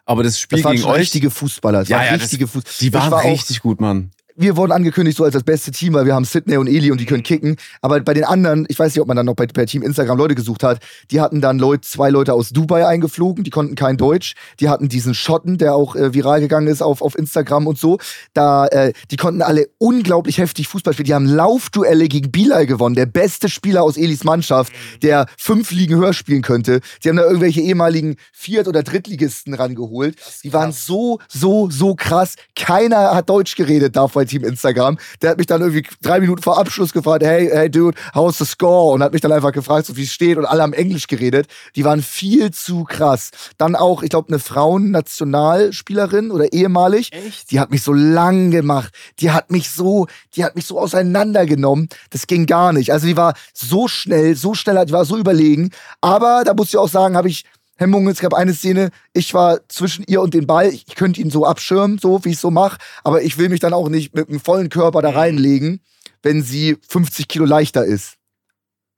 Aber 0.06 0.22
das 0.22 0.38
Spiel 0.40 0.58
Das 0.58 0.64
waren 0.64 0.76
gegen 0.76 0.88
euch, 0.88 1.00
richtige 1.00 1.30
Fußballer. 1.30 1.80
Das 1.80 1.88
Ja, 1.88 1.98
waren 1.98 2.06
ja, 2.06 2.12
das- 2.12 2.22
richtige 2.22 2.46
Fußballer. 2.46 2.76
die 2.80 2.92
waren 2.94 3.10
war 3.10 3.24
richtig 3.24 3.60
gut, 3.60 3.80
Mann. 3.80 4.10
Wir 4.36 4.56
wurden 4.56 4.72
angekündigt 4.72 5.16
so 5.16 5.24
als 5.24 5.32
das 5.32 5.42
beste 5.42 5.70
Team, 5.70 5.94
weil 5.94 6.06
wir 6.06 6.14
haben 6.14 6.24
Sydney 6.24 6.56
und 6.56 6.66
Eli 6.66 6.90
und 6.90 7.00
die 7.00 7.06
können 7.06 7.22
kicken. 7.22 7.56
Aber 7.80 8.00
bei 8.00 8.14
den 8.14 8.24
anderen, 8.24 8.66
ich 8.68 8.78
weiß 8.78 8.94
nicht, 8.94 9.00
ob 9.00 9.08
man 9.08 9.16
dann 9.16 9.26
noch 9.26 9.34
bei, 9.34 9.46
bei 9.46 9.64
Team 9.64 9.82
Instagram 9.82 10.18
Leute 10.18 10.34
gesucht 10.34 10.62
hat, 10.62 10.80
die 11.10 11.20
hatten 11.20 11.40
dann 11.40 11.58
Leute, 11.58 11.82
zwei 11.82 12.10
Leute 12.10 12.34
aus 12.34 12.50
Dubai 12.50 12.86
eingeflogen, 12.86 13.44
die 13.44 13.50
konnten 13.50 13.74
kein 13.74 13.96
Deutsch. 13.96 14.34
Die 14.60 14.68
hatten 14.68 14.88
diesen 14.88 15.14
Schotten, 15.14 15.58
der 15.58 15.74
auch 15.74 15.96
äh, 15.96 16.12
viral 16.12 16.40
gegangen 16.40 16.68
ist 16.68 16.82
auf, 16.82 17.02
auf 17.02 17.16
Instagram 17.16 17.66
und 17.66 17.78
so. 17.78 17.98
Da, 18.34 18.66
äh, 18.66 18.92
die 19.10 19.16
konnten 19.16 19.42
alle 19.42 19.68
unglaublich 19.78 20.38
heftig 20.38 20.68
Fußball 20.68 20.92
spielen. 20.92 21.06
Die 21.06 21.14
haben 21.14 21.26
Laufduelle 21.26 22.08
gegen 22.08 22.30
Bilal 22.30 22.66
gewonnen, 22.66 22.94
der 22.94 23.06
beste 23.06 23.48
Spieler 23.48 23.82
aus 23.82 23.96
Elis 23.96 24.24
Mannschaft, 24.24 24.72
der 25.02 25.26
fünf 25.38 25.70
Ligen 25.70 25.96
höher 25.96 26.12
spielen 26.12 26.42
könnte. 26.42 26.80
Die 27.02 27.08
haben 27.08 27.16
da 27.16 27.24
irgendwelche 27.24 27.60
ehemaligen 27.60 28.16
Viert- 28.32 28.68
oder 28.68 28.82
Drittligisten 28.82 29.54
rangeholt. 29.54 30.16
Die 30.44 30.52
waren 30.52 30.72
so, 30.72 31.20
so, 31.28 31.70
so 31.70 31.94
krass. 31.94 32.34
Keiner 32.54 33.14
hat 33.14 33.30
Deutsch 33.30 33.56
geredet 33.56 33.96
da 33.96 34.08
bei 34.26 34.38
Team 34.38 34.44
Instagram. 34.44 34.98
Der 35.22 35.30
hat 35.30 35.38
mich 35.38 35.46
dann 35.46 35.60
irgendwie 35.60 35.86
drei 36.02 36.20
Minuten 36.20 36.42
vor 36.42 36.58
Abschluss 36.58 36.92
gefragt, 36.92 37.24
hey, 37.24 37.48
hey, 37.52 37.70
dude, 37.70 37.96
how's 38.14 38.38
the 38.38 38.44
score? 38.44 38.92
Und 38.92 39.02
hat 39.02 39.12
mich 39.12 39.22
dann 39.22 39.32
einfach 39.32 39.52
gefragt, 39.52 39.86
so 39.86 39.96
wie 39.96 40.02
es 40.02 40.12
steht. 40.12 40.36
Und 40.38 40.44
alle 40.44 40.62
haben 40.62 40.72
Englisch 40.72 41.06
geredet. 41.06 41.46
Die 41.74 41.84
waren 41.84 42.02
viel 42.02 42.50
zu 42.50 42.84
krass. 42.84 43.30
Dann 43.58 43.76
auch, 43.76 44.02
ich 44.02 44.10
glaube, 44.10 44.28
eine 44.28 44.38
Frauennationalspielerin 44.38 46.30
oder 46.30 46.52
ehemalig. 46.52 47.12
Echt? 47.12 47.50
Die 47.50 47.60
hat 47.60 47.70
mich 47.70 47.82
so 47.82 47.92
lang 47.92 48.50
gemacht. 48.50 48.92
Die 49.20 49.30
hat 49.30 49.50
mich 49.50 49.70
so, 49.70 50.06
die 50.34 50.44
hat 50.44 50.56
mich 50.56 50.66
so 50.66 50.78
auseinandergenommen. 50.78 51.88
Das 52.10 52.26
ging 52.26 52.46
gar 52.46 52.72
nicht. 52.72 52.92
Also 52.92 53.06
die 53.06 53.16
war 53.16 53.34
so 53.52 53.88
schnell, 53.88 54.34
so 54.36 54.54
schnell, 54.54 54.84
die 54.86 54.92
war 54.92 55.04
so 55.04 55.16
überlegen. 55.16 55.70
Aber 56.00 56.42
da 56.44 56.54
muss 56.54 56.68
ich 56.68 56.76
auch 56.76 56.88
sagen, 56.88 57.16
habe 57.16 57.28
ich 57.28 57.44
Hemmungen. 57.76 58.10
Es 58.10 58.20
gab 58.20 58.34
eine 58.34 58.54
Szene, 58.54 58.90
ich 59.12 59.32
war 59.34 59.60
zwischen 59.68 60.04
ihr 60.08 60.20
und 60.20 60.34
den 60.34 60.46
Ball. 60.46 60.68
Ich 60.68 60.94
könnte 60.94 61.20
ihn 61.20 61.30
so 61.30 61.44
abschirmen, 61.46 61.98
so 61.98 62.24
wie 62.24 62.30
ich 62.30 62.38
so 62.38 62.50
mache. 62.50 62.78
Aber 63.04 63.22
ich 63.22 63.38
will 63.38 63.48
mich 63.48 63.60
dann 63.60 63.72
auch 63.72 63.88
nicht 63.88 64.14
mit 64.14 64.28
dem 64.28 64.40
vollen 64.40 64.68
Körper 64.68 65.02
da 65.02 65.10
reinlegen, 65.10 65.80
wenn 66.22 66.42
sie 66.42 66.76
50 66.88 67.28
Kilo 67.28 67.44
leichter 67.44 67.84
ist. 67.84 68.16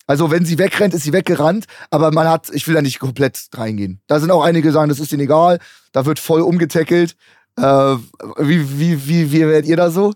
Also 0.07 0.31
wenn 0.31 0.47
sie 0.47 0.59
wegrennt, 0.59 0.95
ist 0.95 1.03
sie 1.03 1.13
weggerannt, 1.13 1.67
aber 1.91 2.11
man 2.13 2.27
hat, 2.27 2.49
ich 2.55 2.67
will 2.67 2.75
da 2.75 2.81
nicht 2.81 2.99
komplett 2.99 3.47
reingehen. 3.53 4.01
Da 4.07 4.19
sind 4.19 4.31
auch 4.31 4.43
einige, 4.43 4.73
sagen, 4.73 4.89
das 4.89 5.01
ist 5.01 5.13
ihnen 5.13 5.25
egal, 5.25 5.59
da 5.93 6.07
wird 6.07 6.19
voll 6.19 6.41
umgetackelt. 6.41 7.15
Äh, 7.59 7.63
wie, 7.63 8.79
wie, 8.79 9.07
wie, 9.07 9.33
wie 9.33 9.41
werdet 9.41 9.67
ihr 9.67 9.77
da 9.77 9.91
so? 9.91 10.15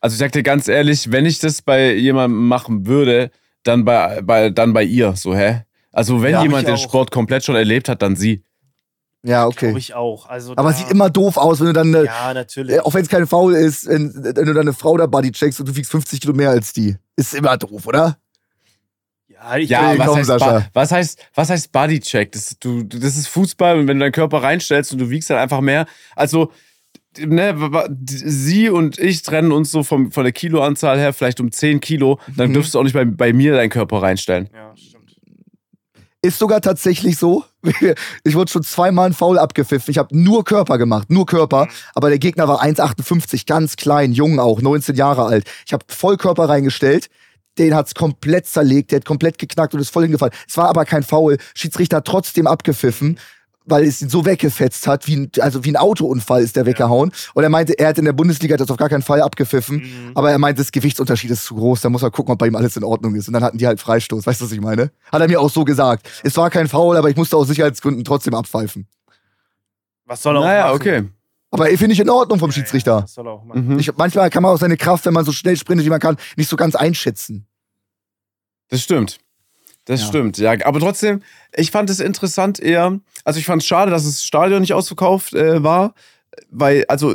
Also 0.00 0.12
ich 0.12 0.18
sag 0.18 0.32
dir 0.32 0.42
ganz 0.42 0.68
ehrlich, 0.68 1.10
wenn 1.10 1.24
ich 1.24 1.38
das 1.38 1.62
bei 1.62 1.94
jemandem 1.94 2.48
machen 2.48 2.86
würde, 2.86 3.30
dann 3.62 3.86
bei, 3.86 4.20
bei, 4.20 4.50
dann 4.50 4.74
bei 4.74 4.84
ihr. 4.84 5.16
So, 5.16 5.34
hä? 5.34 5.62
Also 5.98 6.22
wenn 6.22 6.32
Ja, 6.32 6.42
jemand 6.42 6.66
den 6.66 6.74
auch. 6.74 6.78
Sport 6.78 7.10
komplett 7.10 7.44
schon 7.44 7.56
erlebt 7.56 7.88
hat, 7.88 8.02
dann 8.02 8.14
sie. 8.16 8.42
Ja, 9.24 9.46
okay. 9.46 9.66
Glaube 9.66 9.78
ich 9.80 9.94
auch. 9.94 10.28
Also 10.28 10.52
Aber 10.56 10.72
sieht 10.72 10.90
immer 10.92 11.10
doof 11.10 11.36
aus, 11.36 11.58
wenn 11.58 11.66
du 11.66 11.72
dann, 11.72 11.92
äh, 11.92 12.04
Ja, 12.04 12.32
natürlich. 12.32 12.76
äh, 12.76 12.80
auch 12.80 12.94
wenn 12.94 13.02
es 13.02 13.08
kein 13.08 13.26
Foul 13.26 13.54
ist, 13.54 13.88
wenn, 13.88 14.12
wenn 14.14 14.34
du 14.34 14.54
dann 14.54 14.58
eine 14.58 14.72
Frau 14.72 14.96
da 14.96 15.06
Body 15.06 15.32
checkst 15.32 15.58
und 15.58 15.68
du 15.68 15.74
wiegst 15.76 15.90
50 15.90 16.20
Kilo 16.20 16.32
mehr 16.34 16.50
als 16.50 16.72
die. 16.72 16.96
Ist 17.16 17.34
immer 17.34 17.56
doof, 17.56 17.86
oder? 17.86 18.16
ja, 19.28 19.56
ich 19.56 19.68
Ja, 19.70 19.98
was, 19.98 20.06
komm, 20.06 20.16
heißt 20.18 20.26
Sascha. 20.28 20.66
Was 20.72 20.92
heißt 20.92 21.18
was 21.34 21.50
heißt 21.50 21.72
Bodycheck? 21.72 22.30
Das, 22.32 22.56
du, 22.60 22.84
das 22.84 23.16
ist 23.16 23.26
Fußball 23.28 23.78
und 23.80 23.88
wenn 23.88 23.98
du 23.98 24.04
deinen 24.04 24.12
Körper 24.12 24.42
reinstellst 24.42 24.92
und 24.92 24.98
du 25.00 25.10
wiegst 25.10 25.30
dann 25.30 25.38
einfach 25.38 25.60
mehr. 25.60 25.86
Also 26.16 26.52
ne, 27.18 27.56
sie 28.06 28.68
und 28.70 28.98
ich 28.98 29.22
trennen 29.22 29.50
uns 29.52 29.70
so 29.72 29.82
vom, 29.82 30.12
von 30.12 30.22
der 30.24 30.32
Kiloanzahl 30.32 30.96
her 30.98 31.12
vielleicht 31.12 31.40
um 31.40 31.50
10 31.50 31.80
Kilo. 31.80 32.18
Dann 32.36 32.50
Mhm. 32.50 32.54
dürfst 32.54 32.74
du 32.74 32.78
auch 32.78 32.84
nicht 32.84 32.94
bei, 32.94 33.04
bei 33.04 33.32
mir 33.32 33.54
deinen 33.54 33.70
Körper 33.70 34.00
reinstellen. 34.02 34.48
ja. 34.54 34.74
Ist 36.20 36.40
sogar 36.40 36.60
tatsächlich 36.60 37.16
so. 37.16 37.44
Ich 38.24 38.34
wurde 38.34 38.50
schon 38.50 38.62
zweimal 38.64 39.06
ein 39.06 39.12
Foul 39.12 39.38
abgepfiffen. 39.38 39.90
Ich 39.90 39.98
habe 39.98 40.16
nur 40.16 40.44
Körper 40.44 40.78
gemacht, 40.78 41.10
nur 41.10 41.26
Körper. 41.26 41.66
Mhm. 41.66 41.70
Aber 41.94 42.08
der 42.08 42.18
Gegner 42.18 42.48
war 42.48 42.62
1,58, 42.62 43.46
ganz 43.46 43.76
klein, 43.76 44.12
jung 44.12 44.40
auch, 44.40 44.60
19 44.60 44.96
Jahre 44.96 45.24
alt. 45.24 45.48
Ich 45.66 45.72
habe 45.72 45.84
Vollkörper 45.88 46.48
reingestellt. 46.48 47.08
Den 47.58 47.74
hat's 47.74 47.94
komplett 47.94 48.46
zerlegt, 48.46 48.92
der 48.92 49.00
hat 49.00 49.04
komplett 49.04 49.38
geknackt 49.38 49.74
und 49.74 49.80
ist 49.80 49.90
voll 49.90 50.04
hingefallen. 50.04 50.32
Es 50.48 50.56
war 50.56 50.68
aber 50.68 50.84
kein 50.84 51.02
Foul. 51.02 51.38
Schiedsrichter 51.54 51.98
hat 51.98 52.04
trotzdem 52.04 52.46
abgepfiffen, 52.46 53.18
weil 53.68 53.84
es 53.84 54.00
ihn 54.02 54.08
so 54.08 54.24
weggefetzt 54.24 54.86
hat, 54.86 55.06
wie 55.06 55.16
ein, 55.16 55.30
also 55.40 55.64
wie 55.64 55.70
ein 55.72 55.76
Autounfall 55.76 56.42
ist 56.42 56.56
der 56.56 56.66
weggehauen. 56.66 57.12
Und 57.34 57.42
er 57.42 57.48
meinte, 57.48 57.78
er 57.78 57.88
hat 57.88 57.98
in 57.98 58.04
der 58.04 58.12
Bundesliga 58.12 58.56
das 58.56 58.70
auf 58.70 58.76
gar 58.76 58.88
keinen 58.88 59.02
Fall 59.02 59.20
abgepfiffen. 59.22 59.76
Mhm. 59.78 60.12
Aber 60.14 60.30
er 60.30 60.38
meinte, 60.38 60.60
das 60.62 60.72
Gewichtsunterschied 60.72 61.30
ist 61.30 61.44
zu 61.44 61.54
groß, 61.54 61.80
da 61.82 61.90
muss 61.90 62.02
er 62.02 62.10
gucken, 62.10 62.32
ob 62.32 62.38
bei 62.38 62.46
ihm 62.46 62.56
alles 62.56 62.76
in 62.76 62.84
Ordnung 62.84 63.14
ist. 63.14 63.28
Und 63.28 63.34
dann 63.34 63.44
hatten 63.44 63.58
die 63.58 63.66
halt 63.66 63.80
Freistoß, 63.80 64.26
weißt 64.26 64.40
du, 64.40 64.44
was 64.46 64.52
ich 64.52 64.60
meine? 64.60 64.90
Hat 65.12 65.20
er 65.20 65.28
mir 65.28 65.40
auch 65.40 65.50
so 65.50 65.64
gesagt. 65.64 66.08
Es 66.24 66.36
war 66.36 66.50
kein 66.50 66.68
Foul, 66.68 66.96
aber 66.96 67.10
ich 67.10 67.16
musste 67.16 67.36
aus 67.36 67.48
Sicherheitsgründen 67.48 68.04
trotzdem 68.04 68.34
abpfeifen. 68.34 68.86
Was 70.06 70.22
soll 70.22 70.36
er 70.36 70.40
auch 70.40 70.44
Naja, 70.44 70.64
machen? 70.66 70.76
okay. 70.76 71.04
Aber 71.50 71.66
finde 71.66 71.92
ich 71.92 72.00
in 72.00 72.10
Ordnung 72.10 72.38
vom 72.38 72.50
Ja, 72.50 72.56
Ja, 72.56 72.62
Schiedsrichter. 72.62 73.02
was 73.04 73.14
soll 73.14 73.26
er 73.26 73.32
auch 73.32 73.44
machen? 73.44 73.68
Mhm. 73.68 73.78
Ich, 73.78 73.94
manchmal 73.96 74.28
kann 74.30 74.42
man 74.42 74.52
auch 74.54 74.58
seine 74.58 74.76
Kraft, 74.76 75.06
wenn 75.06 75.14
man 75.14 75.24
so 75.24 75.32
schnell 75.32 75.56
sprintet, 75.56 75.86
wie 75.86 75.90
man 75.90 76.00
kann, 76.00 76.16
nicht 76.36 76.48
so 76.48 76.56
ganz 76.56 76.74
einschätzen. 76.74 77.46
Das 78.68 78.82
stimmt. 78.82 79.18
Das 79.88 80.02
Ja. 80.02 80.06
stimmt, 80.06 80.38
ja. 80.38 80.54
Aber 80.66 80.78
trotzdem, 80.80 81.22
ich 81.56 81.70
fand 81.70 81.88
es 81.90 81.98
interessant 81.98 82.60
eher. 82.60 83.00
Also 83.24 83.40
ich 83.40 83.46
fand 83.46 83.62
es 83.62 83.66
schade, 83.68 83.90
dass 83.90 84.04
das 84.04 84.22
Stadion 84.22 84.60
nicht 84.60 84.74
ausverkauft 84.74 85.32
äh, 85.34 85.62
war, 85.62 85.94
weil 86.50 86.84
also 86.88 87.12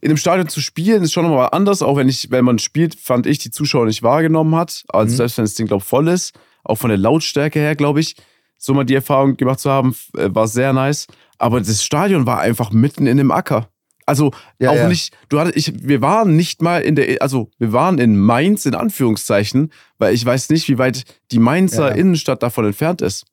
in 0.00 0.08
einem 0.08 0.16
Stadion 0.16 0.48
zu 0.48 0.60
spielen 0.60 1.02
ist 1.02 1.12
schon 1.12 1.24
nochmal 1.26 1.50
anders, 1.52 1.82
auch 1.82 1.96
wenn 1.96 2.08
ich, 2.08 2.30
wenn 2.30 2.44
man 2.44 2.58
spielt, 2.58 2.94
fand 2.98 3.26
ich 3.26 3.38
die 3.38 3.50
Zuschauer 3.50 3.84
nicht 3.86 4.02
wahrgenommen 4.02 4.54
hat. 4.56 4.84
Also 4.88 5.12
Mhm. 5.12 5.16
selbst 5.18 5.36
wenn 5.38 5.44
das 5.44 5.54
Ding 5.54 5.66
glaub 5.66 5.82
voll 5.82 6.08
ist, 6.08 6.32
auch 6.64 6.76
von 6.76 6.88
der 6.88 6.98
Lautstärke 6.98 7.58
her, 7.58 7.76
glaube 7.76 8.00
ich, 8.00 8.16
so 8.56 8.72
mal 8.72 8.84
die 8.84 8.94
Erfahrung 8.94 9.36
gemacht 9.36 9.60
zu 9.60 9.70
haben, 9.70 9.94
äh, 10.16 10.28
war 10.34 10.48
sehr 10.48 10.72
nice. 10.72 11.06
Aber 11.36 11.60
das 11.60 11.84
Stadion 11.84 12.24
war 12.26 12.40
einfach 12.40 12.70
mitten 12.70 13.06
in 13.06 13.18
dem 13.18 13.30
Acker. 13.30 13.68
Also 14.06 14.32
Ja, 14.58 14.70
auch 14.70 14.74
ja. 14.76 14.88
nicht, 14.88 15.16
du 15.28 15.40
hattest, 15.40 15.56
ich, 15.56 15.86
wir 15.86 16.00
waren 16.02 16.36
nicht 16.36 16.60
mal 16.62 16.82
in 16.82 16.94
der, 16.96 17.22
also 17.22 17.50
wir 17.58 17.72
waren 17.72 17.98
in 17.98 18.18
Mainz 18.18 18.66
in 18.66 18.74
Anführungszeichen, 18.74 19.72
weil 19.98 20.14
ich 20.14 20.24
weiß 20.24 20.50
nicht, 20.50 20.68
wie 20.68 20.78
weit 20.78 21.04
die 21.30 21.38
Mainzer 21.38 21.88
Ja, 21.88 21.94
ja. 21.94 21.94
Innenstadt 22.00 22.42
davon 22.42 22.66
entfernt 22.66 23.00
ist. 23.02 23.24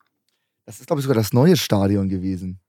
Das 0.65 0.79
ist, 0.79 0.87
glaube 0.87 0.99
ich, 1.01 1.03
sogar 1.05 1.21
das 1.21 1.33
neue 1.33 1.57
Stadion 1.57 2.07
gewesen. 2.07 2.59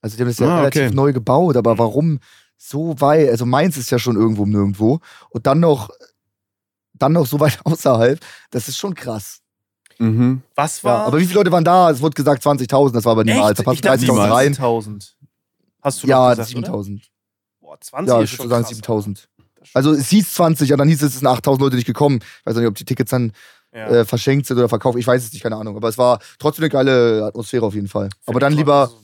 Also, 0.00 0.16
die 0.16 0.22
haben 0.22 0.28
das 0.28 0.38
ja 0.38 0.48
Ah, 0.48 0.58
relativ 0.60 0.82
okay. 0.86 0.94
neu 0.94 1.12
gebaut, 1.12 1.56
aber 1.56 1.76
warum 1.76 2.20
so 2.56 2.98
weit? 3.00 3.28
Also, 3.28 3.44
Mainz 3.44 3.76
ist 3.76 3.90
ja 3.90 3.98
schon 3.98 4.16
irgendwo 4.16 4.46
nirgendwo. 4.46 5.00
Und 5.28 5.46
dann 5.46 5.60
noch, 5.60 5.90
dann 6.94 7.12
noch 7.12 7.26
so 7.26 7.38
weit 7.40 7.58
außerhalb, 7.64 8.18
das 8.50 8.68
ist 8.68 8.78
schon 8.78 8.94
krass. 8.94 9.40
Mhm. 9.98 10.40
Was 10.54 10.80
Ja, 10.80 10.88
war? 10.90 11.06
aber 11.08 11.18
wie 11.18 11.24
viele 11.26 11.40
Leute 11.40 11.52
waren 11.52 11.64
da? 11.64 11.90
Es 11.90 12.00
wurde 12.00 12.14
gesagt 12.14 12.42
20.000, 12.42 12.92
das 12.92 13.04
war 13.04 13.12
aber 13.12 13.24
niemals. 13.24 13.58
Da 13.58 13.60
Echt? 13.60 13.64
passen 13.64 13.74
Ich 13.74 13.80
dachte 13.82 14.06
30.000 14.06 14.30
rein. 14.32 14.54
7.000. 14.54 15.12
Hast 15.82 16.02
du 16.02 16.06
Ja, 16.06 16.34
doch 16.34 16.42
gesagt, 16.46 16.56
oder? 16.56 16.72
7.000. 16.72 17.02
Boah, 17.70 17.80
20 17.80 18.08
Ja, 18.12 18.20
ist 18.20 18.30
ich 18.30 18.36
schon 18.36 18.50
würde 18.50 18.64
sagen 18.64 18.80
krass. 18.82 19.06
7.000. 19.06 19.14
Das 19.14 19.20
ist 19.20 19.28
schon 19.68 19.70
Also, 19.74 19.92
es 19.92 20.08
hieß 20.08 20.32
20, 20.34 20.72
und 20.72 20.78
dann 20.78 20.88
hieß 20.88 21.02
es, 21.02 21.14
es 21.14 21.18
sind 21.20 21.28
8.000 21.28 21.60
Leute 21.60 21.76
nicht 21.76 21.86
gekommen. 21.86 22.18
Ich 22.40 22.46
weiß 22.46 22.56
nicht, 22.56 22.66
ob 22.66 22.74
die 22.74 22.84
Tickets 22.84 23.10
dann 23.12 23.32
ja. 23.72 23.86
äh, 23.88 24.04
verschenkt 24.04 24.46
sind 24.46 24.58
oder 24.58 24.68
verkauft. 24.68 24.98
Ich 24.98 25.06
weiß 25.06 25.22
es 25.24 25.32
nicht, 25.32 25.42
keine 25.42 25.54
Ahnung. 25.56 25.76
Aber 25.76 25.88
es 25.88 25.96
war 25.96 26.18
trotzdem 26.40 26.64
eine 26.64 26.70
geile 26.70 27.24
Atmosphäre 27.26 27.64
auf 27.64 27.74
jeden 27.74 27.86
Fall. 27.86 28.08
Aber 28.26 28.32
Find 28.34 28.42
dann 28.42 28.52
lieber, 28.54 28.88
toll. 28.88 28.98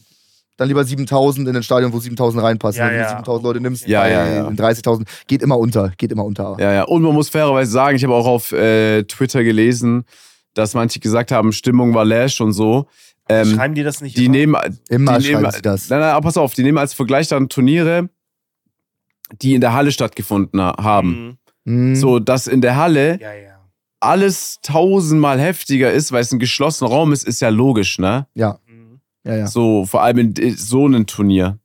dann 0.57 0.67
lieber 0.69 0.83
7000 0.85 1.49
in 1.49 1.55
ein 1.57 1.63
Stadion, 1.63 1.93
wo 1.93 2.01
7000 2.01 2.43
reinpassen. 2.43 2.81
Ja, 2.81 2.87
Wenn 2.89 2.95
du 2.95 3.01
ja. 3.03 3.09
7000 3.11 3.45
Leute 3.45 3.61
nimmst, 3.61 3.87
Ja, 3.87 4.01
bei 4.01 4.11
ja, 4.11 4.27
ja. 4.27 4.49
30.000, 4.49 5.07
geht 5.29 5.43
immer 5.43 5.59
unter, 5.59 5.91
geht 5.97 6.11
immer 6.11 6.25
unter. 6.25 6.57
Ja, 6.59 6.73
ja. 6.73 6.83
Und 6.83 7.03
man 7.03 7.15
muss 7.15 7.29
fairerweise 7.29 7.71
sagen, 7.71 7.97
ich 7.97 8.03
habe 8.03 8.15
auch 8.15 8.27
auf 8.27 8.51
äh, 8.51 9.05
Twitter 9.05 9.45
gelesen, 9.45 10.05
dass 10.55 10.75
manche 10.75 10.99
gesagt 10.99 11.31
haben, 11.31 11.53
Stimmung 11.53 11.95
war 11.95 12.05
lash 12.05 12.41
und 12.41 12.53
so. 12.53 12.89
Ähm, 13.29 13.55
Schreiben 13.55 13.75
die 13.75 13.83
das 13.83 14.01
nicht 14.01 14.17
die 14.17 14.27
immer? 14.27 14.63
nehmen, 14.63 14.79
Immer 14.89 15.19
die 15.19 15.29
nehmen, 15.29 15.41
schreiben 15.43 15.57
sie 15.57 15.63
das. 15.63 15.89
Nein, 15.91 16.01
nein, 16.01 16.11
aber 16.11 16.27
pass 16.27 16.37
auf, 16.37 16.55
die 16.55 16.63
nehmen 16.63 16.79
als 16.79 16.95
Vergleich 16.95 17.29
dann 17.29 17.49
Turniere, 17.49 18.09
die 19.43 19.55
in 19.55 19.61
der 19.61 19.73
Halle 19.73 19.93
stattgefunden 19.93 20.61
ha- 20.61 20.77
haben. 20.83 21.39
Mhm. 21.65 21.95
So, 21.97 22.19
dass 22.19 22.47
in 22.47 22.61
der 22.61 22.77
Halle 22.77 23.19
Ja, 23.21 23.33
ja. 23.35 23.59
alles 24.01 24.59
tausendmal 24.63 25.41
heftiger 25.41 25.93
ist, 25.93 26.13
weil 26.13 26.21
es 26.23 26.33
ein 26.33 26.39
geschlossener 26.39 26.91
Raum 26.91 27.13
ist, 27.13 27.25
ist 27.27 27.41
ja 27.41 27.49
logisch, 27.49 27.99
ne? 27.99 28.27
Ja, 28.35 28.59
Mhm. 28.69 29.01
ja, 29.25 29.37
ja. 29.37 29.47
So, 29.47 29.85
vor 29.87 30.03
allem 30.03 30.19
in 30.19 30.57
so 30.57 30.85
einem 30.87 31.07
Turnier. 31.07 31.59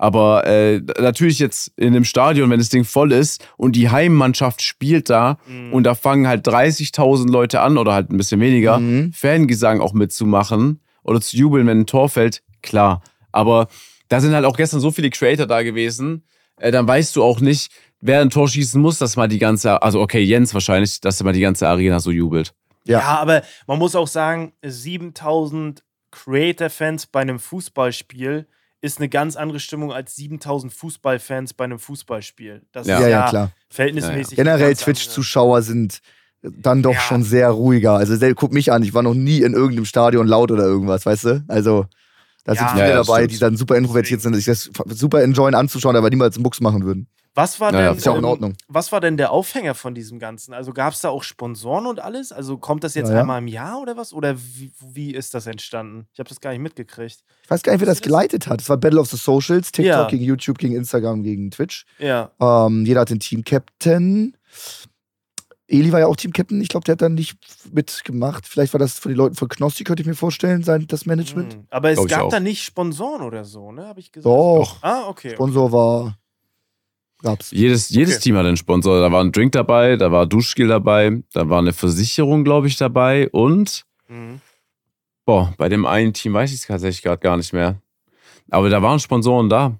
Aber 0.00 0.46
äh, 0.46 0.80
natürlich 1.00 1.40
jetzt 1.40 1.72
in 1.76 1.88
einem 1.88 2.04
Stadion, 2.04 2.50
wenn 2.50 2.60
das 2.60 2.68
Ding 2.68 2.84
voll 2.84 3.10
ist 3.10 3.44
und 3.56 3.74
die 3.74 3.90
Heimmannschaft 3.90 4.62
spielt 4.62 5.10
da 5.10 5.38
Mhm. 5.48 5.72
und 5.72 5.82
da 5.84 5.96
fangen 5.96 6.28
halt 6.28 6.46
30.000 6.46 7.28
Leute 7.32 7.60
an 7.62 7.76
oder 7.78 7.94
halt 7.94 8.10
ein 8.12 8.16
bisschen 8.16 8.40
weniger, 8.40 8.78
Mhm. 8.78 9.12
Fangesang 9.12 9.80
auch 9.80 9.94
mitzumachen 9.94 10.80
oder 11.02 11.20
zu 11.20 11.36
jubeln, 11.36 11.66
wenn 11.66 11.80
ein 11.80 11.86
Tor 11.86 12.08
fällt, 12.08 12.44
klar. 12.62 13.02
Aber 13.32 13.66
da 14.08 14.20
sind 14.20 14.34
halt 14.34 14.44
auch 14.44 14.56
gestern 14.56 14.78
so 14.78 14.92
viele 14.92 15.10
Creator 15.10 15.46
da 15.46 15.62
gewesen, 15.64 16.22
äh, 16.60 16.70
dann 16.70 16.86
weißt 16.86 17.14
du 17.16 17.22
auch 17.22 17.40
nicht, 17.40 17.70
wer 18.00 18.20
ein 18.20 18.30
Tor 18.30 18.48
schießen 18.48 18.80
muss, 18.80 18.98
dass 18.98 19.16
mal 19.16 19.28
die 19.28 19.38
ganze, 19.38 19.82
also 19.82 20.00
okay, 20.00 20.20
Jens 20.22 20.54
wahrscheinlich, 20.54 21.00
dass 21.00 21.22
mal 21.22 21.32
die 21.32 21.40
ganze 21.40 21.68
Arena 21.68 22.00
so 22.00 22.10
jubelt. 22.10 22.54
Ja. 22.84 23.00
Ja. 23.00 23.18
aber 23.18 23.42
man 23.66 23.78
muss 23.78 23.94
auch 23.94 24.06
sagen, 24.08 24.52
7000 24.62 25.82
Creator-Fans 26.10 27.06
bei 27.06 27.20
einem 27.20 27.38
Fußballspiel 27.38 28.46
ist 28.80 28.98
eine 28.98 29.08
ganz 29.08 29.36
andere 29.36 29.60
Stimmung 29.60 29.92
als 29.92 30.14
7000 30.16 30.72
Fußballfans 30.72 31.54
bei 31.54 31.64
einem 31.64 31.78
Fußballspiel. 31.78 32.62
Das 32.72 32.86
Ja. 32.86 32.96
ist 32.96 33.02
Ja, 33.02 33.08
ja, 33.08 33.18
ja, 33.24 33.28
klar. 33.28 33.50
verhältnismäßig. 33.70 34.36
Generell 34.36 34.58
ganz 34.68 34.80
andere- 34.80 34.84
Twitch-Zuschauer 34.84 35.62
sind 35.62 36.00
dann 36.42 36.82
doch 36.82 36.94
Ja. 36.94 37.00
schon 37.00 37.24
sehr 37.24 37.50
ruhiger. 37.50 37.94
Also 37.94 38.14
guck 38.36 38.52
mich 38.52 38.70
an, 38.72 38.82
ich 38.84 38.94
war 38.94 39.02
noch 39.02 39.14
nie 39.14 39.42
in 39.42 39.52
irgendeinem 39.54 39.84
Stadion 39.84 40.26
laut 40.28 40.52
oder 40.52 40.62
irgendwas, 40.64 41.04
weißt 41.04 41.24
du? 41.24 41.44
Also 41.48 41.86
da 42.44 42.54
sind 42.54 42.62
Ja. 42.64 42.68
viele 42.74 42.88
Ja, 42.88 42.94
dabei, 42.96 43.18
stimmt. 43.18 43.32
die 43.32 43.38
dann 43.38 43.56
super 43.56 43.76
introvertiert 43.76 44.20
sind, 44.20 44.34
sich 44.34 44.44
das 44.46 44.70
super 44.88 45.22
enjoyen 45.22 45.54
anzuschauen, 45.54 45.96
aber 45.96 46.10
niemals 46.10 46.36
einen 46.36 46.42
Mucks 46.44 46.60
machen 46.60 46.84
würden. 46.84 47.06
Was 47.34 47.60
war, 47.60 47.72
Ja, 47.72 47.80
ja, 47.80 47.88
denn, 47.90 47.98
ist 47.98 48.04
ja 48.06 48.10
auch 48.12 48.18
in 48.18 48.24
Ordnung. 48.24 48.54
was 48.66 48.90
war 48.90 49.00
denn 49.00 49.16
der 49.16 49.30
Aufhänger 49.30 49.74
von 49.76 49.94
diesem 49.94 50.18
Ganzen? 50.18 50.52
Also 50.54 50.72
gab 50.72 50.92
es 50.92 51.02
da 51.02 51.10
auch 51.10 51.22
Sponsoren 51.22 51.86
und 51.86 52.00
alles? 52.00 52.32
Also 52.32 52.58
kommt 52.58 52.82
das 52.82 52.94
jetzt 52.94 53.10
Ja, 53.10 53.20
einmal 53.20 53.38
im 53.38 53.46
Jahr 53.46 53.80
oder 53.80 53.96
was? 53.96 54.12
Oder 54.12 54.36
wie, 54.36 54.72
wie 54.92 55.14
ist 55.14 55.34
das 55.34 55.46
entstanden? 55.46 56.08
Ich 56.12 56.18
habe 56.18 56.28
das 56.28 56.40
gar 56.40 56.50
nicht 56.50 56.58
mitgekriegt. 56.62 57.22
Ich 57.44 57.50
weiß 57.50 57.62
gar 57.62 57.72
nicht, 57.72 57.80
wer 57.80 57.86
das 57.86 58.00
geleitet 58.02 58.48
hat. 58.48 58.60
Es 58.60 58.68
war 58.68 58.76
Battle 58.76 58.98
of 58.98 59.08
the 59.08 59.16
Socials, 59.16 59.70
TikTok 59.70 59.84
Ja. 59.86 60.08
gegen 60.08 60.24
YouTube, 60.24 60.58
gegen 60.58 60.74
Instagram, 60.74 61.22
gegen 61.22 61.52
Twitch. 61.52 61.84
Ja. 62.00 62.32
Ähm, 62.40 62.84
jeder 62.84 63.02
hat 63.02 63.10
den 63.10 63.20
Team-Captain. 63.20 64.36
Eli 65.70 65.92
war 65.92 66.00
ja 66.00 66.06
auch 66.06 66.16
Team-Captain. 66.16 66.60
Ich 66.62 66.70
glaube, 66.70 66.84
der 66.84 66.94
hat 66.94 67.02
dann 67.02 67.14
nicht 67.14 67.36
mitgemacht. 67.72 68.46
Vielleicht 68.46 68.72
war 68.72 68.78
das 68.80 68.98
von 68.98 69.12
den 69.12 69.16
Leuten 69.18 69.34
von 69.34 69.48
Knossi, 69.48 69.84
könnte 69.84 70.00
ich 70.02 70.06
mir 70.06 70.14
vorstellen, 70.14 70.62
sein, 70.62 70.86
das 70.88 71.04
Management. 71.04 71.54
Hm. 71.54 71.66
Aber 71.68 71.90
es 71.90 71.96
Glaub 71.98 72.08
gab 72.08 72.30
da 72.30 72.40
nicht 72.40 72.64
Sponsoren 72.64 73.20
oder 73.22 73.44
so, 73.44 73.70
ne? 73.70 73.86
Habe 73.86 74.00
ich 74.00 74.10
gesagt. 74.10 74.26
Doch. 74.34 74.82
Ah, 74.82 75.06
okay. 75.08 75.32
Sponsor 75.34 75.70
war. 75.70 76.18
Gab's. 77.22 77.50
Jedes, 77.50 77.90
jedes 77.90 78.14
Okay. 78.14 78.22
Team 78.22 78.36
hat 78.36 78.46
einen 78.46 78.56
Sponsor. 78.56 79.00
Da 79.00 79.12
war 79.12 79.22
ein 79.22 79.32
Drink 79.32 79.52
dabei, 79.52 79.96
da 79.96 80.10
war 80.10 80.24
Duschgel 80.26 80.68
dabei, 80.68 81.22
da 81.32 81.48
war 81.48 81.58
eine 81.58 81.72
Versicherung, 81.72 82.44
glaube 82.44 82.68
ich, 82.68 82.76
dabei 82.76 83.28
und 83.30 83.84
Mhm. 84.08 84.40
boah, 85.26 85.52
bei 85.58 85.68
dem 85.68 85.84
einen 85.84 86.14
Team 86.14 86.32
weiß 86.32 86.50
ich 86.50 86.60
es 86.60 86.66
tatsächlich 86.66 87.02
gerade 87.02 87.18
gar 87.20 87.36
nicht 87.36 87.52
mehr. 87.52 87.76
Aber 88.50 88.70
da 88.70 88.80
waren 88.80 89.00
Sponsoren 89.00 89.50
da. 89.50 89.76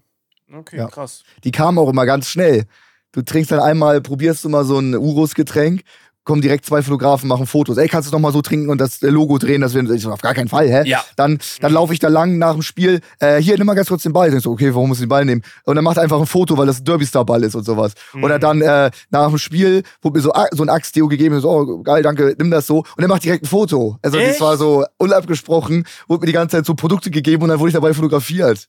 Okay, 0.52 0.76
Ja. 0.78 0.88
krass. 0.88 1.22
Die 1.44 1.50
kamen 1.50 1.78
auch 1.78 1.88
immer 1.88 2.04
ganz 2.04 2.28
schnell. 2.28 2.66
Du 3.12 3.22
trinkst 3.22 3.50
dann 3.50 3.60
einmal, 3.60 4.00
probierst 4.00 4.44
du 4.44 4.48
mal 4.48 4.64
so 4.64 4.78
ein 4.78 4.94
Urus-Getränk, 4.94 5.82
kommen 6.24 6.42
direkt 6.42 6.66
zwei 6.66 6.82
Fotografen, 6.82 7.26
machen 7.26 7.46
Fotos. 7.46 7.78
Ey, 7.78 7.88
kannst 7.88 8.10
du 8.10 8.12
noch 8.12 8.20
mal 8.20 8.34
so 8.34 8.42
trinken 8.42 8.68
und 8.68 8.78
das 8.82 9.00
Logo 9.00 9.38
drehen? 9.38 9.62
Das 9.62 9.72
so, 9.72 10.12
auf 10.12 10.20
gar 10.20 10.34
keinen 10.34 10.48
Fall, 10.48 10.68
hä? 10.68 10.82
Ja. 10.84 11.02
Dann, 11.16 11.38
dann 11.62 11.72
laufe 11.72 11.94
ich 11.94 12.00
da 12.00 12.08
lang 12.08 12.36
nach 12.36 12.52
dem 12.52 12.60
Spiel. 12.60 13.00
Äh, 13.18 13.40
hier, 13.40 13.56
nimm 13.56 13.66
mal 13.66 13.72
ganz 13.72 13.88
kurz 13.88 14.02
den 14.02 14.12
Ball. 14.12 14.32
Ich 14.34 14.42
so, 14.42 14.50
okay, 14.50 14.74
warum 14.74 14.90
muss 14.90 14.98
ich 14.98 15.04
den 15.04 15.08
Ball 15.08 15.24
nehmen? 15.24 15.40
Und 15.64 15.76
dann 15.76 15.84
macht 15.84 15.98
einfach 15.98 16.20
ein 16.20 16.26
Foto, 16.26 16.58
weil 16.58 16.66
das 16.66 16.80
ein 16.80 16.84
Derby-Star-Ball 16.84 17.44
ist 17.44 17.54
und 17.54 17.64
sowas. 17.64 17.94
Mhm. 18.12 18.24
Oder 18.24 18.38
dann 18.38 18.60
äh, 18.60 18.90
nach 19.08 19.28
dem 19.30 19.38
Spiel 19.38 19.84
wurde 20.02 20.18
mir 20.18 20.22
so, 20.22 20.32
A- 20.34 20.48
so 20.52 20.62
ein 20.62 20.68
Axt-Deo 20.68 21.08
gegeben. 21.08 21.34
Ich 21.36 21.40
So, 21.40 21.48
oh, 21.48 21.82
geil, 21.82 22.02
danke, 22.02 22.34
nimm 22.38 22.50
das 22.50 22.66
so. 22.66 22.80
Und 22.80 23.02
er 23.02 23.08
macht 23.08 23.24
direkt 23.24 23.44
ein 23.44 23.48
Foto. 23.48 23.96
Also, 24.02 24.18
das 24.18 24.28
Echt? 24.32 24.40
war 24.42 24.58
so 24.58 24.84
unabgesprochen, 24.98 25.84
wurde 26.08 26.20
mir 26.20 26.26
die 26.26 26.32
ganze 26.34 26.58
Zeit 26.58 26.66
so 26.66 26.74
Produkte 26.74 27.10
gegeben 27.10 27.42
und 27.44 27.48
dann 27.48 27.58
wurde 27.58 27.70
ich 27.70 27.74
dabei 27.74 27.94
fotografiert. 27.94 28.68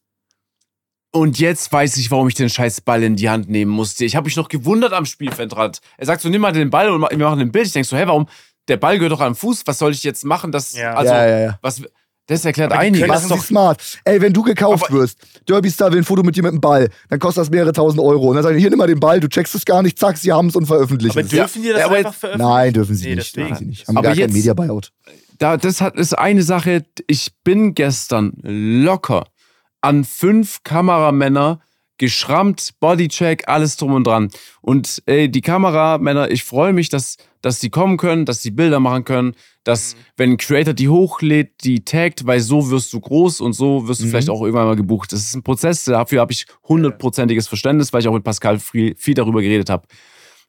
Und 1.12 1.40
jetzt 1.40 1.72
weiß 1.72 1.98
ich, 1.98 2.12
warum 2.12 2.28
ich 2.28 2.36
den 2.36 2.50
scheiß 2.50 2.82
Ball 2.82 3.02
in 3.04 3.16
die 3.16 3.30
Hand 3.30 3.50
nehmen 3.50 3.72
musste. 3.72 4.06
Ich 4.06 4.16
habe 4.16 4.26
mich 4.26 4.36
noch 4.36 4.48
gewundert 4.48 4.94
am 4.94 5.06
Spielfeldrand. 5.06 5.80
Er 5.98 6.06
sagt 6.06 6.22
so, 6.22 6.30
nimm 6.30 6.42
mal 6.42 6.52
den 6.52 6.70
Ball 6.70 6.90
und 6.92 7.02
wir 7.02 7.18
machen 7.18 7.40
ein 7.40 7.52
Bild. 7.52 7.66
Ich 7.66 7.74
denk 7.74 7.86
so, 7.88 7.98
hä, 7.98 8.04
warum? 8.06 8.28
Der 8.68 8.78
Ball 8.78 8.98
gehört 8.98 9.14
doch 9.14 9.22
am 9.22 9.36
Fuß. 9.36 9.64
Was 9.66 9.80
soll 9.80 9.92
ich 9.92 10.04
jetzt 10.04 10.24
machen? 10.24 10.52
Das, 10.52 10.74
Ja. 10.74 10.94
also, 10.94 11.12
ja, 11.12 11.28
ja, 11.28 11.40
ja. 11.40 11.60
was, 11.64 11.82
das 12.28 12.46
erklärt 12.46 12.72
einiges. 12.74 13.08
das 13.08 13.28
Sie 13.28 13.40
smart. 13.40 13.82
Ey, 14.06 14.22
wenn 14.22 14.34
du 14.34 14.44
gekauft 14.44 14.86
Aber- 14.90 15.00
wirst, 15.00 15.18
Derby 15.48 15.72
Star 15.72 15.92
will 15.92 15.98
ein 15.98 16.04
Foto 16.04 16.22
mit 16.22 16.36
dir 16.36 16.44
mit 16.44 16.52
dem 16.52 16.62
Ball, 16.62 16.88
dann 17.10 17.18
kostet 17.18 17.42
das 17.42 17.50
mehrere 17.50 17.74
tausend 17.74 18.00
Euro. 18.00 18.28
Und 18.30 18.36
dann 18.36 18.44
sagen 18.44 18.56
die, 18.58 18.62
hier 18.62 18.70
nimm 18.70 18.78
mal 18.78 18.86
den 18.86 19.00
Ball, 19.00 19.20
du 19.20 19.28
checkst 19.28 19.56
es 19.56 19.66
gar 19.66 19.82
nicht, 19.82 19.98
zack, 19.98 20.16
sie 20.16 20.32
haben 20.32 20.50
es 20.50 20.56
und 20.56 20.68
veröffentlichen 20.68 21.14
Aber 21.18 21.22
es. 21.22 21.30
dürfen 21.30 21.64
die 21.64 21.70
das 21.70 21.80
Ja, 21.80 21.86
aber 21.88 21.96
einfach 21.96 22.12
jetzt- 22.12 22.20
veröffentlichen? 22.20 22.52
Nein, 22.52 22.74
dürfen 22.74 22.96
sie 22.96 23.10
Nee, 23.10 23.16
nicht. 23.16 23.36
Dürfen 23.36 23.56
sie 23.56 23.66
nicht. 23.66 23.88
Haben 23.88 23.98
Aber 23.98 24.04
gar 24.04 24.12
kein 24.14 24.20
jetzt- 24.20 24.34
Media 24.34 24.54
Buyout. 24.54 24.92
da, 25.40 25.58
das 25.58 25.82
hat, 25.82 25.96
ist 25.96 26.16
eine 26.16 26.44
Sache. 26.44 26.84
Ich 27.08 27.32
bin 27.44 27.74
gestern 27.74 28.34
locker 28.44 29.26
an 29.82 30.04
fünf 30.04 30.64
Kameramänner 30.64 31.60
geschrammt, 31.98 32.72
Bodycheck, 32.80 33.48
alles 33.48 33.76
drum 33.76 33.94
und 33.94 34.08
dran. 34.08 34.30
Und 34.62 35.04
ey, 35.06 35.30
die 35.30 35.42
Kameramänner, 35.42 36.32
ich 36.32 36.46
freue 36.46 36.72
mich, 36.72 36.88
dass, 36.88 37.18
dass 37.42 37.60
die 37.60 37.70
kommen 37.70 37.98
können, 37.98 38.26
dass 38.26 38.42
die 38.42 38.52
Bilder 38.52 38.80
machen 38.80 39.04
können, 39.04 39.36
dass, 39.66 39.98
wenn 40.16 40.32
ein 40.32 40.38
Creator 40.38 40.74
die 40.74 40.88
hochlädt, 40.88 41.64
die 41.66 41.84
taggt, 41.84 42.26
weil 42.26 42.40
so 42.40 42.72
wirst 42.72 42.94
du 42.94 43.02
groß 43.02 43.42
und 43.42 43.52
so 43.52 43.88
wirst 43.90 44.00
du 44.00 44.06
Mhm. 44.06 44.10
vielleicht 44.12 44.30
auch 44.30 44.42
irgendwann 44.42 44.68
mal 44.68 44.76
gebucht. 44.78 45.12
Das 45.12 45.20
ist 45.20 45.36
ein 45.36 45.44
Prozess, 45.44 45.84
dafür 45.84 46.22
habe 46.22 46.32
ich 46.32 46.46
hundertprozentiges 46.70 47.50
Verständnis, 47.50 47.92
weil 47.92 48.00
ich 48.00 48.08
auch 48.08 48.14
mit 48.14 48.24
Pascal 48.24 48.60
viel, 48.60 48.96
viel 48.96 49.14
darüber 49.14 49.42
geredet 49.42 49.70
habe. 49.70 49.86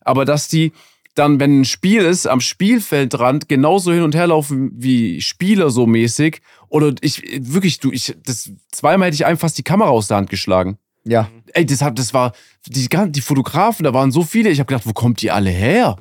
Aber 0.03 0.25
dass 0.25 0.47
die 0.47 0.73
dann, 1.21 1.39
wenn 1.39 1.61
ein 1.61 1.65
Spiel 1.65 2.03
ist, 2.03 2.27
am 2.27 2.41
Spielfeldrand 2.41 3.49
genauso 3.49 3.93
hin 3.93 4.03
und 4.03 4.15
her 4.15 4.27
laufen 4.27 4.73
wie 4.75 5.21
Spieler 5.21 5.71
so 5.71 5.87
mäßig. 5.87 6.41
Oder 6.69 6.95
ich, 7.03 7.23
wirklich, 7.53 7.79
du, 7.79 7.93
ich, 7.93 8.17
das, 8.25 8.51
zweimal 8.73 9.07
hätte 9.09 9.17
ich 9.17 9.27
einfach 9.27 9.43
fast 9.43 9.59
die 9.59 9.63
Kamera 9.63 9.91
aus 9.91 10.09
der 10.09 10.17
Hand 10.17 10.31
geschlagen. 10.31 10.79
Ja. 11.05 11.31
Ey, 11.53 11.65
das, 11.67 11.83
hat, 11.83 11.99
das 11.99 12.13
war, 12.15 12.33
die, 12.67 12.89
die 12.89 13.21
Fotografen, 13.21 13.85
da 13.85 13.95
waren 13.95 14.11
so 14.11 14.23
viele, 14.23 14.51
ich 14.51 14.59
habe 14.59 14.67
gedacht, 14.67 14.87
wo 14.87 14.93
kommt 14.93 15.23
die 15.23 15.31
alle 15.31 15.51
her? 15.51 15.97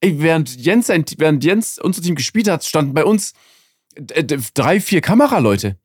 Ey, 0.00 0.20
während 0.20 0.56
Jens, 0.56 0.88
während 0.88 1.44
Jens 1.44 1.78
unser 1.78 2.02
Team 2.02 2.14
gespielt 2.14 2.48
hat, 2.48 2.64
standen 2.64 2.94
bei 2.94 3.04
uns 3.04 3.32
äh, 3.94 4.24
d- 4.24 4.38
drei, 4.54 4.80
vier 4.80 5.00
Kameraleute. 5.00 5.78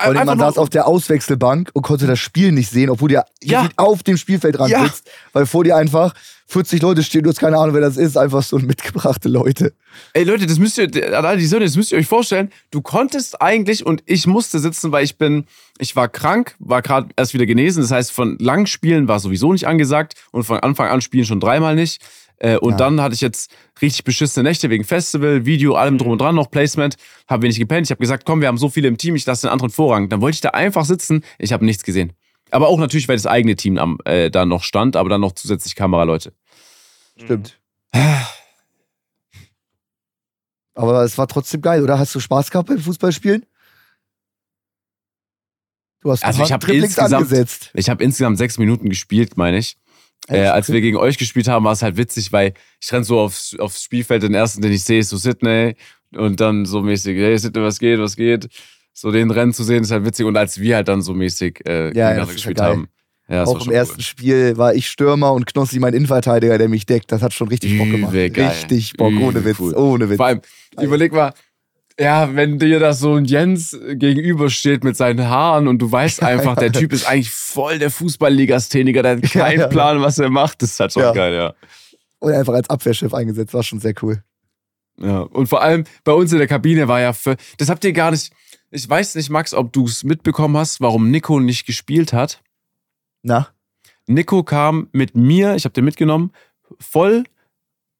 Und 0.00 0.10
Einfach 0.10 0.26
man 0.26 0.38
saß 0.38 0.58
auf 0.58 0.70
der 0.70 0.86
Auswechselbank 0.86 1.70
und 1.72 1.82
konnte 1.82 2.06
das 2.06 2.20
Spiel 2.20 2.52
nicht 2.52 2.70
sehen, 2.70 2.88
obwohl 2.88 3.08
der 3.08 3.26
Ja. 3.42 3.68
auf 3.76 4.04
dem 4.04 4.16
Spielfeldrand 4.16 4.70
Ja. 4.70 4.84
sitzt, 4.84 5.08
weil 5.32 5.44
vor 5.44 5.64
dir 5.64 5.74
einfach 5.76 6.14
40 6.46 6.80
Leute 6.82 7.02
stehen, 7.02 7.24
du 7.24 7.30
hast 7.30 7.40
keine 7.40 7.58
Ahnung, 7.58 7.74
wer 7.74 7.80
das 7.80 7.96
ist, 7.96 8.16
einfach 8.16 8.42
so 8.44 8.58
mitgebrachte 8.58 9.28
Leute. 9.28 9.72
Ey 10.12 10.22
Leute, 10.22 10.46
das 10.46 10.58
müsst 10.60 10.78
ihr, 10.78 10.86
die 10.86 11.46
Söhne, 11.46 11.64
das 11.64 11.76
müsst 11.76 11.90
ihr 11.90 11.98
euch 11.98 12.06
vorstellen. 12.06 12.50
Du 12.70 12.80
konntest 12.80 13.42
eigentlich 13.42 13.84
und 13.84 14.02
ich 14.06 14.26
musste 14.28 14.60
sitzen, 14.60 14.92
weil 14.92 15.04
ich 15.04 15.18
bin, 15.18 15.46
ich 15.78 15.96
war 15.96 16.08
krank, 16.08 16.54
war 16.60 16.80
gerade 16.80 17.08
erst 17.16 17.34
wieder 17.34 17.44
genesen. 17.46 17.82
Das 17.82 17.90
heißt, 17.90 18.12
von 18.12 18.38
langen 18.38 18.66
Spielen 18.68 19.08
war 19.08 19.18
sowieso 19.18 19.52
nicht 19.52 19.66
angesagt 19.66 20.14
und 20.30 20.44
von 20.44 20.60
Anfang 20.60 20.88
an 20.88 21.00
spielen 21.00 21.24
schon 21.26 21.40
dreimal 21.40 21.74
nicht. 21.74 22.00
Äh, 22.40 22.56
und 22.58 22.72
Ja. 22.72 22.76
dann 22.76 23.00
hatte 23.00 23.14
ich 23.14 23.20
jetzt 23.20 23.50
richtig 23.82 24.04
beschissene 24.04 24.48
Nächte 24.48 24.70
wegen 24.70 24.84
Festival, 24.84 25.44
Video, 25.44 25.74
allem 25.74 25.98
drum 25.98 26.12
und 26.12 26.20
dran, 26.20 26.34
noch 26.36 26.50
Placement. 26.50 26.96
Hab 27.26 27.42
wenig 27.42 27.58
gepennt. 27.58 27.86
Ich 27.86 27.90
habe 27.90 28.00
gesagt, 28.00 28.24
komm, 28.24 28.40
wir 28.40 28.48
haben 28.48 28.58
so 28.58 28.68
viele 28.68 28.86
im 28.88 28.96
Team, 28.96 29.16
ich 29.16 29.26
lasse 29.26 29.46
den 29.46 29.52
anderen 29.52 29.70
Vorrang. 29.70 30.08
Dann 30.08 30.20
wollte 30.20 30.36
ich 30.36 30.40
da 30.40 30.50
einfach 30.50 30.84
sitzen. 30.84 31.24
Ich 31.38 31.52
habe 31.52 31.64
nichts 31.64 31.82
gesehen. 31.82 32.12
Aber 32.50 32.68
auch 32.68 32.78
natürlich, 32.78 33.08
weil 33.08 33.16
das 33.16 33.26
eigene 33.26 33.56
Team 33.56 33.76
am, 33.78 33.98
äh, 34.04 34.30
da 34.30 34.46
noch 34.46 34.62
stand, 34.62 34.96
aber 34.96 35.08
dann 35.10 35.20
noch 35.20 35.32
zusätzlich 35.32 35.74
Kameraleute. 35.74 36.32
Stimmt. 37.16 37.58
Aber 40.74 41.02
es 41.02 41.18
war 41.18 41.26
trotzdem 41.26 41.60
geil, 41.60 41.82
oder? 41.82 41.98
Hast 41.98 42.14
du 42.14 42.20
Spaß 42.20 42.50
gehabt 42.50 42.68
beim 42.68 42.78
Fußballspielen? 42.78 43.44
Du 46.00 46.12
hast 46.12 46.24
Also 46.24 46.42
ich 46.42 46.48
paar 46.48 46.54
hab 46.54 46.60
Dribblings 46.60 46.84
insgesamt- 46.96 47.14
angesetzt. 47.14 47.70
Ich 47.74 47.90
habe 47.90 48.04
insgesamt 48.04 48.38
sechs 48.38 48.56
Minuten 48.58 48.88
gespielt, 48.88 49.36
meine 49.36 49.58
ich. 49.58 49.76
Äh, 50.28 50.46
als 50.46 50.70
wir 50.70 50.80
gegen 50.80 50.96
euch 50.96 51.16
gespielt 51.18 51.48
haben, 51.48 51.64
war 51.64 51.72
es 51.72 51.82
halt 51.82 51.96
witzig, 51.96 52.32
weil 52.32 52.52
ich 52.80 52.92
renn 52.92 53.04
so 53.04 53.18
aufs, 53.18 53.56
aufs 53.58 53.82
Spielfeld, 53.82 54.22
den 54.22 54.34
ersten, 54.34 54.60
den 54.60 54.72
ich 54.72 54.84
sehe, 54.84 55.00
ist 55.00 55.08
so 55.08 55.16
Sydney. 55.16 55.74
Und 56.14 56.40
dann 56.40 56.64
so 56.64 56.82
mäßig, 56.82 57.16
hey 57.16 57.38
Sydney, 57.38 57.62
was 57.62 57.78
geht, 57.78 57.98
was 57.98 58.16
geht? 58.16 58.48
So 58.92 59.10
den 59.10 59.30
Rennen 59.30 59.52
zu 59.52 59.62
sehen, 59.62 59.82
ist 59.82 59.90
halt 59.90 60.04
witzig. 60.04 60.26
Und 60.26 60.36
als 60.36 60.58
wir 60.58 60.76
halt 60.76 60.88
dann 60.88 61.02
so 61.02 61.14
mäßig 61.14 61.60
äh, 61.66 61.96
ja, 61.96 62.16
ja 62.16 62.24
gespielt 62.24 62.60
haben. 62.60 62.88
Ja, 63.28 63.44
Auch 63.44 63.66
im 63.66 63.72
ersten 63.72 64.00
Spiel 64.00 64.56
war 64.56 64.74
ich 64.74 64.88
Stürmer 64.88 65.32
und 65.34 65.44
Knossi 65.44 65.78
mein 65.78 65.92
Innenverteidiger, 65.92 66.56
der 66.56 66.70
mich 66.70 66.86
deckt. 66.86 67.12
Das 67.12 67.20
hat 67.20 67.34
schon 67.34 67.48
richtig 67.48 67.76
Bock 67.76 67.90
gemacht. 67.90 68.12
Geil. 68.12 68.32
Richtig 68.34 68.94
Bock, 68.94 69.12
ohne 69.12 69.40
Übel 69.40 69.44
Witz, 69.44 69.60
cool. 69.60 69.74
ohne 69.74 70.04
cool. 70.04 70.10
Witz. 70.10 70.16
Vor 70.16 70.26
allem, 70.26 70.40
überleg 70.80 71.12
mal, 71.12 71.34
ja, 71.98 72.34
wenn 72.34 72.58
dir 72.58 72.78
da 72.78 72.92
so 72.92 73.14
ein 73.14 73.24
Jens 73.24 73.76
gegenübersteht 73.94 74.84
mit 74.84 74.96
seinen 74.96 75.28
Haaren 75.28 75.66
und 75.68 75.78
du 75.80 75.90
weißt 75.90 76.22
einfach, 76.22 76.56
der 76.56 76.72
Typ 76.72 76.92
ist 76.92 77.06
eigentlich 77.06 77.30
voll 77.30 77.78
der 77.78 77.90
Fußballlegastheniker, 77.90 79.02
der 79.02 79.16
hat 79.16 79.22
keinen 79.22 79.60
Ja. 79.60 79.66
Plan, 79.68 80.00
was 80.00 80.18
er 80.18 80.30
macht. 80.30 80.62
Das 80.62 80.70
ist 80.72 80.80
halt 80.80 80.92
schon 80.92 81.02
Ja. 81.02 81.12
geil, 81.12 81.34
ja. 81.34 81.54
Und 82.20 82.32
einfach 82.32 82.54
als 82.54 82.68
Abwehrchef 82.70 83.14
eingesetzt, 83.14 83.54
war 83.54 83.62
schon 83.62 83.80
sehr 83.80 83.94
cool. 84.02 84.22
Ja, 85.00 85.20
und 85.20 85.46
vor 85.48 85.62
allem 85.62 85.84
bei 86.02 86.12
uns 86.12 86.32
in 86.32 86.38
der 86.38 86.48
Kabine 86.48 86.88
war 86.88 87.00
ja 87.00 87.12
für. 87.12 87.36
Das 87.58 87.68
habt 87.68 87.84
ihr 87.84 87.92
gar 87.92 88.10
nicht. 88.10 88.32
Ich 88.70 88.88
weiß 88.88 89.14
nicht, 89.14 89.30
Max, 89.30 89.54
ob 89.54 89.72
du 89.72 89.86
es 89.86 90.02
mitbekommen 90.04 90.56
hast, 90.56 90.80
warum 90.80 91.10
Nico 91.10 91.38
nicht 91.40 91.64
gespielt 91.66 92.12
hat. 92.12 92.42
Na? 93.22 93.48
Nico 94.06 94.42
kam 94.42 94.88
mit 94.92 95.16
mir, 95.16 95.54
ich 95.54 95.64
habe 95.64 95.72
den 95.72 95.84
mitgenommen, 95.84 96.32
voll 96.80 97.24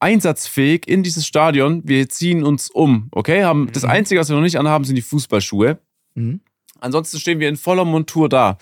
einsatzfähig 0.01 0.87
in 0.87 1.03
dieses 1.03 1.27
Stadion. 1.27 1.83
Wir 1.85 2.09
ziehen 2.09 2.45
uns 2.45 2.71
um, 2.71 3.09
okay? 3.13 3.45
Haben, 3.45 3.71
Das 3.73 3.83
Mhm. 3.83 3.91
Einzige, 3.91 4.21
was 4.21 4.29
wir 4.29 4.37
noch 4.37 4.43
nicht 4.43 4.59
anhaben, 4.59 4.85
sind 4.85 4.97
die 4.97 5.03
Fußballschuhe. 5.03 5.79
Mhm. 6.15 6.41
Ansonsten 6.81 7.19
stehen 7.19 7.41
wir 7.41 7.49
in 7.49 7.57
voller 7.57 7.85
Montur 7.85 8.29
da. 8.29 8.59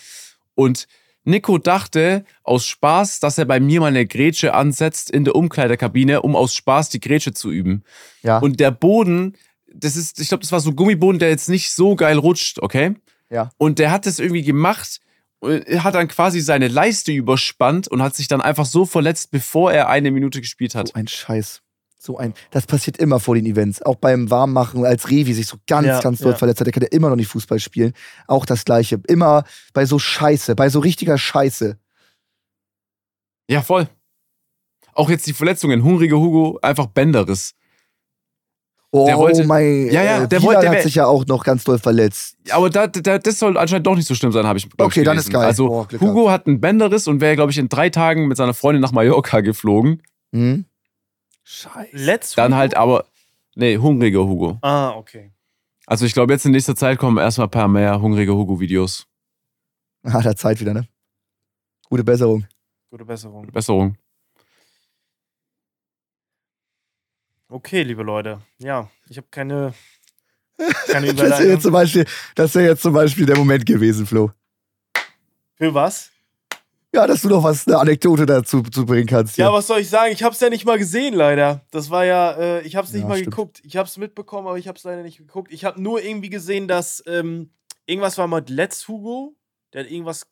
Und 0.55 0.87
Nico 1.25 1.59
dachte 1.59 2.25
aus 2.45 2.67
Spaß, 2.67 3.21
dass 3.21 3.37
er 3.37 3.45
bei 3.45 3.61
mir 3.61 3.81
mal 3.81 3.89
eine 3.89 4.07
Grätsche 4.07 4.55
ansetzt 4.55 5.11
in 5.11 5.25
der 5.25 5.35
Umkleidekabine, 5.35 6.23
um 6.23 6.37
aus 6.37 6.55
Spaß 6.55 6.89
die 6.89 7.01
Grätsche 7.01 7.35
zu 7.35 7.51
üben. 7.51 7.83
Ja. 8.23 8.39
Und 8.39 8.61
der 8.61 8.71
Boden, 8.71 9.35
das 9.75 9.97
ist, 9.97 10.21
ich 10.21 10.29
glaube, 10.29 10.43
das 10.43 10.53
war 10.53 10.61
so 10.61 10.73
Gummiboden, 10.73 11.19
der 11.19 11.29
jetzt 11.29 11.49
nicht 11.49 11.73
so 11.73 11.97
geil 11.97 12.17
rutscht, 12.17 12.61
okay? 12.61 12.95
Ja. 13.29 13.51
Und 13.59 13.79
der 13.81 13.91
hat 13.91 14.07
das 14.07 14.19
irgendwie 14.21 14.45
gemacht, 14.45 15.01
hat 15.43 15.95
dann 15.95 16.09
quasi 16.09 16.41
seine 16.41 16.69
Leiste 16.69 17.13
überspannt 17.13 17.89
und 17.89 18.03
hat 18.03 18.15
sich 18.15 18.29
dann 18.29 18.41
einfach 18.41 18.67
so 18.67 18.87
verletzt, 18.87 19.31
bevor 19.31 19.73
er 19.73 19.89
eine 19.89 20.11
Minute 20.11 20.41
gespielt 20.41 20.75
hat. 20.75 20.89
So 20.89 20.95
ein 20.95 21.09
Scheiß. 21.09 21.63
So 21.99 22.19
ein. 22.19 22.35
Das 22.51 22.67
passiert 22.67 22.99
immer 22.99 23.21
vor 23.21 23.35
den 23.35 23.47
Events. 23.47 23.83
Auch 23.83 23.97
beim 23.97 24.31
Warmmachen, 24.31 24.85
als 24.85 25.11
Revi 25.11 25.35
sich 25.35 25.47
so 25.47 25.57
ganz, 25.67 25.87
Ja, 25.87 26.01
ganz 26.01 26.21
doll 26.21 26.33
ja. 26.33 26.39
verletzt 26.39 26.61
hat, 26.61 26.67
der 26.67 26.73
kann 26.73 26.83
ja 26.83 26.89
immer 26.91 27.09
noch 27.09 27.17
nicht 27.17 27.29
Fußball 27.29 27.59
spielen. 27.59 27.93
Auch 28.27 28.47
das 28.47 28.65
Gleiche. 28.65 29.01
Immer 29.09 29.45
bei 29.73 29.87
so 29.87 29.99
Scheiße, 29.99 30.55
bei 30.55 30.69
so 30.69 30.81
richtiger 30.81 31.19
Scheiße. 31.19 31.79
Ja, 33.49 33.63
voll. 33.63 33.89
Auch 34.93 35.11
jetzt 35.11 35.27
die 35.27 35.33
Verletzungen. 35.33 35.83
Hungrige 35.83 36.17
Hugo, 36.19 36.59
einfach 36.63 36.87
Bänderriss. 36.87 37.55
Oh 39.03 39.07
Der 39.07 39.17
wollte- 39.19 39.45
mein, 39.45 39.89
Ja, 39.91 40.03
ja, 40.03 40.23
äh, 40.25 40.29
der 40.29 40.43
wollte- 40.43 40.61
der 40.63 40.71
hat 40.71 40.83
sich 40.83 40.95
ja 40.95 41.07
auch 41.07 41.27
noch 41.27 41.45
ganz 41.45 41.65
doll 41.65 41.79
verletzt. 41.79 42.37
Aber 42.51 42.71
da, 42.71 42.87
da, 42.87 43.19
das 43.19 43.39
soll 43.39 43.57
anscheinend 43.59 43.87
doch 43.87 43.95
nicht 43.97 44.07
so 44.09 44.15
schlimm 44.15 44.33
sein, 44.33 44.47
habe 44.47 44.59
ich 44.59 44.69
Okay, 44.79 45.01
ich, 45.01 45.05
dann 45.05 45.19
ist 45.19 45.31
geil. 45.31 45.45
Also 45.45 45.67
Boah, 45.69 45.89
Hugo 46.01 46.31
hat 46.31 46.47
einen 46.47 46.61
Bänderriss 46.61 47.07
und 47.09 47.21
wäre, 47.21 47.35
glaube 47.37 47.53
ich, 47.53 47.59
in 47.59 47.69
drei 47.69 47.91
Tagen 47.91 48.27
mit 48.29 48.37
seiner 48.37 48.55
Freundin 48.55 48.81
nach 48.83 48.93
Mallorca 48.93 49.41
geflogen. 49.41 50.03
Hm? 50.33 50.65
Scheiße. 51.45 51.89
Let's 51.93 52.35
Dann 52.35 52.53
Hugo? 52.53 52.57
halt 52.59 52.77
aber, 52.77 53.05
nee, 53.55 53.77
hungriger 53.79 54.21
Hugo. 54.27 54.59
Ah, 54.63 54.91
okay. 54.97 55.33
Also 55.87 56.05
ich 56.07 56.15
glaube, 56.15 56.33
jetzt 56.33 56.45
in 56.47 56.53
nächster 56.53 56.75
Zeit 56.75 56.99
kommen 56.99 57.19
erstmal 57.19 57.47
ein 57.47 57.51
paar 57.51 57.69
mehr 57.69 58.01
hungrige 58.01 58.35
Hugo-Videos. 58.35 59.07
Ah, 60.03 60.21
da 60.23 60.35
Zeit 60.35 60.61
wieder, 60.61 60.75
ne? 60.75 60.89
Gute 61.89 62.03
Besserung. 62.03 62.45
Gute 62.91 63.05
Besserung. 63.05 63.47
Besserung. 63.53 63.97
Okay, 67.49 67.83
liebe 67.83 68.03
Leute. 68.03 68.41
Ja, 68.59 68.91
ich 69.09 69.17
habe 69.19 69.29
keine, 69.31 69.73
keine 70.89 71.15
Das 71.15 71.39
wäre 71.39 71.49
jetzt, 71.49 71.63
zum 71.63 71.73
Beispiel- 71.73 72.07
das 72.35 72.55
wär 72.55 72.65
jetzt 72.65 72.83
zum 72.83 72.93
Beispiel 72.93 73.27
der 73.27 73.37
Moment 73.37 73.67
gewesen, 73.67 74.07
Flo. 74.07 74.31
Für 75.55 75.73
was? 75.73 76.11
Ja, 76.93 77.07
dass 77.07 77.23
du 77.23 77.29
noch 77.29 77.43
was, 77.45 77.67
eine 77.67 77.79
Anekdote 77.79 78.25
dazu 78.27 78.63
zu 78.63 78.87
bringen 78.87 79.07
kannst. 79.07 79.37
Ja, 79.37 79.49
hier. 79.49 79.53
was 79.55 79.67
soll 79.67 79.81
ich 79.81 79.89
sagen? 79.91 80.13
Ich 80.13 80.23
habe 80.23 80.35
es 80.35 80.41
ja 80.41 80.49
nicht 80.49 80.65
mal 80.65 80.79
gesehen, 80.79 81.15
leider. 81.15 81.65
Das 81.71 81.91
war 81.91 82.05
ja, 82.05 82.33
äh, 82.33 82.63
ich 82.63 82.75
habe 82.77 82.87
es 82.87 82.93
nicht 82.93 83.03
Ja, 83.03 83.09
mal 83.09 83.19
stimmt. 83.19 83.31
geguckt. 83.35 83.61
Ich 83.65 83.77
habe 83.77 83.87
es 83.87 83.97
mitbekommen, 83.99 84.49
aber 84.49 84.59
ich 84.59 84.67
habe 84.67 84.79
es 84.79 84.85
leider 84.85 85.03
nicht 85.03 85.19
geguckt. 85.19 85.53
Ich 85.53 85.65
habe 85.65 85.81
nur 85.81 86.03
irgendwie 86.03 86.31
gesehen, 86.31 86.69
dass 86.69 87.03
ähm, 87.07 87.51
irgendwas 87.85 88.17
war 88.19 88.29
mit 88.29 88.49
Let's 88.51 88.89
Hugo. 88.89 89.37
Der 89.73 89.85
hat 89.85 89.91
irgendwas, 89.91 90.27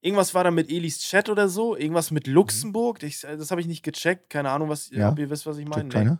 irgendwas 0.00 0.34
war 0.34 0.42
da 0.44 0.50
mit 0.50 0.70
Elis 0.70 0.98
Chat 0.98 1.28
oder 1.28 1.48
so. 1.48 1.76
Irgendwas 1.76 2.10
mit 2.10 2.26
Luxemburg. 2.26 3.02
Ich, 3.04 3.20
das 3.20 3.50
habe 3.52 3.60
ich 3.60 3.68
nicht 3.68 3.84
gecheckt. 3.84 4.28
Keine 4.30 4.50
Ahnung, 4.50 4.68
was, 4.68 4.90
Ja. 4.90 5.10
ob 5.10 5.18
ihr 5.20 5.30
wisst, 5.30 5.46
was 5.46 5.58
ich 5.58 5.66
meine. 5.68 5.88
Keiner? 5.88 6.18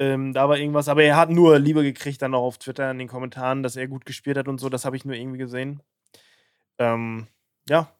Ähm, 0.00 0.32
da 0.32 0.48
war 0.48 0.58
irgendwas, 0.58 0.88
aber 0.88 1.04
er 1.04 1.16
hat 1.16 1.30
nur 1.30 1.58
Liebe 1.60 1.84
gekriegt 1.84 2.22
dann 2.22 2.34
auch 2.34 2.42
auf 2.42 2.58
Twitter 2.58 2.90
in 2.90 2.98
den 2.98 3.06
Kommentaren, 3.06 3.62
dass 3.62 3.76
er 3.76 3.86
gut 3.86 4.04
gespielt 4.04 4.36
hat 4.36 4.48
und 4.48 4.58
so. 4.58 4.68
Das 4.68 4.84
habe 4.84 4.96
ich 4.96 5.04
nur 5.04 5.14
irgendwie 5.14 5.38
gesehen. 5.38 5.82
Ähm, 6.78 7.28
ja, 7.68 7.92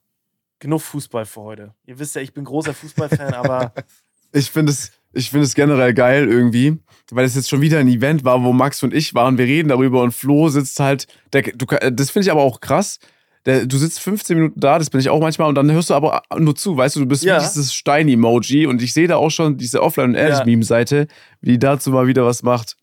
genug 0.58 0.80
Fußball 0.80 1.26
für 1.26 1.42
heute. 1.42 1.74
Ihr 1.84 1.98
wisst 1.98 2.16
ja, 2.16 2.22
ich 2.22 2.34
bin 2.34 2.44
großer 2.44 2.74
Fußballfan, 2.74 3.34
aber 3.34 3.72
Ich 4.32 4.50
finde 4.50 4.72
es, 4.72 4.92
ich 5.12 5.30
finde 5.30 5.44
es 5.44 5.54
generell 5.54 5.92
geil 5.92 6.28
irgendwie, 6.28 6.78
weil 7.10 7.24
es 7.24 7.34
jetzt 7.34 7.48
schon 7.48 7.60
wieder 7.60 7.78
ein 7.78 7.88
Event 7.88 8.24
war, 8.24 8.42
wo 8.42 8.52
Max 8.52 8.82
und 8.82 8.94
ich 8.94 9.14
waren. 9.14 9.38
Wir 9.38 9.46
reden 9.46 9.68
darüber 9.68 10.02
und 10.02 10.12
Flo 10.12 10.48
sitzt 10.48 10.78
halt. 10.78 11.06
Der, 11.32 11.42
du, 11.42 11.66
das 11.66 12.10
finde 12.10 12.26
ich 12.26 12.30
aber 12.30 12.42
auch 12.42 12.60
krass. 12.60 12.98
Der, 13.46 13.64
du 13.66 13.78
sitzt 13.78 14.00
15 14.00 14.36
Minuten 14.36 14.60
da, 14.60 14.78
das 14.78 14.90
bin 14.90 15.00
ich 15.00 15.08
auch 15.08 15.20
manchmal, 15.20 15.48
und 15.48 15.54
dann 15.54 15.70
hörst 15.72 15.88
du 15.90 15.94
aber 15.94 16.22
nur 16.36 16.54
zu, 16.54 16.76
weißt 16.76 16.96
du, 16.96 17.00
du 17.00 17.06
bist 17.06 17.22
Ja. 17.24 17.38
wie 17.38 17.40
dieses 17.46 17.72
Stein-Emoji 17.72 18.66
und 18.66 18.82
ich 18.82 18.92
sehe 18.92 19.08
da 19.08 19.16
auch 19.16 19.30
schon 19.30 19.56
diese 19.56 19.82
Offline- 19.82 20.10
und 20.10 20.14
Ja. 20.16 20.20
Ehrlich-Meme-Seite, 20.22 21.06
wie 21.40 21.52
die 21.52 21.58
dazu 21.58 21.90
mal 21.90 22.06
wieder 22.06 22.24
was 22.26 22.42
macht. 22.42 22.76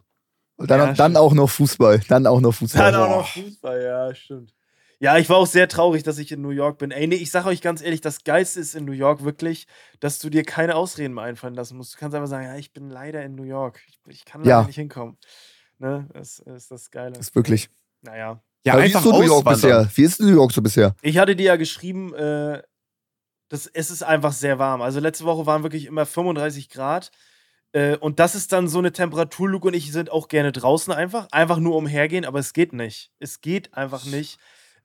Und 0.56 0.72
dann, 0.72 0.80
Ja, 0.80 0.86
dann 0.88 0.96
stimmt. 1.12 1.18
auch 1.18 1.34
noch 1.36 1.50
Fußball. 1.50 2.02
Dann 2.08 2.26
auch 2.26 2.42
noch 2.42 2.54
Fußball. 2.56 2.92
dann 2.92 3.02
auch 3.02 3.18
noch 3.18 3.28
Fußball, 3.28 3.82
ja, 3.84 4.16
stimmt. 4.16 4.54
Ja, 5.00 5.16
ich 5.20 5.30
war 5.30 5.38
auch 5.38 5.46
sehr 5.46 5.68
traurig, 5.68 6.02
dass 6.02 6.18
ich 6.18 6.32
in 6.32 6.42
New 6.42 6.50
York 6.50 6.80
bin. 6.80 6.90
Ey, 6.90 7.06
nee, 7.06 7.18
ich 7.18 7.30
sage 7.30 7.50
euch 7.50 7.62
ganz 7.62 7.84
ehrlich, 7.84 8.02
das 8.02 8.24
Geilste 8.24 8.60
ist 8.60 8.74
in 8.74 8.84
New 8.86 8.94
York 8.94 9.24
wirklich, 9.24 9.68
dass 10.00 10.18
du 10.18 10.32
dir 10.32 10.44
keine 10.44 10.74
Ausreden 10.76 11.14
mehr 11.14 11.26
einfallen 11.26 11.54
lassen 11.54 11.78
musst. 11.78 11.94
Du 11.94 12.00
kannst 12.00 12.16
einfach 12.16 12.28
sagen, 12.28 12.46
ja, 12.48 12.56
ich 12.58 12.74
bin 12.74 12.90
leider 12.90 13.22
in 13.24 13.36
New 13.36 13.44
York. 13.44 13.80
Ich, 13.88 14.00
ich 14.08 14.26
kann 14.26 14.42
leider 14.42 14.50
Ja. 14.62 14.64
nicht 14.64 14.76
hinkommen. 14.78 15.20
Ne? 15.78 16.10
Das 16.16 16.40
ist 16.40 16.72
das 16.72 16.90
Geile. 16.90 17.12
Das 17.12 17.28
ist 17.28 17.36
wirklich. 17.36 17.70
Naja. 18.02 18.42
Ja, 18.68 18.74
Aber 18.74 18.84
wie 18.84 18.88
ist 18.88 19.02
so 19.02 19.12
New 19.12 19.26
York 19.26 19.46
bisher? 19.46 19.90
Wie 19.96 20.04
ist 20.04 20.20
New 20.20 20.28
York 20.34 20.52
so 20.52 20.62
bisher? 20.62 20.96
Ich 21.02 21.18
hatte 21.18 21.36
dir 21.36 21.46
ja 21.46 21.56
geschrieben, 21.56 22.14
äh, 22.14 22.62
das, 23.50 23.68
es 23.68 23.90
ist 23.90 24.04
einfach 24.04 24.34
sehr 24.34 24.60
warm. 24.60 24.82
Also 24.82 25.00
letzte 25.00 25.24
Woche 25.24 25.46
waren 25.46 25.64
wirklich 25.64 25.86
immer 25.86 26.06
35 26.06 26.70
Grad. 26.70 27.12
Äh, 27.72 27.96
und 27.98 28.20
das 28.20 28.36
ist 28.36 28.52
dann 28.52 28.68
so 28.68 28.80
eine 28.80 28.92
Temperatur, 28.92 29.50
Luke 29.50 29.68
und 29.68 29.74
ich 29.74 29.92
sind 29.92 30.12
auch 30.12 30.28
gerne 30.28 30.52
draußen 30.52 30.94
einfach. 30.94 31.28
Einfach 31.32 31.60
nur 31.60 31.76
umhergehen, 31.76 32.26
aber 32.26 32.40
es 32.40 32.54
geht 32.54 32.74
nicht. 32.74 33.12
Es 33.20 33.40
geht 33.42 33.74
einfach 33.74 34.06
nicht. 34.06 34.38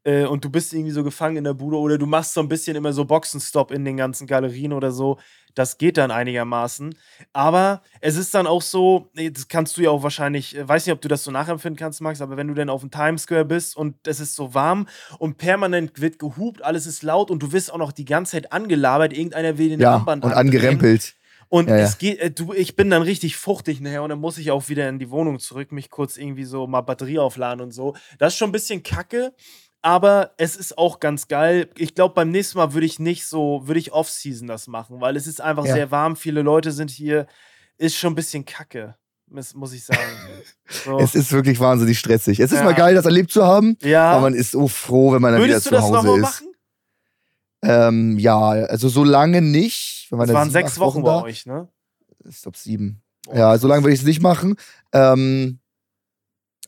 Äh, 0.05 0.27
und 0.27 0.45
du 0.45 0.51
bist 0.51 0.73
irgendwie 0.73 0.93
so 0.93 1.05
gefangen 1.05 1.37
in 1.37 1.45
der 1.45 1.55
Bude 1.55 1.77
oder 1.77 1.99
du 1.99 2.07
machst 2.07 2.35
so 2.35 2.41
ein 2.41 2.49
bisschen 2.49 2.77
immer 2.77 2.93
so 2.93 3.05
Boxenstopp 3.05 3.71
in 3.71 3.85
den 3.85 3.97
ganzen 3.97 4.27
Galerien 4.27 4.73
oder 4.73 4.93
so. 4.93 5.19
Das 5.55 5.79
geht 5.79 5.97
dann 5.97 6.11
einigermaßen. 6.11 6.95
Aber 7.33 7.83
es 8.01 8.17
ist 8.17 8.35
dann 8.35 8.47
auch 8.47 8.63
so, 8.63 9.11
das 9.15 9.49
kannst 9.49 9.77
du 9.77 9.83
ja 9.83 9.91
auch 9.91 10.03
wahrscheinlich, 10.03 10.57
äh, 10.57 10.67
weiß 10.67 10.87
nicht, 10.87 10.93
ob 10.95 11.01
du 11.01 11.09
das 11.09 11.25
so 11.25 11.31
nachempfinden 11.31 11.79
kannst, 11.79 12.01
Max, 12.01 12.21
aber 12.21 12.37
wenn 12.37 12.49
du 12.49 12.55
dann 12.55 12.71
auf 12.71 12.81
dem 12.81 12.91
Times 12.91 13.23
Square 13.23 13.45
bist 13.45 13.77
und 13.77 13.97
es 14.07 14.21
ist 14.21 14.35
so 14.35 14.55
warm 14.55 14.89
und 15.19 15.39
permanent 15.39 16.01
wird 16.01 16.19
gehupt, 16.19 16.63
alles 16.65 16.87
ist 16.87 17.03
laut 17.03 17.31
und 17.31 17.43
du 17.43 17.53
wirst 17.53 17.73
auch 17.73 17.79
noch 17.79 17.93
die 17.93 18.05
ganze 18.05 18.33
Zeit 18.33 18.53
angelabert, 18.53 19.13
irgendeiner 19.13 19.59
will 19.59 19.69
den 19.69 19.81
Ja, 19.81 19.95
Armband 19.95 20.25
und 20.25 20.33
angerempelt. 20.33 21.15
Und 21.49 21.69
Ja, 21.69 21.77
ja. 21.77 21.85
es 21.85 21.99
geht, 21.99 22.19
äh, 22.19 22.31
du, 22.31 22.55
ich 22.55 22.77
bin 22.77 22.89
dann 22.89 23.03
richtig 23.03 23.37
fuchtig 23.37 23.81
nachher 23.83 24.03
und 24.03 24.09
dann 24.09 24.21
muss 24.21 24.39
ich 24.39 24.51
auch 24.51 24.71
wieder 24.71 24.89
in 24.89 24.99
die 24.99 25.11
Wohnung 25.11 25.39
zurück, 25.39 25.71
mich 25.71 25.91
kurz 25.91 26.17
irgendwie 26.17 26.45
so 26.45 26.67
mal 26.67 26.81
Batterie 26.81 27.19
aufladen 27.19 27.61
und 27.61 27.73
so. 27.73 27.95
Das 28.19 28.33
ist 28.33 28.39
schon 28.39 28.49
ein 28.49 28.53
bisschen 28.53 28.83
kacke, 28.83 29.35
aber 29.83 30.33
es 30.39 30.57
ist 30.57 30.79
auch 30.79 31.01
ganz 31.01 31.29
geil. 31.29 31.69
Ich 31.77 31.95
glaube, 31.95 32.15
beim 32.15 32.31
nächsten 32.31 32.59
Mal 32.59 32.73
würde 32.73 32.87
ich 32.87 32.99
nicht 32.99 33.27
so, 33.27 33.63
würde 33.67 33.81
ich 33.81 33.93
Off-Season 33.93 34.47
das 34.49 34.67
machen, 34.69 35.01
weil 35.01 35.17
es 35.17 35.27
ist 35.27 35.41
einfach 35.41 35.67
Ja. 35.67 35.75
sehr 35.75 35.91
warm, 35.91 36.17
viele 36.17 36.43
Leute 36.43 36.73
sind 36.73 36.91
hier, 36.91 37.27
ist 37.79 37.97
schon 37.97 38.13
ein 38.13 38.17
bisschen 38.17 38.45
kacke, 38.45 38.95
muss 39.27 39.73
ich 39.73 39.85
sagen. 39.85 39.99
So. 40.85 40.99
Es 40.99 41.15
ist 41.15 41.31
wirklich 41.33 41.61
wahnsinnig 41.61 41.99
stressig. 41.99 42.41
Es 42.41 42.51
ist 42.51 42.59
Ja. 42.61 42.65
mal 42.65 42.75
geil, 42.75 42.95
das 42.95 43.05
erlebt 43.05 43.31
zu 43.31 43.45
haben, 43.45 43.77
ja. 43.83 44.13
aber 44.13 44.23
man 44.23 44.35
ist 44.35 44.53
so 44.53 44.69
froh, 44.69 45.13
wenn 45.13 45.21
man 45.21 45.33
dann 45.33 45.43
Würdest 45.43 45.67
du 45.67 45.71
wieder 45.71 45.79
das 45.81 45.87
zu 45.87 45.93
nochmal 45.93 46.11
Hause 46.13 46.17
ist. 46.17 46.23
machen? 46.23 46.47
Ähm, 47.65 48.19
ja, 48.19 48.39
also 48.51 48.89
so 48.89 49.05
lange 49.05 49.43
nicht. 49.43 50.07
Wenn 50.11 50.19
man 50.19 50.27
Das 50.27 50.33
da 50.35 50.39
waren 50.39 50.49
sieben, 50.49 50.53
sechs 50.55 50.73
acht 50.73 50.81
Wochen 50.81 51.03
bei 51.03 51.23
euch, 51.23 51.47
ne? 51.47 51.69
Ich 52.29 52.41
glaube 52.43 52.57
sieben. 52.59 53.03
Boah, 53.27 53.37
Ja, 53.37 53.59
so 53.59 53.69
lange 53.69 53.83
würde 53.85 53.95
ich 53.95 54.01
es 54.01 54.07
nicht 54.07 54.21
machen. 54.23 54.57
Ähm, 54.93 55.61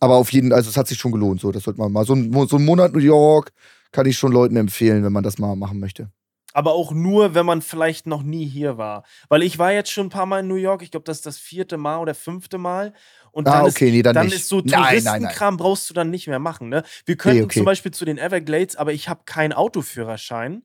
aber 0.04 0.16
auf 0.16 0.32
jeden 0.32 0.52
also 0.52 0.70
es 0.70 0.76
hat 0.76 0.88
sich 0.88 0.98
schon 0.98 1.12
gelohnt. 1.12 1.40
So, 1.40 1.52
das 1.52 1.64
sollte 1.64 1.80
man 1.80 1.92
mal. 1.92 2.04
So 2.04 2.14
ein, 2.14 2.32
so 2.48 2.56
ein 2.56 2.64
Monat 2.64 2.92
New 2.92 3.00
York 3.00 3.52
kann 3.92 4.06
ich 4.06 4.16
schon 4.18 4.32
Leuten 4.32 4.56
empfehlen, 4.56 5.04
wenn 5.04 5.12
man 5.12 5.24
das 5.24 5.38
mal 5.38 5.56
machen 5.56 5.80
möchte. 5.80 6.10
aber 6.56 6.72
auch 6.72 6.92
nur, 6.92 7.34
wenn 7.34 7.46
man 7.46 7.62
vielleicht 7.62 8.06
noch 8.06 8.22
nie 8.22 8.46
hier 8.46 8.78
war. 8.78 9.02
Weil 9.28 9.42
ich 9.42 9.58
war 9.58 9.72
jetzt 9.72 9.90
schon 9.90 10.06
ein 10.06 10.10
paar 10.10 10.26
Mal 10.26 10.40
in 10.40 10.48
New 10.48 10.54
York. 10.54 10.82
Ich 10.82 10.90
glaube, 10.92 11.04
das 11.04 11.18
ist 11.18 11.26
das 11.26 11.38
vierte 11.38 11.76
Mal 11.78 11.98
oder 11.98 12.14
fünfte 12.14 12.58
Mal. 12.58 12.92
Und 13.32 13.48
Ah, 13.48 13.62
dann 13.62 13.64
okay, 13.70 13.90
nee, 13.90 14.02
dann 14.02 14.14
dann 14.14 14.28
ist 14.28 14.48
so 14.48 14.58
Nein, 14.58 14.64
nein, 14.66 14.80
nein. 15.04 15.04
Touristenkram 15.04 15.56
brauchst 15.56 15.90
du 15.90 15.94
dann 15.94 16.10
nicht 16.10 16.28
mehr 16.28 16.38
machen. 16.38 16.68
Ne? 16.68 16.84
Wir 17.06 17.16
könnten 17.16 17.42
okay. 17.44 17.58
zum 17.58 17.64
Beispiel 17.66 17.92
zu 17.92 18.04
den 18.04 18.18
Everglades, 18.18 18.76
aber 18.76 18.92
ich 18.92 19.08
habe 19.08 19.22
keinen 19.26 19.52
Autoführerschein. 19.52 20.62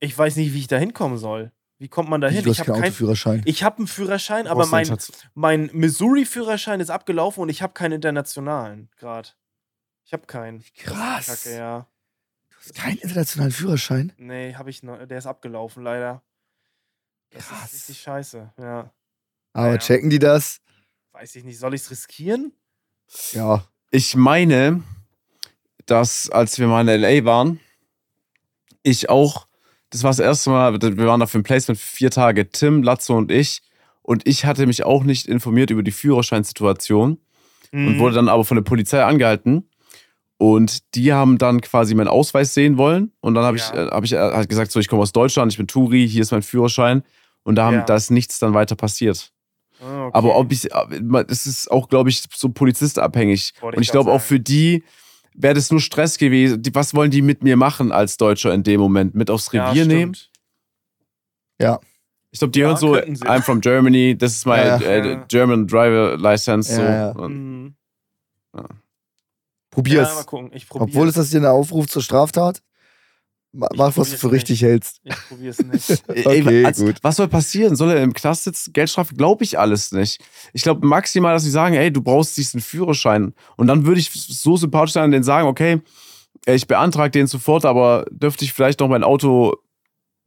Ich 0.00 0.16
weiß 0.16 0.36
nicht, 0.36 0.54
wie 0.54 0.60
ich 0.60 0.68
da 0.68 0.78
hinkommen 0.78 1.18
soll. 1.18 1.52
Wie 1.78 1.88
kommt 1.88 2.08
man 2.08 2.20
da 2.22 2.28
hin? 2.28 2.42
du 2.42 2.50
Ich 2.50 2.58
hast 2.58 2.66
habe 2.68 2.72
keinen 2.72 2.82
kein, 2.82 2.90
Autoführerschein. 2.90 3.42
ich 3.44 3.62
habe 3.62 3.78
einen 3.78 3.86
Führerschein, 3.86 4.46
aber 4.46 4.66
mein, 4.66 4.96
mein 5.34 5.70
Missouri-Führerschein 5.72 6.80
ist 6.80 6.90
abgelaufen 6.90 7.42
und 7.42 7.48
ich 7.50 7.60
habe 7.62 7.74
keinen 7.74 7.92
internationalen 7.92 8.88
gerade. 8.96 9.28
Ich 10.04 10.12
habe 10.12 10.26
keinen. 10.26 10.64
Krass. 10.76 11.26
Kacke, 11.26 11.56
ja. 11.56 11.86
Du 12.50 12.56
hast 12.58 12.74
keinen 12.74 12.96
internationalen 12.98 13.52
Führerschein. 13.52 14.12
Nee, 14.16 14.54
habe 14.54 14.70
ich 14.70 14.82
noch. 14.82 15.04
Der 15.04 15.18
ist 15.18 15.26
abgelaufen, 15.26 15.82
leider. 15.82 16.22
Das 17.30 17.48
Krass. 17.48 17.64
ist 17.66 17.74
richtig 17.74 18.00
scheiße, 18.00 18.52
ja. 18.58 18.90
Aber 19.52 19.72
Ja. 19.72 19.78
checken 19.78 20.08
die 20.10 20.18
das? 20.18 20.60
Weiß 21.12 21.34
ich 21.36 21.44
nicht, 21.44 21.58
soll 21.58 21.74
ich 21.74 21.82
es 21.82 21.90
riskieren? 21.90 22.52
Ja. 23.32 23.64
Ich 23.90 24.14
meine, 24.16 24.82
dass 25.86 26.30
als 26.30 26.58
wir 26.58 26.66
mal 26.68 26.88
in 26.88 27.00
LA 27.00 27.24
waren, 27.24 27.60
ich 28.82 29.08
auch, 29.10 29.45
das 29.96 30.02
war 30.04 30.10
das 30.10 30.18
erste 30.18 30.50
Mal, 30.50 30.80
wir 30.80 31.06
waren 31.06 31.20
da 31.20 31.26
für 31.26 31.38
ein 31.38 31.42
Placement 31.42 31.80
für 31.80 31.96
vier 31.96 32.10
Tage, 32.10 32.50
Tim, 32.50 32.82
Latzo 32.82 33.16
und 33.16 33.30
ich. 33.32 33.62
Und 34.02 34.26
ich 34.28 34.44
hatte 34.44 34.66
mich 34.66 34.84
auch 34.84 35.02
nicht 35.04 35.26
informiert 35.26 35.70
über 35.70 35.82
die 35.82 35.90
Führerscheinsituation 35.90 37.18
und 37.72 37.94
Mhm. 37.94 37.98
wurde 37.98 38.14
dann 38.16 38.28
aber 38.28 38.44
von 38.44 38.56
der 38.56 38.62
Polizei 38.62 39.02
angehalten. 39.02 39.68
Und 40.38 40.94
die 40.94 41.12
haben 41.14 41.38
dann 41.38 41.60
quasi 41.62 41.94
meinen 41.94 42.08
Ausweis 42.08 42.52
sehen 42.52 42.76
wollen. 42.76 43.12
Und 43.20 43.34
dann 43.34 43.44
habe 43.44 43.56
ich, 43.56 43.66
Ja. 43.70 43.86
äh, 43.86 43.90
hab 43.90 44.04
ich 44.04 44.12
äh, 44.12 44.18
halt 44.18 44.48
gesagt, 44.48 44.70
so, 44.70 44.78
ich 44.78 44.86
komme 44.88 45.00
aus 45.02 45.12
Deutschland, 45.12 45.50
ich 45.50 45.56
bin 45.58 45.66
Turi, 45.66 46.06
hier 46.08 46.22
ist 46.22 46.30
mein 46.30 46.42
Führerschein. 46.42 47.02
Und 47.42 47.54
da, 47.56 47.64
haben, 47.66 47.76
Ja. 47.78 47.82
da 47.84 47.96
ist 47.96 48.10
nichts 48.10 48.38
dann 48.38 48.52
weiter 48.54 48.76
passiert. 48.76 49.32
Ah, 49.80 50.06
okay. 50.06 50.10
Aber 50.18 50.36
ob 50.36 50.52
ich, 50.52 50.68
es 51.28 51.46
ist 51.46 51.70
auch, 51.70 51.88
glaube 51.88 52.10
ich, 52.10 52.22
so 52.34 52.48
polizistabhängig. 52.50 53.54
Und 53.62 53.74
ich 53.74 53.80
ich 53.80 53.90
glaube 53.90 54.12
auch 54.12 54.20
für 54.20 54.38
die 54.40 54.84
wäre 55.36 55.54
das 55.54 55.70
nur 55.70 55.80
Stress 55.80 56.18
gewesen. 56.18 56.62
Was 56.72 56.94
wollen 56.94 57.10
die 57.10 57.22
mit 57.22 57.42
mir 57.42 57.56
machen 57.56 57.92
als 57.92 58.16
Deutscher 58.16 58.52
in 58.54 58.62
dem 58.62 58.80
Moment? 58.80 59.14
Mit 59.14 59.30
aufs 59.30 59.50
Ja, 59.52 59.68
Revier 59.68 59.86
nehmen? 59.86 60.14
stimmt. 60.14 60.32
Ich 62.32 62.38
glaube, 62.40 62.52
die 62.52 62.60
Ja, 62.60 62.66
hören 62.66 62.76
so. 62.76 62.94
I'm 62.96 63.40
from 63.42 63.60
Germany, 63.62 64.16
this 64.18 64.36
is 64.36 64.44
my 64.44 64.56
Ja, 64.56 64.76
äh, 64.78 65.08
ja. 65.12 65.24
German 65.28 65.66
Driver 65.66 66.18
License. 66.18 66.70
Ja, 66.70 66.76
so. 66.76 66.82
ja. 66.82 67.10
Und 67.12 67.34
Mhm. 67.64 67.74
Probier's. 69.70 70.08
Ja, 70.08 70.14
mal 70.14 70.24
gucken. 70.24 70.50
Ich 70.54 70.68
probiere 70.68 70.88
Obwohl 70.88 71.08
es 71.08 71.14
das 71.14 71.30
hier 71.30 71.40
ein 71.40 71.46
Aufruf 71.46 71.86
zur 71.86 72.02
Straftat. 72.02 72.62
Mach, 73.52 73.96
was 73.96 74.10
du 74.10 74.16
für 74.18 74.26
nicht. 74.26 74.34
richtig 74.34 74.62
hältst. 74.62 75.00
Ich 75.02 75.14
probiere 75.28 75.50
es 75.50 75.58
nicht. 75.62 76.04
Ey, 76.08 76.42
Okay, 76.42 76.64
als, 76.66 76.78
gut. 76.78 76.96
Was 77.02 77.16
soll 77.16 77.28
passieren? 77.28 77.74
Soll 77.74 77.90
er 77.90 78.02
im 78.02 78.12
Knast 78.12 78.44
sitzen? 78.44 78.72
Geldstrafe? 78.74 79.14
Glaube 79.14 79.44
ich 79.44 79.58
alles 79.58 79.92
nicht. 79.92 80.20
Ich 80.52 80.62
glaube 80.62 80.86
maximal, 80.86 81.32
dass 81.34 81.44
sie 81.44 81.50
sagen, 81.50 81.74
ey, 81.74 81.90
du 81.90 82.02
brauchst 82.02 82.36
diesen 82.36 82.60
Führerschein. 82.60 83.32
Und 83.56 83.66
dann 83.68 83.86
würde 83.86 84.00
ich 84.00 84.10
so 84.12 84.56
sympathisch 84.58 84.92
sein 84.92 85.04
und 85.04 85.12
denen 85.12 85.24
sagen, 85.24 85.48
okay, 85.48 85.80
ich 86.44 86.66
beantrage 86.66 87.12
den 87.12 87.26
sofort, 87.26 87.64
aber 87.64 88.04
dürfte 88.10 88.44
ich 88.44 88.52
vielleicht 88.52 88.80
noch 88.80 88.88
mein 88.88 89.02
Auto 89.04 89.54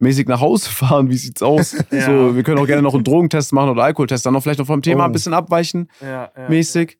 mäßig 0.00 0.26
nach 0.26 0.40
Hause 0.40 0.68
fahren. 0.70 1.08
Wie 1.08 1.16
sieht's 1.16 1.40
aus? 1.42 1.76
Ja. 1.92 2.06
So, 2.06 2.34
wir 2.34 2.42
können 2.42 2.58
auch 2.58 2.66
gerne 2.66 2.82
noch 2.82 2.94
einen 2.94 3.04
Drogentest 3.04 3.52
machen 3.52 3.70
oder 3.70 3.84
Alkoholtest. 3.84 4.26
Dann 4.26 4.32
noch 4.32 4.42
vielleicht 4.42 4.58
noch 4.58 4.66
vom 4.66 4.82
Thema 4.82 5.04
Oh. 5.04 5.06
ein 5.06 5.12
bisschen 5.12 5.34
abweichen, 5.34 5.88
Ja, 6.00 6.32
ja. 6.36 6.48
mäßig. 6.48 6.98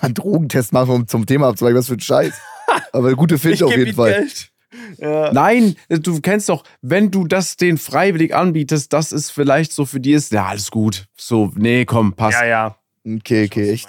Einen 0.00 0.14
Drogentest 0.14 0.72
machen, 0.72 0.90
um 0.90 1.06
zum 1.08 1.26
Thema 1.26 1.48
abzuweichen. 1.48 1.78
Was 1.78 1.86
für 1.88 1.94
ein 1.94 2.00
Scheiß. 2.00 2.34
Aber 2.92 3.08
eine 3.08 3.16
gute 3.16 3.38
Finte 3.38 3.66
auf 3.66 3.76
jeden 3.76 3.94
Fall. 3.94 4.12
Geld. 4.12 4.50
Ja. 4.98 5.32
Nein, 5.32 5.74
du 5.88 6.20
kennst 6.20 6.48
doch, 6.48 6.62
wenn 6.80 7.10
du 7.10 7.26
das 7.26 7.56
den 7.56 7.76
freiwillig 7.76 8.34
anbietest, 8.34 8.92
das 8.92 9.10
ist 9.10 9.30
vielleicht 9.30 9.72
so 9.72 9.84
für 9.84 9.98
die 9.98 10.12
ist, 10.12 10.30
ja, 10.32 10.46
alles 10.46 10.70
gut. 10.70 11.08
So, 11.16 11.52
nee, 11.56 11.84
komm, 11.84 12.12
passt. 12.14 12.40
ja, 12.40 12.46
ja. 12.46 12.76
Okay, 13.04 13.46
okay, 13.46 13.66
du 13.66 13.72
echt. 13.72 13.88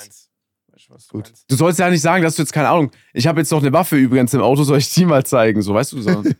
Gut. 1.10 1.26
meinst. 1.26 1.46
Du 1.50 1.56
sollst 1.56 1.80
ja 1.80 1.90
nicht 1.90 2.02
sagen, 2.02 2.24
dass 2.24 2.36
du 2.36 2.42
jetzt 2.42 2.52
keine 2.52 2.70
Ahnung, 2.70 2.92
ich 3.14 3.28
habe 3.28 3.40
jetzt 3.40 3.52
noch 3.52 3.62
eine 3.62 3.72
Waffe 3.72 3.96
übrigens 3.96 4.34
im 4.34 4.42
Auto, 4.42 4.64
soll 4.64 4.80
ich 4.80 4.90
die 4.90 5.06
mal 5.06 5.26
zeigen, 5.26 5.62
so 5.62 5.74
weißt 5.74 5.94
du 5.94 6.02
so. 6.02 6.24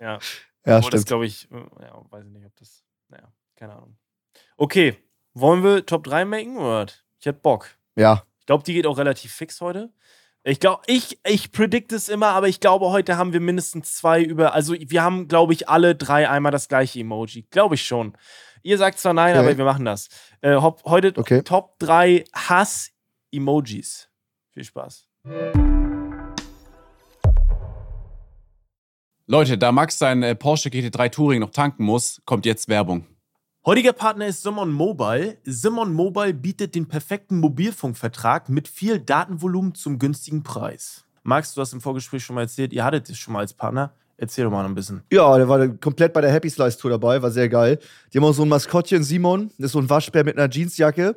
Ja. 0.00 0.18
Ja, 0.64 0.76
Aber 0.76 0.80
das 0.80 0.86
stimmt. 0.86 1.06
glaube 1.06 1.26
ich, 1.26 1.48
äh, 1.50 1.56
ja, 1.82 2.02
weiß 2.10 2.24
ich 2.24 2.32
nicht, 2.32 2.46
ob 2.46 2.56
das, 2.56 2.82
naja, 3.08 3.30
keine 3.56 3.74
Ahnung. 3.74 3.96
Okay, 4.56 4.96
wollen 5.34 5.62
wir 5.62 5.84
Top 5.84 6.04
3 6.04 6.24
machen 6.24 6.56
oder? 6.56 6.86
was? 6.86 7.02
Ich 7.18 7.26
hätte 7.26 7.38
Bock. 7.38 7.68
Ja. 7.96 8.24
Ich 8.38 8.46
glaube, 8.46 8.64
die 8.64 8.72
geht 8.72 8.86
auch 8.86 8.96
relativ 8.96 9.32
fix 9.32 9.60
heute. 9.60 9.92
Ich 10.42 10.58
glaube, 10.58 10.82
ich, 10.86 11.18
ich 11.26 11.52
predict 11.52 11.92
es 11.92 12.08
immer, 12.08 12.28
aber 12.28 12.48
ich 12.48 12.60
glaube, 12.60 12.86
heute 12.90 13.18
haben 13.18 13.32
wir 13.34 13.40
mindestens 13.40 13.94
zwei 13.96 14.22
über. 14.22 14.54
Also, 14.54 14.74
wir 14.74 15.02
haben, 15.02 15.28
glaube 15.28 15.52
ich, 15.52 15.68
alle 15.68 15.94
drei 15.94 16.30
einmal 16.30 16.50
das 16.50 16.68
gleiche 16.68 17.00
Emoji. 17.00 17.46
Glaube 17.50 17.74
ich 17.74 17.82
schon. 17.86 18.16
Ihr 18.62 18.78
sagt 18.78 18.98
zwar 18.98 19.12
nein, 19.12 19.36
Okay. 19.36 19.46
aber 19.46 19.58
wir 19.58 19.64
machen 19.64 19.84
das. 19.84 20.08
Äh, 20.40 20.56
hop, 20.56 20.82
heute 20.84 21.12
Okay. 21.16 21.42
Top 21.42 21.78
3 21.78 22.24
Hass-Emojis. 22.34 24.08
Viel 24.52 24.64
Spaß. 24.64 25.06
Leute, 29.26 29.56
da 29.58 29.72
Max 29.72 29.98
sein 29.98 30.22
äh, 30.22 30.34
Porsche 30.34 30.70
GT3 30.70 31.10
Touring 31.10 31.40
noch 31.40 31.50
tanken 31.50 31.84
muss, 31.84 32.20
kommt 32.24 32.46
jetzt 32.46 32.68
Werbung. 32.68 33.06
Heutiger 33.66 33.92
Partner 33.92 34.26
ist 34.26 34.42
Simon 34.42 34.72
Mobile. 34.72 35.36
Simon 35.44 35.92
Mobile 35.92 36.32
bietet 36.32 36.74
den 36.74 36.88
perfekten 36.88 37.38
Mobilfunkvertrag 37.40 38.48
mit 38.48 38.68
viel 38.68 38.98
Datenvolumen 38.98 39.74
zum 39.74 39.98
günstigen 39.98 40.42
Preis. 40.42 41.04
Max, 41.24 41.52
du 41.52 41.60
hast 41.60 41.74
im 41.74 41.82
Vorgespräch 41.82 42.24
schon 42.24 42.36
mal 42.36 42.42
erzählt, 42.42 42.72
ihr 42.72 42.82
hattet 42.82 43.10
es 43.10 43.18
schon 43.18 43.34
mal 43.34 43.40
als 43.40 43.52
Partner. 43.52 43.92
Erzähl 44.16 44.44
doch 44.44 44.50
mal 44.50 44.64
ein 44.64 44.74
bisschen. 44.74 45.02
Ja, 45.12 45.36
der 45.36 45.46
war 45.46 45.68
komplett 45.68 46.14
bei 46.14 46.22
der 46.22 46.32
Happy 46.32 46.48
Slice 46.48 46.78
Tour 46.78 46.92
dabei, 46.92 47.20
war 47.20 47.30
sehr 47.30 47.50
geil. 47.50 47.78
Die 48.10 48.18
haben 48.18 48.24
auch 48.24 48.32
so 48.32 48.44
ein 48.44 48.48
Maskottchen, 48.48 49.02
Simon, 49.02 49.50
das 49.58 49.66
ist 49.66 49.72
so 49.72 49.78
ein 49.78 49.90
Waschbär 49.90 50.24
mit 50.24 50.38
einer 50.38 50.50
Jeansjacke. 50.50 51.16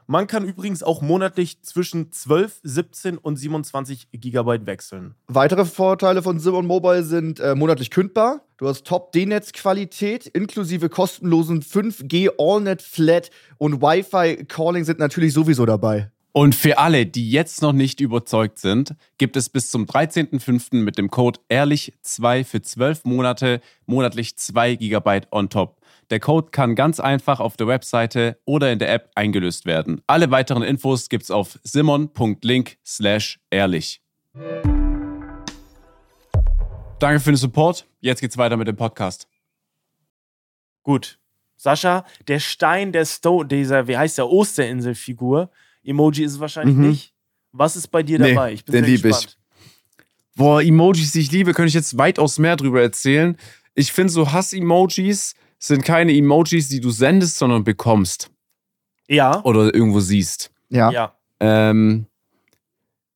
Man 0.11 0.27
kann 0.27 0.43
übrigens 0.43 0.83
auch 0.83 1.01
monatlich 1.01 1.61
zwischen 1.61 2.11
12, 2.11 2.59
17 2.63 3.17
und 3.17 3.37
27 3.37 4.09
GB 4.11 4.65
wechseln. 4.65 5.15
Weitere 5.27 5.63
Vorteile 5.63 6.21
von 6.21 6.37
Simon 6.37 6.67
Mobile 6.67 7.05
sind 7.05 7.39
äh, 7.39 7.55
monatlich 7.55 7.91
kündbar. 7.91 8.41
Du 8.57 8.67
hast 8.67 8.85
Top-D-Netz-Qualität 8.85 10.27
inklusive 10.27 10.89
kostenlosen 10.89 11.61
5G 11.61 12.29
AllNet 12.37 12.81
Flat 12.81 13.29
und 13.57 13.81
Wi-Fi 13.81 14.43
Calling 14.47 14.83
sind 14.83 14.99
natürlich 14.99 15.31
sowieso 15.31 15.65
dabei. 15.65 16.11
Und 16.33 16.55
für 16.55 16.77
alle, 16.77 17.05
die 17.05 17.29
jetzt 17.29 17.61
noch 17.61 17.73
nicht 17.73 17.99
überzeugt 17.99 18.57
sind, 18.57 18.95
gibt 19.17 19.35
es 19.35 19.49
bis 19.49 19.69
zum 19.69 19.85
13.05. 19.85 20.77
mit 20.77 20.97
dem 20.97 21.09
Code 21.09 21.39
ehrlich2 21.49 22.45
für 22.45 22.61
12 22.61 23.03
Monate 23.03 23.59
monatlich 23.85 24.37
2 24.37 24.75
GB 24.75 25.21
on 25.31 25.49
top. 25.49 25.81
Der 26.09 26.21
Code 26.21 26.51
kann 26.51 26.75
ganz 26.75 27.01
einfach 27.01 27.41
auf 27.41 27.57
der 27.57 27.67
Webseite 27.67 28.39
oder 28.45 28.71
in 28.71 28.79
der 28.79 28.93
App 28.93 29.11
eingelöst 29.15 29.65
werden. 29.65 30.01
Alle 30.07 30.31
weiteren 30.31 30.63
Infos 30.63 31.09
gibt's 31.09 31.31
auf 31.31 31.59
simon.link 31.63 32.77
slash 32.85 33.39
ehrlich. 33.49 34.01
Danke 36.99 37.19
für 37.19 37.31
den 37.31 37.37
Support. 37.37 37.87
Jetzt 37.99 38.21
geht's 38.21 38.37
weiter 38.37 38.55
mit 38.55 38.69
dem 38.69 38.77
Podcast. 38.77 39.27
Gut. 40.83 41.17
Sascha, 41.57 42.05
der 42.27 42.39
Stein 42.39 42.91
der 42.91 43.05
Sto 43.05 43.43
dieser, 43.43 43.87
wie 43.87 43.97
heißt 43.97 44.17
der, 44.17 44.29
Osterinsel-Figur. 44.29 45.51
Emoji 45.83 46.23
ist 46.23 46.33
es 46.33 46.39
wahrscheinlich 46.39 46.75
Mhm. 46.75 46.89
nicht. 46.89 47.13
Was 47.51 47.75
ist 47.75 47.87
bei 47.87 48.03
dir 48.03 48.19
Nee, 48.19 48.33
dabei? 48.33 48.53
Ich 48.53 48.63
bin 48.65 48.73
den 48.73 48.83
sehr 48.85 48.91
lieb 48.95 49.05
ich. 49.05 49.11
gespannt. 49.11 49.37
Boah, 50.35 50.61
Emojis, 50.61 51.11
die 51.11 51.19
ich 51.19 51.31
liebe, 51.31 51.53
könnte 51.53 51.67
ich 51.67 51.73
jetzt 51.73 51.97
weitaus 51.97 52.39
mehr 52.39 52.55
drüber 52.55 52.81
erzählen. 52.81 53.35
Ich 53.75 53.91
finde, 53.91 54.11
so 54.13 54.31
Hass-Emojis 54.31 55.33
sind 55.59 55.83
keine 55.83 56.13
Emojis, 56.15 56.69
die 56.69 56.79
du 56.79 56.89
sendest, 56.89 57.37
sondern 57.37 57.63
bekommst 57.63 58.29
Ja. 59.09 59.43
oder 59.43 59.73
irgendwo 59.73 59.99
siehst. 59.99 60.49
Ja. 60.69 60.89
Ja. 60.91 61.15
Ähm, 61.41 62.05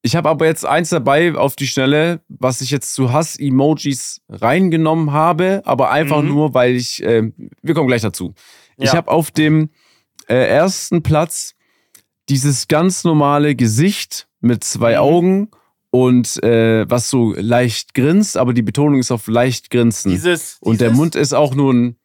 ich 0.01 0.15
habe 0.15 0.29
aber 0.29 0.45
jetzt 0.45 0.65
eins 0.65 0.89
dabei 0.89 1.33
auf 1.35 1.55
die 1.55 1.67
Schnelle, 1.67 2.21
was 2.27 2.59
ich 2.61 2.69
jetzt 2.69 2.93
zu 2.93 3.11
Hass-Emojis 3.13 4.21
reingenommen 4.29 5.11
habe, 5.13 5.61
aber 5.65 5.91
einfach 5.91 6.21
Mhm. 6.21 6.27
nur, 6.27 6.53
weil 6.53 6.75
ich, 6.75 7.01
ähm, 7.03 7.33
wir 7.61 7.73
kommen 7.73 7.87
gleich 7.87 8.01
dazu. 8.01 8.33
Ich 8.77 8.87
Ja. 8.91 8.95
habe 8.97 9.09
auf 9.09 9.31
dem 9.31 9.69
äh, 10.27 10.47
ersten 10.47 11.01
Platz 11.03 11.54
dieses 12.29 12.67
ganz 12.67 13.03
normale 13.03 13.55
Gesicht 13.55 14.27
mit 14.39 14.63
zwei 14.63 14.93
Mhm. 14.93 14.97
Augen 14.99 15.51
und 15.91 16.43
äh, 16.43 16.89
was 16.89 17.09
so 17.09 17.33
leicht 17.37 17.93
grinst, 17.93 18.37
aber 18.37 18.53
die 18.53 18.61
Betonung 18.61 18.99
ist 18.99 19.11
auf 19.11 19.27
leicht 19.27 19.69
grinsen. 19.69 20.11
Dieses. 20.11 20.57
und 20.59 20.81
der 20.81 20.91
Mund 20.91 21.15
ist 21.15 21.33
auch 21.33 21.55
nur 21.55 21.73
ein. 21.73 21.95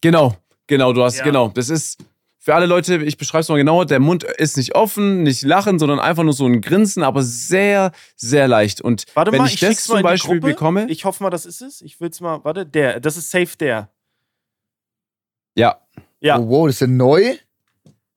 Genau, 0.00 0.36
genau, 0.66 0.92
du 0.92 1.02
hast, 1.02 1.18
Ja. 1.18 1.24
genau. 1.24 1.48
Das 1.48 1.68
ist 1.68 1.98
für 2.42 2.54
alle 2.54 2.64
Leute, 2.64 2.96
ich 3.04 3.18
beschreibe 3.18 3.42
es 3.42 3.48
mal 3.50 3.58
genauer, 3.58 3.84
der 3.84 4.00
Mund 4.00 4.24
ist 4.24 4.56
nicht 4.56 4.74
offen, 4.74 5.22
nicht 5.24 5.42
lachen, 5.42 5.78
sondern 5.78 6.00
einfach 6.00 6.22
nur 6.22 6.32
so 6.32 6.46
ein 6.46 6.62
Grinsen, 6.62 7.02
aber 7.02 7.22
sehr, 7.22 7.92
sehr 8.16 8.48
leicht. 8.48 8.80
Und 8.80 9.04
Warte 9.14 9.30
wenn 9.32 9.40
mal, 9.40 9.46
ich, 9.48 9.54
ich 9.54 9.60
das 9.60 9.84
zum 9.84 10.00
Beispiel 10.00 10.40
Gruppe. 10.40 10.52
bekomme, 10.54 10.86
Ich 10.88 11.04
hoffe 11.04 11.22
mal, 11.22 11.28
das 11.28 11.44
ist 11.44 11.60
es. 11.60 11.82
Ich 11.82 12.00
will's 12.00 12.22
mal. 12.22 12.42
Warte, 12.44 12.64
der. 12.64 12.98
Das 13.00 13.18
ist 13.18 13.30
safe 13.30 13.58
der. 13.58 13.90
ja. 15.54 15.78
Ja. 16.22 16.38
Oh, 16.38 16.48
wow, 16.48 16.66
das 16.66 16.76
ist 16.76 16.80
ja 16.80 16.86
neu. 16.86 17.34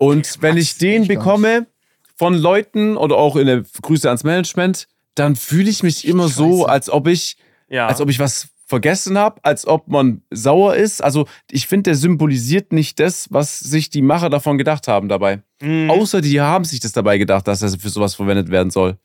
Und 0.08 0.42
wenn 0.42 0.58
ich 0.58 0.78
den 0.78 1.08
bekomme 1.08 1.68
von 2.16 2.34
Leuten 2.36 2.98
oder 2.98 3.16
auch 3.18 3.36
in 3.36 3.48
der 3.48 3.64
Grüße 3.82 4.08
ans 4.08 4.24
Management, 4.24 4.88
dann 5.16 5.36
fühle 5.36 5.70
ich 5.70 5.84
mich 5.84 6.08
immer 6.08 6.28
so, 6.28 6.60
Scheiße. 6.62 6.70
als 6.70 6.90
ob 6.90 7.08
ich, 7.08 7.38
Ja. 7.70 7.88
als 7.88 8.02
ob 8.02 8.10
ich 8.10 8.20
was 8.20 8.48
vergessen 8.66 9.18
habe, 9.18 9.40
als 9.44 9.68
ob 9.68 9.88
man 9.88 10.22
sauer 10.32 10.76
ist. 10.76 11.04
Also 11.04 11.28
ich 11.52 11.68
finde, 11.68 11.84
der 11.90 11.96
symbolisiert 11.96 12.72
nicht 12.74 13.00
das, 13.00 13.28
was 13.30 13.60
sich 13.60 13.90
die 13.90 14.02
Macher 14.02 14.30
davon 14.30 14.58
gedacht 14.58 14.88
haben 14.88 15.10
dabei. 15.10 15.44
Mhm. 15.62 15.92
Außer 15.92 16.22
die 16.22 16.42
haben 16.42 16.66
sich 16.66 16.80
das 16.80 16.92
dabei 16.94 17.18
gedacht, 17.18 17.48
dass 17.48 17.62
er 17.62 17.70
für 17.70 17.90
sowas 17.90 18.16
verwendet 18.16 18.50
werden 18.50 18.72
soll. 18.72 18.98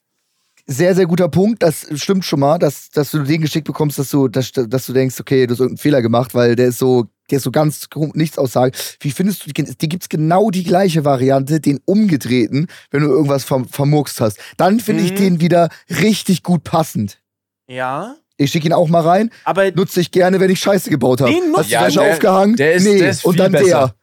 Sehr, 0.66 0.94
sehr 0.94 1.06
guter 1.06 1.28
Punkt. 1.28 1.62
Das 1.62 1.86
stimmt 1.94 2.24
schon 2.24 2.40
mal, 2.40 2.58
dass, 2.58 2.90
dass 2.90 3.10
du 3.10 3.22
den 3.22 3.40
geschickt 3.40 3.66
bekommst, 3.66 3.98
dass 3.98 4.10
du, 4.10 4.28
dass, 4.28 4.52
dass 4.52 4.86
du 4.86 4.92
denkst, 4.92 5.18
okay, 5.20 5.46
du 5.46 5.52
hast 5.52 5.60
irgendeinen 5.60 5.78
Fehler 5.82 6.02
gemacht, 6.02 6.34
weil 6.34 6.56
der 6.56 6.68
ist 6.68 6.78
so, 6.78 7.06
der 7.30 7.36
ist 7.38 7.42
so 7.44 7.50
ganz 7.50 7.88
nichts 8.14 8.38
aussagen. 8.38 8.72
Wie 9.00 9.10
findest 9.10 9.44
du, 9.46 9.50
die, 9.52 9.64
die 9.76 9.88
gibt's 9.88 10.08
genau 10.08 10.50
die 10.50 10.64
gleiche 10.64 11.04
Variante, 11.04 11.60
den 11.60 11.80
umgedrehten, 11.84 12.66
wenn 12.90 13.02
du 13.02 13.08
irgendwas 13.08 13.44
verm 13.44 13.66
vermurkst 13.68 14.20
hast. 14.20 14.38
Dann 14.56 14.80
finde 14.80 15.02
ich 15.04 15.12
Mhm. 15.12 15.16
den 15.16 15.40
wieder 15.40 15.68
richtig 15.90 16.42
gut 16.42 16.64
passend. 16.64 17.20
ja. 17.66 18.16
Ich 18.40 18.52
schicke 18.52 18.66
ihn 18.68 18.72
auch 18.72 18.86
mal 18.88 19.00
rein. 19.02 19.30
Aber 19.42 19.68
Nutze 19.72 20.00
ich 20.00 20.12
gerne, 20.12 20.38
wenn 20.38 20.48
ich 20.48 20.60
Scheiße 20.60 20.90
gebaut 20.90 21.20
habe. 21.20 21.32
Den 21.32 21.42
Hast 21.56 21.56
nutzt? 21.56 21.70
Wäsche 21.72 21.98
Der- 21.98 22.12
aufgehangen? 22.12 22.54
Der 22.54 22.74
ist, 22.74 22.84
nee. 22.84 22.98
der 22.98 23.10
ist 23.10 23.24
und 23.24 23.32
viel 23.32 23.42
dann 23.42 23.50
besser. 23.50 23.64
der. 23.66 23.94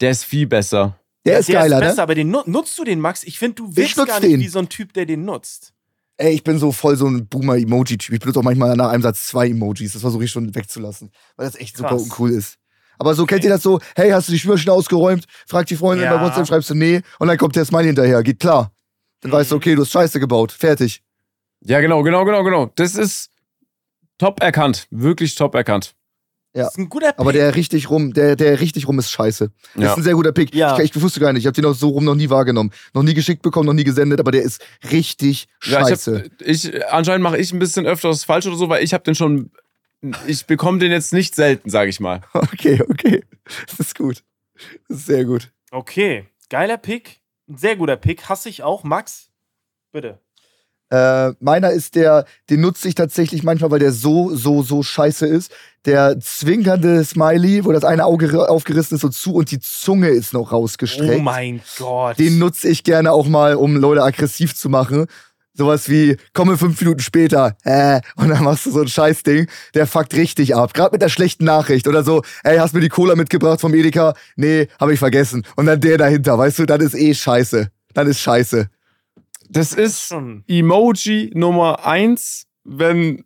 Der 0.00 0.10
ist 0.10 0.24
viel 0.24 0.46
besser. 0.48 0.98
Der 1.24 1.38
ist 1.38 1.48
der 1.48 1.60
geiler, 1.60 1.76
ist 1.76 1.82
besser, 1.82 1.96
ne? 1.98 2.02
aber 2.02 2.14
den 2.16 2.28
nu- 2.28 2.42
nutzt 2.46 2.76
du 2.76 2.82
den, 2.82 2.98
Max? 2.98 3.22
Ich 3.22 3.38
finde, 3.38 3.54
du 3.54 3.76
wirkst 3.76 3.94
gar 3.94 4.18
nicht 4.18 4.32
den. 4.32 4.40
wie 4.40 4.48
so 4.48 4.58
ein 4.58 4.68
Typ, 4.68 4.92
der 4.94 5.06
den 5.06 5.24
nutzt. 5.24 5.72
Ey, 6.16 6.32
ich 6.34 6.42
bin 6.42 6.58
so 6.58 6.72
voll 6.72 6.96
so 6.96 7.06
ein 7.06 7.28
Boomer-Emoji-Typ. 7.28 8.12
Ich 8.14 8.18
benutze 8.20 8.40
auch 8.40 8.42
manchmal 8.42 8.74
nach 8.74 8.88
einem 8.90 9.04
Satz 9.04 9.28
zwei 9.28 9.46
Emojis. 9.48 9.92
Das 9.92 10.02
versuche 10.02 10.24
ich 10.24 10.30
schon 10.32 10.52
wegzulassen, 10.52 11.12
weil 11.36 11.46
das 11.46 11.54
echt 11.54 11.76
super 11.76 11.90
Krass. 11.90 12.02
uncool 12.02 12.30
ist. 12.30 12.56
Aber 12.98 13.14
so 13.14 13.26
kennt 13.26 13.44
ihr 13.44 13.50
das 13.50 13.62
so, 13.62 13.80
hey, 13.96 14.10
hast 14.10 14.28
du 14.28 14.32
die 14.32 14.38
Spülmaschine 14.38 14.72
ausgeräumt? 14.72 15.24
Fragt 15.46 15.70
die 15.70 15.76
Freundin 15.76 16.04
Ja. 16.06 16.16
bei 16.16 16.22
WhatsApp, 16.24 16.46
schreibst 16.46 16.70
du 16.70 16.74
nee 16.74 17.02
und 17.18 17.28
dann 17.28 17.38
kommt 17.38 17.56
der 17.56 17.64
Smiley 17.64 17.86
hinterher. 17.86 18.22
Geht 18.22 18.40
klar. 18.40 18.72
Dann 19.20 19.32
weißt 19.32 19.50
du, 19.50 19.54
Mhm. 19.54 19.58
okay, 19.58 19.74
du 19.74 19.82
hast 19.82 19.90
Scheiße 19.92 20.20
gebaut. 20.20 20.52
Fertig. 20.52 21.02
Ja, 21.60 21.80
genau, 21.80 22.02
genau, 22.02 22.24
genau, 22.24 22.44
genau. 22.44 22.70
Das 22.76 22.94
ist 22.94 23.30
top 24.18 24.42
erkannt. 24.42 24.86
Wirklich 24.90 25.34
top 25.34 25.54
erkannt. 25.54 25.94
Ja. 26.56 26.64
Das 26.64 26.72
ist 26.74 26.78
ein 26.78 26.88
guter 26.88 27.08
Pick. 27.08 27.18
Aber 27.18 27.32
der 27.32 27.56
richtig 27.56 27.90
rum, 27.90 28.12
der, 28.12 28.36
der 28.36 28.60
richtig 28.60 28.86
rum 28.86 28.96
ist 29.00 29.10
scheiße. 29.10 29.50
Das 29.74 29.82
Ja. 29.82 29.90
ist 29.90 29.96
ein 29.96 30.02
sehr 30.04 30.14
guter 30.14 30.30
Pick. 30.30 30.54
Ja. 30.54 30.78
Ich, 30.78 30.94
ich 30.94 31.02
wusste 31.02 31.18
gar 31.18 31.32
nicht. 31.32 31.40
Ich 31.42 31.46
habe 31.46 31.54
den 31.54 31.64
auch 31.64 31.74
so 31.74 31.88
rum 31.88 32.04
noch 32.04 32.14
nie 32.14 32.30
wahrgenommen. 32.30 32.70
Noch 32.92 33.02
nie 33.02 33.14
geschickt 33.14 33.42
bekommen, 33.42 33.66
noch 33.66 33.72
nie 33.72 33.82
gesendet, 33.82 34.20
aber 34.20 34.30
der 34.30 34.42
ist 34.42 34.62
richtig 34.92 35.48
Ja, 35.64 35.80
ich 35.80 35.88
scheiße. 35.88 36.16
hab, 36.38 36.46
ich, 36.46 36.84
anscheinend 36.92 37.24
mache 37.24 37.38
ich 37.38 37.52
ein 37.52 37.58
bisschen 37.58 37.86
öfter 37.86 38.08
das 38.08 38.22
falsch 38.22 38.46
oder 38.46 38.56
so, 38.56 38.68
weil 38.68 38.84
ich 38.84 38.94
habe 38.94 39.02
den 39.02 39.16
schon. 39.16 39.50
Ich 40.26 40.46
bekomme 40.46 40.78
den 40.78 40.92
jetzt 40.92 41.12
nicht 41.12 41.34
selten, 41.34 41.70
sage 41.70 41.90
ich 41.90 42.00
mal. 42.00 42.20
Okay, 42.34 42.82
okay. 42.88 43.24
Das 43.66 43.80
ist 43.80 43.96
gut. 43.96 44.22
Das 44.88 44.98
ist 44.98 45.06
sehr 45.06 45.24
gut. 45.24 45.52
Okay, 45.70 46.26
geiler 46.48 46.78
Pick. 46.78 47.20
Ein 47.48 47.58
sehr 47.58 47.76
guter 47.76 47.96
Pick. 47.96 48.28
Hasse 48.28 48.48
ich 48.48 48.62
auch. 48.62 48.84
Max, 48.84 49.30
bitte. 49.92 50.18
Äh, 50.90 51.32
meiner 51.40 51.70
ist 51.70 51.94
der, 51.94 52.24
den 52.50 52.60
nutze 52.60 52.88
ich 52.88 52.94
tatsächlich 52.94 53.42
manchmal, 53.42 53.70
weil 53.70 53.78
der 53.80 53.92
so, 53.92 54.34
so, 54.34 54.62
so 54.62 54.82
scheiße 54.82 55.26
ist. 55.26 55.50
Der 55.86 56.20
zwinkernde 56.20 57.04
Smiley, 57.04 57.64
wo 57.64 57.72
das 57.72 57.84
eine 57.84 58.04
Auge 58.04 58.48
aufgerissen 58.48 58.94
ist 58.94 59.00
so 59.00 59.08
zu 59.08 59.34
und 59.34 59.50
die 59.50 59.60
Zunge 59.60 60.08
ist 60.08 60.32
noch 60.32 60.52
rausgestreckt. 60.52 61.18
Oh 61.18 61.22
mein 61.22 61.60
Gott. 61.78 62.18
Den 62.18 62.38
nutze 62.38 62.68
ich 62.68 62.84
gerne 62.84 63.12
auch 63.12 63.26
mal, 63.26 63.56
um 63.56 63.76
Leute 63.76 64.02
aggressiv 64.02 64.54
zu 64.54 64.68
machen. 64.68 65.06
Sowas 65.56 65.88
wie, 65.88 66.16
komme 66.32 66.58
fünf 66.58 66.80
Minuten 66.80 67.00
später, 67.00 67.56
äh, 67.62 68.00
und 68.16 68.28
dann 68.28 68.42
machst 68.42 68.66
du 68.66 68.72
so 68.72 68.80
ein 68.80 68.88
Scheißding, 68.88 69.46
der 69.74 69.86
fuckt 69.86 70.14
richtig 70.14 70.56
ab. 70.56 70.74
Gerade 70.74 70.92
mit 70.92 71.02
der 71.02 71.08
schlechten 71.08 71.44
Nachricht 71.44 71.86
oder 71.86 72.02
so, 72.02 72.22
ey, 72.42 72.58
hast 72.58 72.74
mir 72.74 72.80
die 72.80 72.88
Cola 72.88 73.14
mitgebracht 73.14 73.60
vom 73.60 73.72
Edeka? 73.72 74.14
Nee, 74.34 74.66
habe 74.80 74.92
ich 74.92 74.98
vergessen. 74.98 75.46
Und 75.54 75.66
dann 75.66 75.80
der 75.80 75.96
dahinter, 75.96 76.36
weißt 76.36 76.58
du, 76.58 76.66
dann 76.66 76.80
ist 76.80 76.94
eh 76.94 77.14
scheiße. 77.14 77.70
Dann 77.94 78.08
ist 78.08 78.20
scheiße. 78.20 78.68
Das 79.48 79.72
ist. 79.72 80.12
Emoji 80.48 81.30
Nummer 81.34 81.86
eins, 81.86 82.46
wenn 82.64 83.24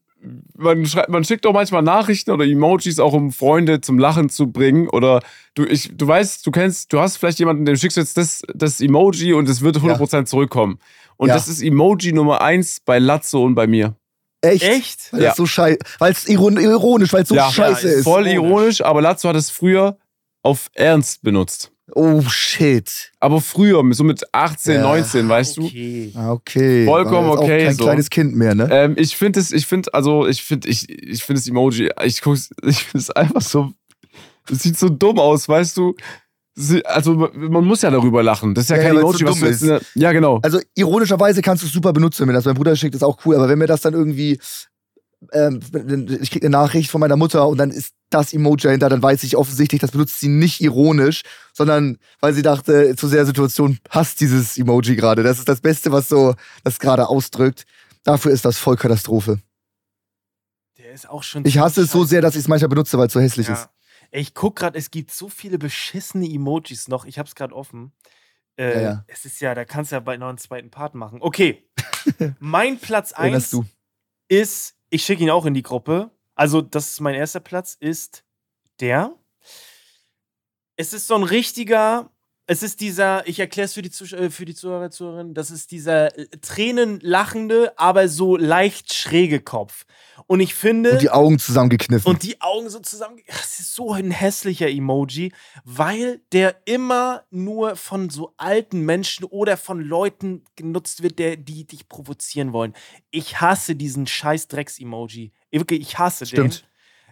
man 0.56 0.84
schreibt, 0.84 1.08
man 1.08 1.24
schickt 1.24 1.46
auch 1.46 1.52
manchmal 1.52 1.82
Nachrichten 1.82 2.30
oder 2.30 2.44
Emojis 2.44 2.98
auch 2.98 3.12
um 3.12 3.32
Freunde 3.32 3.80
zum 3.80 3.98
Lachen 3.98 4.28
zu 4.28 4.50
bringen 4.50 4.88
oder 4.88 5.22
du 5.54 5.64
ich 5.64 5.96
du 5.96 6.06
weißt, 6.06 6.46
du 6.46 6.50
kennst, 6.50 6.92
du 6.92 7.00
hast 7.00 7.16
vielleicht 7.16 7.38
jemanden, 7.38 7.64
dem 7.64 7.76
schickst 7.76 7.96
jetzt 7.96 8.16
das 8.16 8.42
das 8.52 8.80
Emoji 8.80 9.32
und 9.32 9.48
es 9.48 9.62
wird 9.62 9.76
100% 9.76 10.24
zurückkommen. 10.24 10.78
Und 11.18 11.28
Ja. 11.28 11.34
das 11.34 11.48
ist 11.48 11.62
Emoji 11.62 12.12
Nummer 12.12 12.40
eins 12.40 12.80
bei 12.84 12.98
Lazzo 12.98 13.42
und 13.44 13.54
bei 13.54 13.66
mir. 13.66 13.94
Echt? 14.40 14.62
Echt? 14.62 15.12
Weil 15.12 15.22
Ja. 15.22 15.34
so 15.34 15.44
scheiße, 15.46 15.78
weil 15.98 16.12
es 16.12 16.26
ironisch, 16.28 17.12
weil 17.12 17.22
es 17.24 17.28
so 17.28 17.34
Ja. 17.34 17.50
scheiße 17.50 17.86
Ja, 17.88 17.94
ist. 17.98 18.04
Voll 18.04 18.26
ironisch, 18.28 18.80
aber 18.80 19.02
Lazzo 19.02 19.28
hat 19.28 19.36
es 19.36 19.50
früher 19.50 19.98
auf 20.42 20.68
Ernst 20.74 21.22
benutzt. 21.22 21.72
Oh 21.94 22.20
shit. 22.22 23.10
Aber 23.18 23.40
früher, 23.40 23.82
so 23.94 24.04
mit 24.04 24.22
18, 24.32 24.74
Ja. 24.76 24.82
19, 24.82 25.28
weißt 25.28 25.56
du? 25.56 25.64
Okay. 25.64 26.12
Ah, 26.14 26.30
Okay. 26.32 26.84
Vollkommen 26.84 27.30
jetzt 27.30 27.38
okay, 27.38 27.62
Auch 27.62 27.66
kein 27.66 27.74
so. 27.76 27.84
kleines 27.84 28.10
Kind 28.10 28.36
mehr, 28.36 28.54
ne? 28.54 28.68
Ähm, 28.70 28.94
ich 28.98 29.16
finde 29.16 29.40
es, 29.40 29.50
ich 29.52 29.66
finde, 29.66 29.92
also 29.94 30.26
ich 30.26 30.42
finde, 30.42 30.68
ich, 30.68 30.88
ich 30.88 31.24
finde 31.24 31.40
das 31.40 31.48
Emoji, 31.48 31.90
ich 32.04 32.20
guck's, 32.20 32.50
ich 32.62 32.84
finde 32.84 32.98
es 33.02 33.10
einfach 33.10 33.40
so, 33.40 33.72
es 34.50 34.62
sieht 34.62 34.78
so 34.78 34.88
dumm 34.90 35.18
aus, 35.18 35.48
weißt 35.48 35.76
du? 35.78 35.94
Also 36.84 37.14
man 37.14 37.64
muss 37.64 37.82
ja 37.82 37.90
darüber 37.90 38.22
lachen. 38.22 38.54
Das 38.54 38.64
ist 38.64 38.70
ja, 38.70 38.76
Ja, 38.76 38.82
kein 38.82 38.94
ja, 38.94 39.00
Emoji, 39.00 39.18
so 39.18 39.26
was 39.44 39.62
in 39.62 39.68
der- 39.68 39.80
Ja, 39.94 40.12
genau. 40.12 40.40
Also 40.42 40.60
ironischerweise 40.74 41.40
kannst 41.42 41.62
du 41.62 41.66
es 41.66 41.72
super 41.72 41.92
benutzen, 41.92 42.20
wenn 42.22 42.28
mir 42.28 42.32
das 42.34 42.44
mein 42.44 42.54
Bruder 42.54 42.74
schickt, 42.76 42.94
ist 42.94 43.02
auch 43.04 43.18
cool. 43.24 43.36
Aber 43.36 43.48
wenn 43.48 43.58
mir 43.58 43.66
das 43.66 43.80
dann 43.82 43.94
irgendwie, 43.94 44.38
ähm, 45.32 45.60
ich 46.20 46.30
krieg 46.30 46.42
eine 46.42 46.50
Nachricht 46.50 46.90
von 46.90 47.00
meiner 47.00 47.16
Mutter 47.16 47.46
und 47.48 47.58
dann 47.58 47.70
ist 47.70 47.94
das 48.10 48.32
Emoji 48.32 48.62
dahinter, 48.68 48.88
dann 48.88 49.02
weiß 49.02 49.22
ich 49.24 49.36
offensichtlich, 49.36 49.80
das 49.80 49.90
benutzt 49.90 50.18
sie 50.18 50.28
nicht 50.28 50.60
ironisch, 50.60 51.22
sondern 51.52 51.98
weil 52.20 52.32
sie 52.34 52.42
dachte, 52.42 52.96
zu 52.96 53.06
sehr 53.08 53.26
Situation 53.26 53.78
passt 53.84 54.20
dieses 54.20 54.56
Emoji 54.58 54.96
gerade. 54.96 55.22
Das 55.22 55.38
ist 55.38 55.48
das 55.48 55.60
Beste, 55.60 55.92
was 55.92 56.08
so 56.08 56.34
das 56.64 56.78
gerade 56.78 57.08
ausdrückt. 57.08 57.64
Dafür 58.04 58.32
ist 58.32 58.44
das 58.44 58.58
voll 58.58 58.76
Katastrophe. 58.76 59.38
Der 60.78 60.92
ist 60.92 61.08
auch 61.10 61.22
schon. 61.22 61.44
Ich 61.44 61.58
hasse 61.58 61.82
es 61.82 61.90
so 61.92 62.04
sehr, 62.04 62.22
dass 62.22 62.34
ich 62.34 62.40
es 62.40 62.48
manchmal 62.48 62.68
benutze, 62.70 62.96
weil 62.96 63.08
es 63.08 63.12
so 63.12 63.20
hässlich 63.20 63.48
ist. 63.48 63.58
Ja. 63.58 63.70
Ey, 63.70 63.77
Ich 64.10 64.34
guck 64.34 64.56
gerade, 64.56 64.78
es 64.78 64.90
gibt 64.90 65.10
so 65.10 65.28
viele 65.28 65.58
beschissene 65.58 66.26
Emojis 66.26 66.88
noch. 66.88 67.04
Ich 67.04 67.18
hab's 67.18 67.34
gerade 67.34 67.54
offen. 67.54 67.92
Äh, 68.56 68.74
Ja, 68.74 68.80
ja. 68.80 69.04
Es 69.06 69.24
ist 69.24 69.40
ja, 69.40 69.54
da 69.54 69.64
kannst 69.64 69.92
du 69.92 69.96
ja 69.96 70.00
bald 70.00 70.20
noch 70.20 70.28
einen 70.28 70.38
zweiten 70.38 70.70
Part 70.70 70.94
machen. 70.94 71.20
Okay. 71.20 71.68
mein 72.38 72.78
Platz 72.78 73.12
Erinnerst 73.12 73.54
1 73.54 73.62
du? 73.62 73.64
ist, 74.28 74.76
ich 74.90 75.04
schicke 75.04 75.22
ihn 75.22 75.30
auch 75.30 75.46
in 75.46 75.54
die 75.54 75.62
Gruppe. 75.62 76.10
Also, 76.34 76.62
das 76.62 76.90
ist 76.90 77.00
mein 77.00 77.14
erster 77.14 77.40
Platz, 77.40 77.76
ist 77.78 78.24
der. 78.80 79.14
Es 80.76 80.92
ist 80.92 81.06
so 81.06 81.16
ein 81.16 81.24
richtiger, 81.24 82.10
es 82.50 82.62
ist 82.62 82.80
dieser, 82.80 83.28
ich 83.28 83.38
erkläre 83.40 83.66
es 83.66 83.74
für 83.74 83.82
die, 83.82 83.90
Zusch 83.90 84.14
äh, 84.14 84.30
für 84.30 84.46
die 84.46 84.54
Zuhörer, 84.54 84.90
Zuhörerinnen, 84.90 85.34
das 85.34 85.50
ist 85.50 85.70
dieser 85.70 86.18
äh, 86.18 86.26
tränenlachende, 86.40 87.78
aber 87.78 88.08
so 88.08 88.38
leicht 88.38 88.94
schräge 88.94 89.40
Kopf. 89.40 89.84
Und 90.26 90.40
ich 90.40 90.54
finde. 90.54 90.92
Und 90.92 91.02
die 91.02 91.10
Augen 91.10 91.38
zusammengekniffen. 91.38 92.10
Und 92.10 92.22
die 92.22 92.40
Augen 92.40 92.70
so 92.70 92.80
zusammen. 92.80 93.18
Das 93.26 93.60
ist 93.60 93.74
so 93.74 93.92
ein 93.92 94.10
hässlicher 94.10 94.68
Emoji, 94.68 95.32
weil 95.64 96.22
der 96.32 96.56
immer 96.64 97.24
nur 97.30 97.76
von 97.76 98.08
so 98.08 98.32
alten 98.38 98.80
Menschen 98.80 99.24
oder 99.26 99.58
von 99.58 99.80
Leuten 99.80 100.42
genutzt 100.56 101.02
wird, 101.02 101.18
der, 101.18 101.36
die 101.36 101.66
dich 101.66 101.86
provozieren 101.86 102.54
wollen. 102.54 102.72
Ich 103.10 103.42
hasse 103.42 103.76
diesen 103.76 104.06
scheiß 104.06 104.48
Drecks-Emoji. 104.48 105.32
Wirklich, 105.50 105.82
ich 105.82 105.98
hasse 105.98 106.24
Stimmt. 106.24 106.62
den. 106.62 106.68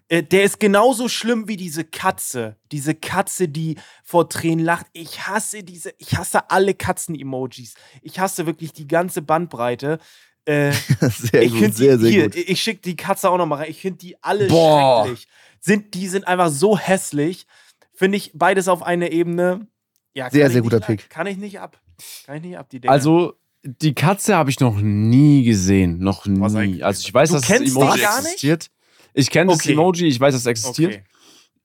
Äh, 0.08 0.22
Der 0.22 0.44
ist 0.44 0.60
genauso 0.60 1.08
schlimm 1.08 1.48
wie 1.48 1.56
diese 1.56 1.84
Katze. 1.84 2.56
Diese 2.72 2.94
Katze, 2.94 3.48
die 3.48 3.76
vor 4.04 4.28
Tränen 4.28 4.64
lacht. 4.64 4.86
Ich 4.92 5.26
hasse 5.26 5.62
diese, 5.62 5.92
ich 5.98 6.16
hasse 6.16 6.50
alle 6.50 6.74
Katzen-Emojis. 6.74 7.74
Ich 8.02 8.18
hasse 8.20 8.46
wirklich 8.46 8.72
die 8.72 8.86
ganze 8.86 9.22
Bandbreite. 9.22 9.98
Äh, 10.44 10.72
sehr 11.00 11.42
ich 11.42 11.50
gut, 11.52 11.60
finde 11.60 11.76
sehr, 11.76 11.96
die, 11.96 12.02
sehr 12.02 12.10
hier, 12.12 12.24
gut. 12.24 12.36
ich 12.36 12.62
schicke 12.62 12.80
die 12.82 12.94
Katze 12.96 13.28
auch 13.30 13.36
noch 13.38 13.46
mal 13.46 13.56
rein. 13.56 13.70
Ich 13.70 13.80
finde 13.80 13.98
die 13.98 14.16
alle 14.22 14.46
Boah. 14.46 15.04
schrecklich. 15.06 15.26
Sind, 15.60 15.94
die 15.94 16.06
sind 16.06 16.28
einfach 16.28 16.50
so 16.50 16.78
hässlich. 16.78 17.46
Finde 17.94 18.16
ich 18.18 18.30
beides 18.34 18.68
auf 18.68 18.82
einer 18.84 19.10
Ebene. 19.10 19.66
Ja, 20.14 20.30
Sehr, 20.30 20.48
sehr 20.50 20.62
guter 20.62 20.76
ab- 20.76 20.86
Pick. 20.86 21.10
Kann 21.10 21.26
ich 21.26 21.36
nicht 21.36 21.58
ab. 21.60 21.80
Kann 22.26 22.36
ich 22.36 22.42
nicht 22.42 22.58
ab, 22.58 22.68
die 22.70 22.78
Dinger. 22.80 22.92
Also 22.92 23.34
die 23.64 23.94
Katze 23.94 24.36
habe 24.36 24.50
ich 24.50 24.60
noch 24.60 24.76
nie 24.80 25.42
gesehen, 25.42 25.98
noch 25.98 26.24
Was 26.28 26.52
nie. 26.52 26.82
Also 26.82 27.00
ich 27.00 27.12
weiß, 27.12 27.30
Du 27.30 27.34
dass 27.36 27.48
das 27.48 27.60
Emoji 27.60 28.00
gar 28.00 28.18
nicht? 28.18 28.26
existiert. 28.28 28.70
Ich 29.18 29.30
kenne 29.30 29.50
das 29.50 29.60
Okay. 29.60 29.72
Emoji, 29.72 30.06
ich 30.08 30.20
weiß, 30.20 30.34
dass 30.34 30.42
es 30.42 30.46
existiert, 30.46 30.92
okay. 30.92 31.04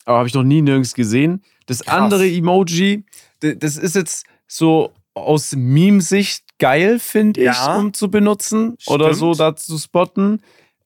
aber 0.06 0.20
habe 0.20 0.28
ich 0.28 0.34
noch 0.34 0.44
nie 0.44 0.62
nirgends 0.62 0.94
gesehen. 0.94 1.44
Das 1.66 1.80
Krass. 1.84 1.96
andere 1.96 2.28
Emoji, 2.28 3.04
das 3.42 3.76
ist 3.78 3.96
jetzt 3.96 4.26
so 4.48 4.92
aus 5.14 5.54
Meme-Sicht 5.56 6.44
geil, 6.60 6.98
finde 7.00 7.42
ich, 7.42 7.46
Ja. 7.48 7.76
um 7.78 7.94
zu 7.94 8.10
benutzen 8.10 8.78
oder 8.88 9.14
so 9.14 9.34
Stimmt. 9.34 9.40
da 9.40 9.56
zu 9.56 9.78
spotten. 9.78 10.42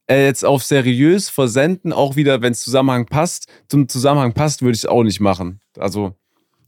Äh, 0.08 0.26
jetzt 0.26 0.44
auf 0.46 0.64
seriös 0.64 1.30
versenden, 1.30 1.94
auch 1.94 2.16
wieder, 2.16 2.42
wenn 2.42 2.52
es 2.54 2.62
Zusammenhang 2.62 3.06
passt. 3.06 3.48
Zum 3.70 3.88
Zusammenhang 3.88 4.34
passt, 4.34 4.62
würde 4.62 4.74
ich 4.76 4.82
es 4.84 4.86
auch 4.86 5.04
nicht 5.04 5.20
machen. 5.20 5.60
Also 5.78 6.14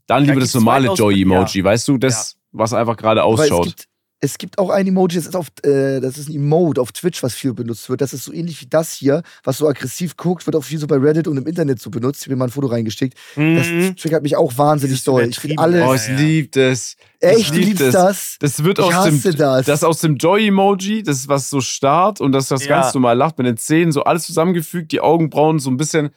dann 0.06 0.24
lieber 0.24 0.40
das 0.40 0.54
normale 0.54 0.92
Joy-Emoji, 0.94 1.62
weißt 1.64 1.86
du, 1.88 1.98
das, 1.98 2.36
was 2.52 2.72
einfach 2.72 2.96
gerade 2.96 3.24
ausschaut. 3.24 3.87
Es 4.20 4.36
gibt 4.38 4.58
auch 4.58 4.70
ein 4.70 4.86
Emoji, 4.86 5.16
das 5.16 5.26
ist, 5.26 5.36
auf, 5.36 5.46
äh, 5.62 6.00
das 6.00 6.18
ist 6.18 6.28
ein 6.28 6.34
Emote 6.34 6.80
auf 6.80 6.90
Twitch, 6.92 7.22
was 7.22 7.34
viel 7.34 7.54
benutzt 7.54 7.88
wird. 7.88 8.00
Das 8.00 8.12
ist 8.12 8.24
so 8.24 8.32
ähnlich 8.32 8.60
wie 8.60 8.66
das 8.66 8.92
hier, 8.92 9.22
was 9.44 9.58
so 9.58 9.68
aggressiv 9.68 10.16
guckt, 10.16 10.44
wird 10.46 10.56
auch 10.56 10.64
viel 10.64 10.78
so 10.78 10.86
bei 10.88 10.96
Reddit 10.96 11.28
und 11.28 11.36
im 11.36 11.46
Internet 11.46 11.80
so 11.80 11.88
benutzt. 11.90 12.20
Ich 12.22 12.26
habe 12.26 12.34
mir 12.34 12.40
mal 12.40 12.44
ein 12.46 12.50
Foto 12.50 12.66
reingeschickt. 12.66 13.16
Das 13.36 13.66
Mhm. 13.68 13.94
triggert 13.96 14.22
mich 14.24 14.36
auch 14.36 14.58
wahnsinnig 14.58 15.04
doll. 15.04 15.28
Ich 15.28 15.38
finde 15.38 15.58
alles. 15.62 15.84
Oh, 15.86 15.94
ich 15.94 16.08
ja. 16.08 16.16
lieb 16.16 16.52
das. 16.52 16.96
echt, 17.20 17.38
ich 17.38 17.52
lieb 17.54 17.78
das. 17.78 17.92
das? 17.92 18.36
Das 18.40 18.64
wird 18.64 18.78
Ich 18.80 18.84
aus 18.84 19.04
dem, 19.04 19.14
hasse 19.16 19.34
das. 19.34 19.66
das 19.66 19.84
aus 19.84 20.00
dem 20.00 20.16
Joy-Emoji, 20.16 21.02
das 21.04 21.18
ist 21.18 21.28
was 21.28 21.48
so 21.48 21.60
starrt 21.60 22.20
und 22.20 22.32
das 22.32 22.48
das 22.48 22.64
Ja. 22.64 22.80
ganz 22.80 22.94
normal 22.94 23.16
lacht 23.16 23.38
mit 23.38 23.46
den 23.46 23.56
Zähnen, 23.56 23.92
so 23.92 24.02
alles 24.04 24.24
zusammengefügt, 24.24 24.90
die 24.92 25.00
Augenbrauen 25.00 25.58
so 25.60 25.70
ein 25.70 25.76
bisschen 25.76 26.10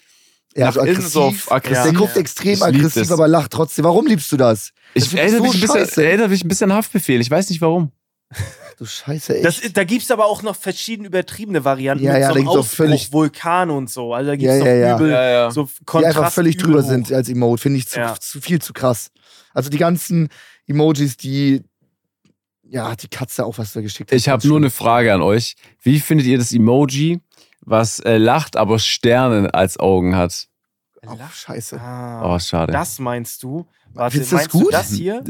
Ja, 0.56 0.66
nach 0.66 0.74
so 0.74 0.82
innen 0.82 1.02
so 1.02 1.22
auf 1.24 1.46
Der 1.46 1.56
aggressiv. 1.56 1.94
guckt 1.98 2.18
extrem 2.18 2.62
aggressiv, 2.62 3.04
das. 3.04 3.12
aber 3.12 3.28
lacht 3.28 3.52
trotzdem. 3.52 3.86
Warum 3.86 4.06
liebst 4.06 4.32
du 4.32 4.38
das? 4.38 4.72
Das 4.94 5.06
Ich 5.06 5.14
erinnere, 5.18 5.38
so 5.38 5.44
mich 5.44 5.54
ein 5.56 5.62
bisschen, 5.62 5.80
scheiße. 5.80 6.06
erinnere 6.06 6.28
mich 6.30 6.44
ein 6.44 6.48
bisschen 6.50 6.72
an 6.72 6.78
Haftbefehl. 6.78 7.22
Ich 7.22 7.32
weiß 7.32 7.50
nicht 7.50 7.62
warum. 7.62 7.92
Du 8.78 8.86
Scheiße, 8.86 9.36
echt. 9.36 9.46
Das, 9.46 9.62
da 9.74 9.84
gibt 9.84 10.04
es 10.04 10.10
aber 10.12 10.26
auch 10.26 10.42
noch 10.42 10.56
verschiedene 10.56 11.08
übertriebene 11.08 11.64
Varianten 11.64 12.04
Ja, 12.04 12.14
mit 12.14 12.22
ja, 12.22 12.28
so 12.30 12.34
da 12.34 12.36
einem 12.40 12.44
gibt's 12.46 12.56
auch 12.56 12.60
Ausbruch, 12.60 12.76
völlig- 12.76 13.12
Vulkan 13.14 13.70
und 13.70 13.90
so. 13.90 14.14
Also 14.14 14.32
da 14.32 14.36
gibt 14.36 14.52
es 14.52 14.60
noch 14.60 14.66
ja, 14.66 14.74
ja. 14.76 14.96
übel, 14.96 15.10
Ja, 15.12 15.30
ja. 15.30 15.52
so 15.52 15.64
die 15.80 15.86
Kontrast 15.86 16.18
einfach 16.18 16.32
völlig 16.32 16.58
drüber 16.58 16.82
hoch. 16.82 16.88
sind 16.88 17.12
als 17.14 17.30
Emote. 17.30 17.62
Finde 17.62 17.78
ich 17.80 17.88
zu, 17.88 18.00
Ja. 18.00 18.16
zu 18.20 18.42
viel 18.42 18.60
zu 18.62 18.74
krass. 18.74 19.12
Also 19.54 19.70
die 19.70 19.78
ganzen 19.78 20.30
Emojis, 20.68 21.18
die. 21.18 21.62
Ja, 22.64 22.96
die 22.96 23.10
Katze 23.10 23.46
auch, 23.46 23.58
was 23.58 23.74
du 23.74 23.82
geschickt 23.82 24.12
hast. 24.12 24.18
Ich 24.18 24.30
habe 24.30 24.48
nur 24.48 24.56
eine 24.58 24.70
Frage 24.70 25.14
an 25.14 25.22
euch. 25.22 25.56
Wie 25.82 26.00
findet 26.00 26.26
ihr 26.26 26.38
das 26.38 26.54
Emoji, 26.54 27.20
was 27.62 28.00
äh, 28.00 28.18
lacht, 28.18 28.58
aber 28.58 28.80
Sterne 28.80 29.54
als 29.54 29.80
Augen 29.80 30.16
hat? 30.16 30.48
Oh, 31.06 31.16
scheiße. 31.34 31.80
Ah, 31.80 32.36
Oh, 32.36 32.40
schade. 32.40 32.72
Das, 32.72 32.90
das 32.92 33.00
meinst 33.00 33.42
du? 33.44 33.68
Warte, 33.94 34.12
Findest 34.12 34.32
du 34.32 34.36
das 34.36 34.44
meinst 34.46 34.54
du 34.54 34.60
gut? 34.64 34.74
das 34.74 34.90
hier? 34.92 35.24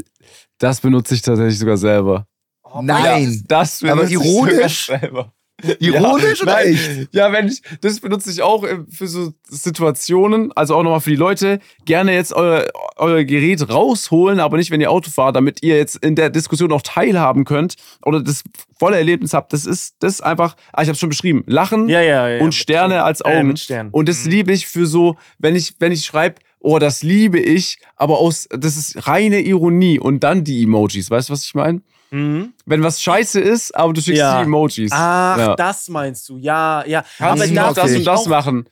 benutze 0.80 1.14
ich 1.14 1.22
tatsächlich 1.22 1.58
sogar 1.58 1.76
selber. 1.76 2.26
Oh, 2.62 2.80
Nein. 2.82 3.42
Das 3.48 3.82
Aber 3.82 3.96
benutze 3.96 4.14
ich 4.14 4.18
sogar 4.18 4.50
ironisch? 4.52 4.86
selber. 4.86 5.32
Ironisch 5.78 6.38
ja, 6.38 6.42
oder 6.44 6.52
nein, 6.54 6.66
echt? 6.74 7.08
Ja, 7.14 7.32
wenn 7.32 7.48
ich, 7.48 7.62
das 7.80 8.00
benutze 8.00 8.30
ich 8.30 8.42
auch 8.42 8.64
äh, 8.64 8.78
für 8.90 9.06
so 9.06 9.32
Situationen, 9.48 10.52
also 10.52 10.74
auch 10.76 10.82
nochmal 10.82 11.00
für 11.00 11.10
die 11.10 11.16
Leute, 11.16 11.58
gerne 11.84 12.14
jetzt 12.14 12.32
euer, 12.32 12.66
euer 12.96 13.24
Gerät 13.24 13.68
rausholen, 13.68 14.40
aber 14.40 14.56
nicht, 14.56 14.70
wenn 14.70 14.80
ihr 14.80 14.90
Auto 14.90 15.10
fahrt, 15.10 15.36
damit 15.36 15.62
ihr 15.62 15.76
jetzt 15.76 15.96
in 15.96 16.14
der 16.14 16.30
Diskussion 16.30 16.72
auch 16.72 16.82
teilhaben 16.82 17.44
könnt 17.44 17.76
oder 18.04 18.22
das 18.22 18.42
volle 18.78 18.96
Erlebnis 18.96 19.34
habt. 19.34 19.52
Das 19.52 19.66
ist, 19.66 19.94
das 20.00 20.14
ist 20.14 20.20
einfach, 20.22 20.56
ah, 20.72 20.82
ich 20.82 20.88
habe 20.88 20.98
schon 20.98 21.08
beschrieben, 21.08 21.44
Lachen 21.46 21.88
Ja, 21.88 22.00
ja, 22.00 22.28
ja. 22.28 22.42
und 22.42 22.54
Sterne 22.54 23.02
als 23.04 23.20
Äh, 23.20 23.24
Augen. 23.24 23.48
mit 23.48 23.58
Sternen. 23.58 23.90
Und 23.90 24.08
das 24.08 24.24
Mhm. 24.24 24.30
liebe 24.30 24.52
ich 24.52 24.66
für 24.66 24.86
so, 24.86 25.16
wenn 25.38 25.56
ich, 25.56 25.74
wenn 25.78 25.92
ich 25.92 26.04
schreibe, 26.04 26.36
oh, 26.60 26.78
das 26.78 27.02
liebe 27.02 27.40
ich, 27.40 27.78
aber 27.96 28.18
aus, 28.18 28.48
das 28.50 28.76
ist 28.76 29.06
reine 29.08 29.40
Ironie 29.40 29.98
und 29.98 30.20
dann 30.20 30.44
die 30.44 30.62
Emojis. 30.62 31.10
Weißt 31.10 31.28
du, 31.28 31.32
was 31.32 31.44
ich 31.44 31.54
meine? 31.54 31.82
Mhm. 32.12 32.52
Wenn 32.66 32.82
was 32.82 33.02
scheiße 33.02 33.40
ist, 33.40 33.74
aber 33.74 33.92
du 33.92 34.00
schickst 34.00 34.18
Ja. 34.20 34.38
die 34.38 34.44
Emojis. 34.44 34.90
Ach, 34.92 35.38
ja. 35.38 35.56
das 35.56 35.88
meinst 35.88 36.28
du. 36.28 36.36
Ja, 36.38 36.84
ja. 36.86 37.04
Kannst 37.18 37.42
aber 37.42 37.70
du 37.70 37.74
das 37.74 37.86
find 37.90 37.98
und 38.00 38.04
das 38.06 38.26
machen? 38.26 38.68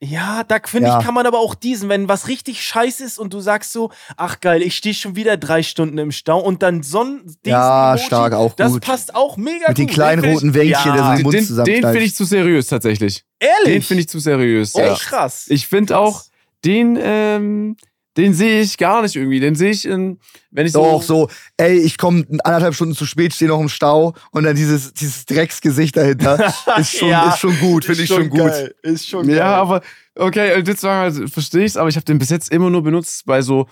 Ja, 0.00 0.44
da 0.44 0.58
finde 0.64 0.88
Ja. 0.90 0.98
ich, 1.00 1.04
kann 1.04 1.12
man 1.12 1.26
aber 1.26 1.40
auch 1.40 1.56
diesen, 1.56 1.88
wenn 1.88 2.08
was 2.08 2.28
richtig 2.28 2.62
scheiße 2.62 3.02
ist 3.04 3.18
und 3.18 3.34
du 3.34 3.40
sagst 3.40 3.72
so, 3.72 3.90
ach 4.16 4.38
geil, 4.38 4.62
ich 4.62 4.76
stehe 4.76 4.94
schon 4.94 5.16
wieder 5.16 5.36
drei 5.36 5.64
Stunden 5.64 5.98
im 5.98 6.12
Stau 6.12 6.38
und 6.38 6.62
dann 6.62 6.84
so 6.84 7.02
ein 7.02 7.36
Ja, 7.44 7.94
Emoji, 7.94 8.06
stark, 8.06 8.32
auch 8.32 8.54
Das 8.54 8.72
gut. 8.74 8.82
passt 8.84 9.16
auch 9.16 9.36
mega 9.36 9.66
Mit 9.66 9.78
den 9.78 9.86
gut. 9.88 9.94
kleinen 9.94 10.22
Den 10.22 10.30
find 10.30 10.36
roten 10.36 10.54
Wänkchen, 10.54 10.92
der 10.92 11.02
so 11.02 11.08
ja, 11.08 11.16
den 11.16 11.22
Mund 11.24 11.34
Den, 11.34 11.64
den 11.66 11.82
finde 11.82 11.98
ich 12.04 12.14
zu 12.14 12.24
seriös 12.24 12.68
tatsächlich. 12.68 13.24
Ehrlich? 13.40 13.64
Den 13.74 13.82
finde 13.82 14.00
ich 14.02 14.08
zu 14.08 14.20
seriös. 14.20 14.76
Oh, 14.76 14.80
ja. 14.80 14.94
krass. 14.94 15.46
Ich 15.48 15.66
finde 15.66 15.98
auch, 15.98 16.22
den, 16.64 16.96
ähm, 17.02 17.76
den 18.18 18.34
sehe 18.34 18.60
ich 18.60 18.76
gar 18.76 19.00
nicht 19.00 19.16
irgendwie. 19.16 19.40
Den 19.40 19.54
sehe 19.54 19.70
ich 19.70 19.86
in, 19.86 20.18
wenn 20.50 20.66
ich 20.66 20.72
so. 20.72 20.82
Doch, 20.82 21.02
so, 21.02 21.30
ey, 21.56 21.78
ich 21.78 21.96
komme 21.96 22.26
anderthalb 22.44 22.74
Stunden 22.74 22.94
zu 22.94 23.06
spät, 23.06 23.32
stehe 23.32 23.48
noch 23.48 23.60
im 23.60 23.68
Stau 23.70 24.14
und 24.32 24.42
dann 24.44 24.56
dieses, 24.56 24.92
dieses 24.92 25.24
Drecksgesicht 25.24 25.96
dahinter. 25.96 26.52
ist, 26.76 26.96
schon, 26.98 27.08
Ja, 27.08 27.30
ist 27.32 27.38
schon 27.38 27.58
gut, 27.60 27.84
finde 27.86 28.02
ich 28.02 28.08
schon 28.08 28.28
gut. 28.28 28.40
geil, 28.40 28.74
Ist 28.82 29.08
schon 29.08 29.26
Ja, 29.30 29.36
geil. 29.36 29.44
aber 29.54 29.82
okay, 30.16 30.60
jetzt 30.66 30.80
sagen 30.80 31.16
wir, 31.16 31.28
verstehe 31.28 31.60
ich 31.64 31.72
es, 31.72 31.76
aber 31.78 31.88
ich 31.88 31.96
habe 31.96 32.04
den 32.04 32.18
bis 32.18 32.28
jetzt 32.28 32.50
immer 32.52 32.68
nur 32.68 32.82
benutzt 32.82 33.24
bei 33.24 33.40
so 33.40 33.66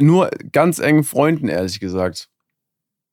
nur 0.00 0.30
ganz 0.52 0.78
engen 0.80 1.04
Freunden, 1.04 1.48
ehrlich 1.48 1.78
gesagt. 1.80 2.28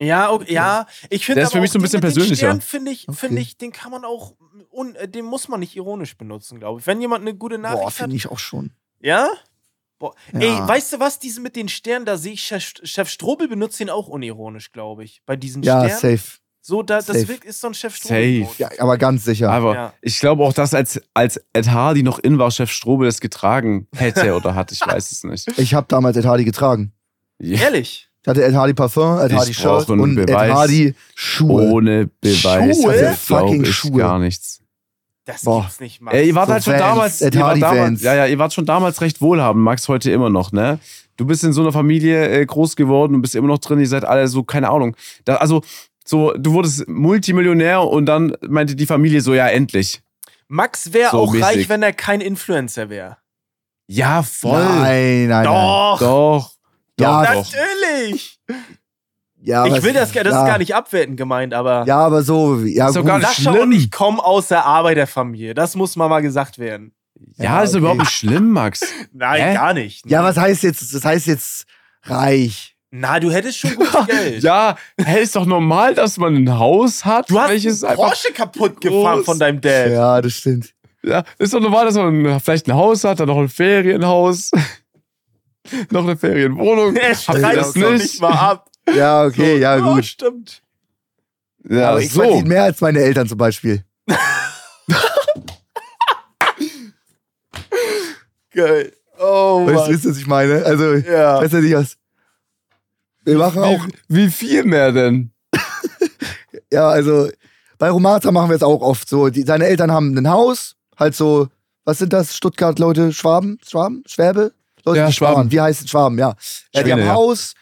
Ja, 0.01 0.31
okay, 0.31 0.53
ja, 0.53 0.87
ich 1.09 1.25
finde 1.25 1.41
Der 1.41 1.47
ist 1.47 1.51
für 1.51 1.59
mich 1.59 1.71
so 1.71 1.77
ein 1.77 1.81
bisschen 1.81 1.99
persönlicher. 1.99 2.59
finde 2.61 2.89
ich, 2.91 3.07
Okay. 3.09 3.17
finde 3.17 3.41
ich, 3.41 3.57
den 3.57 3.71
kann 3.73 3.91
man 3.91 4.05
auch, 4.05 4.33
un, 4.71 4.95
den 5.07 5.25
muss 5.25 5.49
man 5.49 5.59
nicht 5.59 5.75
ironisch 5.75 6.17
benutzen, 6.17 6.57
glaube 6.59 6.79
ich. 6.79 6.87
Wenn 6.87 7.01
jemand 7.01 7.21
eine 7.21 7.35
gute 7.35 7.57
Nachricht 7.57 7.81
Boah, 7.81 7.87
hat, 7.87 7.93
finde 7.95 8.15
ich 8.15 8.27
auch 8.27 8.39
schon. 8.39 8.71
ja? 9.01 9.27
Boah. 9.99 10.15
Ja. 10.33 10.39
Ey, 10.39 10.67
weißt 10.67 10.93
du 10.93 10.99
was, 10.99 11.19
diese 11.19 11.41
mit 11.41 11.55
den 11.55 11.67
Sternen, 11.69 12.05
da 12.05 12.17
sehe 12.17 12.33
ich 12.33 12.41
Chef, 12.43 12.73
Chef 12.83 13.09
Strobel 13.09 13.47
benutzt 13.47 13.79
den 13.79 13.89
auch 13.89 14.07
unironisch, 14.07 14.71
glaube 14.71 15.03
ich. 15.03 15.21
Bei 15.25 15.35
diesen 15.35 15.61
Ja, 15.61 15.87
Sternen. 15.89 16.17
safe. 16.17 16.37
So, 16.61 16.83
da, 16.83 16.97
das 16.97 17.07
Safe. 17.07 17.27
wirkt, 17.29 17.45
ist 17.45 17.61
so 17.61 17.67
ein 17.67 17.73
Chef 17.73 17.95
Strobel. 17.95 18.45
Safe. 18.45 18.55
Ja, 18.59 18.69
aber 18.79 18.97
ganz 18.97 19.23
sicher. 19.25 19.49
Aber 19.51 19.73
Ja. 19.75 19.93
ich 20.01 20.19
glaube 20.19 20.43
auch, 20.43 20.53
dass 20.53 20.73
als, 20.73 21.01
als 21.13 21.41
Ed 21.53 21.69
Hardy 21.69 22.03
noch 22.03 22.19
in 22.19 22.37
war, 22.37 22.51
Chef 22.51 22.71
Strobel 22.71 23.07
es 23.07 23.19
getragen 23.21 23.87
hätte 23.95 24.35
oder 24.35 24.55
hat, 24.55 24.71
ich 24.71 24.81
weiß 24.81 25.11
es 25.11 25.23
nicht. 25.23 25.47
Ich 25.57 25.73
habe 25.73 25.87
damals 25.89 26.15
Ed 26.17 26.25
Hardy 26.25 26.45
getragen. 26.45 26.93
Ja. 27.41 27.59
Ehrlich? 27.61 28.09
Ich 28.21 28.27
hatte 28.27 28.43
Ed 28.43 28.53
Hardy 28.53 28.73
Parfum, 28.73 29.19
Ed 29.19 29.31
Hardy 29.33 29.53
Shirt 29.53 29.89
und 29.89 30.17
Ed 30.17 30.27
Beweis. 30.27 30.51
Hardy 30.53 30.93
Schuhe. 31.15 31.63
Ohne 31.71 32.09
Beweis 32.21 32.75
Schuhe? 32.77 32.93
glaube 32.93 33.15
Fucking 33.17 33.63
ich 33.63 33.75
Schuhe. 33.75 33.97
gar 33.97 34.19
nichts. 34.19 34.58
Das 35.29 35.43
Boah. 35.43 35.61
gibt's 35.61 35.79
nicht, 35.79 36.01
Max. 36.01 36.17
Ey, 36.17 36.27
ihr 36.27 36.33
wart 36.33 36.47
So 36.47 36.53
halt 36.53 36.63
schon 36.63 36.73
Vans, 36.73 36.81
damals, 36.81 37.21
ihr 37.21 37.39
wart 37.39 37.61
damals, 37.61 38.01
ja, 38.01 38.15
ja, 38.15 38.25
ihr 38.25 38.39
wart 38.39 38.51
schon 38.51 38.65
damals 38.65 38.99
recht 39.01 39.21
wohlhabend, 39.21 39.63
Max 39.63 39.87
heute 39.87 40.09
immer 40.09 40.31
noch, 40.31 40.51
ne? 40.51 40.79
Du 41.17 41.25
bist 41.25 41.43
in 41.43 41.53
so 41.53 41.61
einer 41.61 41.71
Familie 41.71 42.29
äh, 42.29 42.43
groß 42.43 42.75
geworden 42.75 43.13
und 43.13 43.21
bist 43.21 43.35
immer 43.35 43.47
noch 43.47 43.59
drin, 43.59 43.79
ihr 43.79 43.87
seid 43.87 44.05
alle 44.05 44.27
so, 44.27 44.41
keine 44.41 44.71
Ahnung. 44.71 44.95
Da, 45.25 45.35
also, 45.35 45.61
so, 46.03 46.33
du 46.33 46.53
wurdest 46.53 46.87
Multimillionär 46.87 47.83
und 47.83 48.07
dann 48.07 48.35
meinte 48.47 48.75
die 48.75 48.87
Familie 48.87 49.21
so, 49.21 49.35
ja, 49.35 49.47
endlich. 49.47 50.01
Max 50.47 50.93
wäre 50.93 51.11
So 51.11 51.19
auch 51.19 51.31
mäßig. 51.31 51.45
reich, 51.45 51.69
wenn 51.69 51.83
er 51.83 51.93
kein 51.93 52.21
Influencer 52.21 52.89
wäre. 52.89 53.17
Ja, 53.85 54.23
voll. 54.23 54.63
Nein, 54.63 55.27
nein, 55.27 55.29
nein. 55.29 55.45
Doch! 55.45 55.99
Doch. 55.99 56.51
Ja, 56.99 57.23
doch, 57.23 57.33
doch. 57.43 57.51
Natürlich! 57.53 58.39
Ja, 59.41 59.65
ich 59.65 59.81
will 59.83 59.93
das, 59.93 60.11
das 60.11 60.15
ja. 60.15 60.21
ist 60.21 60.47
gar 60.47 60.57
nicht 60.57 60.75
abwertend 60.75 61.15
gemeint, 61.17 61.53
aber 61.53 61.85
Ja, 61.87 61.99
aber 61.99 62.23
so, 62.23 62.57
ja, 62.59 62.87
Ist 62.87 62.95
doch 62.95 63.01
gut. 63.01 63.07
gar 63.07 63.17
nicht 63.19 63.27
Sascha 63.29 63.51
schlimm. 63.51 63.63
und 63.63 63.71
ich 63.71 63.89
kommen 63.89 64.19
aus 64.19 64.49
der 64.49 64.65
Arbeiterfamilie. 64.65 65.53
Das 65.53 65.75
muss 65.75 65.95
mal 65.95 66.09
mal 66.09 66.21
gesagt 66.21 66.59
werden. 66.59 66.93
Ja, 67.37 67.43
Ja, 67.45 67.61
ist 67.63 67.69
okay. 67.71 67.79
überhaupt 67.79 67.99
nicht 67.99 68.11
schlimm, 68.11 68.49
Max. 68.51 68.81
Nein, 69.13 69.41
Hä? 69.41 69.53
gar 69.53 69.73
nicht. 69.73 70.09
Ja, 70.09 70.23
was 70.23 70.35
heißt 70.37 70.63
jetzt, 70.63 70.93
das 70.93 71.05
heißt 71.05 71.27
jetzt 71.27 71.65
reich. 72.03 72.75
Na, 72.91 73.19
du 73.19 73.31
hättest 73.31 73.59
schon 73.59 73.75
gutes 73.75 73.93
Geld. 74.07 74.43
Ja, 74.43 74.75
hey, 74.99 75.21
ist 75.23 75.35
doch 75.35 75.45
normal, 75.45 75.93
dass 75.93 76.17
man 76.17 76.35
ein 76.35 76.57
Haus 76.57 77.05
hat, 77.05 77.29
Du 77.29 77.39
hast 77.39 77.49
welches 77.49 77.83
einen. 77.83 77.95
Porsche 77.95 78.33
kaputt 78.33 78.81
gefahren 78.81 79.23
von 79.23 79.37
deinem 79.39 79.61
Dad. 79.61 79.91
Ja, 79.91 80.21
das 80.21 80.33
stimmt. 80.33 80.73
Ja, 81.03 81.23
ist 81.37 81.53
doch 81.53 81.61
normal, 81.61 81.85
dass 81.85 81.95
man 81.95 82.39
vielleicht 82.41 82.67
ein 82.67 82.73
Haus 82.73 83.03
hat, 83.05 83.19
dann 83.21 83.27
noch 83.27 83.37
ein 83.37 83.47
Ferienhaus, 83.47 84.51
noch 85.91 86.03
eine 86.03 86.17
Ferienwohnung. 86.17 86.95
Er 86.95 87.15
schreit 87.15 87.55
das 87.57 87.75
nicht 87.75 88.21
mal 88.21 88.33
ab. 88.33 88.68
Ja, 88.87 89.23
okay, 89.25 89.57
ja, 89.59 89.77
Oh, 89.77 89.95
gut. 89.95 90.05
stimmt. 90.05 90.61
Ja, 91.69 91.89
aber 91.91 92.01
ich 92.01 92.11
so. 92.11 92.21
verdiene 92.21 92.47
mehr 92.47 92.63
als 92.63 92.81
meine 92.81 92.99
Eltern 92.99 93.27
zum 93.27 93.37
Beispiel. 93.37 93.83
Geil. 98.53 98.93
Oh, 99.19 99.65
Weißt 99.65 99.75
du, 99.75 99.79
Mann. 99.81 99.89
wisst 99.91 100.05
ihr, 100.05 100.11
was 100.11 100.17
ich 100.17 100.27
meine? 100.27 100.65
Also, 100.65 100.93
Ja. 100.93 101.41
weißt 101.41 101.53
du 101.53 101.57
nicht 101.61 101.75
was? 101.75 101.97
Wir 103.25 103.37
machen 103.37 103.61
auch, 103.63 103.85
Wie, 104.07 104.25
wie 104.25 104.29
viel 104.31 104.63
mehr 104.63 104.91
denn? 104.91 105.31
ja, 106.71 106.87
also, 106.89 107.29
bei 107.77 107.89
Romata 107.89 108.31
machen 108.31 108.49
wir 108.49 108.55
es 108.55 108.63
auch 108.63 108.81
oft 108.81 109.07
so. 109.09 109.29
Die, 109.29 109.43
seine 109.43 109.65
Eltern 109.67 109.91
haben 109.91 110.17
ein 110.17 110.29
Haus, 110.29 110.75
halt 110.97 111.15
so, 111.15 111.47
was 111.83 111.97
sind 111.99 112.13
das? 112.13 112.35
Stuttgart, 112.35 112.79
Leute, 112.79 113.11
Schwaben? 113.13 113.59
Schwaben? 113.67 114.03
Schwäbe? 114.07 114.53
Leute, 114.85 114.99
Ja, 114.99 115.07
die 115.07 115.13
Schwaben. 115.13 115.33
Schwaben. 115.35 115.51
Wie 115.51 115.61
heißt 115.61 115.81
es 115.81 115.89
Schwaben, 115.89 116.17
ja. 116.17 116.35
ja 116.73 116.83
die 116.83 116.91
haben 116.91 117.01
ein 117.01 117.07
ja. 117.07 117.13
Haus, 117.13 117.53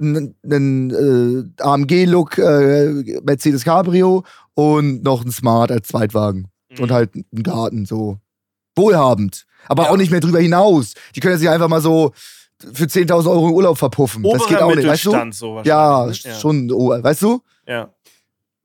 einen 0.00 0.90
äh, 1.58 1.62
AMG-Look, 1.62 2.38
äh, 2.38 3.20
Mercedes 3.22 3.64
Cabrio 3.64 4.24
und 4.54 5.02
noch 5.02 5.24
ein 5.24 5.30
Smart 5.30 5.70
als 5.70 5.88
Zweitwagen. 5.88 6.48
Mhm. 6.70 6.82
Und 6.82 6.90
halt 6.90 7.10
einen 7.14 7.42
Garten, 7.42 7.86
so. 7.86 8.18
Wohlhabend. 8.76 9.46
Aber 9.68 9.84
Ja. 9.84 9.90
auch 9.90 9.96
nicht 9.96 10.10
mehr 10.10 10.20
drüber 10.20 10.40
hinaus. 10.40 10.94
Die 11.14 11.20
können 11.20 11.34
ja 11.34 11.38
sich 11.38 11.48
einfach 11.50 11.68
mal 11.68 11.80
so 11.80 12.12
für 12.72 12.84
10.000 12.86 13.28
Euro 13.30 13.48
in 13.48 13.54
Urlaub 13.54 13.78
verpuffen. 13.78 14.22
das 14.22 14.46
geht 14.46 14.56
Oberer 14.58 14.64
auch 14.66 14.74
nicht, 14.74 14.86
weißt 14.86 15.04
du? 15.06 15.10
Mittelstand 15.10 15.34
so 15.34 15.60
Ja, 15.64 16.06
ne? 16.06 16.14
schon, 16.14 16.70
oh, 16.72 16.90
weißt 16.90 17.22
du? 17.22 17.42
Ja. 17.66 17.90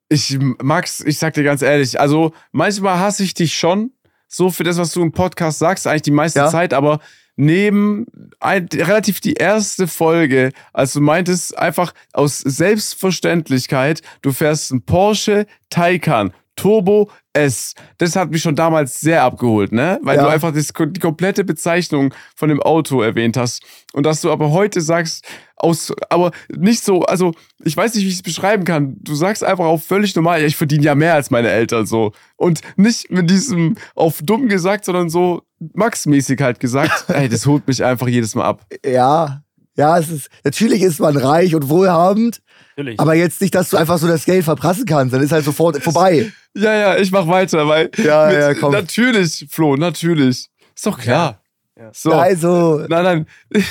Ich, 0.07 0.37
Max, 0.61 1.01
ich 1.01 1.17
sag 1.17 1.33
dir 1.33 1.43
ganz 1.43 1.61
ehrlich, 1.61 1.99
also 1.99 2.31
manchmal 2.51 2.99
hasse 2.99 3.23
ich 3.23 3.33
dich 3.33 3.55
schon, 3.57 3.91
so 4.27 4.49
für 4.51 4.63
das, 4.63 4.77
was 4.77 4.91
du 4.91 5.01
im 5.01 5.11
Podcast 5.11 5.59
sagst, 5.59 5.87
eigentlich 5.87 6.03
die 6.03 6.11
meiste 6.11 6.39
Ja. 6.39 6.49
Zeit, 6.49 6.73
aber 6.73 6.99
neben 7.35 8.05
ein, 8.39 8.67
relativ 8.73 9.19
die 9.19 9.33
erste 9.33 9.87
Folge, 9.87 10.51
als 10.73 10.93
du 10.93 11.01
meintest, 11.01 11.57
einfach 11.57 11.93
aus 12.13 12.39
Selbstverständlichkeit, 12.39 14.01
du 14.21 14.31
fährst 14.31 14.71
einen 14.71 14.83
Porsche 14.83 15.45
Taycan 15.69 16.33
Turbo 16.55 17.09
S. 17.35 17.73
Das 17.97 18.15
hat 18.15 18.31
mich 18.31 18.41
schon 18.41 18.55
damals 18.55 18.99
sehr 18.99 19.23
abgeholt, 19.23 19.71
ne? 19.71 19.99
Weil 20.01 20.17
Ja. 20.17 20.23
du 20.23 20.29
einfach 20.29 20.53
das, 20.53 20.67
die 20.67 20.99
komplette 20.99 21.43
Bezeichnung 21.43 22.13
von 22.35 22.49
dem 22.49 22.61
Auto 22.61 23.01
erwähnt 23.01 23.37
hast. 23.37 23.63
Und 23.93 24.05
dass 24.05 24.21
du 24.21 24.31
aber 24.31 24.51
heute 24.51 24.81
sagst, 24.81 25.25
aus, 25.57 25.93
aber 26.09 26.31
nicht 26.49 26.83
so, 26.83 27.01
also 27.03 27.33
ich 27.63 27.75
weiß 27.75 27.95
nicht, 27.95 28.03
wie 28.03 28.09
ich 28.09 28.15
es 28.15 28.23
beschreiben 28.23 28.65
kann. 28.65 28.97
Du 29.01 29.15
sagst 29.15 29.43
einfach 29.43 29.65
auch 29.65 29.81
völlig 29.81 30.15
normal, 30.15 30.41
ja, 30.41 30.47
ich 30.47 30.55
verdiene 30.57 30.83
ja 30.83 30.95
mehr 30.95 31.13
als 31.13 31.31
meine 31.31 31.49
Eltern 31.49 31.85
so. 31.85 32.11
Und 32.35 32.61
nicht 32.75 33.09
mit 33.11 33.29
diesem 33.29 33.75
auf 33.95 34.21
dumm 34.21 34.47
gesagt, 34.49 34.85
sondern 34.85 35.09
so 35.09 35.41
Max-mäßig 35.73 36.41
halt 36.41 36.59
gesagt. 36.59 37.05
Ey, 37.09 37.29
das 37.29 37.45
holt 37.45 37.67
mich 37.67 37.83
einfach 37.83 38.07
jedes 38.07 38.35
Mal 38.35 38.45
ab. 38.45 38.65
Ja. 38.85 39.41
Ja, 39.77 39.97
es 39.97 40.09
ist, 40.09 40.29
natürlich 40.45 40.81
ist 40.81 41.01
man 41.01 41.17
reich 41.17 41.53
und 41.53 41.67
wohlhabend, 41.67 42.41
Natürlich. 42.77 42.99
aber 42.99 43.13
jetzt 43.13 43.41
nicht, 43.41 43.55
dass 43.55 43.69
du 43.69 43.77
einfach 43.77 43.97
so 43.97 44.07
das 44.07 44.25
Geld 44.25 44.43
verprassen 44.43 44.85
kannst. 44.85 45.13
Dann 45.13 45.23
ist 45.23 45.31
halt 45.31 45.45
sofort 45.45 45.77
vorbei. 45.83 46.31
Ja, 46.53 46.73
ja, 46.73 46.97
ich 46.97 47.11
mach 47.11 47.25
weiter, 47.27 47.67
weil. 47.67 47.89
Ja, 47.97 48.27
mit, 48.27 48.35
ja, 48.37 48.53
komm. 48.53 48.73
Natürlich, 48.73 49.45
Flo, 49.49 49.75
natürlich. 49.77 50.49
Ist 50.75 50.85
doch 50.85 50.99
klar. 50.99 51.41
Ja. 51.77 51.89
So. 51.93 52.11
Also, 52.11 52.85
Nein, 52.89 53.03
nein. 53.03 53.63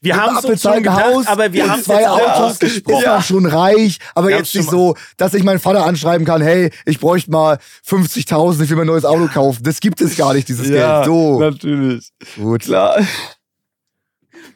wir 0.00 0.16
haben 0.16 0.36
es 0.36 0.44
uns 0.44 0.62
schon 0.62 0.82
gedacht, 0.82 1.04
Haus 1.04 1.26
aber 1.26 1.52
wir 1.52 1.68
haben 1.68 1.82
zwei 1.82 2.08
Autos 2.08 2.26
ist 2.26 2.64
ausgesprochen. 2.64 3.04
man 3.04 3.22
schon 3.22 3.46
reich, 3.46 3.98
aber 4.14 4.28
Wir 4.28 4.38
jetzt 4.38 4.54
nicht 4.54 4.68
so, 4.68 4.94
dass 5.16 5.34
ich 5.34 5.42
meinen 5.42 5.60
Vater 5.60 5.84
anschreiben 5.84 6.26
kann, 6.26 6.42
hey, 6.42 6.70
ich 6.84 7.00
bräuchte 7.00 7.30
mal 7.30 7.58
50.000, 7.88 8.62
ich 8.62 8.70
will 8.70 8.76
mir 8.76 8.82
ein 8.82 8.86
neues 8.88 9.04
Auto 9.04 9.28
kaufen. 9.28 9.62
Das 9.62 9.80
gibt 9.80 10.00
es 10.00 10.16
gar 10.16 10.34
nicht, 10.34 10.48
dieses 10.48 10.68
ja, 10.68 10.96
Geld. 10.96 11.06
So, 11.06 11.40
natürlich. 11.40 12.10
gut. 12.36 12.62
Klar. 12.62 12.98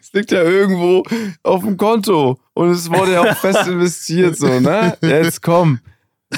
Es 0.08 0.12
liegt 0.14 0.30
ja 0.32 0.42
irgendwo 0.42 1.02
auf 1.42 1.62
dem 1.62 1.76
Konto. 1.76 2.38
Und 2.54 2.70
es 2.70 2.88
wurde 2.90 3.12
ja 3.12 3.20
auch 3.30 3.36
fest 3.40 3.66
investiert, 3.68 4.36
so, 4.38 4.58
ne? 4.60 4.96
Jetzt 5.02 5.42
komm. 5.42 5.80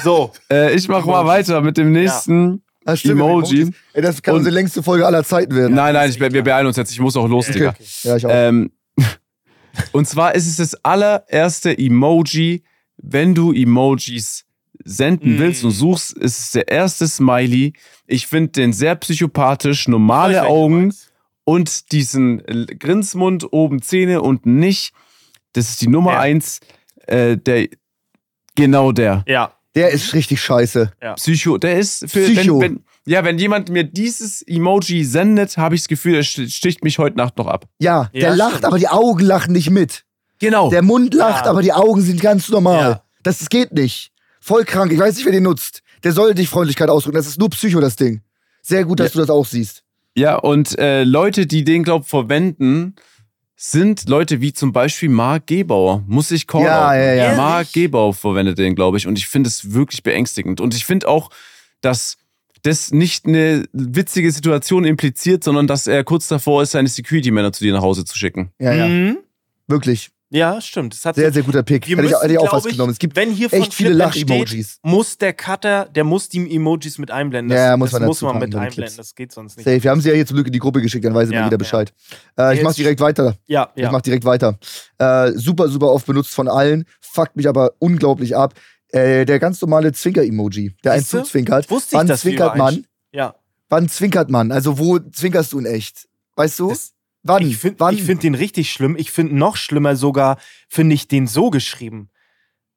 So, 0.02 0.32
Äh, 0.50 0.74
ich 0.74 0.88
mach 0.88 1.04
mal 1.04 1.24
weiter 1.24 1.60
mit 1.60 1.76
dem 1.76 1.92
nächsten 1.92 2.62
Das 2.84 2.98
stimmt, 3.00 3.20
Emoji. 3.20 3.70
Ey, 3.92 4.02
das 4.02 4.20
kann 4.22 4.34
Und- 4.34 4.38
unsere 4.40 4.54
längste 4.54 4.82
Folge 4.82 5.06
aller 5.06 5.22
Zeiten 5.24 5.54
werden. 5.54 5.74
Nein, 5.74 5.94
nein, 5.94 6.10
ich, 6.10 6.18
wir 6.18 6.42
beeilen 6.42 6.66
uns 6.66 6.76
jetzt. 6.76 6.90
Ich 6.92 6.98
muss 7.00 7.16
auch 7.16 7.28
los, 7.28 7.46
Digga. 7.46 7.70
Okay. 7.70 7.84
Ja, 8.02 8.16
ich 8.16 8.26
auch. 8.26 8.30
Ähm, 8.32 8.70
und 9.92 10.08
zwar 10.08 10.34
ist 10.34 10.46
es 10.48 10.56
das 10.56 10.74
allererste 10.84 11.76
Emoji, 11.78 12.62
wenn 12.98 13.34
du 13.34 13.52
Emojis 13.52 14.44
senden 14.84 15.36
Mm. 15.36 15.38
willst 15.38 15.62
und 15.64 15.70
suchst, 15.72 16.12
ist 16.16 16.38
es 16.38 16.50
der 16.52 16.68
erste 16.68 17.06
Smiley. 17.06 17.74
Ich 18.06 18.26
finde 18.26 18.50
den 18.52 18.72
sehr 18.72 18.94
psychopathisch, 18.96 19.86
normale 19.88 20.42
Augen 20.46 20.80
meinst. 20.82 21.09
Und 21.50 21.92
diesen 21.92 22.42
Grinsmund, 22.78 23.52
oben 23.52 23.82
Zähne, 23.82 24.22
unten 24.22 24.56
nicht. 24.58 24.92
Das 25.52 25.68
ist 25.70 25.80
die 25.80 25.88
Nummer 25.88 26.12
Ja. 26.12 26.20
eins. 26.20 26.60
Äh, 27.06 27.36
der, 27.36 27.68
genau 28.54 28.92
der. 28.92 29.24
ja. 29.26 29.52
Der 29.76 29.90
ist 29.90 30.14
richtig 30.14 30.40
scheiße. 30.42 30.90
Psycho, 31.14 31.56
der 31.56 31.78
ist 31.78 32.00
für, 32.10 32.24
Psycho. 32.24 32.60
Wenn, 32.60 32.74
wenn, 32.76 32.84
ja, 33.06 33.22
wenn 33.22 33.38
jemand 33.38 33.68
mir 33.68 33.84
dieses 33.84 34.42
Emoji 34.42 35.04
sendet, 35.04 35.56
habe 35.58 35.76
ich 35.76 35.82
das 35.82 35.88
Gefühl, 35.88 36.16
er 36.16 36.24
sti- 36.24 36.50
sticht 36.50 36.82
mich 36.82 36.98
heute 36.98 37.16
Nacht 37.16 37.38
noch 37.38 37.46
ab. 37.46 37.66
Ja, 37.78 38.10
Ja, 38.12 38.20
der 38.20 38.36
lacht, 38.36 38.50
stimmt. 38.50 38.64
aber 38.64 38.78
die 38.80 38.88
Augen 38.88 39.20
lachen 39.24 39.52
nicht 39.52 39.70
mit. 39.70 40.04
Genau. 40.40 40.70
Der 40.70 40.82
Mund 40.82 41.14
lacht, 41.14 41.44
Ja. 41.44 41.50
aber 41.52 41.62
die 41.62 41.72
Augen 41.72 42.00
sind 42.02 42.20
ganz 42.20 42.48
normal. 42.48 42.90
Ja. 42.90 43.02
Das, 43.22 43.38
das 43.38 43.48
geht 43.48 43.70
nicht. 43.72 44.10
Voll 44.40 44.64
krank. 44.64 44.90
Ich 44.90 44.98
weiß 44.98 45.14
nicht, 45.14 45.24
wer 45.24 45.32
den 45.32 45.44
nutzt. 45.44 45.82
Der 46.02 46.10
soll 46.12 46.34
dich 46.34 46.48
Freundlichkeit 46.48 46.88
ausdrücken. 46.88 47.16
Das 47.18 47.28
ist 47.28 47.38
nur 47.38 47.50
Psycho, 47.50 47.78
das 47.78 47.94
Ding. 47.94 48.22
Sehr 48.62 48.84
gut, 48.84 48.98
dass 48.98 49.10
Ja. 49.10 49.12
du 49.12 49.18
das 49.20 49.30
auch 49.30 49.46
siehst. 49.46 49.84
Ja, 50.16 50.36
und 50.36 50.78
äh, 50.78 51.04
Leute, 51.04 51.46
die 51.46 51.64
den, 51.64 51.82
glaub 51.82 52.06
verwenden, 52.06 52.96
sind 53.56 54.08
Leute 54.08 54.40
wie 54.40 54.52
zum 54.52 54.72
Beispiel 54.72 55.08
Marc 55.08 55.46
Gebauer. 55.46 56.02
Muss 56.06 56.30
ich 56.30 56.46
callen. 56.46 56.64
Ja, 56.64 56.94
ja, 56.94 57.12
ja. 57.12 57.36
Marc 57.36 57.72
Gebauer 57.72 58.14
verwendet 58.14 58.58
den, 58.58 58.74
glaube 58.74 58.96
ich. 58.96 59.06
Und 59.06 59.18
ich 59.18 59.28
finde 59.28 59.48
es 59.48 59.72
wirklich 59.72 60.02
beängstigend. 60.02 60.60
Und 60.60 60.74
ich 60.74 60.86
finde 60.86 61.08
auch, 61.08 61.30
dass 61.80 62.16
das 62.62 62.90
nicht 62.90 63.26
eine 63.26 63.66
witzige 63.72 64.30
Situation 64.32 64.84
impliziert, 64.84 65.44
sondern 65.44 65.66
dass 65.66 65.86
er 65.86 66.04
kurz 66.04 66.28
davor 66.28 66.62
ist, 66.62 66.72
seine 66.72 66.88
Security-Männer 66.88 67.52
zu 67.52 67.64
dir 67.64 67.72
nach 67.72 67.82
Hause 67.82 68.04
zu 68.04 68.16
schicken. 68.16 68.50
Ja, 68.58 68.72
ja. 68.72 68.88
Mhm. 68.88 69.18
Wirklich. 69.66 70.10
Ja, 70.32 70.60
stimmt. 70.60 70.94
Das 70.94 71.04
hat 71.04 71.16
Sehr, 71.16 71.32
sehr 71.32 71.42
guter 71.42 71.64
Pick. 71.64 71.88
Wir 71.88 71.96
Hätte 71.96 72.06
ich, 72.08 72.14
hätte 72.14 72.32
ich 72.32 72.38
auch 72.38 72.52
was 72.52 72.64
ich, 72.64 72.72
genommen. 72.72 72.92
Es 72.92 73.00
gibt 73.00 73.16
wenn 73.16 73.32
hier 73.32 73.52
echt 73.52 73.74
viele 73.74 73.92
Lach-Emojis. 73.92 74.78
muss 74.82 75.18
der 75.18 75.32
Cutter, 75.32 75.86
der 75.86 76.04
muss 76.04 76.28
die 76.28 76.54
Emojis 76.54 76.98
mit 76.98 77.10
einblenden. 77.10 77.56
Ja, 77.56 77.70
Das, 77.70 77.78
muss 77.80 77.90
das 77.90 77.98
man 78.00 78.06
muss 78.06 78.22
man 78.22 78.34
mit 78.38 78.42
einblenden. 78.54 78.70
Clips. 78.74 78.94
Das 78.96 79.14
geht 79.16 79.32
sonst 79.32 79.56
nicht. 79.56 79.64
Safe. 79.64 79.82
Wir 79.82 79.90
haben 79.90 80.00
sie 80.00 80.08
ja 80.08 80.14
hier 80.14 80.24
zum 80.24 80.36
Glück 80.36 80.46
in 80.46 80.52
die 80.52 80.60
Gruppe 80.60 80.80
geschickt, 80.82 81.04
dann 81.04 81.14
weiß 81.14 81.28
immer 81.30 81.38
Ja, 81.38 81.44
jeder 81.46 81.54
ja. 81.54 81.58
Bescheid. 81.58 81.92
Äh, 82.38 82.54
ich 82.56 82.62
mach 82.62 82.72
direkt 82.74 83.00
weiter. 83.00 83.34
Ja, 83.46 83.72
Ich 83.74 83.82
ja. 83.82 83.90
mach 83.90 84.02
direkt 84.02 84.24
weiter. 84.24 84.56
Äh, 84.98 85.32
super, 85.32 85.68
super 85.68 85.88
oft 85.90 86.06
benutzt 86.06 86.30
von 86.32 86.46
allen. 86.46 86.84
Fuckt 87.00 87.34
mich 87.34 87.48
aber 87.48 87.72
unglaublich 87.80 88.36
ab. 88.36 88.54
Äh, 88.92 89.24
der 89.24 89.40
ganz 89.40 89.60
normale 89.60 89.90
Zwinker-Emoji, 89.92 90.74
der 90.84 90.92
einen 90.92 91.04
zuzwinkert. 91.04 91.68
Wusste 91.70 91.96
ich, 91.96 91.98
Wann 91.98 92.06
dass 92.06 92.20
zwinkert 92.20 92.56
man? 92.56 92.84
Ja. 93.12 93.34
Wann 93.68 93.88
zwinkert 93.88 94.30
man? 94.30 94.52
Also 94.52 94.78
wo 94.78 94.98
zwinkerst 95.00 95.52
du 95.52 95.58
in 95.58 95.66
echt? 95.66 96.06
Weißt 96.36 96.58
du? 96.60 96.68
Das- 96.70 96.92
Wann? 97.22 97.42
Ich 97.46 97.58
finde 97.58 97.96
find 98.02 98.22
den 98.22 98.34
richtig 98.34 98.72
schlimm. 98.72 98.96
Ich 98.98 99.10
finde 99.10 99.36
noch 99.36 99.56
schlimmer 99.56 99.96
sogar, 99.96 100.38
finde 100.68 100.94
ich 100.94 101.08
den 101.08 101.26
so 101.26 101.50
geschrieben. 101.50 102.10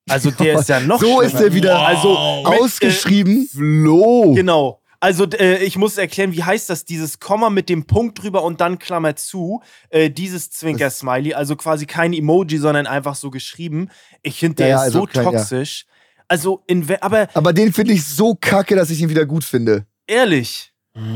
Also 0.09 0.31
der 0.31 0.59
ist 0.59 0.69
ja 0.69 0.79
noch 0.81 0.99
so 0.99 1.05
schlimmer. 1.07 1.23
ist 1.23 1.39
der 1.39 1.53
wieder 1.53 1.79
Also 1.79 2.09
mit, 2.09 2.59
ausgeschrieben. 2.59 3.47
Flo! 3.49 4.31
Äh, 4.33 4.35
genau. 4.35 4.81
Also 4.99 5.25
äh, 5.31 5.63
ich 5.63 5.77
muss 5.77 5.97
erklären, 5.97 6.31
wie 6.33 6.43
heißt 6.43 6.69
das? 6.69 6.85
Dieses 6.85 7.19
Komma 7.19 7.49
mit 7.49 7.67
dem 7.67 7.85
Punkt 7.85 8.21
drüber 8.21 8.43
und 8.43 8.61
dann 8.61 8.79
Klammer 8.79 9.15
zu. 9.17 9.61
Äh, 9.89 10.09
dieses 10.09 10.49
Zwinker-Smiley. 10.51 11.33
Also 11.33 11.55
quasi 11.57 11.85
kein 11.85 12.13
Emoji, 12.13 12.57
sondern 12.57 12.87
einfach 12.87 13.15
so 13.15 13.29
geschrieben. 13.29 13.89
Ich 14.21 14.39
finde, 14.39 14.55
der 14.55 14.67
Ja, 14.67 14.71
ja, 14.75 14.77
ist 14.87 14.95
also 14.95 14.99
so 14.99 15.07
ja. 15.13 15.23
toxisch. 15.23 15.85
Also, 16.29 16.63
in, 16.67 16.87
aber 17.01 17.27
Aber 17.33 17.51
den 17.53 17.73
finde 17.73 17.93
ich 17.93 18.05
so 18.05 18.33
kacke, 18.35 18.75
dass 18.75 18.89
ich 18.89 19.01
ihn 19.01 19.09
wieder 19.09 19.25
gut 19.25 19.43
finde. 19.43 19.85
ehrlich. 20.07 20.73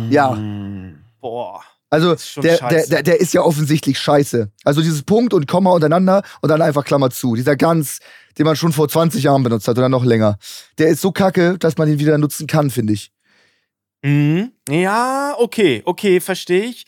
Ja. 0.09 0.37
Boah. 1.21 1.63
Also 1.89 2.15
der, 2.41 2.57
der, 2.57 2.87
der, 2.87 3.03
der 3.03 3.19
ist 3.21 3.33
ja 3.33 3.41
offensichtlich 3.41 3.97
scheiße. 3.97 4.51
Also 4.65 4.81
dieses 4.81 5.03
Punkt 5.03 5.33
und 5.33 5.47
Komma 5.47 5.71
untereinander 5.71 6.21
und 6.41 6.49
dann 6.49 6.61
einfach 6.61 6.83
Klammer 6.83 7.09
zu. 7.11 7.35
Dieser 7.35 7.55
ganz, 7.55 7.99
den 8.37 8.45
man 8.45 8.57
schon 8.57 8.73
vor 8.73 8.89
20 8.89 9.23
Jahren 9.23 9.43
benutzt 9.43 9.67
hat 9.67 9.77
oder 9.77 9.87
noch 9.87 10.03
länger. 10.03 10.37
Der 10.77 10.89
ist 10.89 11.01
so 11.01 11.11
kacke, 11.11 11.57
dass 11.57 11.77
man 11.77 11.87
ihn 11.87 11.99
wieder 11.99 12.17
nutzen 12.17 12.45
kann, 12.45 12.69
finde 12.69 12.93
ich. 12.93 13.11
Mhm. 14.03 14.51
Ja, 14.69 15.35
okay, 15.37 15.81
okay, 15.85 16.19
verstehe 16.19 16.65
ich. 16.65 16.85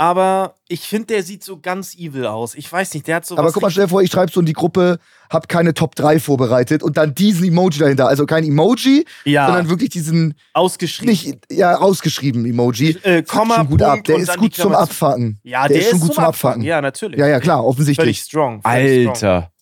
Aber 0.00 0.54
ich 0.68 0.82
finde, 0.82 1.08
der 1.08 1.24
sieht 1.24 1.42
so 1.42 1.58
ganz 1.58 1.96
evil 1.96 2.24
aus. 2.24 2.54
Ich 2.54 2.70
weiß 2.72 2.94
nicht, 2.94 3.08
der 3.08 3.16
hat 3.16 3.26
so 3.26 3.36
Aber 3.36 3.50
guck 3.50 3.62
mal, 3.62 3.70
stell 3.70 3.84
dir 3.86 3.88
vor, 3.88 4.00
ich 4.00 4.12
schreibe 4.12 4.30
so 4.30 4.38
in 4.38 4.46
die 4.46 4.52
Gruppe, 4.52 5.00
hab 5.28 5.48
keine 5.48 5.74
Top 5.74 5.96
3 5.96 6.20
vorbereitet 6.20 6.84
und 6.84 6.96
dann 6.96 7.16
diesen 7.16 7.44
Emoji 7.44 7.80
dahinter. 7.80 8.06
Also 8.06 8.24
kein 8.24 8.44
Emoji, 8.44 9.04
ja, 9.24 9.46
sondern 9.46 9.68
wirklich 9.68 9.90
diesen, 9.90 10.34
ausgeschrieben. 10.52 11.10
nicht, 11.10 11.38
ja, 11.50 11.78
ausgeschrieben 11.78 12.46
Emoji. 12.46 12.96
äh, 13.02 13.24
Komma, 13.24 13.56
schon 13.56 13.66
gut 13.66 13.82
ab. 13.82 13.94
Punkt 13.94 14.08
Der 14.08 14.16
und 14.16 14.22
ist 14.22 14.36
gut 14.38 14.54
zum. 14.54 14.72
Abfacken. 14.72 15.40
Ja, 15.42 15.66
der 15.66 15.76
der, 15.78 15.80
ist 15.80 15.90
schon 15.90 16.00
gut 16.00 16.14
zum. 16.14 16.24
Abfangen. 16.24 16.62
Ja, 16.62 16.80
natürlich. 16.80 17.18
Ja, 17.18 17.26
ja, 17.26 17.40
klar, 17.40 17.56
Völlig 17.58 17.68
offensichtlich. 17.68 18.20
strong. 18.20 18.62
Völlig 18.62 19.10
strong. 19.10 19.14
Alter, 19.14 19.52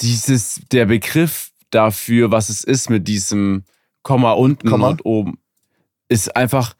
dieses, 0.00 0.62
der 0.72 0.86
Begriff 0.86 1.50
dafür, 1.70 2.30
was 2.30 2.48
es 2.48 2.64
ist 2.64 2.88
mit 2.88 3.06
diesem 3.08 3.64
Komma 4.02 4.32
unten 4.32 4.70
Komma. 4.70 4.88
und 4.88 5.04
oben, 5.04 5.38
ist 6.08 6.34
einfach 6.34 6.72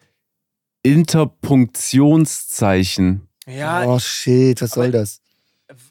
Interpunktionszeichen. 0.93 3.29
Ja, 3.47 3.85
Oh 3.87 3.99
shit, 3.99 4.61
was 4.63 4.71
soll 4.73 4.91
das? 4.91 5.21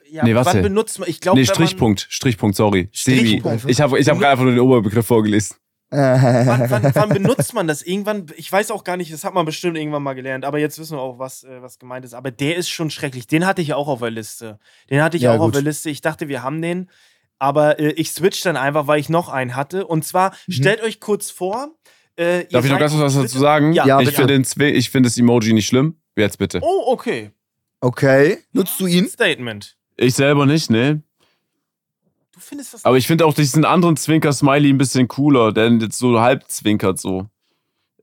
ja 0.09 0.23
Nee, 0.23 0.35
warte. 0.35 0.53
wann 0.55 0.61
benutzt 0.63 0.99
man? 0.99 1.09
Ich 1.09 1.21
glaube, 1.21 1.39
nee, 1.39 1.45
Strichpunkt, 1.45 2.07
Strichpunkt, 2.09 2.55
sorry. 2.55 2.89
Sebi, 2.93 3.27
Strichpunkt. 3.39 3.69
ich 3.69 3.81
habe 3.81 3.99
ich 3.99 4.07
hab 4.09 4.17
gerade 4.17 4.31
einfach 4.31 4.43
nur 4.43 4.53
den 4.53 4.59
Oberbegriff 4.61 5.05
vorgelesen. 5.05 5.57
Wann, 5.89 6.69
wann, 6.69 6.83
wann 6.95 7.09
benutzt 7.09 7.53
man 7.53 7.67
das? 7.67 7.81
Irgendwann, 7.81 8.25
ich 8.35 8.51
weiß 8.51 8.71
auch 8.71 8.83
gar 8.83 8.97
nicht, 8.97 9.13
das 9.13 9.23
hat 9.23 9.33
man 9.33 9.45
bestimmt 9.45 9.77
irgendwann 9.77 10.03
mal 10.03 10.13
gelernt, 10.15 10.43
aber 10.43 10.59
jetzt 10.59 10.79
wissen 10.79 10.97
wir 10.97 11.01
auch, 11.01 11.19
was, 11.19 11.43
äh, 11.43 11.61
was 11.61 11.79
gemeint 11.79 12.03
ist. 12.05 12.13
Aber 12.13 12.31
der 12.31 12.55
ist 12.57 12.69
schon 12.69 12.89
schrecklich. 12.89 13.27
Den 13.27 13.45
hatte 13.45 13.61
ich 13.61 13.73
auch 13.73 13.87
auf 13.87 13.99
der 13.99 14.11
Liste. 14.11 14.59
Den 14.89 15.01
hatte 15.03 15.15
ich 15.17 15.23
Ja, 15.23 15.31
auch 15.31 15.35
auf 15.39 15.45
gut. 15.45 15.55
der 15.55 15.61
Liste. 15.61 15.89
Ich 15.89 16.01
dachte, 16.01 16.27
wir 16.27 16.43
haben 16.43 16.61
den. 16.61 16.89
Aber 17.39 17.79
äh, 17.79 17.91
ich 17.91 18.11
switch 18.11 18.41
dann 18.41 18.57
einfach, 18.57 18.87
weil 18.87 18.99
ich 18.99 19.09
noch 19.09 19.29
einen 19.29 19.55
hatte. 19.55 19.85
Und 19.87 20.03
zwar, 20.05 20.33
stellt 20.49 20.81
euch 20.81 20.99
kurz 20.99 21.31
vor. 21.31 21.69
Äh, 22.17 22.45
Darf 22.45 22.63
ich 22.65 22.71
noch 22.71 22.79
ganz 22.79 22.93
kurz 22.93 23.03
was 23.15 23.21
dazu 23.23 23.39
sagen? 23.39 23.73
Ja, 23.73 23.85
Ja, 23.85 23.99
ich 24.01 24.11
finde 24.11 24.33
finde 24.89 25.07
das 25.07 25.17
Emoji 25.17 25.53
nicht 25.53 25.67
schlimm. 25.67 25.95
Jetzt 26.15 26.37
bitte. 26.37 26.59
Oh, 26.63 26.83
okay. 26.93 27.31
Okay, 27.81 28.37
nutzt 28.53 28.79
du 28.79 28.87
ihn? 28.87 29.07
Statement. 29.07 29.75
Ich 29.97 30.13
selber 30.15 30.45
nicht, 30.45 30.69
ne? 30.69 31.01
Du 32.33 32.39
findest 32.39 32.73
das. 32.73 32.85
Aber 32.85 32.97
ich 32.97 33.05
finde 33.07 33.25
auch 33.25 33.33
diesen 33.33 33.65
anderen 33.65 33.95
Zwinker-Smiley 33.97 34.69
ein 34.69 34.77
bisschen 34.77 35.07
cooler, 35.07 35.51
der 35.51 35.69
jetzt 35.71 35.97
so 35.97 36.19
halb 36.19 36.47
zwinkert 36.49 36.99
so. 36.99 37.27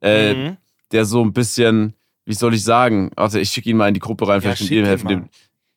Äh, 0.01 0.35
Mhm. 0.35 0.57
Der 0.93 1.05
so 1.07 1.25
ein 1.25 1.33
bisschen, 1.33 1.95
wie 2.27 2.35
soll 2.35 2.53
ich 2.55 2.63
sagen? 2.65 3.11
Warte, 3.17 3.41
ich 3.41 3.49
schicke 3.49 3.71
ihn 3.71 3.79
mal 3.79 3.89
in 3.89 3.95
die 3.95 4.01
Gruppe 4.01 4.29
rein, 4.29 4.37
Ja, 4.37 4.41
vielleicht 4.41 4.59
ihr 4.71 4.81
ihn 4.81 4.87
helfen. 4.87 5.05
mal. 5.05 5.11
Dem- 5.15 5.29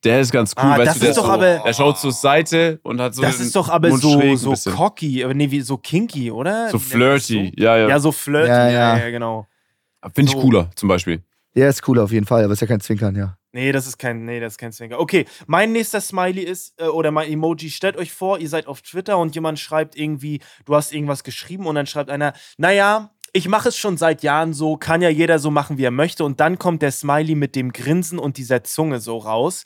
Der 0.06 0.20
ist 0.20 0.30
ganz 0.32 0.54
cool, 0.56 0.62
Ah, 0.64 0.78
weißt 0.78 0.86
das 0.86 0.94
du, 0.94 1.00
der 1.00 1.10
ist 1.10 1.16
doch 1.16 1.24
so, 1.26 1.30
aber- 1.32 1.58
Der 1.58 1.72
schaut 1.72 1.98
zur 1.98 2.12
Seite 2.12 2.80
und 2.82 3.00
hat 3.00 3.14
so 3.14 3.22
das 3.22 3.40
ist 3.40 3.54
doch 3.56 3.68
aber 3.68 3.88
Mund 3.88 4.00
so, 4.02 4.54
so 4.54 4.70
cocky, 4.70 5.24
aber 5.24 5.34
nee, 5.34 5.50
wie 5.50 5.60
so 5.60 5.76
kinky, 5.76 6.30
oder? 6.30 6.70
So 6.70 6.78
flirty, 6.78 7.52
So? 7.56 7.62
ja, 7.62 7.76
ja. 7.76 7.88
Ja, 7.88 7.98
so 7.98 8.12
flirty, 8.12 8.48
Ja, 8.48 8.68
ja, 8.68 8.70
ja. 8.70 8.98
ja, 8.98 9.10
genau. 9.10 9.46
Finde 10.14 10.30
ich 10.30 10.36
so. 10.36 10.40
cooler, 10.42 10.70
zum 10.76 10.88
Beispiel. 10.88 11.22
Der 11.54 11.68
ist 11.70 11.86
cool 11.88 11.98
auf 11.98 12.12
jeden 12.12 12.26
Fall, 12.26 12.44
aber 12.44 12.52
ist 12.52 12.60
ja 12.60 12.66
kein 12.66 12.80
Zwinkern, 12.80 13.16
ja. 13.16 13.36
Nee, 13.52 13.72
das 13.72 13.86
ist 13.86 13.96
kein, 13.96 14.26
nee, 14.26 14.38
das 14.38 14.52
ist 14.52 14.58
kein 14.58 14.70
Zwinker. 14.72 15.00
Okay, 15.00 15.24
mein 15.46 15.72
nächster 15.72 16.02
Smiley 16.02 16.42
ist, 16.42 16.74
äh, 16.78 16.84
oder 16.84 17.10
mein 17.10 17.30
Emoji, 17.32 17.70
stellt 17.70 17.96
euch 17.96 18.12
vor, 18.12 18.38
ihr 18.38 18.48
seid 18.50 18.66
auf 18.66 18.82
Twitter 18.82 19.16
und 19.16 19.34
jemand 19.34 19.58
schreibt 19.58 19.96
irgendwie, 19.96 20.40
du 20.66 20.74
hast 20.76 20.92
irgendwas 20.92 21.24
geschrieben 21.24 21.66
und 21.66 21.74
dann 21.74 21.86
schreibt 21.86 22.10
einer, 22.10 22.34
naja, 22.58 23.10
ich 23.32 23.48
mache 23.48 23.70
es 23.70 23.76
schon 23.78 23.96
seit 23.96 24.22
Jahren 24.22 24.52
so, 24.52 24.76
kann 24.76 25.00
ja 25.02 25.08
jeder 25.08 25.38
so 25.38 25.50
machen, 25.50 25.78
wie 25.78 25.84
er 25.84 25.90
möchte. 25.90 26.24
Und 26.24 26.40
dann 26.40 26.58
kommt 26.58 26.82
der 26.82 26.90
Smiley 26.92 27.34
mit 27.34 27.56
dem 27.56 27.72
Grinsen 27.72 28.18
und 28.18 28.36
dieser 28.36 28.62
Zunge 28.64 29.00
so 29.00 29.16
raus. 29.18 29.64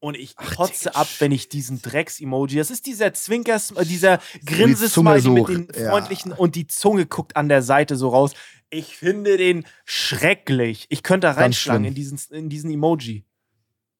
Und 0.00 0.16
ich 0.16 0.36
kotze 0.36 0.94
ab, 0.94 1.08
wenn 1.18 1.32
ich 1.32 1.48
diesen 1.48 1.82
Drecks-Emoji, 1.82 2.56
das 2.58 2.70
ist 2.70 2.86
dieser 2.86 3.12
Zwinker, 3.14 3.60
äh, 3.74 3.84
dieser 3.84 4.20
Grinse-Smiley 4.46 5.20
so, 5.20 5.32
mit 5.32 5.48
den 5.48 5.68
ja. 5.76 5.90
freundlichen 5.90 6.30
und 6.32 6.54
die 6.54 6.68
Zunge 6.68 7.06
guckt 7.06 7.34
an 7.36 7.48
der 7.48 7.62
Seite 7.62 7.96
so 7.96 8.08
raus. 8.10 8.32
Ich 8.70 8.96
finde 8.96 9.36
den 9.36 9.64
schrecklich. 9.84 10.86
Ich 10.88 11.02
könnte 11.02 11.26
da 11.26 11.32
Ganz 11.32 11.40
reinschlagen 11.42 11.84
in 11.86 11.94
diesen, 11.94 12.18
in 12.30 12.48
diesen 12.48 12.70
Emoji. 12.70 13.24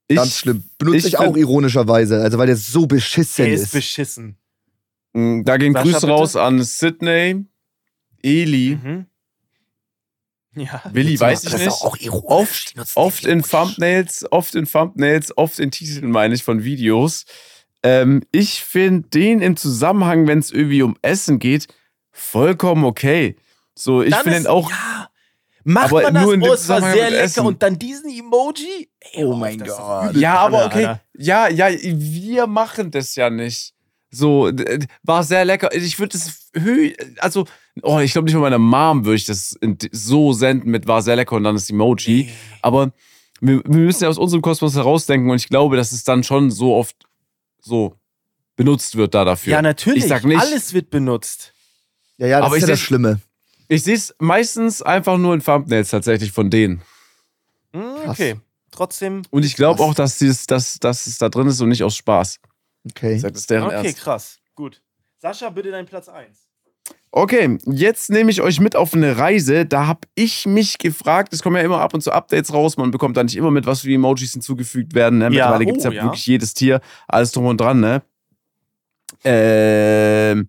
Ganz 0.09 0.29
Ich- 0.29 0.37
schlimm. 0.39 0.65
Benutze 0.79 0.99
ich 0.99 1.07
ich, 1.07 1.19
auch 1.19 1.37
ironischerweise, 1.37 2.21
also 2.23 2.39
weil 2.39 2.47
der 2.47 2.57
so 2.57 2.87
beschissen 2.87 3.45
Der 3.47 3.55
ist. 3.55 3.63
ist 3.65 3.73
beschissen. 3.73 4.37
Mm, 5.15 5.43
Da 5.45 5.57
gehen 5.57 5.75
Grüße 5.75 6.07
raus 6.07 6.37
an 6.37 6.63
Sydney, 6.63 7.45
Eli, 8.23 8.79
Mhm. 8.83 9.07
Ja. 10.59 10.83
Willi, 10.93 11.19
weiß 11.19 11.45
ich 11.45 11.53
nicht. 11.53 11.69
auch. 11.69 11.97
Oft, 12.25 12.75
oft 12.95 13.25
den 13.25 13.39
in. 13.39 13.43
Thumbnails, 13.43 14.27
oft 14.31 14.55
in 14.55 14.67
Thumbnails, 14.67 15.37
oft 15.37 15.59
in 15.59 15.71
Titeln, 15.71 16.11
meine 16.11 16.35
ich, 16.35 16.43
von 16.45 16.65
Videos. 16.65 17.25
Ähm, 17.83 18.23
ich 18.33 18.63
finde 18.65 19.09
den 19.09 19.41
im 19.41 19.57
Zusammenhang, 19.57 20.27
wenn 20.27 20.39
es 20.39 20.51
irgendwie 20.51 20.83
um 20.83 20.97
Essen 21.03 21.39
geht, 21.39 21.69
vollkommen 22.11 22.85
okay. 22.85 23.37
So, 23.75 24.03
ich 24.03 24.15
finde 24.15 24.39
ihn 24.39 24.47
auch. 24.47 24.71
Ja. 24.71 25.09
Macht 25.65 25.93
Aber 25.93 26.03
man 26.03 26.15
das? 26.15 26.23
nur 26.23 26.35
in 26.35 26.43
oh, 26.43 26.47
es 26.47 26.51
war 26.51 26.57
Zusammenhang 26.57 26.95
sehr 26.95 27.05
mit 27.05 27.13
lecker. 27.13 27.25
Essen. 27.25 27.47
Und 27.47 27.63
dann 27.63 27.79
diesen 27.79 28.11
Emoji? 28.11 28.89
Ey, 29.13 29.25
Oh 29.25 29.33
auf, 29.33 29.39
mein 29.39 29.59
Gott. 29.59 30.17
Ja, 30.17 30.39
aber 30.39 30.67
okay. 30.67 30.87
Alter. 30.87 31.01
Ja, 31.17 31.49
ja, 31.49 31.69
wir 31.71 32.47
machen 32.47 32.91
das 32.91 33.15
ja 33.17 33.29
nicht. 33.29 33.75
So, 34.11 34.51
war 35.03 35.23
sehr 35.23 35.45
lecker. 35.45 35.75
Ich 35.75 35.99
würde 35.99 36.17
es 36.17 36.51
hö 36.55 36.93
also, 37.19 37.47
oh, 37.83 37.99
ich 37.99 38.13
glaube 38.13 38.25
nicht 38.27 38.35
mal 38.35 38.41
meiner 38.41 38.59
Mom 38.59 39.05
würde 39.05 39.17
ich 39.17 39.27
das 39.27 39.59
so 39.93 40.33
senden 40.33 40.71
mit 40.71 40.87
war 40.87 41.03
sehr 41.03 41.17
lecker 41.17 41.37
und 41.37 41.45
dann 41.45 41.55
das 41.55 41.69
Emoji. 41.69 42.31
Aber 42.63 42.93
wir, 43.41 43.63
wir 43.65 43.81
müssen 43.81 44.05
ja 44.05 44.09
aus 44.09 44.19
unserem 44.19 44.43
Kosmos 44.43 44.75
herausdenken 44.75 45.31
und 45.31 45.37
ich 45.37 45.49
glaube, 45.49 45.77
dass 45.77 45.93
es 45.93 46.05
dann 46.05 46.25
schon 46.25 46.51
so 46.51 46.75
oft 46.75 46.97
so 47.61 47.95
benutzt 48.57 48.97
wird 48.97 49.15
da 49.15 49.25
dafür. 49.25 49.53
Ja, 49.53 49.63
natürlich. 49.63 50.05
Ich 50.05 50.09
sag 50.09 50.25
nicht, 50.25 50.41
Alles 50.41 50.73
wird 50.73 50.91
benutzt. 50.91 51.53
Ja, 52.17 52.27
ja, 52.27 52.39
das 52.39 52.47
Aber 52.47 52.57
ist 52.57 52.63
ich 52.63 52.69
ja 52.69 52.73
das 52.73 52.81
Schlimme. 52.81 53.21
ich 53.69 53.83
sehe 53.85 53.95
es 53.95 54.15
meistens 54.19 54.83
einfach 54.83 55.19
nur 55.19 55.35
in 55.35 55.43
Thumbnails 55.43 55.91
tatsächlich 55.91 56.33
von 56.33 56.51
denen. 56.51 56.83
Hm, 57.73 57.83
Krass. 58.05 58.09
okay. 58.09 58.37
Trotzdem. 58.71 59.23
Und 59.31 59.45
ich 59.45 59.57
glaube 59.57 59.83
auch, 59.83 59.95
dass, 59.95 60.19
dieses, 60.19 60.47
dass, 60.47 60.79
dass 60.79 61.07
es 61.07 61.19
da 61.19 61.29
drin 61.29 61.47
ist 61.47 61.61
und 61.61 61.69
nicht 61.69 61.83
aus 61.85 61.97
Spaß. 61.97 62.39
Okay. 62.87 63.15
Ich 63.15 63.23
sag, 63.23 63.33
das 63.33 63.43
ist 63.43 63.51
deren 63.51 63.67
Okay, 63.67 63.87
Ernst. 63.87 63.99
krass. 63.99 64.39
Gut. 64.55 64.83
Sascha, 65.19 65.51
bitte 65.51 65.71
dein 65.71 65.87
Platz 65.87 66.09
1. 66.09 66.49
Okay, 67.11 67.59
jetzt 67.67 68.11
nehme 68.11 68.31
ich 68.31 68.43
euch 68.43 68.61
mit 68.61 68.77
auf 68.77 68.95
eine 68.95 69.17
Reise. 69.17 69.65
Da 69.65 69.87
habe 69.87 70.01
ich 70.15 70.47
mich 70.47 70.79
gefragt, 70.79 71.33
es 71.33 71.43
kommen 71.43 71.57
ja 71.57 71.63
immer 71.63 71.81
ab 71.81 71.95
und 71.95 72.03
zu 72.03 72.13
Updates 72.13 72.53
raus, 72.53 72.77
man 72.77 72.91
bekommt 72.91 73.17
da 73.17 73.25
nicht 73.25 73.37
immer 73.37 73.51
mit, 73.51 73.67
was 73.67 73.81
für 73.81 73.91
Emojis 73.91 74.33
hinzugefügt 74.33 74.95
werden. 74.95 75.19
Ne? 75.19 75.25
Ja, 75.25 75.31
Mittlerweile 75.31 75.67
gibt 75.67 75.79
es 75.79 75.87
oh, 75.87 75.91
ja, 75.91 75.97
ja. 75.97 76.05
wirklich 76.05 76.27
jedes 76.27 76.55
Tier, 76.55 76.81
alles 77.07 77.33
drum 77.33 77.47
und 77.47 77.61
dran. 77.61 77.81
Ne? 77.81 78.03
Ähm, 79.25 80.49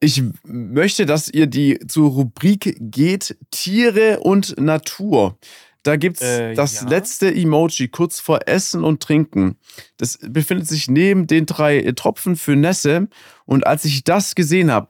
ich 0.00 0.24
möchte, 0.44 1.06
dass 1.06 1.28
ihr 1.28 1.46
die 1.46 1.78
zur 1.86 2.10
Rubrik 2.10 2.76
geht 2.80 3.36
Tiere 3.52 4.18
und 4.20 4.60
Natur. 4.60 5.38
Da 5.84 5.96
gibt's 5.96 6.22
Äh, 6.22 6.54
das 6.54 6.82
ja. 6.82 6.88
letzte 6.88 7.34
Emoji 7.34 7.88
kurz 7.88 8.20
vor 8.20 8.40
Essen 8.46 8.84
und 8.84 9.02
Trinken. 9.02 9.56
Das 9.96 10.18
befindet 10.22 10.68
sich 10.68 10.88
neben 10.88 11.26
den 11.26 11.44
drei 11.46 11.78
äh, 11.78 11.92
Tropfen 11.92 12.36
für 12.36 12.54
Nässe. 12.54 13.08
Und 13.46 13.66
als 13.66 13.84
ich 13.84 14.04
das 14.04 14.34
gesehen 14.36 14.70
habe, 14.70 14.88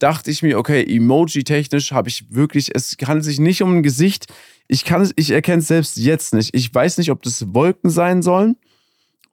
dachte 0.00 0.30
ich 0.30 0.42
mir, 0.42 0.58
okay, 0.58 0.82
Emoji-technisch 0.84 1.92
habe 1.92 2.08
ich 2.08 2.26
wirklich, 2.34 2.74
es 2.74 2.96
handelt 3.06 3.24
sich 3.24 3.38
nicht 3.38 3.62
um 3.62 3.76
ein 3.76 3.82
Gesicht. 3.82 4.26
Ich 4.68 4.84
kann 4.84 5.00
es, 5.02 5.12
ich 5.16 5.30
erkenne 5.30 5.58
es 5.60 5.68
selbst 5.68 5.96
jetzt 5.96 6.34
nicht. 6.34 6.54
Ich 6.54 6.74
weiß 6.74 6.98
nicht, 6.98 7.10
ob 7.12 7.22
das 7.22 7.54
Wolken 7.54 7.88
sein 7.90 8.22
sollen 8.22 8.56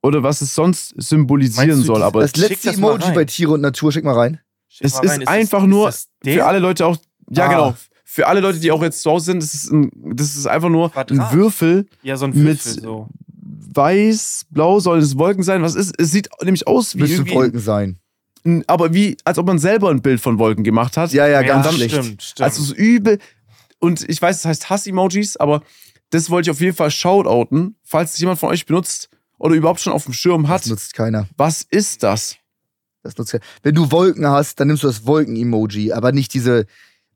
oder 0.03 0.21
was 0.21 0.41
es 0.41 0.53
sonst 0.53 0.93
symbolisieren 0.97 1.69
du 1.79 1.85
soll. 1.85 1.97
die- 1.97 2.03
Aber 2.03 2.21
Das 2.21 2.35
letzte 2.35 2.67
das 2.67 2.77
Emoji 2.77 3.11
bei 3.13 3.25
Tiere 3.25 3.53
und 3.53 3.61
Natur, 3.61 3.91
schick 3.91 4.03
mal 4.03 4.13
rein. 4.15 4.39
Schick 4.67 4.85
es 4.87 4.93
mal 4.93 5.05
ist 5.05 5.11
rein. 5.11 5.27
einfach 5.27 5.61
das, 5.61 5.67
nur 5.69 5.89
ist 5.89 6.09
das 6.21 6.33
für 6.33 6.45
alle 6.45 6.59
Leute 6.59 6.85
auch, 6.85 6.97
ja 7.31 7.45
Ah. 7.45 7.47
genau, 7.49 7.75
für 8.13 8.27
alle 8.27 8.41
Leute, 8.41 8.59
die 8.59 8.71
auch 8.71 8.83
jetzt 8.83 9.01
zu 9.01 9.09
Hause 9.09 9.25
sind, 9.25 9.41
das 9.41 9.53
ist, 9.55 9.71
ein, 9.71 9.89
das 10.15 10.35
ist 10.35 10.45
einfach 10.45 10.69
nur 10.69 10.85
ein 10.85 10.91
Quadrat. 10.91 11.33
Würfel, 11.33 11.87
Ja, 12.03 12.15
so 12.15 12.25
ein 12.25 12.31
mit- 12.31 12.63
Würfel 12.63 12.81
so. 12.81 13.07
weiß, 13.73 14.45
blau, 14.51 14.79
soll 14.79 14.99
es 14.99 15.17
Wolken 15.17 15.43
sein? 15.43 15.61
Was 15.61 15.75
ist? 15.75 15.93
Es 15.99 16.11
sieht 16.11 16.29
nämlich 16.43 16.67
aus 16.67 16.95
wie 16.95 16.99
Müsste 16.99 17.15
irgendwie, 17.17 17.33
Wolken 17.35 17.59
sein. 17.59 17.97
ein- 18.45 18.63
aber 18.67 18.93
wie, 18.93 19.17
als 19.23 19.37
ob 19.37 19.47
man 19.47 19.57
selber 19.59 19.89
ein 19.89 20.01
Bild 20.01 20.21
von 20.21 20.37
Wolken 20.37 20.63
gemacht 20.63 20.97
hat. 20.97 21.11
Ja, 21.11 21.27
ja, 21.27 21.41
ganz 21.41 21.65
dann- 21.65 21.75
schlecht. 21.75 21.95
stimmt, 21.95 22.21
stimmt. 22.23 22.41
Also 22.45 22.61
so 22.63 22.75
übel. 22.75 23.19
Und 23.79 24.07
ich 24.07 24.21
weiß, 24.21 24.37
es 24.37 24.45
heißt 24.45 24.69
Hass-Emojis, 24.69 25.37
aber 25.37 25.61
das 26.11 26.29
wollte 26.29 26.49
ich 26.49 26.51
auf 26.55 26.61
jeden 26.61 26.75
Fall 26.75 26.91
shoutouten, 26.91 27.75
falls 27.83 28.13
es 28.13 28.19
jemand 28.19 28.39
von 28.39 28.49
euch 28.49 28.65
benutzt 28.65 29.09
oder 29.39 29.55
überhaupt 29.55 29.79
schon 29.81 29.91
auf 29.93 30.03
dem 30.05 30.13
Schirm 30.13 30.47
hat. 30.47 30.61
Das 30.61 30.69
nutzt 30.69 30.93
keiner. 30.93 31.27
Was 31.35 31.63
ist 31.63 32.03
das? 32.03 32.35
Das 33.01 33.17
nutzt 33.17 33.31
keiner. 33.31 33.43
Wenn 33.63 33.75
du 33.75 33.91
Wolken 33.91 34.27
hast, 34.27 34.59
dann 34.59 34.67
nimmst 34.67 34.83
du 34.83 34.87
das 34.87 35.05
Wolken-Emoji, 35.07 35.91
aber 35.91 36.11
nicht 36.11 36.33
diese, 36.33 36.65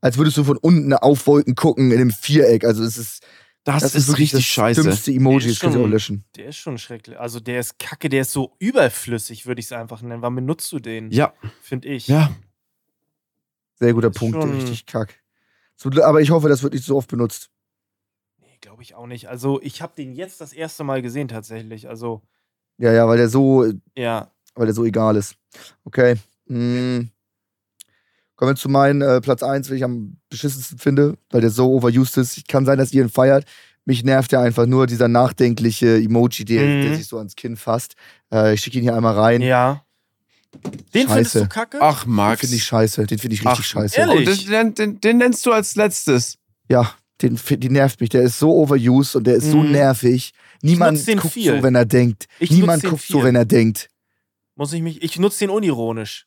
als 0.00 0.16
würdest 0.18 0.36
du 0.36 0.44
von 0.44 0.56
unten 0.56 0.92
auf 0.94 1.26
Wolken 1.26 1.54
gucken 1.54 1.90
in 1.90 1.98
einem 2.00 2.10
Viereck. 2.10 2.64
Also 2.64 2.82
es 2.84 2.96
ist, 2.98 3.22
Das, 3.64 3.82
das, 3.82 3.94
ist, 3.94 4.08
wirklich 4.08 4.32
richtig 4.34 4.46
das 4.46 4.54
scheiße. 4.54 4.82
dümmste 4.82 5.12
Emoji, 5.12 5.48
das 5.48 5.60
kannst 5.60 5.76
du 5.76 5.82
auch 5.84 5.88
löschen. 5.88 6.24
der 6.36 6.46
ist 6.46 6.56
schon 6.56 6.78
schrecklich. 6.78 7.18
Also 7.18 7.40
der 7.40 7.60
ist 7.60 7.78
kacke, 7.78 8.08
der 8.08 8.22
ist 8.22 8.32
so 8.32 8.54
überflüssig, 8.58 9.46
würde 9.46 9.60
ich 9.60 9.66
es 9.66 9.72
einfach 9.72 10.00
nennen. 10.02 10.22
Wann 10.22 10.34
benutzt 10.34 10.70
du 10.72 10.78
den? 10.78 11.10
Ja, 11.10 11.32
Finde 11.60 11.88
ich. 11.88 12.08
ja. 12.08 12.30
Sehr 13.74 13.92
guter 13.94 14.08
Ist 14.10 14.18
Punkt, 14.18 14.40
schon- 14.40 14.52
richtig 14.54 14.86
kack. 14.86 15.20
So, 15.76 15.90
aber 16.02 16.20
ich 16.20 16.30
hoffe, 16.30 16.48
das 16.48 16.62
wird 16.64 16.72
nicht 16.74 16.84
so 16.84 16.96
oft 16.96 17.08
benutzt. 17.08 17.50
Nee, 18.40 18.58
glaube 18.60 18.82
ich 18.82 18.94
auch 18.96 19.06
nicht. 19.06 19.28
Also 19.28 19.60
ich 19.62 19.80
habe 19.82 19.92
den 19.96 20.12
jetzt 20.14 20.40
das 20.40 20.52
erste 20.52 20.82
Mal 20.82 21.02
gesehen 21.02 21.28
tatsächlich. 21.28 21.88
Also 21.88 22.22
Ja, 22.78 22.92
ja, 22.92 23.06
weil 23.06 23.16
der 23.18 23.28
so, 23.28 23.64
ja. 23.96 24.32
weil 24.56 24.66
der 24.66 24.74
so 24.74 24.84
egal 24.84 25.14
ist. 25.16 25.36
Okay. 25.84 26.16
Mm. 26.46 27.02
Kommen 28.38 28.52
wir 28.52 28.56
zu 28.56 28.68
meinem 28.70 29.02
äh, 29.02 29.20
Platz 29.20 29.42
1, 29.42 29.66
den 29.66 29.76
ich 29.76 29.84
am 29.84 30.16
beschissensten 30.30 30.78
finde, 30.78 31.18
weil 31.30 31.40
der 31.42 31.50
so 31.50 31.72
overused 31.74 32.16
ist. 32.18 32.48
Kann 32.48 32.64
sein, 32.64 32.78
dass 32.78 32.92
ihr 32.92 33.02
ihn 33.02 33.08
feiert. 33.10 33.44
Mich 33.84 34.04
nervt 34.04 34.30
ja 34.32 34.40
einfach 34.40 34.64
nur 34.66 34.86
dieser 34.86 35.08
nachdenkliche 35.08 35.96
Emoji, 35.96 36.44
der, 36.44 36.62
Mhm. 36.62 36.82
der 36.82 36.96
sich 36.96 37.08
so 37.08 37.18
ans 37.18 37.34
Kinn 37.34 37.56
fasst. 37.56 37.94
Äh, 38.32 38.54
ich 38.54 38.60
schicke 38.60 38.78
ihn 38.78 38.84
hier 38.84 38.94
einmal 38.94 39.14
rein. 39.18 39.42
Ja. 39.42 39.82
Den 40.94 41.08
findest 41.08 41.32
Scheiße. 41.32 41.40
du 41.40 41.48
kacke? 41.48 41.78
Ach, 41.80 42.04
Den 42.04 42.12
Max. 42.14 42.40
finde 42.40 42.56
ich 42.56 42.64
scheiße. 42.64 43.06
Den 43.06 43.18
finde 43.18 43.34
ich 43.34 43.40
richtig 43.40 43.58
Ach, 43.58 43.64
scheiße. 43.64 43.98
ehrlich? 43.98 44.28
Und 44.28 44.48
den, 44.50 44.74
den, 44.74 45.00
den 45.00 45.18
nennst 45.18 45.44
du 45.44 45.52
als 45.52 45.74
letztes. 45.76 46.36
Ja, 46.70 46.92
den, 47.20 47.38
die 47.50 47.68
nervt 47.70 48.00
mich. 48.00 48.10
Der 48.10 48.22
ist 48.22 48.38
so 48.38 48.52
overused 48.54 49.16
und 49.16 49.26
der 49.26 49.34
ist 49.34 49.50
so 49.50 49.58
Mhm. 49.58 49.72
nervig. 49.72 50.32
Niemand 50.62 51.06
den 51.06 51.18
guckt 51.18 51.34
viel. 51.34 51.56
so, 51.56 51.62
wenn 51.62 51.74
er 51.74 51.84
denkt. 51.86 52.26
Ich 52.38 52.50
Niemand 52.50 52.82
den 52.84 52.90
guckt 52.90 53.02
so, 53.02 53.22
wenn 53.24 53.34
er 53.34 53.44
denkt. 53.44 53.88
Muss 54.58 54.72
ich 54.72 54.82
mich. 54.82 55.00
Ich 55.04 55.16
nutze 55.20 55.38
den 55.38 55.50
unironisch. 55.50 56.26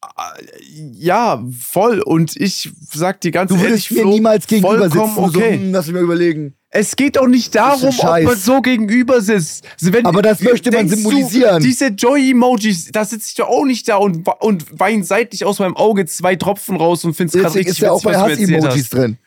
Ja, 0.94 1.44
voll. 1.60 2.00
Und 2.00 2.36
ich 2.38 2.72
sag 2.90 3.20
dir 3.20 3.32
ganz 3.32 3.50
Du 3.50 3.56
ehrlich, 3.56 3.70
würdest 3.72 3.92
mir 3.92 4.02
Flo, 4.04 4.10
niemals 4.12 4.48
gegenüber 4.48 4.84
sitzen. 4.90 5.00
und 5.18 5.34
So, 5.34 5.40
okay. 5.40 5.58
hm, 5.58 5.72
lass 5.74 5.88
mich 5.88 5.96
mal 5.96 6.04
überlegen. 6.04 6.56
Es 6.70 6.96
geht 6.96 7.18
doch 7.18 7.28
nicht 7.28 7.54
darum, 7.56 7.90
ob 7.90 8.24
man 8.24 8.38
so 8.38 8.62
gegenüber 8.62 9.20
sitzt. 9.20 9.68
Also 9.78 9.92
wenn- 9.92 10.06
Aber 10.06 10.22
das 10.22 10.40
möchte 10.40 10.72
man 10.72 10.88
symbolisieren. 10.88 11.62
Du, 11.62 11.68
diese 11.68 11.88
Joy-Emojis, 11.88 12.94
da 12.94 13.04
sitze 13.04 13.28
ich 13.28 13.36
doch 13.36 13.50
auch 13.50 13.66
nicht 13.66 13.90
da 13.90 13.98
und, 13.98 14.26
und 14.40 14.80
wein 14.80 15.04
seitlich 15.04 15.44
aus 15.44 15.60
meinem 15.60 15.76
Auge 15.76 16.06
zwei 16.06 16.38
Tropfen 16.38 16.78
raus 16.78 17.04
und 17.04 17.14
find's 17.14 17.34
gerade 17.34 17.48
Deswegen 17.48 17.68
richtig 17.68 17.80
ist 17.80 17.86
ja 17.86 17.92
auch 17.92 18.02
bei 18.02 18.14
du 18.14 18.20
Hass-Emojis 18.20 18.88
drin. 18.90 19.18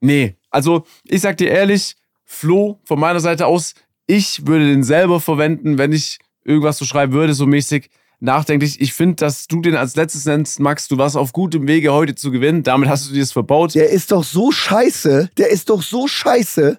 Nee, 0.00 0.36
also 0.48 0.86
ich 1.04 1.20
sag 1.20 1.36
dir 1.36 1.50
ehrlich, 1.50 1.96
Flo, 2.24 2.80
von 2.84 2.98
meiner 2.98 3.20
Seite 3.20 3.44
aus, 3.46 3.74
ich 4.06 4.46
würde 4.46 4.66
den 4.66 4.82
selber 4.82 5.20
verwenden, 5.20 5.76
wenn 5.76 5.92
ich 5.92 6.18
irgendwas 6.42 6.78
so 6.78 6.86
schreiben 6.86 7.12
würde, 7.12 7.34
so 7.34 7.44
mäßig 7.46 7.90
nachdenklich. 8.20 8.80
Ich 8.80 8.92
finde, 8.92 9.16
dass 9.16 9.46
du 9.46 9.60
den 9.60 9.76
als 9.76 9.96
letztes 9.96 10.24
nennst, 10.24 10.60
Max, 10.60 10.88
du 10.88 10.98
warst 10.98 11.16
auf 11.16 11.32
gutem 11.32 11.66
Wege, 11.66 11.92
heute 11.92 12.14
zu 12.14 12.30
gewinnen. 12.30 12.62
Damit 12.62 12.88
hast 12.88 13.08
du 13.08 13.14
dir 13.14 13.20
das 13.20 13.32
verbaut. 13.32 13.74
Der 13.74 13.90
ist 13.90 14.12
doch 14.12 14.24
so 14.24 14.50
scheiße. 14.52 15.30
Der 15.36 15.50
ist 15.50 15.70
doch 15.70 15.82
so 15.82 16.06
scheiße. 16.08 16.78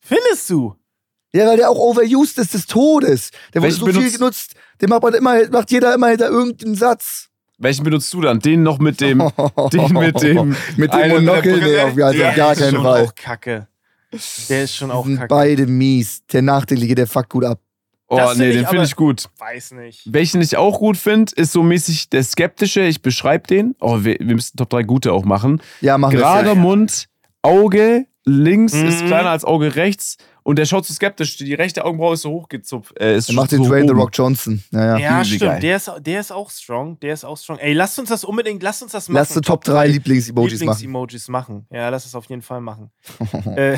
Findest 0.00 0.50
du? 0.50 0.74
Ja, 1.34 1.46
weil 1.48 1.56
der 1.56 1.68
auch 1.70 1.76
overused 1.78 2.38
ist 2.38 2.54
des 2.54 2.66
Todes. 2.66 3.30
Der 3.52 3.60
wurde 3.62 3.72
Welchen 3.72 3.94
so 3.94 4.00
viel 4.00 4.12
genutzt. 4.12 4.54
Den 4.80 4.88
macht 4.88 5.02
man 5.02 5.14
immer, 5.14 5.48
macht 5.50 5.70
jeder 5.70 5.94
immer 5.94 6.08
hinter 6.08 6.28
irgendeinen 6.28 6.76
Satz. 6.76 7.28
Welchen 7.58 7.84
benutzt 7.84 8.12
du 8.14 8.20
dann? 8.20 8.38
Den 8.40 8.62
noch 8.62 8.78
mit 8.78 9.00
dem, 9.00 9.18
den 9.72 9.92
mit 9.92 10.22
dem, 10.22 10.56
Mit 10.76 10.92
dem 10.92 10.98
der 11.00 11.08
Monokel? 11.20 11.60
Nee, 11.60 11.80
auf 11.80 11.96
gar, 11.96 12.12
Der 12.12 12.32
gar 12.34 12.52
ist 12.52 12.58
keinen 12.60 12.74
schon 12.74 12.82
Fall. 12.84 13.04
auch 13.04 13.14
kacke. 13.14 13.68
Der 14.48 14.64
ist 14.64 14.76
schon 14.76 14.90
auch 14.90 15.06
kacke. 15.06 15.26
beide 15.28 15.66
mies. 15.66 16.22
Der 16.32 16.42
Nachdenkliche, 16.42 16.94
der 16.94 17.06
fuckt 17.06 17.30
gut 17.30 17.44
ab. 17.44 17.60
Oh, 18.08 18.16
Das 18.16 18.38
nee, 18.38 18.50
ich 18.50 18.56
den 18.58 18.66
finde 18.66 18.84
ich 18.84 18.94
gut. 18.94 19.28
Weiß 19.38 19.72
nicht. 19.72 20.02
Welchen 20.06 20.40
ich 20.40 20.56
auch 20.56 20.78
gut 20.78 20.96
finde, 20.96 21.32
ist 21.34 21.52
so 21.52 21.62
mäßig 21.62 22.08
der 22.10 22.22
skeptische. 22.22 22.82
Ich 22.82 23.02
beschreibe 23.02 23.46
den. 23.48 23.74
Oh, 23.80 24.04
wir, 24.04 24.16
wir 24.20 24.34
müssen 24.36 24.56
Top 24.56 24.70
3 24.70 24.84
gute 24.84 25.12
auch 25.12 25.24
machen. 25.24 25.60
Ja, 25.80 25.98
machen 25.98 26.16
Gerader 26.16 26.54
wir. 26.54 26.62
Mund, 26.62 27.08
Auge 27.42 28.06
links 28.24 28.74
Mhm. 28.74 28.86
ist 28.88 29.06
kleiner 29.06 29.30
als 29.30 29.44
Auge 29.44 29.76
rechts 29.76 30.16
und 30.42 30.58
der 30.58 30.66
schaut 30.66 30.84
so 30.84 30.92
skeptisch. 30.92 31.36
Die 31.36 31.54
rechte 31.54 31.84
Augenbraue 31.84 32.14
ist 32.14 32.22
so 32.22 32.30
hochgezupft. 32.30 32.96
Äh, 33.00 33.16
ist 33.16 33.28
Er 33.28 33.34
macht 33.36 33.50
so 33.50 33.56
den 33.56 33.66
Dwayne 33.66 33.86
The. 33.88 33.94
Rock 33.94 34.10
Johnson. 34.12 34.62
Naja. 34.72 34.98
Ja, 34.98 35.14
übel 35.20 35.24
stimmt. 35.26 35.40
geil. 35.42 35.60
Der 35.60 35.76
ist, 35.76 35.92
der 36.00 36.20
ist 36.20 36.32
auch 36.32 36.50
strong. 36.50 36.98
Der 37.00 37.12
ist 37.14 37.24
auch 37.24 37.36
strong. 37.38 37.58
Ey, 37.58 37.72
lasst 37.72 37.98
uns 38.00 38.08
das 38.08 38.24
unbedingt, 38.24 38.62
lasst 38.64 38.82
uns 38.82 38.90
das 38.92 39.08
machen. 39.08 39.16
Lass 39.16 39.28
die 39.34 39.40
Top 39.40 39.62
3 39.64 39.86
Lieblings-Emojis 39.88 40.60
machen. 40.64 40.78
Lieblings-Emojis 40.80 41.28
machen. 41.28 41.66
Ja, 41.72 41.88
lass 41.88 42.04
es 42.06 42.14
auf 42.16 42.24
jeden 42.26 42.42
Fall 42.42 42.60
machen. 42.60 42.90
äh, 43.56 43.76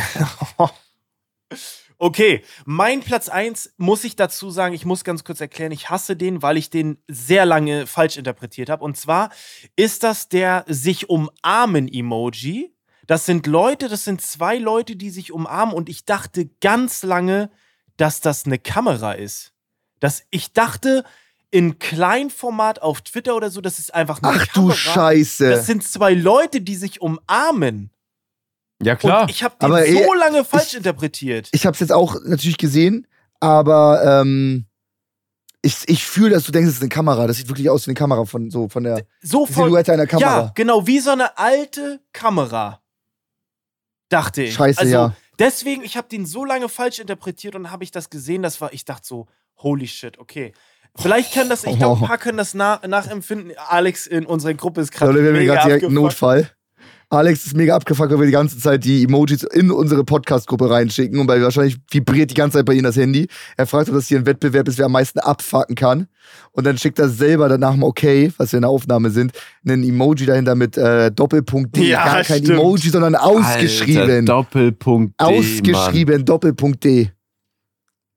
okay, 1.98 2.42
mein 2.64 3.00
Platz 3.00 3.28
1 3.28 3.74
muss 3.76 4.04
ich 4.04 4.16
dazu 4.16 4.50
sagen, 4.50 4.74
ich 4.74 4.84
muss 4.84 5.04
ganz 5.04 5.24
kurz 5.24 5.40
erklären, 5.40 5.72
ich 5.72 5.90
hasse 5.90 6.16
den, 6.16 6.42
weil 6.42 6.56
ich 6.56 6.70
den 6.70 6.98
sehr 7.08 7.44
lange 7.44 7.86
falsch 7.86 8.16
interpretiert 8.16 8.70
habe. 8.70 8.84
Und 8.84 8.96
zwar 8.96 9.30
ist 9.76 10.04
das 10.04 10.28
der 10.28 10.64
sich 10.68 11.10
umarmen 11.10 11.88
Emoji. 11.92 12.74
Das 13.06 13.26
sind 13.26 13.46
Leute, 13.46 13.88
das 13.88 14.04
sind 14.04 14.20
zwei 14.20 14.58
Leute, 14.58 14.96
die 14.96 15.10
sich 15.10 15.32
umarmen 15.32 15.74
und 15.74 15.88
ich 15.88 16.04
dachte 16.04 16.48
ganz 16.60 17.02
lange, 17.02 17.50
dass 17.96 18.20
das 18.20 18.46
eine 18.46 18.58
Kamera 18.58 19.12
ist. 19.12 19.52
Das, 19.98 20.24
ich 20.30 20.52
dachte 20.52 21.04
in 21.50 21.78
Kleinformat 21.78 22.82
auf 22.82 23.00
Twitter 23.00 23.34
oder 23.34 23.50
so, 23.50 23.60
das 23.60 23.78
ist 23.78 23.94
einfach 23.94 24.22
eine 24.22 24.36
Ach 24.36 24.46
du 24.48 24.68
Kamera. 24.68 24.74
Scheiße. 24.76 25.50
Das 25.50 25.66
sind 25.66 25.82
zwei 25.82 26.12
Leute, 26.12 26.60
die 26.60 26.76
sich 26.76 27.00
umarmen. 27.00 27.90
Ja, 28.82 28.94
klar. 28.96 29.22
Und 29.22 29.30
ich 29.30 29.42
habe 29.42 29.56
den 29.60 29.64
Aber 29.66 29.80
so 29.80 29.86
eh, 29.86 30.18
lange 30.18 30.44
falsch 30.44 30.68
ich- 30.68 30.76
interpretiert. 30.76 31.48
ich 31.52 31.66
hab's 31.66 31.80
jetzt 31.80 31.92
auch 31.92 32.16
natürlich 32.24 32.58
gesehen, 32.58 33.06
aber 33.40 34.20
ähm, 34.22 34.66
ich, 35.62 35.88
ich 35.88 36.06
fühle, 36.06 36.30
dass 36.30 36.44
du 36.44 36.52
denkst, 36.52 36.68
es 36.68 36.74
ist 36.76 36.82
eine 36.82 36.88
Kamera. 36.88 37.26
Das 37.26 37.36
sieht 37.38 37.48
wirklich 37.48 37.68
aus 37.68 37.86
wie 37.86 37.90
eine 37.90 37.96
Kamera 37.98 38.24
von 38.24 38.50
so 38.50 38.68
von 38.68 38.84
der 38.84 39.04
So 39.20 39.44
voll. 39.46 39.64
Silhouette 39.66 39.92
einer 39.92 40.04
Ja, 40.04 40.08
Kamera. 40.08 40.52
genau, 40.54 40.86
wie 40.86 41.00
so 41.00 41.10
eine 41.10 41.36
alte 41.36 42.00
Kamera. 42.12 42.80
Dachte 44.08 44.44
ich. 44.44 44.54
Scheiße, 44.54 44.80
also, 44.80 44.92
ja. 44.92 45.12
Deswegen, 45.38 45.82
ich 45.84 45.96
habe 45.96 46.08
den 46.08 46.26
so 46.26 46.44
lange 46.44 46.68
falsch 46.68 46.98
interpretiert 46.98 47.54
und 47.54 47.70
habe 47.70 47.84
ich 47.84 47.90
das 47.90 48.10
gesehen, 48.10 48.42
das 48.42 48.60
war, 48.60 48.72
ich 48.72 48.84
dachte 48.84 49.06
so, 49.06 49.26
holy 49.56 49.86
shit, 49.86 50.18
okay. 50.18 50.52
Vielleicht 50.96 51.32
können 51.34 51.50
das, 51.50 51.64
ich 51.64 51.76
glaube, 51.78 52.00
ein 52.02 52.08
paar 52.08 52.18
können 52.18 52.38
das 52.38 52.54
na, 52.54 52.80
nachempfinden. 52.86 53.52
Alex 53.68 54.06
in 54.06 54.26
unserer 54.26 54.54
Gruppe 54.54 54.80
ist 54.80 54.90
gerade 54.90 55.12
Leute, 55.12 55.32
wir 55.32 55.38
haben 55.40 55.46
gerade 55.46 55.66
direkt 55.68 55.84
einen. 55.84 55.94
Notfall. 55.94 56.50
Alex 57.10 57.46
ist 57.46 57.56
mega 57.56 57.74
abgefuckt, 57.74 58.10
weil 58.10 58.18
wir 58.18 58.26
die 58.26 58.32
ganze 58.32 58.58
Zeit 58.58 58.84
die 58.84 59.04
Emojis 59.04 59.42
in 59.42 59.70
unsere 59.70 60.04
Podcast-Gruppe 60.04 60.68
reinschicken 60.68 61.18
und 61.18 61.26
weil 61.26 61.42
wahrscheinlich 61.42 61.78
vibriert 61.90 62.30
die 62.30 62.34
ganze 62.34 62.58
Zeit 62.58 62.66
bei 62.66 62.74
ihm 62.74 62.82
das 62.82 62.96
Handy. 62.96 63.28
Er 63.56 63.66
fragt, 63.66 63.88
ob 63.88 63.94
das 63.94 64.08
hier 64.08 64.18
ein 64.18 64.26
Wettbewerb 64.26 64.68
ist, 64.68 64.76
wer 64.76 64.86
am 64.86 64.92
meisten 64.92 65.18
abfucken 65.18 65.74
kann. 65.74 66.08
Und 66.52 66.66
dann 66.66 66.76
schickt 66.76 66.98
er 66.98 67.08
selber 67.08 67.48
danach 67.48 67.76
mal 67.76 67.86
okay, 67.86 68.30
was 68.36 68.52
wir 68.52 68.58
in 68.58 68.62
der 68.62 68.70
Aufnahme 68.70 69.08
sind, 69.08 69.32
einen 69.66 69.82
Emoji 69.84 70.26
dahinter 70.26 70.54
mit 70.54 70.76
äh, 70.76 71.10
Doppelpunkt 71.10 71.74
D. 71.76 71.88
Ja, 71.88 72.04
Gar 72.04 72.24
kein 72.24 72.42
stimmt. 72.42 72.58
Emoji, 72.58 72.90
sondern 72.90 73.14
Alter, 73.14 73.26
ausgeschrieben. 73.26 74.26
Doppelpunkt 74.26 75.18
D, 75.18 75.24
Mann. 75.24 75.34
ausgeschrieben, 75.34 76.24
Doppelpunkt 76.26 76.84
D. 76.84 77.10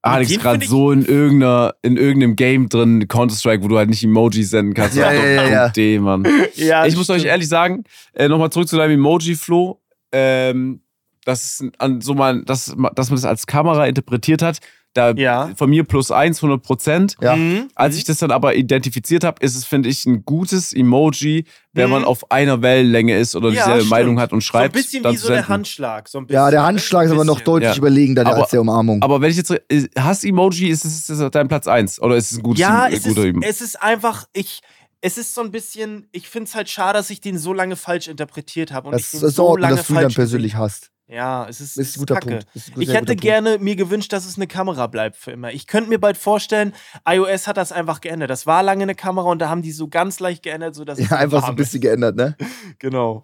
Alex 0.04 0.38
gerade 0.40 0.66
so 0.66 0.92
in, 0.92 1.06
irgendeiner, 1.06 1.76
in 1.84 1.96
irgendeinem 1.96 2.36
Game 2.36 2.70
drin, 2.70 3.08
Counter-Strike, 3.08 3.64
wo 3.64 3.68
du 3.68 3.78
halt 3.78 3.90
nicht 3.90 4.04
Emojis 4.04 4.50
senden 4.50 4.74
kannst. 4.74 4.96
Ja, 4.96 5.12
ja, 5.12 5.26
ja, 5.26 5.48
ja. 5.48 5.70
D, 5.70 6.00
Mann. 6.00 6.26
Ja, 6.56 6.86
ich 6.86 6.96
muss 6.96 7.10
euch 7.10 7.20
stimmt. 7.20 7.32
ehrlich 7.32 7.48
sagen, 7.48 7.84
äh, 8.14 8.28
nochmal 8.28 8.52
zurück 8.52 8.68
zu 8.68 8.78
deinem 8.78 9.00
Emoji-Flow. 9.00 9.80
Ähm, 10.12 10.82
das 11.24 11.62
ist 11.62 11.72
an 11.78 12.02
so 12.02 12.16
mal, 12.16 12.44
dass, 12.44 12.76
dass 12.96 13.10
man 13.10 13.16
das 13.16 13.26
als 13.26 13.46
Kamera 13.46 13.86
interpretiert 13.86 14.42
hat. 14.42 14.60
Da 14.94 15.12
Ja. 15.12 15.52
von 15.56 15.70
mir 15.70 15.86
plus 15.86 16.12
eins, 16.12 16.42
100 16.42 16.62
Prozent. 16.62 17.16
Ja. 17.22 17.36
Mhm. 17.38 17.70
Als 17.76 17.96
ich 17.96 18.04
das 18.04 18.18
dann 18.18 18.30
aber 18.32 18.56
identifiziert 18.56 19.24
habe, 19.24 19.42
ist 19.42 19.56
es, 19.56 19.64
finde 19.64 19.88
ich, 19.88 20.06
ein 20.06 20.26
gutes 20.26 20.74
Emoji, 20.74 21.46
wenn 21.72 21.86
Mhm. 21.86 21.92
man 21.92 22.04
auf 22.04 22.30
einer 22.30 22.62
Wellenlänge 22.62 23.18
ist 23.18 23.34
oder 23.36 23.52
dieselbe 23.52 23.76
stimmt. 23.80 23.90
Meinung 23.90 24.20
hat 24.20 24.34
und 24.34 24.42
schreibt. 24.42 24.74
so 24.76 24.80
ein 24.80 24.84
bisschen 24.84 25.04
dann 25.04 25.14
wie 25.14 25.18
so 25.18 25.30
der. 25.30 25.48
Handschlag. 25.48 26.10
So 26.10 26.18
ein 26.18 26.28
bisschen, 26.28 26.36
Ja, 26.42 26.52
der? 26.52 26.64
Handschlag 26.64 27.06
ist 27.06 27.12
aber 27.14 27.24
noch 27.24 27.40
deutlich 27.40 27.72
Ja. 27.72 27.78
überlegender 27.78 28.26
Aber- 28.28 28.42
als 28.42 28.50
der 28.52 28.60
Umarmung. 28.60 29.02
Aber 29.02 29.22
wenn 29.22 29.32
ich 29.32 29.38
jetzt. 29.38 29.54
Hass-Emoji, 29.98 30.68
ist 30.68 30.84
es 30.86 31.10
ist 31.10 31.10
es 31.10 31.32
dein 31.32 31.48
Platz 31.48 31.68
1? 31.68 32.02
Oder 32.02 32.16
ist 32.18 32.32
es 32.32 32.40
ein 32.40 32.44
gutes 32.44 32.60
Ja, 32.60 32.84
ein 32.84 32.94
es 32.94 33.06
ist, 33.06 33.16
guter 33.16 33.28
Emoji? 33.28 33.48
es 33.50 33.62
ist 33.62 33.82
einfach, 33.82 34.26
ich, 34.34 34.62
es 35.00 35.18
ist 35.18 35.34
so 35.34 35.42
ein 35.42 35.52
bisschen, 35.52 36.08
ich 36.12 36.28
finde 36.28 36.48
es 36.50 36.56
halt 36.56 36.70
schade, 36.70 36.98
dass 36.98 37.10
ich 37.10 37.22
den 37.22 37.38
so 37.38 37.54
lange 37.54 37.76
falsch 37.76 38.08
interpretiert 38.08 38.72
habe. 38.72 38.88
und 38.90 38.94
das 38.94 39.14
ich 39.14 39.20
den 39.20 39.28
ist 39.30 39.36
so 39.36 39.44
Ordnung, 39.46 39.62
lange 39.62 39.76
dass 39.78 39.88
du 39.88 39.94
ihn 39.94 39.96
dann 39.96 40.04
falsch 40.04 40.16
persönlich 40.16 40.56
hast. 40.56 40.90
Ja, 41.08 41.46
es 41.50 41.60
ist, 41.60 41.78
es 41.78 41.90
ist 41.90 41.98
ein 41.98 42.00
guter 42.00 42.14
kacke. 42.16 42.28
Punkt. 42.30 42.48
Ist 42.56 42.70
ein 42.70 42.82
Ich 42.82 42.90
hätte 42.94 43.00
guter 43.00 43.06
Punkt. 43.08 43.22
gerne 43.22 43.58
mir 43.60 43.76
gewünscht, 43.76 44.14
dass 44.14 44.26
es 44.26 44.38
eine 44.38 44.48
Kamera 44.48 44.88
bleibt 44.88 45.18
für 45.18 45.32
immer. 45.32 45.52
Ich 45.52 45.68
könnte 45.68 45.90
mir 45.90 46.00
bald 46.00 46.18
vorstellen, 46.18 46.74
iOS 47.06 47.48
hat 47.48 47.58
das 47.58 47.72
einfach 47.74 48.00
geändert. 48.00 48.30
Das 48.30 48.48
war 48.48 48.64
lange 48.64 48.84
eine 48.84 48.96
Kamera 48.96 49.30
und 49.30 49.40
da 49.40 49.50
haben 49.50 49.62
die 49.62 49.74
so 49.74 49.90
ganz 49.90 50.20
leicht 50.22 50.44
geändert, 50.44 50.74
sodass 50.76 51.00
es 51.00 51.10
Ja, 51.10 51.18
einfach 51.18 51.42
so 51.42 51.48
ein 51.52 51.56
bisschen 51.58 51.82
geändert, 51.82 52.16
ne? 52.16 52.36
ist. 52.40 52.48
Genau. 52.80 53.20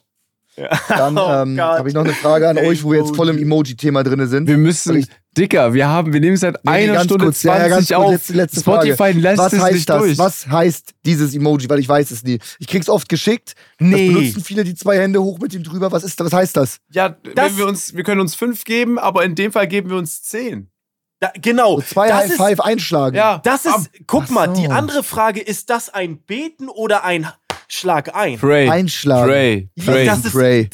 Ja. 0.57 0.69
Dann 0.89 1.17
Oh 1.17 1.29
ähm, 1.43 1.59
habe 1.61 1.88
ich 1.88 1.93
noch 1.95 2.03
eine 2.03 2.13
Frage 2.13 2.49
an 2.49 2.57
euch, 2.57 2.84
wo 2.84 2.91
wir 2.91 2.99
jetzt 2.99 3.15
voll 3.15 3.29
im 3.29 3.38
Emoji-Thema 3.38 4.03
drin 4.03 4.27
sind. 4.27 4.47
Wir 4.47 4.57
müssen. 4.57 5.05
Dicker, 5.38 5.71
wir 5.75 5.88
haben, 5.88 6.13
wir 6.13 6.19
nehmen 6.19 6.35
seit 6.35 6.55
Nee, 6.65 6.71
einer 6.71 6.93
ganz 6.93 7.05
Stunde 7.05 7.25
kurz. 7.25 7.41
20 7.41 7.45
Ja, 7.59 7.63
ja, 7.63 7.67
ganz 7.69 7.88
kurz, 7.89 7.97
auf. 7.99 8.11
letzte- 8.11 8.34
letzte 8.34 8.61
Frage. 8.63 8.93
Spotify 8.95 9.19
lässt 9.19 9.38
Was 9.38 9.53
es 9.53 9.61
heißt 9.61 9.73
nicht 9.75 9.89
das? 9.89 10.01
durch. 10.01 10.17
Was 10.17 10.47
heißt 10.47 10.93
dieses 11.05 11.35
Emoji? 11.35 11.69
Weil 11.69 11.77
ich 11.77 11.88
weiß 11.88 12.09
es 12.09 12.23
nie. 12.23 12.39
Ich 12.57 12.65
krieg's 12.67 12.89
oft 12.89 13.07
geschickt. 13.07 13.53
Das 13.77 13.88
Nee. 13.88 14.07
benutzen 14.09 14.43
viele 14.43 14.63
die 14.63 14.73
zwei 14.73 14.97
Hände 14.97 15.21
hoch 15.21 15.38
mit 15.38 15.53
ihm 15.53 15.61
drüber. 15.61 15.91
Was 15.91 16.03
ist 16.03 16.19
das? 16.19 16.25
Was 16.25 16.34
heißt 16.34 16.57
das? 16.57 16.77
Ja, 16.91 17.09
Das- 17.09 17.35
wenn 17.51 17.57
wir 17.57 17.67
uns, 17.67 17.93
wir 17.95 18.03
können 18.03 18.21
uns 18.21 18.34
fünf 18.34 18.63
geben, 18.63 18.97
aber 18.97 19.23
in 19.25 19.35
dem 19.35 19.51
Fall 19.51 19.67
geben 19.67 19.91
wir 19.91 19.97
uns 19.97 20.23
zehn. 20.23 20.71
Da, 21.19 21.31
genau. 21.39 21.75
So 21.77 21.81
zwei 21.84 22.07
das 22.07 22.17
High 22.17 22.29
ist, 22.31 22.38
Five 22.38 22.59
einschlagen. 22.61 23.15
Ja. 23.15 23.39
Das 23.43 23.67
Ab- 23.67 23.77
ist, 23.81 23.89
guck 24.07 24.23
Ach 24.25 24.29
mal, 24.29 24.47
die 24.53 24.65
so. 24.65 24.71
andere 24.71 25.03
Frage, 25.03 25.39
ist 25.39 25.69
das 25.69 25.89
ein 25.89 26.17
Beten 26.17 26.67
oder 26.67 27.03
ein 27.03 27.27
Schlag 27.68 28.15
ein? 28.15 28.38
Pray. 28.39 28.69
Einschlagen. 28.69 29.27
Pray. 29.30 29.69
Ja, 29.76 29.84
Pray. 29.85 30.06
das 30.06 30.26
ist- 30.26 30.31
Pray. 30.34 30.69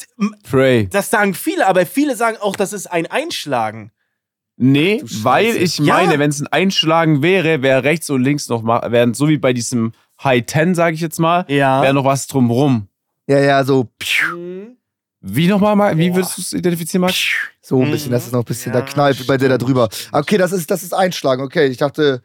Pray. 0.49 0.87
Das 0.89 1.09
sagen 1.09 1.33
viele, 1.33 1.65
aber 1.67 1.85
viele 1.85 2.15
sagen 2.15 2.37
auch, 2.39 2.55
das 2.55 2.71
ist 2.73 2.87
ein 2.87 3.07
Einschlagen. 3.07 3.91
Nee, 4.57 5.01
weil 5.23 5.55
ich 5.57 5.79
Ja. 5.79 5.95
meine, 5.95 6.19
wenn 6.19 6.29
es 6.29 6.39
ein 6.39 6.47
Einschlagen 6.47 7.23
wäre, 7.23 7.63
wäre 7.63 7.83
rechts 7.83 8.09
und 8.11 8.21
links 8.23 8.47
noch 8.49 8.61
mal, 8.61 8.91
wären 8.91 9.15
so 9.15 9.27
wie 9.27 9.37
bei 9.39 9.51
diesem 9.53 9.93
High 10.23 10.45
Ten, 10.45 10.75
sage 10.75 10.93
ich 10.93 11.01
jetzt 11.01 11.19
mal, 11.19 11.45
Ja. 11.47 11.81
wäre 11.81 11.93
noch 11.95 12.05
was 12.05 12.27
drumrum. 12.27 12.87
Ja, 13.27 13.39
ja, 13.39 13.63
so. 13.63 13.89
Mhm. 14.31 14.77
Wie 15.21 15.47
nochmal, 15.47 15.75
mal, 15.75 15.97
wie 15.97 16.13
würdest 16.13 16.37
du 16.37 16.41
es 16.41 16.53
identifizieren, 16.53 17.01
Max? 17.01 17.15
So 17.61 17.81
ein 17.81 17.89
bisschen, 17.89 18.11
das 18.11 18.25
ist 18.27 18.33
noch 18.33 18.41
ein 18.41 18.45
bisschen, 18.45 18.73
da 18.73 18.79
Ja, 18.79 18.85
knallt 18.85 19.25
bei 19.25 19.37
der 19.37 19.49
da 19.49 19.57
drüber. 19.57 19.89
Okay, 20.11 20.37
das 20.37 20.51
ist, 20.51 20.69
das 20.69 20.83
ist 20.83 20.93
Einschlagen. 20.93 21.41
Okay, 21.41 21.67
ich 21.67 21.77
dachte. 21.77 22.21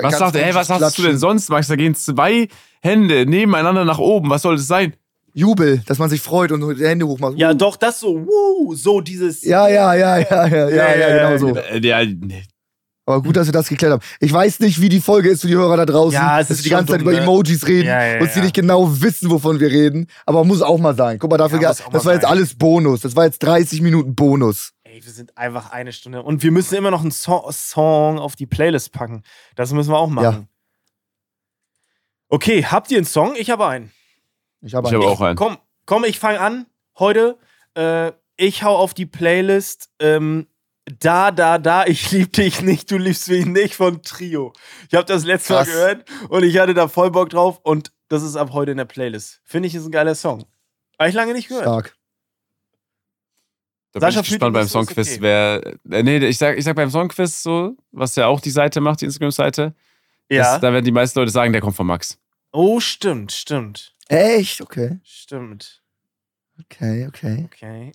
Was 0.00 0.18
sagt, 0.18 0.36
hey, 0.36 0.54
was 0.54 0.70
hast 0.70 0.98
du 0.98 1.02
denn 1.02 1.18
sonst, 1.18 1.48
Max? 1.50 1.68
Da 1.68 1.76
gehen 1.76 1.94
zwei 1.94 2.48
Hände 2.80 3.26
nebeneinander 3.26 3.84
nach 3.84 3.98
oben. 3.98 4.30
Was 4.30 4.42
soll 4.42 4.56
das 4.56 4.66
sein? 4.66 4.94
Jubel, 5.34 5.82
dass 5.86 5.98
man 5.98 6.10
sich 6.10 6.20
freut 6.20 6.52
und 6.52 6.78
die 6.78 6.84
Hände 6.86 7.06
hochmacht. 7.06 7.38
Ja, 7.38 7.50
Uh. 7.52 7.54
doch, 7.54 7.76
das 7.76 8.00
so, 8.00 8.26
wuh, 8.26 8.74
so 8.74 9.00
dieses. 9.00 9.42
Ja, 9.44 9.66
ja, 9.68 9.94
ja, 9.94 10.18
ja, 10.18 10.46
ja, 10.46 10.46
ja, 10.46 10.68
Ja, 10.68 10.94
ja, 10.94 11.08
ja, 11.08 11.28
genau 11.34 11.38
so. 11.38 11.56
Äh, 11.58 11.80
Ja, 11.86 12.04
nee. 12.04 12.42
Aber 13.04 13.20
gut, 13.22 13.34
dass 13.36 13.46
wir 13.48 13.52
das 13.52 13.68
geklärt 13.68 13.92
haben. 13.94 14.02
Ich 14.20 14.32
weiß 14.32 14.60
nicht, 14.60 14.80
wie 14.80 14.88
die 14.88 15.00
Folge 15.00 15.28
ist 15.30 15.40
für 15.40 15.48
die 15.48 15.56
Hörer 15.56 15.76
da 15.76 15.86
draußen, 15.86 16.12
Ja, 16.14 16.38
es 16.38 16.46
dass 16.48 16.58
ist 16.58 16.64
wir 16.64 16.68
die 16.68 16.74
ganze 16.74 16.92
Zeit 16.92 17.00
dumm, 17.00 17.08
über 17.08 17.16
ne? 17.18 17.22
Emojis 17.24 17.66
reden 17.66 17.88
Ja, 17.88 18.04
ja, 18.14 18.20
und 18.20 18.30
sie 18.30 18.38
ja. 18.38 18.44
nicht 18.44 18.54
genau 18.54 18.88
wissen, 19.02 19.28
wovon 19.28 19.58
wir 19.58 19.70
reden. 19.70 20.06
Aber 20.24 20.44
muss 20.44 20.62
auch 20.62 20.78
mal 20.78 20.94
sein. 20.94 21.18
Guck 21.18 21.30
mal, 21.30 21.36
dafür, 21.36 21.58
das 21.58 21.82
war 21.90 22.12
jetzt 22.12 22.22
sein. 22.22 22.30
alles 22.30 22.54
Bonus. 22.54 23.00
Das 23.00 23.16
war 23.16 23.24
jetzt 23.24 23.42
30 23.42 23.80
Minuten 23.80 24.14
Bonus. 24.14 24.70
Ey, 24.92 25.02
wir 25.02 25.12
sind 25.12 25.38
einfach 25.38 25.70
eine 25.70 25.90
Stunde. 25.90 26.22
Und 26.22 26.42
wir 26.42 26.50
müssen 26.50 26.74
immer 26.74 26.90
noch 26.90 27.00
einen 27.00 27.12
so 27.12 27.50
Song 27.50 28.18
auf 28.18 28.36
die 28.36 28.44
Playlist 28.44 28.92
packen. 28.92 29.22
Das 29.56 29.72
müssen 29.72 29.90
wir 29.90 29.96
auch 29.96 30.10
machen. 30.10 30.48
Okay, 32.28 32.66
habt 32.66 32.90
ihr 32.90 32.98
einen 32.98 33.06
Song? 33.06 33.34
Ich 33.36 33.48
habe 33.48 33.66
einen. 33.66 33.90
Ich 34.60 34.74
habe 34.74 34.86
Ich 34.86 34.92
habe 34.94 35.06
auch 35.06 35.22
einen. 35.22 35.36
Komm, 35.36 35.56
komm, 35.86 36.04
ich 36.04 36.18
fange 36.18 36.40
an 36.40 36.66
heute. 36.98 37.38
Äh, 37.74 38.12
ich 38.36 38.64
hau 38.64 38.76
auf 38.76 38.92
die 38.92 39.06
Playlist 39.06 39.88
ähm, 39.98 40.46
Da, 41.00 41.30
da, 41.30 41.56
da, 41.56 41.86
ich 41.86 42.10
lieb 42.10 42.34
dich 42.34 42.60
nicht, 42.60 42.90
du 42.90 42.98
liebst 42.98 43.30
mich 43.30 43.46
nicht 43.46 43.76
von 43.76 44.02
Trio. 44.02 44.52
Ich 44.90 44.94
habe 44.94 45.06
das 45.06 45.24
letzte 45.24 45.54
Mal 45.54 45.64
Krass. 45.64 45.72
gehört 45.72 46.04
und 46.28 46.42
ich 46.42 46.58
hatte 46.58 46.74
da 46.74 46.86
voll 46.86 47.10
Bock 47.10 47.30
drauf 47.30 47.60
und 47.62 47.92
das 48.08 48.22
ist 48.22 48.36
ab 48.36 48.50
heute 48.52 48.72
in 48.72 48.76
der 48.76 48.84
Playlist. 48.84 49.40
Finde 49.44 49.68
ich, 49.68 49.74
ist 49.74 49.86
ein 49.86 49.90
geiler 49.90 50.14
Song. 50.14 50.44
Habe 50.98 51.08
ich 51.08 51.14
lange 51.14 51.32
nicht 51.32 51.48
gehört. 51.48 51.64
stark. 51.64 51.96
Da 53.92 54.00
Sascha 54.00 54.20
bin 54.20 54.24
ich 54.24 54.30
gespannt 54.30 54.54
beim 54.54 54.66
Songquiz, 54.68 55.08
okay. 55.12 55.18
wer. 55.20 55.62
Äh, 55.90 56.02
nee, 56.02 56.16
ich 56.18 56.38
sag, 56.38 56.56
ich 56.56 56.64
sag 56.64 56.74
beim 56.76 56.90
Songquiz 56.90 57.42
so, 57.42 57.76
was 57.90 58.16
ja 58.16 58.26
auch 58.26 58.40
die 58.40 58.50
Seite 58.50 58.80
macht, 58.80 59.02
die 59.02 59.04
Instagram-Seite. 59.04 59.74
Ja. 60.30 60.52
das- 60.54 60.60
Da 60.60 60.72
werden 60.72 60.84
die 60.84 60.92
meisten 60.92 61.18
Leute 61.18 61.30
sagen, 61.30 61.52
der 61.52 61.60
kommt 61.60 61.76
von 61.76 61.86
Max. 61.86 62.18
Oh, 62.52 62.80
stimmt, 62.80 63.32
stimmt. 63.32 63.94
Echt? 64.08 64.60
Okay. 64.62 64.98
Stimmt. 65.04 65.82
Okay, 66.60 67.06
okay. 67.08 67.46
Okay. 67.46 67.92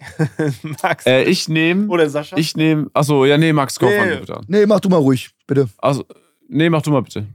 Max. 0.84 1.06
Äh, 1.06 1.24
ich 1.24 1.48
nehme. 1.48 1.88
Oder 1.88 2.10
Sascha? 2.10 2.38
Ich 2.38 2.56
nehme. 2.56 2.90
Achso, 2.94 3.26
ja, 3.26 3.38
nee, 3.38 3.53
Max, 3.53 3.78
komm, 3.80 3.90
Nee. 3.90 3.99
fang 3.99 4.19
bitte 4.19 4.38
an. 4.38 4.45
Nee, 4.48 4.65
mach 4.65 4.80
du 4.80 4.90
mal 4.90 4.98
ruhig, 4.98 5.30
bitte. 5.45 5.69
Also, 5.78 6.06
nee, 6.48 6.69
mach 6.69 6.82
du 6.82 6.91
mal 6.91 7.02
bitte. 7.02 7.26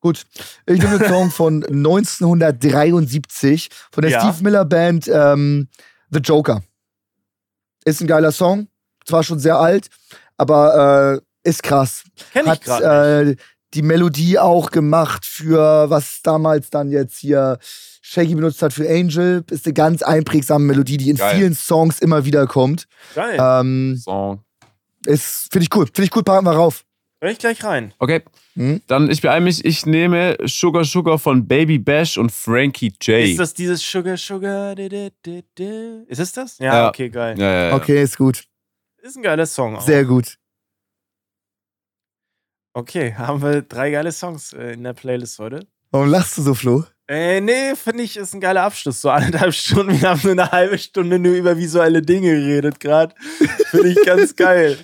Gut. 0.00 0.24
Ich 0.66 0.80
nehme 0.82 0.98
einen 1.00 1.08
Song 1.08 1.30
von 1.30 1.64
1973 1.64 3.68
von 3.90 4.02
der 4.02 4.10
Ja. 4.10 4.20
Steve 4.20 4.42
Miller 4.44 4.64
Band 4.64 5.08
ähm, 5.12 5.68
The 6.10 6.18
Joker. 6.20 6.62
Ist 7.84 8.00
ein 8.00 8.06
geiler 8.06 8.32
Song. 8.32 8.68
Zwar 9.04 9.22
schon 9.22 9.38
sehr 9.38 9.58
alt, 9.58 9.88
aber 10.38 11.20
äh, 11.44 11.48
ist 11.48 11.62
krass. 11.62 12.04
Kenn 12.32 12.44
ich 12.46 12.50
Hat 12.50 12.62
gerade. 12.62 13.30
äh, 13.32 13.36
die 13.74 13.82
Melodie 13.82 14.38
auch 14.38 14.70
gemacht 14.70 15.26
für 15.26 15.90
was 15.90 16.20
damals 16.22 16.70
dann 16.70 16.90
jetzt 16.90 17.18
hier 17.18 17.58
Shaggy 18.00 18.34
benutzt 18.34 18.62
hat 18.62 18.72
für 18.72 18.88
Angel. 18.88 19.44
Ist 19.50 19.66
eine 19.66 19.74
ganz 19.74 20.02
einprägsame 20.02 20.64
Melodie, 20.64 20.96
die 20.96 21.10
in 21.10 21.16
Geil. 21.16 21.36
vielen 21.36 21.54
Songs 21.54 21.98
immer 21.98 22.24
wieder 22.24 22.46
kommt. 22.46 22.86
Geil. 23.14 23.36
Ähm, 23.40 24.00
Song. 24.02 24.42
ist, 25.06 25.48
finde 25.52 25.64
ich 25.64 25.74
cool. 25.76 25.86
Finde 25.86 26.04
ich 26.04 26.16
cool, 26.16 26.22
packen 26.22 26.46
wir 26.46 26.52
rauf. 26.52 26.84
Hör 27.24 27.30
ich 27.30 27.38
gleich 27.38 27.64
rein. 27.64 27.94
Okay. 28.00 28.20
Hm? 28.54 28.82
Dann, 28.86 29.08
ich 29.08 29.22
beeile 29.22 29.40
mich, 29.42 29.64
ich 29.64 29.86
nehme 29.86 30.36
Sugar 30.44 30.84
Sugar 30.84 31.18
von 31.18 31.48
Baby 31.48 31.78
Bash 31.78 32.18
und 32.18 32.30
Frankie 32.30 32.92
J. 33.00 33.24
Ist 33.30 33.38
das 33.38 33.54
dieses 33.54 33.80
Sugar, 33.80 34.18
Sugar? 34.18 34.74
di, 34.74 34.90
di, 34.90 35.08
di, 35.24 35.42
di? 35.56 36.04
Ist 36.06 36.18
es 36.20 36.32
das? 36.32 36.58
Ja, 36.58 36.74
Ja. 36.74 36.88
okay, 36.90 37.08
geil. 37.08 37.38
ja, 37.38 37.50
ja, 37.50 37.68
ja. 37.70 37.76
Okay, 37.76 38.02
ist 38.02 38.18
gut. 38.18 38.44
Ist 39.00 39.16
ein 39.16 39.22
geiler 39.22 39.46
Song. 39.46 39.76
Auch. 39.76 39.80
Sehr 39.80 40.04
gut. 40.04 40.36
Okay, 42.74 43.14
haben 43.14 43.40
wir 43.40 43.62
drei 43.62 43.90
geile 43.90 44.12
Songs 44.12 44.52
äh, 44.52 44.72
in 44.74 44.84
der 44.84 44.92
Playlist 44.92 45.38
heute. 45.38 45.66
Warum 45.92 46.08
lachst 46.10 46.36
du 46.36 46.42
so, 46.42 46.52
Flo? 46.52 46.84
Äh, 47.06 47.40
nee, 47.42 47.74
finde 47.74 48.02
ich, 48.02 48.16
ist 48.16 48.34
ein 48.34 48.40
geiler 48.40 48.62
Abschluss. 48.62 49.02
So 49.02 49.10
anderthalb 49.10 49.52
Stunden. 49.54 50.00
Wir 50.00 50.08
haben 50.10 50.20
nur 50.22 50.32
eine 50.32 50.50
halbe 50.50 50.78
Stunde 50.78 51.18
nur 51.18 51.34
über 51.34 51.56
visuelle 51.58 52.00
Dinge 52.00 52.30
geredet 52.34 52.80
gerade. 52.80 53.14
Finde 53.70 53.88
ich 53.90 54.02
ganz 54.06 54.34
geil. 54.36 54.78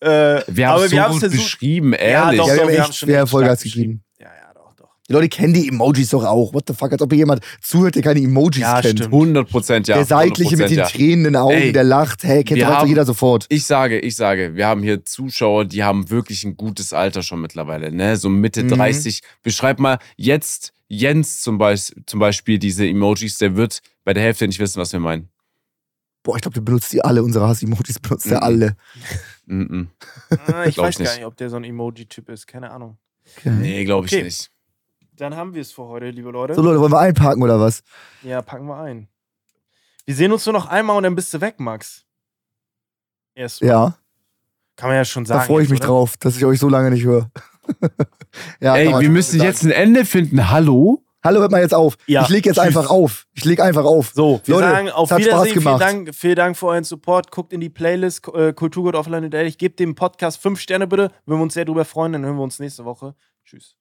Äh, 0.00 0.40
Wir 0.48 0.68
haben 0.68 0.82
es 0.84 0.90
so 0.90 0.96
gut 1.28 1.30
beschrieben, 1.32 1.92
Ja, 1.92 1.98
ehrlich. 2.32 2.40
doch, 2.40 2.48
Ja, 2.48 2.54
wir 2.54 2.56
doch, 2.56 2.62
haben 2.62 2.68
wir 2.68 2.74
echt 2.78 2.84
haben 2.84 2.92
schon 2.94 3.08
schwer 3.08 3.26
Vollgas 3.26 3.62
gegeben. 3.62 4.02
Ja, 4.18 4.24
ja, 4.26 4.54
doch, 4.54 4.74
doch. 4.74 4.88
Die 5.06 5.12
Leute 5.12 5.28
kennen 5.28 5.52
die 5.52 5.68
Emojis 5.68 6.08
doch 6.08 6.24
auch. 6.24 6.54
What 6.54 6.64
the 6.66 6.72
fuck? 6.72 6.92
Als 6.92 7.02
ob 7.02 7.10
hier 7.12 7.18
jemand 7.18 7.44
zuhört, 7.60 7.94
der 7.94 8.02
keine 8.02 8.20
Emojis 8.20 8.62
Ja, 8.62 8.80
kennt. 8.80 8.98
stimmt. 8.98 9.12
100 9.12 9.50
Prozent, 9.50 9.88
ja. 9.88 9.96
der 9.96 10.06
Seitliche 10.06 10.56
100%, 10.56 10.58
mit 10.58 10.70
den 10.70 10.78
ja. 10.78 10.86
Tränen 10.86 11.12
in 11.12 11.24
den 11.24 11.36
Augen, 11.36 11.52
Ey, 11.56 11.72
der 11.72 11.84
lacht. 11.84 12.24
Hey, 12.24 12.42
kennt 12.42 12.62
doch 12.62 12.68
haben- 12.68 12.88
jeder 12.88 13.04
sofort. 13.04 13.44
Ich 13.50 13.66
sage, 13.66 13.98
ich 13.98 14.16
sage, 14.16 14.54
wir 14.54 14.66
haben 14.66 14.82
hier 14.82 15.04
Zuschauer, 15.04 15.66
die 15.66 15.84
haben 15.84 16.08
wirklich 16.08 16.42
ein 16.44 16.56
gutes 16.56 16.94
Alter 16.94 17.22
schon 17.22 17.42
mittlerweile, 17.42 17.92
ne? 17.92 18.16
So 18.16 18.30
Mitte 18.30 18.62
Mhm. 18.64 18.68
30. 18.70 19.20
Beschreib 19.42 19.78
mal 19.78 19.98
jetzt 20.16 20.72
Jens 20.88 21.40
zum, 21.40 21.58
Beis 21.58 21.94
zum 22.06 22.20
Beispiel 22.20 22.58
diese 22.58 22.86
Emojis, 22.86 23.38
der 23.38 23.56
wird 23.56 23.80
bei 24.04 24.12
der 24.14 24.22
Hälfte 24.22 24.46
nicht 24.46 24.58
wissen, 24.60 24.80
was 24.80 24.92
wir 24.92 25.00
meinen. 25.00 25.28
Boah, 26.22 26.36
ich 26.36 26.42
glaube, 26.42 26.54
du 26.54 26.62
benutzt 26.62 26.92
die 26.92 27.02
alle. 27.02 27.22
Unsere 27.22 27.46
Hass-Emojis 27.48 27.98
benutzt 28.00 28.26
er 28.26 28.38
Mhm. 28.38 28.42
alle. 28.42 28.76
Mhm. 29.46 29.90
Ah, 30.46 30.64
ich 30.64 30.76
weiß 30.78 30.94
ich 30.94 30.98
gar 30.98 31.04
nicht. 31.04 31.16
nicht, 31.18 31.24
ob 31.24 31.36
der 31.36 31.50
so 31.50 31.56
ein 31.56 31.64
Emoji-Typ 31.64 32.28
ist. 32.30 32.46
Keine 32.46 32.70
Ahnung. 32.70 32.98
Okay. 33.38 33.50
Nee, 33.50 33.84
glaube 33.84 34.06
ich 34.06 34.12
Okay. 34.12 34.24
nicht. 34.24 34.50
Dann 35.12 35.34
haben 35.36 35.54
wir 35.54 35.62
es 35.62 35.72
für 35.72 35.84
heute, 35.84 36.10
liebe 36.10 36.30
Leute. 36.30 36.54
So, 36.54 36.62
Leute, 36.62 36.80
wollen 36.80 36.92
wir 36.92 36.98
einparken 37.00 37.42
oder 37.42 37.58
was? 37.60 37.82
Ja, 38.22 38.42
packen 38.42 38.66
wir 38.66 38.76
ein. 38.78 39.08
Wir 40.04 40.14
sehen 40.14 40.30
uns 40.32 40.44
nur 40.46 40.52
noch 40.52 40.66
einmal 40.66 40.96
und 40.96 41.02
dann 41.04 41.14
bist 41.14 41.32
du 41.32 41.40
weg, 41.40 41.58
Max. 41.58 42.04
Erstmal. 43.34 43.70
Ja, 43.70 43.98
Kann 44.76 44.88
man 44.90 44.96
ja 44.96 45.04
schon 45.04 45.24
sagen. 45.26 45.40
da 45.40 45.46
freue 45.46 45.62
ich 45.62 45.68
jetzt, 45.68 45.72
mich 45.72 45.80
oder? 45.80 45.88
drauf, 45.88 46.16
dass 46.18 46.36
ich 46.36 46.44
euch 46.44 46.58
so 46.58 46.68
lange 46.68 46.90
nicht 46.90 47.04
höre. 47.04 47.30
ja, 48.60 48.76
Ey, 48.76 49.00
wir 49.00 49.10
müssen 49.10 49.38
sagen. 49.38 49.48
jetzt 49.48 49.62
ein 49.64 49.70
Ende 49.70 50.04
finden. 50.04 50.50
Hallo? 50.50 51.02
Hallo, 51.24 51.40
hört 51.40 51.50
mal 51.50 51.60
jetzt 51.60 51.74
auf. 51.74 51.96
Ja, 52.06 52.22
ich 52.22 52.28
leg 52.28 52.46
jetzt 52.46 52.54
tschüss. 52.54 52.64
einfach 52.64 52.88
auf. 52.88 53.26
Ich 53.32 53.44
leg 53.44 53.60
einfach 53.60 53.84
auf. 53.84 54.12
So, 54.14 54.40
wir 54.44 54.54
Leute, 54.54 54.68
sagen 54.68 54.90
auf 54.90 55.10
es 55.10 55.14
hat 55.14 55.22
Spaß 55.22 55.26
Wiedersehen. 55.26 55.52
Vielen 55.52 55.64
gemacht. 55.64 55.80
Dank, 55.80 56.14
vielen 56.14 56.36
Dank 56.36 56.56
für 56.56 56.66
euren 56.66 56.84
Support. 56.84 57.32
Guckt 57.32 57.52
in 57.52 57.60
die 57.60 57.68
Playlist 57.68 58.28
äh, 58.32 58.52
Kulturgut 58.52 58.94
Offline 58.94 59.24
und 59.24 59.34
Ehrlich. 59.34 59.58
Gebt 59.58 59.80
dem 59.80 59.96
Podcast 59.96 60.40
fünf 60.40 60.60
Sterne 60.60 60.86
bitte. 60.86 61.10
Würden 61.24 61.40
wir 61.40 61.42
uns 61.42 61.54
sehr 61.54 61.64
drüber 61.64 61.84
freuen. 61.84 62.12
Dann 62.12 62.24
hören 62.24 62.36
wir 62.36 62.44
uns 62.44 62.60
nächste 62.60 62.84
Woche. 62.84 63.16
Tschüss. 63.44 63.76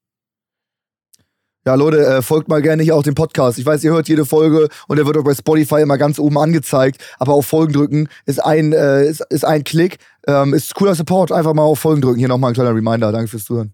Ja, 1.67 1.73
Leute, 1.73 2.05
äh, 2.05 2.21
folgt 2.21 2.47
mal 2.47 2.61
gerne 2.61 2.83
hier 2.83 2.95
auch 2.95 3.01
dem 3.01 3.15
Podcast. 3.15 3.57
Ich 3.57 3.65
weiß, 3.65 3.83
ihr 3.83 3.91
hört 3.91 4.07
jede 4.07 4.23
Folge 4.23 4.69
und 4.87 4.97
der 4.97 5.07
wird 5.07 5.17
auch 5.17 5.23
bei 5.23 5.33
Spotify 5.33 5.81
immer 5.81 5.97
ganz 5.97 6.19
oben 6.19 6.37
angezeigt. 6.37 7.03
Aber 7.17 7.33
auf 7.33 7.47
Folgen 7.47 7.73
drücken 7.73 8.07
ist 8.27 8.43
ein, 8.43 8.71
äh, 8.71 9.05
ist, 9.07 9.21
ist 9.31 9.45
ein 9.45 9.63
Klick. 9.63 9.97
Ähm, 10.27 10.53
ist 10.53 10.75
cooler 10.75 10.93
Support. 10.93 11.31
Einfach 11.31 11.55
mal 11.55 11.63
auf 11.63 11.79
Folgen 11.79 12.01
drücken. 12.01 12.19
Hier 12.19 12.27
nochmal 12.27 12.51
ein 12.51 12.53
kleiner 12.53 12.75
Reminder. 12.75 13.11
Danke 13.11 13.29
fürs 13.29 13.45
Zuhören. 13.45 13.73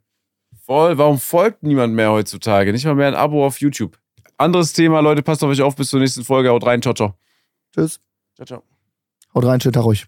Voll, 0.65 0.97
warum 0.97 1.19
folgt 1.19 1.63
niemand 1.63 1.93
mehr 1.93 2.11
heutzutage? 2.11 2.71
Nicht 2.71 2.85
mal 2.85 2.95
mehr 2.95 3.07
ein 3.07 3.15
Abo 3.15 3.45
auf 3.45 3.59
YouTube. 3.59 3.97
Anderes 4.37 4.71
Thema, 4.71 5.01
Leute, 5.01 5.21
passt 5.21 5.43
auf 5.43 5.49
euch 5.49 5.61
auf. 5.61 5.75
Bis 5.75 5.89
zur 5.89 5.99
nächsten 5.99 6.23
Folge. 6.23 6.49
Haut 6.49 6.65
rein, 6.65 6.81
ciao, 6.81 6.93
ciao. 6.93 7.15
Tschüss. 7.75 7.99
Ciao, 8.35 8.45
ciao. 8.45 8.63
Haut 9.35 9.45
rein, 9.45 9.59
schönen 9.59 9.73
Tag 9.73 9.85
euch. 9.85 10.07